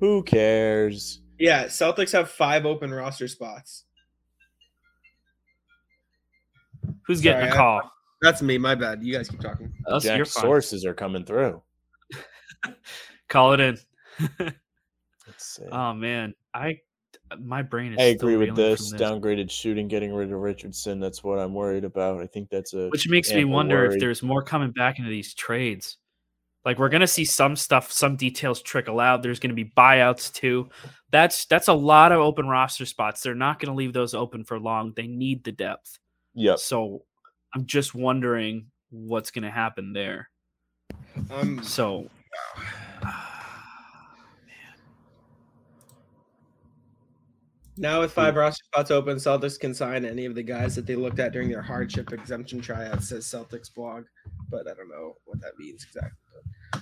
who 0.00 0.22
cares? 0.22 1.20
Yeah, 1.38 1.66
Celtics 1.66 2.12
have 2.12 2.30
five 2.30 2.64
open 2.66 2.92
roster 2.92 3.28
spots. 3.28 3.84
who's 7.06 7.20
getting 7.20 7.40
sorry, 7.48 7.50
a 7.50 7.54
I- 7.54 7.56
call? 7.56 7.92
That's 8.22 8.42
me. 8.42 8.58
My 8.58 8.74
bad. 8.74 9.02
You 9.02 9.14
guys 9.14 9.28
keep 9.30 9.40
talking. 9.40 9.72
Us, 9.86 10.04
you're 10.04 10.18
Jack's 10.18 10.32
sources 10.34 10.84
are 10.84 10.92
coming 10.94 11.24
through. 11.24 11.62
Call 13.30 13.54
it 13.54 13.60
in. 13.60 13.78
Let's 14.38 14.56
see. 15.38 15.62
oh 15.70 15.94
man, 15.94 16.34
I 16.52 16.80
my 17.38 17.62
brain 17.62 17.92
is. 17.92 17.98
I 17.98 18.14
still 18.16 18.28
agree 18.28 18.36
with 18.36 18.58
reeling 18.58 18.70
this. 18.72 18.92
Downgraded 18.92 19.50
shooting, 19.50 19.88
getting 19.88 20.12
rid 20.12 20.32
of 20.32 20.38
Richardson. 20.40 20.98
That's 21.00 21.22
what 21.22 21.38
I'm 21.38 21.54
worried 21.54 21.84
about. 21.84 22.20
I 22.20 22.26
think 22.26 22.50
that's 22.50 22.74
a 22.74 22.88
which 22.88 23.08
makes 23.08 23.32
me 23.32 23.44
wonder 23.44 23.76
worry. 23.76 23.94
if 23.94 24.00
there's 24.00 24.22
more 24.22 24.42
coming 24.42 24.72
back 24.72 24.98
into 24.98 25.10
these 25.10 25.32
trades. 25.32 25.96
Like 26.64 26.78
we're 26.78 26.88
gonna 26.90 27.06
see 27.06 27.24
some 27.24 27.56
stuff, 27.56 27.90
some 27.90 28.16
details 28.16 28.60
trickle 28.60 29.00
out. 29.00 29.22
There's 29.22 29.38
gonna 29.40 29.54
be 29.54 29.72
buyouts 29.76 30.32
too. 30.32 30.68
That's 31.10 31.46
that's 31.46 31.68
a 31.68 31.72
lot 31.72 32.12
of 32.12 32.18
open 32.18 32.48
roster 32.48 32.84
spots. 32.84 33.22
They're 33.22 33.34
not 33.34 33.60
gonna 33.60 33.76
leave 33.76 33.92
those 33.92 34.12
open 34.12 34.44
for 34.44 34.58
long. 34.58 34.92
They 34.94 35.06
need 35.06 35.44
the 35.44 35.52
depth. 35.52 35.98
Yeah. 36.34 36.56
So 36.56 37.04
I'm 37.54 37.64
just 37.64 37.94
wondering 37.94 38.66
what's 38.90 39.30
gonna 39.30 39.50
happen 39.50 39.92
there. 39.92 40.28
Um, 41.30 41.62
So 41.62 42.10
now 47.76 48.00
with 48.00 48.12
five 48.12 48.36
roster 48.36 48.64
spots 48.64 48.90
open, 48.90 49.16
Celtics 49.16 49.58
can 49.58 49.72
sign 49.74 50.04
any 50.04 50.24
of 50.26 50.34
the 50.34 50.42
guys 50.42 50.74
that 50.76 50.86
they 50.86 50.96
looked 50.96 51.18
at 51.18 51.32
during 51.32 51.48
their 51.48 51.62
hardship 51.62 52.12
exemption 52.12 52.60
tryout. 52.60 53.02
Says 53.02 53.24
Celtics 53.26 53.72
blog, 53.72 54.04
but 54.50 54.68
I 54.68 54.74
don't 54.74 54.88
know 54.90 55.14
what 55.24 55.40
that 55.40 55.52
means 55.58 55.84
exactly. 55.84 56.12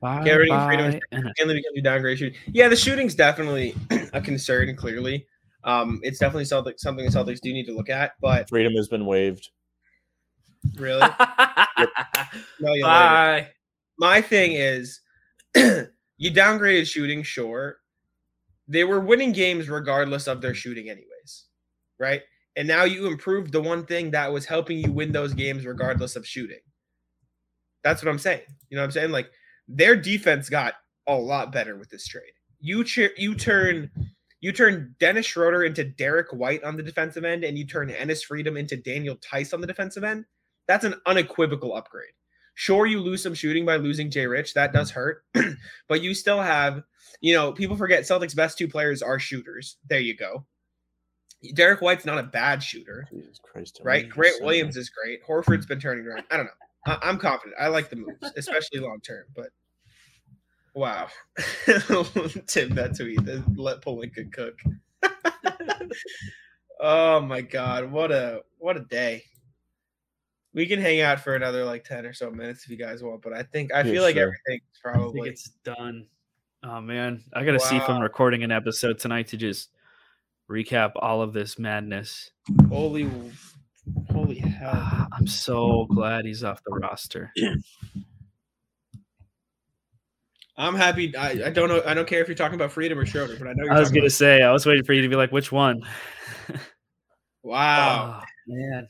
bye, 0.00 0.24
Get 0.24 0.34
ready 0.34 0.50
freedom. 0.66 1.00
and 1.12 1.26
a- 1.26 1.32
Mainly 1.38 1.54
because 1.56 1.72
you 1.74 1.82
downgrade 1.82 2.18
shooting. 2.18 2.38
Yeah, 2.48 2.68
the 2.68 2.76
shooting's 2.76 3.14
definitely 3.14 3.74
a 4.12 4.20
concern. 4.20 4.74
Clearly, 4.76 5.26
um, 5.64 6.00
it's 6.02 6.18
definitely 6.18 6.44
Celtics 6.44 6.80
something 6.80 7.04
the 7.04 7.10
Celtics 7.12 7.40
do 7.40 7.52
need 7.52 7.66
to 7.66 7.74
look 7.76 7.90
at. 7.90 8.12
But 8.20 8.48
Freedom 8.48 8.72
has 8.74 8.88
been 8.88 9.06
waived. 9.06 9.48
Really? 10.76 11.08
No, 12.60 12.74
you 12.74 12.84
later. 12.84 12.86
Bye. 12.86 13.48
My 13.98 14.20
thing 14.20 14.52
is, 14.52 15.00
you 15.56 15.86
downgraded 16.20 16.86
shooting, 16.86 17.22
sure. 17.22 17.78
They 18.70 18.84
were 18.84 19.00
winning 19.00 19.32
games 19.32 19.68
regardless 19.68 20.28
of 20.28 20.40
their 20.40 20.54
shooting, 20.54 20.88
anyways, 20.88 21.46
right? 21.98 22.22
And 22.56 22.68
now 22.68 22.84
you 22.84 23.06
improved 23.06 23.52
the 23.52 23.60
one 23.60 23.84
thing 23.84 24.12
that 24.12 24.32
was 24.32 24.46
helping 24.46 24.78
you 24.78 24.92
win 24.92 25.10
those 25.10 25.34
games 25.34 25.66
regardless 25.66 26.14
of 26.14 26.26
shooting. 26.26 26.60
That's 27.82 28.00
what 28.02 28.10
I'm 28.10 28.18
saying. 28.18 28.42
You 28.68 28.76
know 28.76 28.82
what 28.82 28.86
I'm 28.86 28.92
saying? 28.92 29.10
Like 29.10 29.30
their 29.66 29.96
defense 29.96 30.48
got 30.48 30.74
a 31.08 31.14
lot 31.14 31.52
better 31.52 31.76
with 31.76 31.90
this 31.90 32.06
trade. 32.06 32.32
You 32.60 32.84
ch- 32.84 33.16
you 33.16 33.34
turn 33.34 33.90
you 34.40 34.52
turn 34.52 34.94
Dennis 35.00 35.26
Schroeder 35.26 35.64
into 35.64 35.84
Derrick 35.84 36.28
White 36.32 36.62
on 36.64 36.76
the 36.76 36.82
defensive 36.82 37.24
end, 37.24 37.44
and 37.44 37.58
you 37.58 37.66
turn 37.66 37.90
Enes 37.90 38.24
Freedom 38.24 38.56
into 38.56 38.76
Daniel 38.76 39.16
Theis 39.16 39.52
on 39.52 39.60
the 39.60 39.66
defensive 39.66 40.04
end. 40.04 40.24
That's 40.66 40.84
an 40.84 40.94
unequivocal 41.06 41.74
upgrade. 41.74 42.12
Sure, 42.54 42.86
you 42.86 43.00
lose 43.00 43.22
some 43.22 43.34
shooting 43.34 43.66
by 43.66 43.76
losing 43.76 44.10
Jay 44.10 44.26
Rich. 44.26 44.54
That 44.54 44.72
does 44.72 44.90
hurt, 44.90 45.24
but 45.88 46.02
you 46.02 46.14
still 46.14 46.40
have, 46.40 46.82
you 47.20 47.34
know, 47.34 47.52
people 47.52 47.76
forget 47.76 48.02
Celtics' 48.04 48.34
best 48.36 48.56
two 48.58 48.68
players 48.68 49.02
are 49.02 49.18
shooters. 49.18 49.76
There 49.88 50.00
you 50.00 50.16
go. 50.16 50.44
Derrick 51.54 51.80
White's 51.80 52.04
not 52.04 52.18
a 52.18 52.22
bad 52.22 52.62
shooter, 52.62 53.06
Jesus 53.10 53.38
Christ. 53.42 53.80
right? 53.82 54.02
Tony. 54.02 54.12
Grant 54.12 54.36
So- 54.36 54.44
Williams 54.44 54.76
is 54.76 54.90
great. 54.90 55.24
Horford's 55.26 55.66
been 55.66 55.80
turning 55.80 56.06
around. 56.06 56.24
I 56.30 56.36
don't 56.36 56.46
know. 56.46 56.52
I- 56.86 56.98
I'm 57.02 57.18
confident. 57.18 57.56
I 57.58 57.68
like 57.68 57.88
the 57.90 57.96
moves, 57.96 58.18
especially 58.36 58.80
long 58.80 59.00
term. 59.00 59.24
But 59.34 59.48
wow, 60.74 61.08
Tim, 62.46 62.74
that 62.74 62.94
tweet. 62.96 63.24
that 63.24 63.44
Let 63.56 63.80
Pelinka 63.82 64.30
cook. 64.32 64.58
oh 66.80 67.20
my 67.20 67.40
god, 67.40 67.90
what 67.90 68.12
a 68.12 68.42
what 68.58 68.76
a 68.76 68.80
day. 68.80 69.24
We 70.52 70.66
can 70.66 70.80
hang 70.80 71.00
out 71.00 71.20
for 71.20 71.36
another 71.36 71.64
like 71.64 71.84
ten 71.84 72.04
or 72.04 72.12
so 72.12 72.30
minutes 72.30 72.64
if 72.64 72.70
you 72.70 72.76
guys 72.76 73.02
want, 73.02 73.22
but 73.22 73.32
I 73.32 73.44
think 73.44 73.72
I 73.72 73.78
Yeah, 73.78 73.92
feel 73.92 74.02
like 74.02 74.16
sure. 74.16 74.22
everything's 74.24 74.62
I 74.84 74.90
think 74.92 74.94
probably 74.96 75.28
it's 75.28 75.50
done. 75.64 76.06
Oh 76.62 76.80
man, 76.80 77.24
I 77.32 77.44
gotta 77.44 77.60
see 77.60 77.76
if 77.76 77.88
I'm 77.88 78.02
recording 78.02 78.42
an 78.42 78.52
episode 78.52 78.98
tonight 78.98 79.28
to 79.28 79.36
just 79.36 79.70
recap 80.50 80.92
all 80.96 81.22
of 81.22 81.32
this 81.32 81.58
madness. 81.58 82.30
holy 82.68 83.10
holy 84.10 84.38
hell. 84.38 84.70
Ah, 84.74 85.08
I'm 85.12 85.26
so 85.26 85.86
glad 85.86 86.26
he's 86.26 86.44
off 86.44 86.62
the 86.64 86.72
roster. 86.72 87.32
I'm 90.56 90.74
happy. 90.74 91.16
I, 91.16 91.46
I 91.46 91.50
don't 91.50 91.70
know. 91.70 91.82
I 91.86 91.94
don't 91.94 92.06
care 92.06 92.20
if 92.20 92.28
you're 92.28 92.34
talking 92.34 92.56
about 92.56 92.72
freedom 92.72 92.98
or 92.98 93.06
Schroeder, 93.06 93.36
but 93.38 93.48
I 93.48 93.52
know 93.54 93.64
you're 93.64 93.72
I 93.72 93.80
was 93.80 93.90
gonna 93.90 94.10
say, 94.10 94.42
I 94.42 94.52
was 94.52 94.66
waiting 94.66 94.84
for 94.84 94.92
you 94.92 95.00
to 95.00 95.08
be 95.08 95.16
like, 95.16 95.32
which 95.32 95.50
one? 95.50 95.82
wow. 97.42 98.22
Oh, 98.52 98.54
man, 98.54 98.88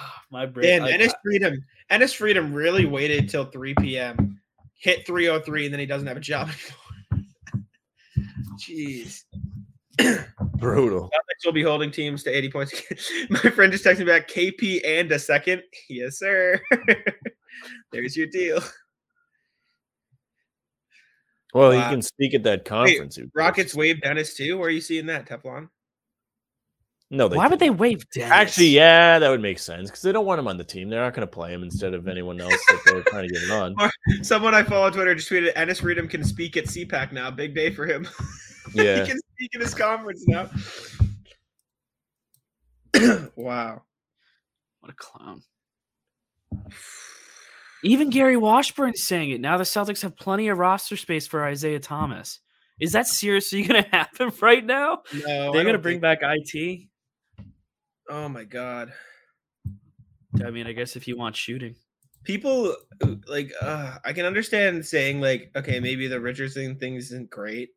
Ah, 0.00 0.22
my 0.30 0.46
brain. 0.46 0.82
Enes 0.82 1.12
Freedom. 1.22 1.56
Enes 1.90 2.14
Freedom 2.14 2.52
really 2.52 2.86
waited 2.86 3.28
till 3.28 3.44
3 3.44 3.74
p.m. 3.80 4.40
Hit 4.78 5.06
303, 5.06 5.66
and 5.66 5.74
then 5.74 5.80
he 5.80 5.86
doesn't 5.86 6.06
have 6.06 6.16
a 6.16 6.20
job 6.20 6.48
anymore. 6.48 6.83
Jeez. 8.58 9.22
Brutal. 10.56 11.04
Celtics 11.04 11.44
will 11.46 11.52
be 11.52 11.62
holding 11.62 11.90
teams 11.90 12.22
to 12.24 12.30
80 12.36 12.50
points. 12.50 12.82
My 13.30 13.38
friend 13.38 13.70
just 13.72 13.84
texted 13.84 14.00
me 14.00 14.04
back 14.06 14.28
KP 14.28 14.80
and 14.84 15.10
a 15.12 15.18
second. 15.18 15.62
Yes, 15.88 16.18
sir. 16.18 16.60
There's 17.92 18.16
your 18.16 18.26
deal. 18.26 18.60
Well, 21.52 21.70
Wow. 21.70 21.84
you 21.84 21.90
can 21.90 22.02
speak 22.02 22.34
at 22.34 22.42
that 22.44 22.64
conference. 22.64 23.16
who 23.16 23.30
Rockets 23.34 23.72
cares? 23.72 23.76
waive 23.78 24.00
Dennis 24.00 24.34
too. 24.34 24.58
Where 24.58 24.66
are 24.68 24.70
you 24.72 24.80
seeing 24.80 25.06
that, 25.06 25.26
Teflon? 25.28 25.68
No, 27.10 27.28
they 27.28 27.36
Why 27.36 27.46
would 27.48 27.58
they 27.60 27.66
didn't. 27.66 27.78
waive 27.78 28.08
Dennis? 28.10 28.30
Actually, 28.32 28.68
yeah, 28.68 29.18
that 29.18 29.28
would 29.28 29.42
make 29.42 29.58
sense 29.58 29.88
because 29.90 30.02
they 30.02 30.10
don't 30.10 30.24
want 30.26 30.38
him 30.38 30.48
on 30.48 30.56
the 30.56 30.64
team. 30.64 30.88
They're 30.88 31.02
not 31.02 31.14
going 31.14 31.26
to 31.26 31.30
play 31.32 31.52
him 31.52 31.62
instead 31.62 31.94
of 31.94 32.08
anyone 32.08 32.40
else 32.40 32.52
that 32.68 32.80
they're 32.86 33.02
trying 33.02 33.28
to 33.28 33.32
get 33.32 33.42
him 33.42 33.52
on. 33.52 33.90
Someone 34.24 34.54
I 34.54 34.62
follow 34.62 34.86
on 34.86 34.92
Twitter 34.92 35.14
just 35.14 35.30
tweeted 35.30 35.52
Enes 35.54 35.80
Freedom 35.80 36.08
can 36.08 36.24
speak 36.24 36.56
at 36.56 36.64
CPAC 36.64 37.12
now. 37.12 37.30
Big 37.30 37.54
day 37.54 37.70
for 37.70 37.86
him. 37.86 38.08
Yeah. 38.74 39.02
he 39.04 39.06
can 39.10 39.18
speak 39.36 39.50
in 39.54 39.60
his 39.60 39.74
conference 39.74 40.24
now. 40.26 40.48
wow. 43.36 43.82
What 44.80 44.90
a 44.92 44.94
clown. 44.96 45.42
Even 47.82 48.08
Gary 48.10 48.36
Washburn's 48.38 49.02
saying 49.02 49.30
it. 49.30 49.40
Now 49.40 49.58
the 49.58 49.64
Celtics 49.64 50.02
have 50.02 50.16
plenty 50.16 50.48
of 50.48 50.58
roster 50.58 50.96
space 50.96 51.26
for 51.26 51.44
Isaiah 51.44 51.78
Thomas. 51.78 52.40
Is 52.80 52.92
that 52.92 53.06
seriously 53.06 53.62
going 53.66 53.84
to 53.84 53.90
happen 53.90 54.32
right 54.40 54.64
now? 54.64 55.02
No, 55.12 55.52
They're 55.52 55.62
going 55.62 55.74
to 55.74 55.78
bring 55.78 56.00
think- 56.00 56.02
back 56.02 56.20
IT. 56.22 56.88
Oh 58.14 58.28
my 58.28 58.44
god. 58.44 58.92
I 60.44 60.50
mean, 60.50 60.68
I 60.68 60.72
guess 60.72 60.94
if 60.94 61.08
you 61.08 61.16
want 61.16 61.34
shooting. 61.34 61.74
People 62.22 62.76
like 63.26 63.52
uh, 63.60 63.98
I 64.04 64.12
can 64.12 64.24
understand 64.24 64.86
saying 64.86 65.20
like 65.20 65.50
okay 65.56 65.80
maybe 65.80 66.06
the 66.06 66.20
Richardson 66.20 66.78
thing 66.78 66.94
isn't 66.94 67.28
great, 67.28 67.70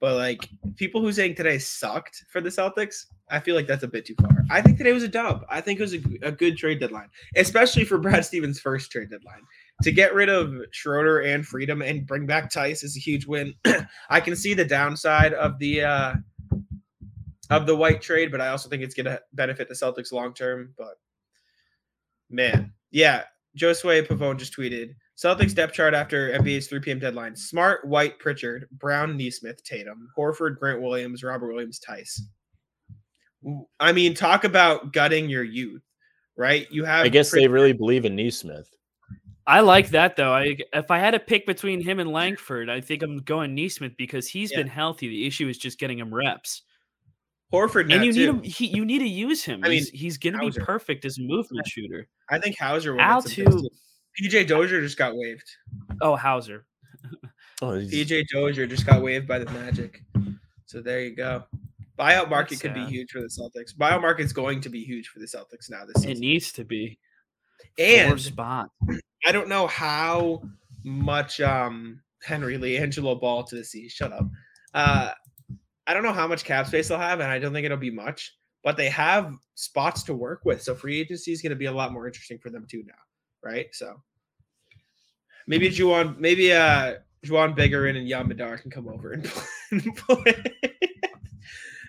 but 0.00 0.16
like 0.16 0.48
people 0.74 1.00
who 1.00 1.12
saying 1.12 1.36
today 1.36 1.58
sucked 1.58 2.24
for 2.28 2.40
the 2.40 2.48
Celtics, 2.48 3.06
I 3.30 3.38
feel 3.38 3.54
like 3.54 3.68
that's 3.68 3.84
a 3.84 3.88
bit 3.88 4.04
too 4.04 4.16
far. 4.20 4.30
I 4.50 4.60
think 4.62 4.78
today 4.78 4.92
was 4.92 5.04
a 5.04 5.08
dub. 5.08 5.44
I 5.48 5.60
think 5.60 5.78
it 5.78 5.82
was 5.82 5.94
a 5.94 6.32
good 6.32 6.56
trade 6.56 6.80
deadline, 6.80 7.08
especially 7.36 7.84
for 7.84 7.96
Brad 8.04 8.24
Stevens' 8.24 8.58
first 8.58 8.90
trade 8.90 9.10
deadline. 9.10 9.42
To 9.84 9.92
get 9.92 10.12
rid 10.12 10.28
of 10.28 10.54
Schroeder 10.72 11.20
and 11.20 11.46
Freedom 11.46 11.82
and 11.82 12.04
bring 12.04 12.26
back 12.26 12.50
Theis 12.50 12.82
is 12.82 12.96
a 12.96 13.00
huge 13.00 13.26
win. 13.26 13.54
I 14.10 14.20
can 14.20 14.34
see 14.34 14.54
the 14.54 14.64
downside 14.64 15.34
of 15.34 15.60
the 15.60 15.82
uh 15.82 16.14
of 17.50 17.66
the 17.66 17.76
white 17.76 18.00
trade, 18.02 18.30
but 18.30 18.40
I 18.40 18.48
also 18.48 18.68
think 18.68 18.82
it's 18.82 18.94
gonna 18.94 19.20
benefit 19.32 19.68
the 19.68 19.74
Celtics 19.74 20.12
long 20.12 20.34
term. 20.34 20.74
But 20.76 20.98
man, 22.30 22.72
yeah, 22.90 23.24
Josue 23.58 24.06
Pavone 24.06 24.38
just 24.38 24.56
tweeted 24.56 24.94
Celtics 25.16 25.54
depth 25.54 25.74
chart 25.74 25.94
after 25.94 26.32
NBA's 26.32 26.66
3 26.66 26.80
p.m. 26.80 26.98
deadline. 26.98 27.36
Smart, 27.36 27.86
White, 27.86 28.18
Pritchard, 28.18 28.68
Brown, 28.72 29.16
Nesmith, 29.16 29.62
Tatum, 29.62 30.08
Horford, 30.16 30.58
Grant 30.58 30.82
Williams, 30.82 31.22
Robert 31.22 31.52
Williams, 31.52 31.80
Theis. 31.80 32.20
I 33.78 33.92
mean, 33.92 34.14
talk 34.14 34.44
about 34.44 34.92
gutting 34.92 35.28
your 35.28 35.44
youth, 35.44 35.82
right? 36.36 36.66
You 36.70 36.84
have 36.84 37.04
I 37.04 37.08
guess 37.08 37.30
they 37.30 37.46
really 37.46 37.72
believe 37.72 38.04
in 38.04 38.16
Nesmith. 38.16 38.70
I 39.46 39.60
like 39.60 39.90
that 39.90 40.16
though. 40.16 40.32
I 40.32 40.56
if 40.72 40.90
I 40.90 40.98
had 40.98 41.10
to 41.10 41.20
pick 41.20 41.46
between 41.46 41.82
him 41.82 42.00
and 42.00 42.10
Langford, 42.10 42.70
I 42.70 42.80
think 42.80 43.02
I'm 43.02 43.18
going 43.18 43.54
Nesmith 43.54 43.96
because 43.98 44.26
he's 44.26 44.50
Yeah. 44.50 44.58
been 44.58 44.68
healthy. 44.68 45.08
The 45.08 45.26
issue 45.26 45.48
is 45.48 45.58
just 45.58 45.78
getting 45.78 45.98
him 45.98 46.14
reps. 46.14 46.62
Horford 47.52 47.92
and 47.92 48.04
you 48.04 48.12
need 48.12 48.28
him. 48.28 48.42
He, 48.42 48.66
you 48.66 48.84
need 48.84 48.98
to 49.00 49.08
use 49.08 49.44
him. 49.44 49.60
I 49.64 49.68
mean, 49.68 49.78
he's 49.78 49.90
he's 49.90 50.18
going 50.18 50.32
to 50.32 50.38
be 50.40 50.50
perfect 50.64 51.04
as 51.04 51.18
a 51.18 51.22
movement 51.22 51.66
shooter. 51.66 52.08
I 52.30 52.38
think 52.38 52.58
Hauser 52.58 52.94
will 52.94 53.00
Al 53.00 53.20
get 53.22 53.30
some 53.30 53.44
picks, 53.44 53.54
too. 53.56 53.62
too. 53.62 54.28
PJ 54.28 54.46
Dozier 54.48 54.80
just 54.80 54.96
got 54.98 55.14
waived. 55.16 55.48
Oh, 56.00 56.16
Hauser. 56.16 56.66
Oh, 57.62 57.74
he's- 57.78 57.92
PJ 57.92 58.24
Dozier 58.32 58.66
just 58.66 58.84
got 58.84 59.00
waived 59.00 59.28
by 59.28 59.38
the 59.38 59.48
Magic. 59.52 60.02
So 60.66 60.80
there 60.82 61.00
you 61.02 61.14
go. 61.14 61.44
Buyout 61.96 62.28
market 62.28 62.50
That's 62.58 62.62
could 62.62 62.74
be 62.74 62.84
huge 62.86 63.10
for 63.10 63.20
the 63.20 63.28
Celtics. 63.28 63.72
Buyout 63.76 64.00
market's 64.02 64.32
going 64.32 64.60
to 64.62 64.68
be 64.68 64.82
huge 64.82 65.08
for 65.08 65.20
the 65.20 65.26
Celtics 65.26 65.70
now 65.70 65.84
this 65.86 66.04
It 66.04 66.18
needs 66.18 66.50
to 66.52 66.64
be. 66.64 66.98
Four 67.78 68.18
spot. 68.18 68.70
I 69.24 69.30
don't 69.32 69.48
know 69.48 69.68
how 69.68 70.42
much 70.82 71.40
um 71.40 72.00
Henry 72.22 72.58
Leangelo 72.58 73.18
ball 73.20 73.44
to 73.44 73.54
the 73.54 73.64
sea. 73.64 73.88
Shut 73.88 74.12
up. 74.12 74.26
Uh 74.74 75.12
I 75.86 75.94
don't 75.94 76.02
know 76.02 76.12
how 76.12 76.26
much 76.26 76.44
cap 76.44 76.66
space 76.66 76.88
they'll 76.88 76.98
have, 76.98 77.20
and 77.20 77.30
I 77.30 77.38
don't 77.38 77.52
think 77.52 77.64
it'll 77.64 77.76
be 77.76 77.90
much, 77.90 78.34
but 78.62 78.76
they 78.76 78.88
have 78.88 79.34
spots 79.54 80.02
to 80.04 80.14
work 80.14 80.44
with. 80.44 80.62
So 80.62 80.74
free 80.74 81.00
agency 81.00 81.32
is 81.32 81.42
going 81.42 81.50
to 81.50 81.56
be 81.56 81.66
a 81.66 81.72
lot 81.72 81.92
more 81.92 82.06
interesting 82.06 82.38
for 82.38 82.50
them 82.50 82.66
too 82.68 82.82
now, 82.86 82.94
right? 83.42 83.66
So 83.72 84.02
maybe 85.46 85.68
Juwan, 85.68 86.18
maybe 86.18 86.52
uh 86.52 86.94
Juhann 87.24 87.56
Begarin 87.56 87.96
and 87.96 88.06
Yam 88.06 88.28
Madar 88.28 88.58
can 88.58 88.70
come 88.70 88.88
over 88.88 89.12
and 89.12 89.24
play. 89.24 89.44
and 89.70 89.96
play. 89.96 90.42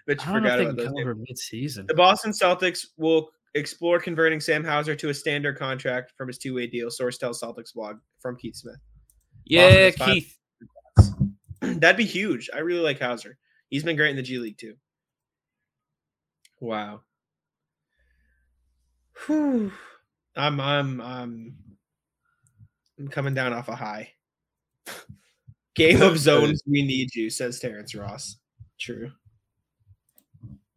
but 0.07 0.25
you 0.25 0.31
forgot 0.31 0.59
about 0.61 0.77
those. 0.77 0.93
over 0.99 1.15
mid-season. 1.15 1.85
The 1.87 1.93
Boston 1.93 2.31
Celtics 2.31 2.85
will 2.97 3.29
explore 3.53 3.99
converting 3.99 4.39
Sam 4.39 4.63
Hauser 4.63 4.95
to 4.95 5.09
a 5.09 5.13
standard 5.13 5.57
contract 5.57 6.13
from 6.17 6.27
his 6.27 6.37
two-way 6.37 6.67
deal. 6.67 6.89
Source 6.89 7.17
tells 7.17 7.41
Celtics 7.41 7.73
blog 7.73 7.97
from 8.19 8.37
Keith 8.37 8.55
Smith. 8.55 8.79
Yeah, 9.45 9.89
Keith. 9.91 10.37
That'd 11.61 11.97
be 11.97 12.05
huge. 12.05 12.49
I 12.53 12.59
really 12.59 12.81
like 12.81 12.99
Hauser. 12.99 13.37
He's 13.75 13.83
been 13.83 13.97
great 13.97 14.11
in 14.11 14.15
the 14.15 14.21
G 14.21 14.37
League 14.39 14.57
too. 14.57 14.75
Wow. 16.61 17.01
Whew. 19.27 19.69
I'm 20.33 20.61
I'm 20.61 21.01
I'm 21.01 21.57
I'm 22.97 23.07
coming 23.09 23.33
down 23.33 23.51
off 23.51 23.67
a 23.67 23.75
high. 23.75 24.13
Game 25.75 26.01
of 26.01 26.17
zones, 26.17 26.63
we 26.65 26.83
need 26.83 27.13
you, 27.15 27.29
says 27.29 27.59
Terrence 27.59 27.93
Ross. 27.93 28.37
True. 28.79 29.11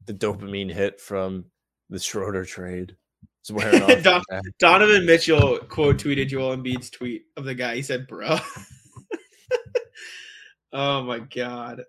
the 0.06 0.12
dopamine 0.12 0.72
hit 0.72 1.00
from 1.00 1.44
the 1.90 2.00
Schroeder 2.00 2.44
trade. 2.44 2.96
It's 3.42 3.52
wearing 3.52 3.80
off. 3.84 4.02
Don- 4.02 4.24
Donovan 4.58 5.06
Mitchell 5.06 5.58
quote 5.68 5.98
tweeted 5.98 6.26
Joel 6.30 6.56
Embiid's 6.56 6.90
tweet 6.90 7.26
of 7.36 7.44
the 7.44 7.54
guy. 7.54 7.76
He 7.76 7.82
said, 7.82 8.08
"Bro." 8.08 8.38
oh 10.72 11.02
my 11.04 11.20
god. 11.20 11.84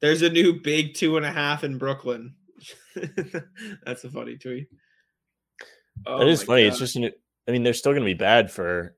There's 0.00 0.22
a 0.22 0.30
new 0.30 0.60
big 0.60 0.94
two 0.94 1.16
and 1.16 1.26
a 1.26 1.30
half 1.30 1.64
in 1.64 1.78
Brooklyn. 1.78 2.34
That's 3.84 4.04
a 4.04 4.10
funny 4.10 4.36
tweet. 4.36 4.68
Oh 6.06 6.18
That 6.18 6.28
is 6.28 6.42
funny. 6.42 6.62
It's 6.62 6.78
just, 6.78 6.96
an- 6.96 7.12
I 7.48 7.50
mean, 7.50 7.62
they're 7.62 7.74
still 7.74 7.92
going 7.92 8.02
to 8.02 8.06
be 8.06 8.14
bad 8.14 8.50
for 8.50 8.94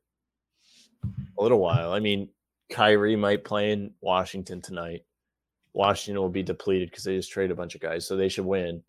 a 1.38 1.42
little 1.42 1.58
while. 1.58 1.92
I 1.92 2.00
mean, 2.00 2.28
Kyrie 2.70 3.16
might 3.16 3.44
play 3.44 3.72
in 3.72 3.92
Washington 4.00 4.60
tonight. 4.60 5.04
Washington 5.72 6.20
will 6.20 6.28
be 6.28 6.42
depleted 6.42 6.90
because 6.90 7.04
they 7.04 7.16
just 7.16 7.30
trade 7.30 7.50
a 7.50 7.54
bunch 7.54 7.74
of 7.74 7.80
guys, 7.80 8.06
so 8.06 8.16
they 8.16 8.28
should 8.28 8.44
win. 8.44 8.82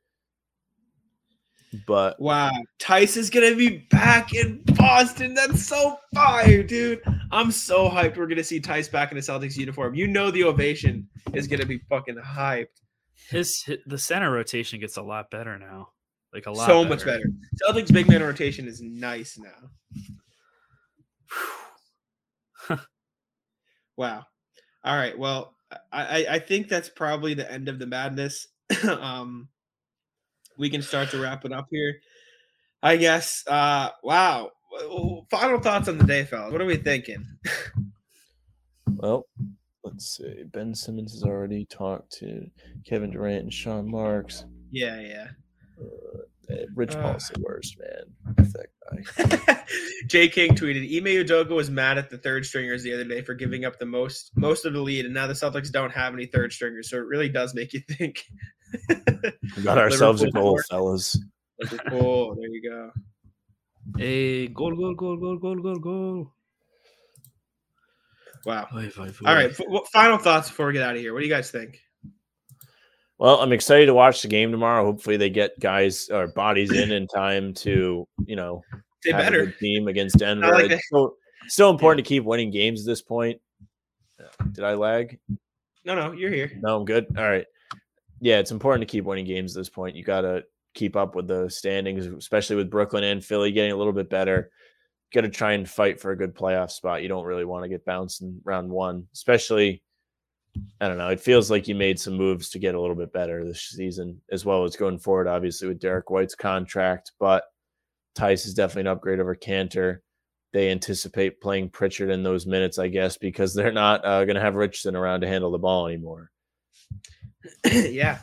But 1.88 2.20
Wow, 2.20 2.52
Theis 2.80 3.16
is 3.16 3.30
gonna 3.30 3.56
be 3.56 3.88
back 3.90 4.34
in 4.34 4.62
Boston. 4.76 5.34
That's 5.34 5.66
so 5.66 5.98
fire, 6.14 6.64
dude. 6.64 7.02
I'm 7.32 7.52
so 7.52 7.90
hyped. 7.90 8.18
We're 8.18 8.28
gonna 8.28 8.44
see 8.44 8.60
Theis 8.60 8.90
back 8.90 9.12
in 9.12 9.18
the 9.18 9.24
Celtics 9.24 9.56
uniform. 9.58 9.96
You 9.96 10.08
know 10.08 10.32
the 10.32 10.44
ovation 10.44 11.08
is 11.34 11.48
gonna 11.48 11.66
be 11.66 11.80
fucking 11.90 12.18
hyped. 12.18 12.68
His, 13.30 13.64
hi- 13.66 13.78
the 13.86 13.98
center 13.98 14.32
rotation 14.32 14.80
gets 14.80 14.98
a 14.98 15.02
lot 15.02 15.32
better 15.32 15.58
now. 15.58 15.90
Like 16.34 16.46
a 16.46 16.52
lot 16.52 16.68
So 16.68 16.84
much 16.84 17.06
better. 17.06 17.30
Celtics 17.64 17.92
big 17.94 18.08
man 18.10 18.22
rotation 18.24 18.68
is 18.68 18.82
nice 18.82 19.40
now. 19.40 19.70
Wow. 23.98 24.26
All 24.84 24.96
right. 24.96 25.16
Well, 25.18 25.54
I, 25.92 26.26
I, 26.26 26.26
I 26.32 26.40
think 26.40 26.68
that's 26.68 26.90
probably 26.90 27.36
the 27.36 27.52
end 27.52 27.68
of 27.70 27.78
the 27.78 27.86
madness. 27.86 28.48
um, 28.88 29.48
we 30.62 30.70
can 30.70 30.84
start 30.84 31.10
to 31.10 31.20
wrap 31.20 31.44
it 31.44 31.52
up 31.52 31.68
here. 31.72 31.96
I 32.84 32.96
guess. 32.96 33.44
Uh, 33.48 33.90
wow. 34.04 34.52
Final 35.32 35.60
thoughts 35.60 35.88
on 35.90 35.98
the 35.98 36.06
day, 36.06 36.24
fellas. 36.24 36.52
What 36.52 36.62
are 36.62 36.66
we 36.66 36.78
thinking? 36.78 37.26
well, 38.88 39.26
let's 39.84 40.18
see. 40.18 40.44
Ben 40.46 40.76
Simmons 40.76 41.14
has 41.14 41.24
already 41.24 41.66
talked 41.66 42.12
to 42.20 42.46
Kevin 42.86 43.10
Durant 43.10 43.44
and 43.44 43.54
Sean 43.54 43.90
Marks. 43.90 44.46
Yeah, 44.72 45.02
yeah. 45.02 45.28
Uh, 45.82 46.56
Rich 46.76 46.96
Uh. 46.96 47.02
Paul's 47.02 47.32
the 47.34 47.42
worst, 47.42 47.78
man. 47.80 48.36
F 48.38 48.54
that 48.54 49.46
guy. 49.48 49.64
Jay 50.08 50.30
King 50.30 50.54
tweeted, 50.54 50.84
Ime 50.96 51.26
Udoka 51.26 51.56
was 51.56 51.72
mad 51.72 51.98
at 51.98 52.10
the 52.10 52.18
third 52.20 52.46
stringers 52.46 52.84
the 52.84 52.94
other 52.94 53.04
day 53.04 53.22
for 53.24 53.34
giving 53.34 53.66
up 53.66 53.80
the 53.80 53.86
most 53.86 54.32
most 54.36 54.66
of 54.66 54.74
the 54.74 54.80
lead, 54.82 55.06
and 55.06 55.14
now 55.14 55.26
the 55.28 55.34
Celtics 55.34 55.72
don't 55.72 55.92
have 55.92 56.14
any 56.14 56.28
third 56.28 56.54
stringers, 56.54 56.90
so 56.90 56.98
it 56.98 57.06
really 57.06 57.30
does 57.30 57.56
make 57.56 57.74
you 57.74 57.80
think. 57.90 58.26
We 59.58 59.64
got 59.64 59.78
ourselves 59.78 60.22
a 60.22 60.32
goal, 60.32 60.44
forward. 60.44 60.66
fellas. 60.70 61.20
Oh, 61.92 62.34
there 62.36 62.48
you 62.50 62.62
go. 62.70 62.92
Hey, 63.98 64.48
goal, 64.48 64.76
goal, 64.76 64.94
goal, 64.96 65.18
goal, 65.18 65.38
goal, 65.38 65.56
goal, 65.62 65.76
goal. 65.80 66.32
Wow. 68.46 68.68
Oy, 68.76 68.90
oy, 68.98 69.04
oy. 69.04 69.12
All 69.26 69.36
right. 69.36 69.52
f- 69.52 69.58
w- 69.58 69.84
final 69.92 70.18
thoughts 70.18 70.50
before 70.50 70.68
we 70.68 70.74
get 70.74 70.84
out 70.84 70.96
of 70.96 71.02
here. 71.02 71.14
What 71.14 71.20
do 71.20 71.26
you 71.28 71.32
guys 71.34 71.52
think? 71.52 71.80
Well, 73.20 73.40
I'm 73.40 73.52
excited 73.54 73.86
to 73.86 73.94
watch 73.94 74.24
the 74.24 74.28
game 74.28 74.52
tomorrow. 74.52 74.84
Hopefully, 74.84 75.18
they 75.18 75.30
get 75.30 75.60
guys 75.60 76.10
or 76.10 76.28
bodies 76.28 76.72
in 76.72 76.92
in 76.92 77.06
time 77.08 77.54
to, 77.56 78.08
you 78.26 78.36
know, 78.36 78.64
They 79.06 79.12
have 79.12 79.20
a 79.20 79.24
better. 79.24 79.46
good 79.46 79.58
team 79.60 79.88
against 79.88 80.18
Denver. 80.18 80.52
like 80.52 80.72
it's 80.72 80.88
still, 80.88 81.14
still 81.48 81.70
important 81.70 82.04
to 82.04 82.08
keep 82.10 82.24
winning 82.24 82.50
games 82.50 82.82
at 82.82 82.88
this 82.88 83.04
point. 83.04 83.40
Did 84.54 84.64
I 84.64 84.74
lag? 84.74 85.20
No, 85.86 85.94
no, 85.96 86.12
you're 86.14 86.32
here. 86.32 86.52
No, 86.62 86.78
I'm 86.78 86.86
good. 86.86 87.06
All 87.16 87.24
right. 87.30 87.46
Yeah, 88.22 88.38
it's 88.38 88.52
important 88.52 88.88
to 88.88 88.92
keep 88.92 89.04
winning 89.04 89.26
games 89.26 89.56
at 89.56 89.60
this 89.60 89.70
point. 89.70 89.96
You 89.96 90.04
got 90.04 90.22
to 90.22 90.44
keep 90.74 90.96
up 90.96 91.16
with 91.16 91.28
the 91.28 91.50
standings, 91.50 92.06
especially 92.06 92.56
with 92.56 92.70
Brooklyn 92.70 93.04
and 93.04 93.26
Philly 93.26 93.52
getting 93.52 93.72
a 93.72 93.76
little 93.76 93.94
bit 93.94 94.10
better. 94.10 94.52
Got 95.12 95.22
to 95.22 95.30
try 95.30 95.54
and 95.54 95.70
fight 95.70 96.00
for 96.00 96.12
a 96.12 96.18
good 96.18 96.36
playoff 96.36 96.72
spot. 96.72 97.02
You 97.02 97.10
don't 97.10 97.26
really 97.26 97.44
want 97.44 97.64
to 97.64 97.70
get 97.70 97.84
bounced 97.84 98.22
in 98.22 98.40
round 98.46 98.70
one, 98.70 99.08
especially. 99.14 99.84
I 100.80 100.88
don't 100.88 100.98
know. 100.98 101.10
It 101.10 101.20
feels 101.20 101.50
like 101.50 101.68
you 101.68 101.76
made 101.76 102.00
some 102.00 102.16
moves 102.16 102.50
to 102.50 102.60
get 102.60 102.76
a 102.76 102.80
little 102.80 102.96
bit 102.96 103.12
better 103.12 103.44
this 103.44 103.62
season, 103.62 104.22
as 104.32 104.46
well 104.46 104.66
as 104.66 104.76
going 104.76 105.00
forward, 105.00 105.28
obviously, 105.28 105.68
with 105.68 105.80
Derrick 105.80 106.10
White's 106.10 106.36
contract. 106.36 107.14
But 107.20 107.44
Theis 108.16 108.46
is 108.46 108.54
definitely 108.54 108.82
an 108.82 108.96
upgrade 108.96 109.20
over 109.20 109.36
Kanter. 109.36 110.00
They 110.54 110.70
anticipate 110.70 111.42
playing 111.42 111.70
Pritchard 111.70 112.10
in 112.10 112.24
those 112.24 112.46
minutes, 112.46 112.78
I 112.78 112.90
guess, 112.90 113.18
because 113.18 113.54
they're 113.54 113.72
not 113.72 114.04
uh, 114.06 114.26
going 114.26 114.36
to 114.36 114.42
have 114.42 114.56
Richardson 114.56 114.96
around 114.96 115.22
to 115.22 115.28
handle 115.28 115.52
the 115.52 115.58
ball 115.58 115.88
anymore. 115.88 116.30
yeah. 117.66 118.20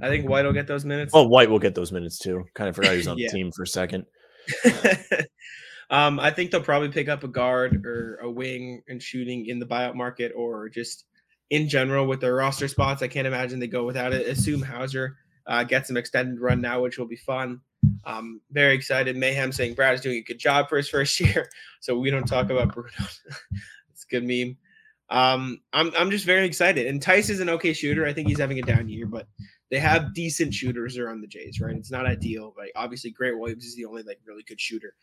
I 0.00 0.08
think 0.08 0.28
White 0.28 0.44
will 0.44 0.52
get 0.52 0.66
those 0.66 0.84
minutes. 0.84 1.12
Oh, 1.14 1.26
White 1.26 1.48
will 1.50 1.58
get 1.58 1.74
those 1.74 1.92
minutes 1.92 2.18
too. 2.18 2.44
Kind 2.54 2.68
of 2.68 2.74
forgot 2.76 2.92
he 2.92 2.98
was 2.98 3.08
on 3.08 3.18
Yeah. 3.18 3.28
the 3.30 3.36
team 3.36 3.52
for 3.52 3.62
a 3.62 3.66
second. 3.66 4.04
um, 5.90 6.18
I 6.18 6.30
think 6.30 6.50
they'll 6.50 6.62
probably 6.62 6.88
pick 6.88 7.08
up 7.08 7.24
a 7.24 7.28
guard 7.28 7.84
or 7.86 8.16
a 8.22 8.30
wing 8.30 8.82
and 8.88 9.02
shooting 9.02 9.46
in 9.46 9.58
the 9.58 9.66
buyout 9.66 9.94
market 9.94 10.32
or 10.34 10.68
just 10.68 11.04
in 11.50 11.68
general 11.68 12.06
with 12.06 12.20
their 12.20 12.34
roster 12.34 12.68
spots. 12.68 13.02
I 13.02 13.08
can't 13.08 13.26
imagine 13.26 13.58
they 13.60 13.66
go 13.66 13.84
without 13.84 14.12
it. 14.12 14.26
Assume 14.26 14.62
Hauser 14.62 15.16
uh, 15.46 15.64
gets 15.64 15.88
some 15.88 15.96
extended 15.96 16.40
run 16.40 16.60
now, 16.60 16.80
which 16.82 16.98
will 16.98 17.06
be 17.06 17.16
fun. 17.16 17.60
Um, 18.04 18.40
very 18.50 18.74
excited. 18.74 19.16
Mayhem 19.16 19.52
saying 19.52 19.74
Brad's 19.74 20.00
doing 20.00 20.16
a 20.18 20.22
good 20.22 20.38
job 20.38 20.68
for 20.68 20.76
his 20.76 20.88
first 20.88 21.18
year, 21.20 21.48
so 21.80 21.98
we 21.98 22.10
don't 22.10 22.26
talk 22.26 22.50
about 22.50 22.72
Bruno. 22.74 22.90
it's 23.90 24.04
a 24.04 24.08
good 24.10 24.24
meme. 24.24 24.56
Um, 25.12 25.60
I'm 25.74 25.92
I'm 25.98 26.10
just 26.10 26.24
very 26.24 26.46
excited. 26.46 26.86
And 26.86 27.00
Theis 27.02 27.28
is 27.28 27.40
an 27.40 27.50
okay 27.50 27.74
shooter. 27.74 28.06
I 28.06 28.14
think 28.14 28.28
he's 28.28 28.38
having 28.38 28.58
a 28.58 28.62
down 28.62 28.88
year, 28.88 29.06
but 29.06 29.28
they 29.70 29.78
have 29.78 30.14
decent 30.14 30.54
shooters 30.54 30.96
around 30.96 31.20
the 31.20 31.26
Jays, 31.26 31.60
right? 31.60 31.76
It's 31.76 31.90
not 31.90 32.06
ideal, 32.06 32.54
but 32.56 32.68
obviously 32.74 33.10
Grant 33.10 33.38
Williams 33.38 33.66
is 33.66 33.76
the 33.76 33.84
only 33.84 34.02
like 34.04 34.20
really 34.26 34.42
good 34.42 34.58
shooter. 34.58 34.94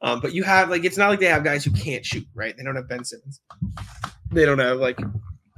Um, 0.00 0.20
but 0.20 0.32
you 0.32 0.44
have 0.44 0.70
like 0.70 0.84
it's 0.84 0.96
not 0.96 1.08
like 1.08 1.18
they 1.18 1.26
have 1.26 1.42
guys 1.42 1.64
who 1.64 1.72
can't 1.72 2.06
shoot, 2.06 2.24
right? 2.34 2.56
They 2.56 2.62
don't 2.62 2.76
have 2.76 2.88
Ben 2.88 3.04
Simmons. 3.04 3.40
They 4.30 4.44
don't 4.44 4.60
have 4.60 4.78
like 4.78 5.00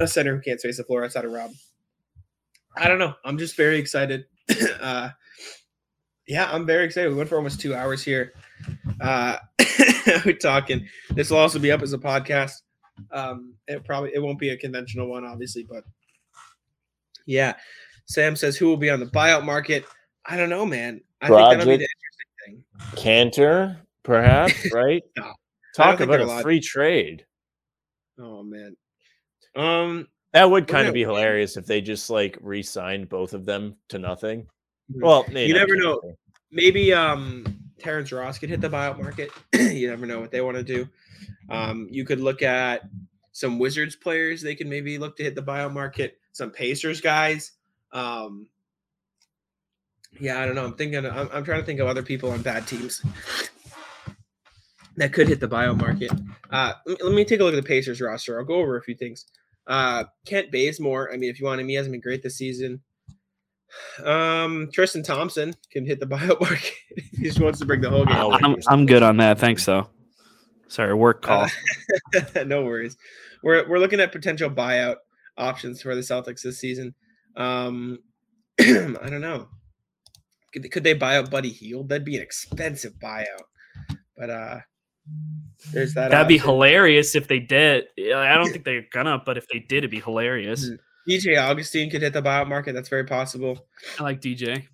a 0.00 0.08
center 0.08 0.34
who 0.34 0.40
can't 0.40 0.58
space 0.58 0.78
the 0.78 0.84
floor 0.84 1.04
outside 1.04 1.26
of 1.26 1.32
Rob. 1.32 1.50
I 2.76 2.88
don't 2.88 2.98
know. 2.98 3.14
I'm 3.22 3.36
just 3.36 3.54
very 3.54 3.78
excited. 3.78 4.24
uh, 4.80 5.10
yeah, 6.26 6.50
I'm 6.50 6.64
very 6.64 6.86
excited. 6.86 7.10
We 7.10 7.16
went 7.16 7.28
for 7.28 7.36
almost 7.36 7.60
two 7.60 7.74
hours 7.74 8.02
here. 8.02 8.32
Uh, 8.98 9.36
we're 10.24 10.32
talking. 10.40 10.88
This 11.10 11.28
will 11.28 11.38
also 11.38 11.58
be 11.58 11.70
up 11.70 11.82
as 11.82 11.92
a 11.92 11.98
podcast. 11.98 12.62
Um, 13.10 13.54
it 13.66 13.84
probably 13.84 14.10
it 14.14 14.22
won't 14.22 14.38
be 14.38 14.50
a 14.50 14.56
conventional 14.56 15.08
one, 15.08 15.24
obviously, 15.24 15.64
but 15.64 15.84
yeah. 17.26 17.54
Sam 18.06 18.34
says 18.34 18.56
who 18.56 18.66
will 18.66 18.76
be 18.76 18.90
on 18.90 18.98
the 18.98 19.06
buyout 19.06 19.44
market. 19.44 19.84
I 20.26 20.36
don't 20.36 20.50
know, 20.50 20.66
man. 20.66 21.00
I 21.20 21.28
think 21.28 21.38
that'll 21.38 21.66
be 21.66 21.76
the 21.76 21.88
interesting 21.88 22.64
thing. 22.64 22.64
Kanter, 22.96 23.78
perhaps, 24.02 24.72
right? 24.74 25.02
No. 25.16 25.32
Talk 25.76 26.00
about 26.00 26.20
a 26.20 26.42
free 26.42 26.60
trade. 26.60 27.24
Oh 28.18 28.42
man. 28.42 28.76
Um. 29.56 30.08
That 30.32 30.48
would 30.48 30.68
kind 30.68 30.86
of 30.86 30.94
be 30.94 31.00
hilarious 31.00 31.56
if 31.56 31.66
they 31.66 31.80
just 31.80 32.08
like 32.08 32.38
re-signed 32.40 33.08
both 33.08 33.34
of 33.34 33.44
them 33.44 33.74
to 33.88 33.98
nothing. 33.98 34.46
Well, 34.88 35.24
maybe 35.28 35.48
You 35.48 35.54
never 35.54 35.74
know. 35.74 36.00
Maybe 36.52 36.92
um 36.92 37.44
Terrence 37.78 38.12
Ross 38.12 38.38
could 38.38 38.48
hit 38.48 38.60
the 38.60 38.68
buyout 38.68 39.00
market. 39.00 39.30
you 39.52 39.88
never 39.88 40.06
know 40.06 40.20
what 40.20 40.30
they 40.30 40.40
want 40.40 40.56
to 40.56 40.62
do. 40.62 40.88
Um, 41.48 41.88
you 41.90 42.04
could 42.04 42.20
look 42.20 42.42
at 42.42 42.82
some 43.32 43.58
Wizards 43.58 43.96
players. 43.96 44.42
They 44.42 44.54
could 44.54 44.66
maybe 44.66 44.98
look 44.98 45.16
to 45.16 45.22
hit 45.22 45.34
the 45.34 45.42
bio 45.42 45.68
market. 45.68 46.18
Some 46.32 46.50
Pacers 46.50 47.00
guys. 47.00 47.52
Um, 47.92 48.46
yeah, 50.20 50.40
I 50.40 50.46
don't 50.46 50.54
know. 50.54 50.64
I'm 50.64 50.74
thinking. 50.74 51.06
I'm, 51.06 51.28
I'm 51.32 51.44
trying 51.44 51.60
to 51.60 51.66
think 51.66 51.80
of 51.80 51.88
other 51.88 52.02
people 52.02 52.30
on 52.30 52.42
bad 52.42 52.66
teams 52.66 53.02
that 54.96 55.12
could 55.12 55.28
hit 55.28 55.40
the 55.40 55.48
bio 55.48 55.74
market. 55.74 56.10
Uh, 56.50 56.74
let 56.86 57.04
let 57.04 57.14
me 57.14 57.24
take 57.24 57.40
a 57.40 57.44
look 57.44 57.54
at 57.54 57.62
the 57.62 57.66
Pacers 57.66 58.00
roster. 58.00 58.38
I'll 58.38 58.44
go 58.44 58.56
over 58.56 58.76
a 58.76 58.82
few 58.82 58.94
things. 58.94 59.26
Uh, 59.66 60.04
Kent 60.26 60.50
Bazemore. 60.50 61.12
I 61.12 61.16
mean, 61.16 61.30
if 61.30 61.40
you 61.40 61.46
want 61.46 61.60
him, 61.60 61.68
he 61.68 61.74
hasn't 61.74 61.92
been 61.92 62.00
great 62.00 62.22
this 62.22 62.36
season. 62.36 62.80
Um, 64.04 64.68
Tristan 64.72 65.02
Thompson 65.02 65.54
can 65.70 65.86
hit 65.86 66.00
the 66.00 66.06
bio 66.06 66.36
market. 66.40 66.74
he 67.12 67.22
just 67.22 67.40
wants 67.40 67.58
to 67.60 67.66
bring 67.66 67.80
the 67.80 67.90
whole 67.90 68.04
game. 68.04 68.16
I'm, 68.16 68.56
I'm 68.68 68.86
good 68.86 69.02
on 69.02 69.18
that. 69.18 69.38
Thanks, 69.38 69.64
though. 69.64 69.88
Sorry, 70.70 70.94
work 70.94 71.20
call. 71.20 71.48
Uh, 72.14 72.44
no 72.46 72.62
worries. 72.62 72.96
We're 73.42 73.68
we're 73.68 73.80
looking 73.80 73.98
at 73.98 74.12
potential 74.12 74.48
buyout 74.48 74.96
options 75.36 75.82
for 75.82 75.96
the 75.96 76.00
Celtics 76.00 76.42
this 76.42 76.58
season. 76.58 76.94
Um, 77.36 77.98
I 78.60 79.08
don't 79.08 79.20
know. 79.20 79.48
Could, 80.52 80.70
could 80.70 80.84
they 80.84 80.94
buy 80.94 81.16
out 81.16 81.28
Buddy 81.28 81.50
Hield? 81.50 81.88
That'd 81.88 82.04
be 82.04 82.16
an 82.16 82.22
expensive 82.22 82.94
buyout. 83.02 83.42
But 84.16 84.30
uh, 84.30 84.58
there's 85.72 85.94
that. 85.94 86.12
That'd 86.12 86.28
be 86.28 86.38
hilarious 86.38 87.16
if 87.16 87.26
they 87.26 87.40
did. 87.40 87.86
I 87.98 88.36
don't 88.36 88.52
think 88.52 88.64
they're 88.64 88.86
gonna, 88.92 89.20
but 89.26 89.36
if 89.36 89.48
they 89.48 89.58
did, 89.58 89.78
it'd 89.78 89.90
be 89.90 90.00
hilarious. 90.00 90.70
Mhm. 90.70 90.78
DJ 91.08 91.36
Augustin 91.36 91.90
could 91.90 92.02
hit 92.02 92.12
the 92.12 92.22
buyout 92.22 92.48
market. 92.48 92.74
That's 92.74 92.88
very 92.88 93.04
possible. 93.04 93.66
I 93.98 94.04
like 94.04 94.20
DJ. 94.20 94.68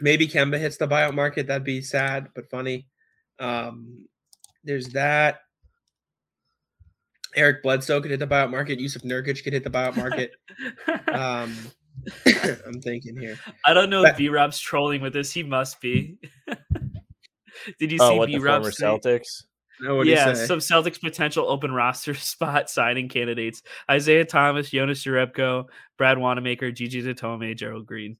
Maybe 0.00 0.28
Kemba 0.28 0.60
hits 0.60 0.76
the 0.76 0.86
buyout 0.86 1.14
market. 1.14 1.48
That'd 1.48 1.64
be 1.64 1.82
sad 1.82 2.28
but 2.36 2.48
funny. 2.48 2.86
Um, 3.40 4.06
there's 4.64 4.88
that. 4.90 5.40
Eric 7.34 7.62
Bledsoe 7.62 8.00
could 8.02 8.10
hit 8.10 8.20
the 8.20 8.26
buyout 8.26 8.50
market. 8.50 8.78
Jusuf 8.78 9.04
Nurkic 9.04 9.42
could 9.42 9.54
hit 9.54 9.64
the 9.64 9.70
buyout 9.70 9.96
market. 9.96 10.32
Um, 11.12 11.54
I'm 12.66 12.80
thinking 12.80 13.16
here. 13.18 13.38
I 13.66 13.74
don't 13.74 13.90
know 13.90 14.02
But- 14.02 14.12
if 14.12 14.16
B 14.16 14.28
Rob's 14.30 14.58
trolling 14.58 15.02
with 15.02 15.12
this. 15.12 15.30
He 15.32 15.42
must 15.42 15.80
be. 15.80 16.16
Did 17.78 17.92
you 17.92 17.98
Oh, 18.00 18.10
see 18.10 18.18
what 18.18 18.26
B 18.26 18.32
the 18.38 18.38
former 18.40 18.70
Celtics? 18.70 19.44
No, 19.80 19.96
what 19.96 20.04
do 20.04 20.10
you 20.10 20.16
Yeah, 20.16 20.32
say? 20.32 20.46
some 20.46 20.58
Celtics 20.58 21.00
potential 21.00 21.46
open 21.48 21.70
roster 21.72 22.14
spot 22.14 22.70
signing 22.70 23.08
candidates: 23.08 23.62
Isaiah 23.90 24.24
Thomas, 24.24 24.70
Jonas 24.70 25.04
Jerebko, 25.04 25.66
Brad 25.98 26.16
Wanamaker, 26.18 26.70
Gigi 26.72 27.02
Datome, 27.02 27.56
Gerald 27.56 27.86
Green. 27.86 28.16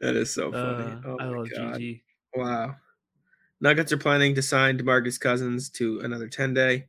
That 0.00 0.16
is 0.16 0.32
so 0.32 0.50
funny. 0.52 0.92
Uh, 0.92 1.00
oh 1.06 1.16
I 1.20 1.24
my 1.26 1.36
love 1.36 1.48
God. 1.54 1.74
GG. 1.76 2.02
Wow. 2.34 2.74
Nuggets 3.60 3.92
are 3.92 3.98
planning 3.98 4.34
to 4.34 4.42
sign 4.42 4.78
DeMarcus 4.78 5.20
Cousins 5.20 5.68
to 5.70 6.00
another 6.00 6.28
10 6.28 6.54
day, 6.54 6.86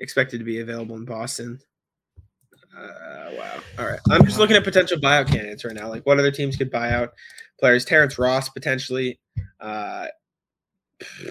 expected 0.00 0.38
to 0.38 0.44
be 0.44 0.60
available 0.60 0.96
in 0.96 1.04
Boston. 1.04 1.58
Uh, 2.76 3.30
wow. 3.32 3.58
All 3.78 3.86
right. 3.86 3.98
I'm 4.10 4.24
just 4.24 4.38
looking 4.38 4.56
at 4.56 4.64
potential 4.64 4.98
buyout 4.98 5.26
candidates 5.28 5.64
right 5.64 5.74
now. 5.74 5.88
Like, 5.88 6.04
what 6.06 6.18
other 6.18 6.30
teams 6.30 6.56
could 6.56 6.70
buy 6.70 6.90
out 6.92 7.12
players? 7.58 7.84
Terrence 7.84 8.18
Ross, 8.18 8.48
potentially. 8.48 9.18
Uh, 9.60 10.06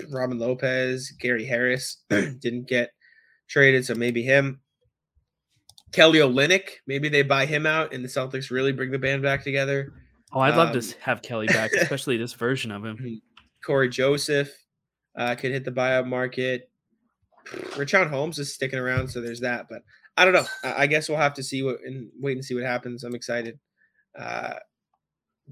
Robin 0.10 0.38
Lopez, 0.40 1.12
Gary 1.20 1.46
Harris 1.46 1.98
didn't 2.10 2.68
get 2.68 2.92
traded, 3.48 3.86
so 3.86 3.94
maybe 3.96 4.24
him. 4.24 4.60
Kelly 5.92 6.20
Olynyk, 6.20 6.70
maybe 6.88 7.08
they 7.08 7.22
buy 7.22 7.46
him 7.46 7.66
out 7.66 7.94
and 7.94 8.04
the 8.04 8.10
Celtics 8.10 8.52
really 8.52 8.74
bring 8.74 8.92
the 8.92 9.00
band 9.00 9.22
back 9.22 9.44
together. 9.44 9.94
Oh, 10.34 10.42
I'd 10.42 10.58
love 10.58 10.76
Um, 10.76 10.82
to 10.82 10.96
have 11.02 11.22
Kelly 11.22 11.48
back, 11.48 11.72
especially 11.80 12.18
this 12.18 12.34
version 12.34 12.72
of 12.72 12.84
him. 12.84 13.22
Cory 13.64 13.88
Joseph 13.88 14.52
uh, 15.18 15.36
could 15.36 15.52
hit 15.52 15.66
the 15.66 15.72
buyout 15.72 16.08
market. 16.08 16.70
Richaun 17.76 18.10
Holmes 18.10 18.40
is 18.40 18.54
sticking 18.54 18.80
around, 18.80 19.08
so 19.10 19.22
there's 19.22 19.42
that. 19.42 19.68
But 19.70 19.84
I 20.18 20.26
don't 20.26 20.34
know. 20.34 20.46
I, 20.64 20.84
I 20.84 20.88
guess 20.88 21.10
we'll 21.10 21.18
have 21.18 21.34
to 21.36 21.44
see 21.44 21.62
what 21.64 21.78
and 21.86 22.10
wait 22.20 22.38
and 22.38 22.44
see 22.46 22.56
what 22.56 22.64
happens. 22.64 23.04
I'm 23.04 23.16
excited. 23.16 23.60
Uh, 24.18 24.56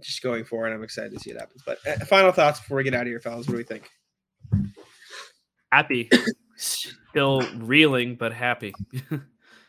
just 0.02 0.22
going 0.23 0.44
forward, 0.45 0.73
I'm 0.73 0.84
excited 0.84 1.14
to 1.14 1.19
see 1.19 1.31
what 1.34 1.41
happens. 1.41 1.61
But 1.65 1.77
uh, 1.88 2.03
final 2.06 2.31
thoughts 2.31 2.60
before 2.60 2.77
we 2.77 2.84
get 2.84 2.94
out 2.95 3.02
of 3.02 3.07
here, 3.07 3.19
fellas. 3.19 3.48
What 3.48 3.53
do 3.53 3.57
we 3.57 3.64
think? 3.64 3.90
Happy. 5.72 6.10
Still 6.56 7.41
reeling, 7.57 8.15
but 8.15 8.34
happy. 8.34 8.73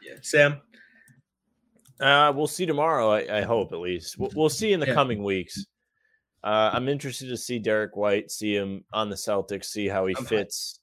Yeah, 0.06 0.16
Sam. 0.20 0.60
Uh, 1.98 2.30
we'll 2.36 2.46
see 2.46 2.66
tomorrow. 2.66 3.10
I, 3.10 3.38
I 3.38 3.40
hope 3.40 3.72
at 3.72 3.78
least. 3.78 4.18
We'll, 4.18 4.30
we'll 4.34 4.50
see 4.50 4.74
in 4.74 4.80
the 4.80 4.86
Yeah. 4.86 4.92
coming 4.92 5.22
weeks. 5.24 5.64
Uh, 6.44 6.70
I'm 6.74 6.90
interested 6.90 7.28
to 7.28 7.36
see 7.38 7.58
Derrick 7.58 7.96
White, 7.96 8.30
see 8.30 8.54
him 8.54 8.84
on 8.92 9.08
the 9.08 9.16
Celtics, 9.16 9.64
see 9.64 9.88
how 9.88 10.06
he 10.06 10.14
fits. 10.14 10.80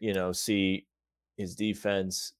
You 0.00 0.12
know, 0.12 0.32
see 0.32 0.88
his 1.36 1.54
defense, 1.54 2.32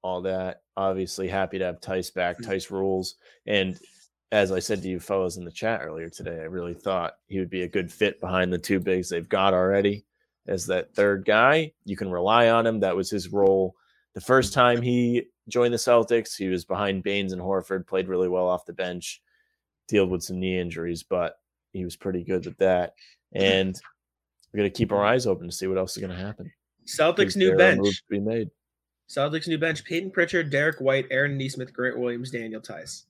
all 0.00 0.22
that. 0.22 0.62
Obviously, 0.76 1.28
happy 1.28 1.58
to 1.58 1.66
have 1.66 1.80
Theis 1.82 2.10
back. 2.10 2.38
Mhm. 2.38 2.46
Theis 2.46 2.70
rules, 2.70 3.16
and 3.46 3.78
as 4.30 4.50
I 4.50 4.58
said 4.58 4.80
to 4.82 4.88
you 4.88 4.98
fellows 4.98 5.36
in 5.36 5.44
the 5.44 5.52
chat 5.52 5.82
earlier 5.82 6.08
today, 6.08 6.40
I 6.40 6.44
really 6.44 6.72
thought 6.72 7.18
he 7.26 7.38
would 7.38 7.50
be 7.50 7.62
a 7.64 7.68
good 7.68 7.92
fit 7.92 8.18
behind 8.18 8.50
the 8.50 8.58
two 8.58 8.80
bigs 8.80 9.10
they've 9.10 9.28
got 9.28 9.52
already 9.52 10.06
as 10.46 10.64
that 10.66 10.94
third 10.94 11.26
guy. 11.26 11.74
You 11.84 11.98
can 11.98 12.10
rely 12.10 12.48
on 12.48 12.66
him. 12.66 12.80
That 12.80 12.96
was 12.96 13.10
his 13.10 13.28
role 13.28 13.76
the 14.14 14.22
first 14.22 14.54
time 14.54 14.80
he 14.80 15.26
joined 15.48 15.74
the 15.74 15.78
Celtics. 15.78 16.34
He 16.34 16.48
was 16.48 16.64
behind 16.64 17.02
Baynes 17.02 17.34
and 17.34 17.42
Horford, 17.42 17.86
played 17.86 18.08
really 18.08 18.28
well 18.30 18.48
off 18.48 18.64
the 18.64 18.72
bench, 18.72 19.22
dealt 19.88 20.08
with 20.08 20.22
some 20.22 20.40
knee 20.40 20.58
injuries, 20.58 21.02
but 21.02 21.38
he 21.72 21.84
was 21.84 21.96
pretty 21.96 22.24
good 22.24 22.44
with 22.46 22.58
that. 22.58 22.94
And 23.34 23.80
we're 24.52 24.58
gonna 24.58 24.68
keep 24.68 24.92
our 24.92 25.02
eyes 25.02 25.26
open 25.26 25.48
to 25.48 25.56
see 25.56 25.66
what 25.66 25.78
else 25.78 25.96
is 25.96 26.02
gonna 26.02 26.14
happen. 26.14 26.52
Celtics 26.86 27.34
new 27.34 27.56
bench. 27.56 28.02
be 28.10 28.20
made. 28.20 28.50
Celtics 29.08 29.48
new 29.48 29.56
bench. 29.56 29.82
Peyton 29.84 30.10
Pritchard, 30.10 30.50
Derrick 30.50 30.82
White, 30.82 31.06
Aaron 31.10 31.38
Nesmith, 31.38 31.72
Grant 31.72 31.98
Williams, 31.98 32.30
Daniel 32.30 32.60
Theis. 32.60 33.04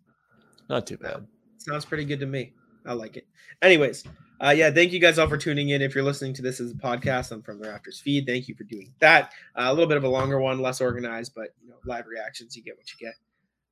Not 0.69 0.87
too 0.87 0.97
bad. 0.97 1.27
Sounds 1.59 1.85
pretty 1.85 2.05
good 2.05 2.21
to 2.21 2.27
me. 2.27 2.53
I 2.87 2.93
like 2.93 3.17
it. 3.17 3.27
Anyways, 3.63 4.05
uh, 4.41 4.51
yeah, 4.51 4.71
thank 4.71 4.93
you 4.93 4.99
guys 4.99 5.19
all 5.19 5.29
for 5.29 5.37
tuning 5.37 5.69
in. 5.69 5.83
If 5.83 5.95
you're 5.95 6.03
listening 6.03 6.35
to 6.35 6.43
this 6.43 6.61
as 6.61 6.73
a 6.73 6.75
podcast 6.75 7.31
I'm 7.31 7.43
From 7.43 7.61
the 7.61 7.69
Raptors 7.69 8.01
feed, 8.01 8.27
thank 8.27 8.49
you 8.49 8.55
for 8.57 8.65
doing 8.65 8.93
that. 8.99 9.33
Uh, 9.55 9.67
a 9.67 9.73
little 9.73 9.87
bit 9.87 9.97
of 9.97 10.05
a 10.05 10.09
longer 10.09 10.41
one, 10.41 10.61
less 10.61 10.81
organized, 10.81 11.33
but 11.35 11.51
you 11.63 11.69
know, 11.69 11.77
live 11.85 12.07
reactions, 12.07 12.57
you 12.57 12.63
get 12.63 12.77
what 12.77 12.87
you 12.91 13.07
get. 13.07 13.15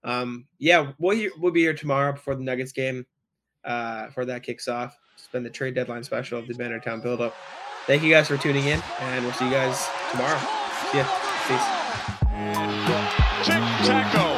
Um, 0.02 0.46
yeah, 0.58 0.92
we'll 0.98 1.16
hear, 1.16 1.30
we'll 1.38 1.52
be 1.52 1.60
here 1.60 1.74
tomorrow 1.74 2.12
before 2.12 2.36
the 2.36 2.44
Nuggets 2.44 2.72
game, 2.72 3.04
uh, 3.64 4.08
for 4.08 4.24
that 4.24 4.42
kicks 4.42 4.68
off. 4.68 4.98
It's 5.16 5.28
been 5.28 5.42
the 5.42 5.50
trade 5.50 5.74
deadline 5.74 6.04
special 6.04 6.38
of 6.38 6.46
the 6.46 6.54
Bannertown 6.54 7.02
buildup. 7.02 7.34
Thank 7.86 8.02
you 8.02 8.10
guys 8.10 8.28
for 8.28 8.36
tuning 8.36 8.66
in, 8.66 8.80
and 9.00 9.24
we'll 9.24 9.34
see 9.34 9.46
you 9.46 9.50
guys 9.50 9.88
tomorrow. 10.10 10.38
See 10.92 10.98
ya. 10.98 11.06
Peace. 11.46 11.80
Tick 13.46 13.62
tackle. 13.86 14.29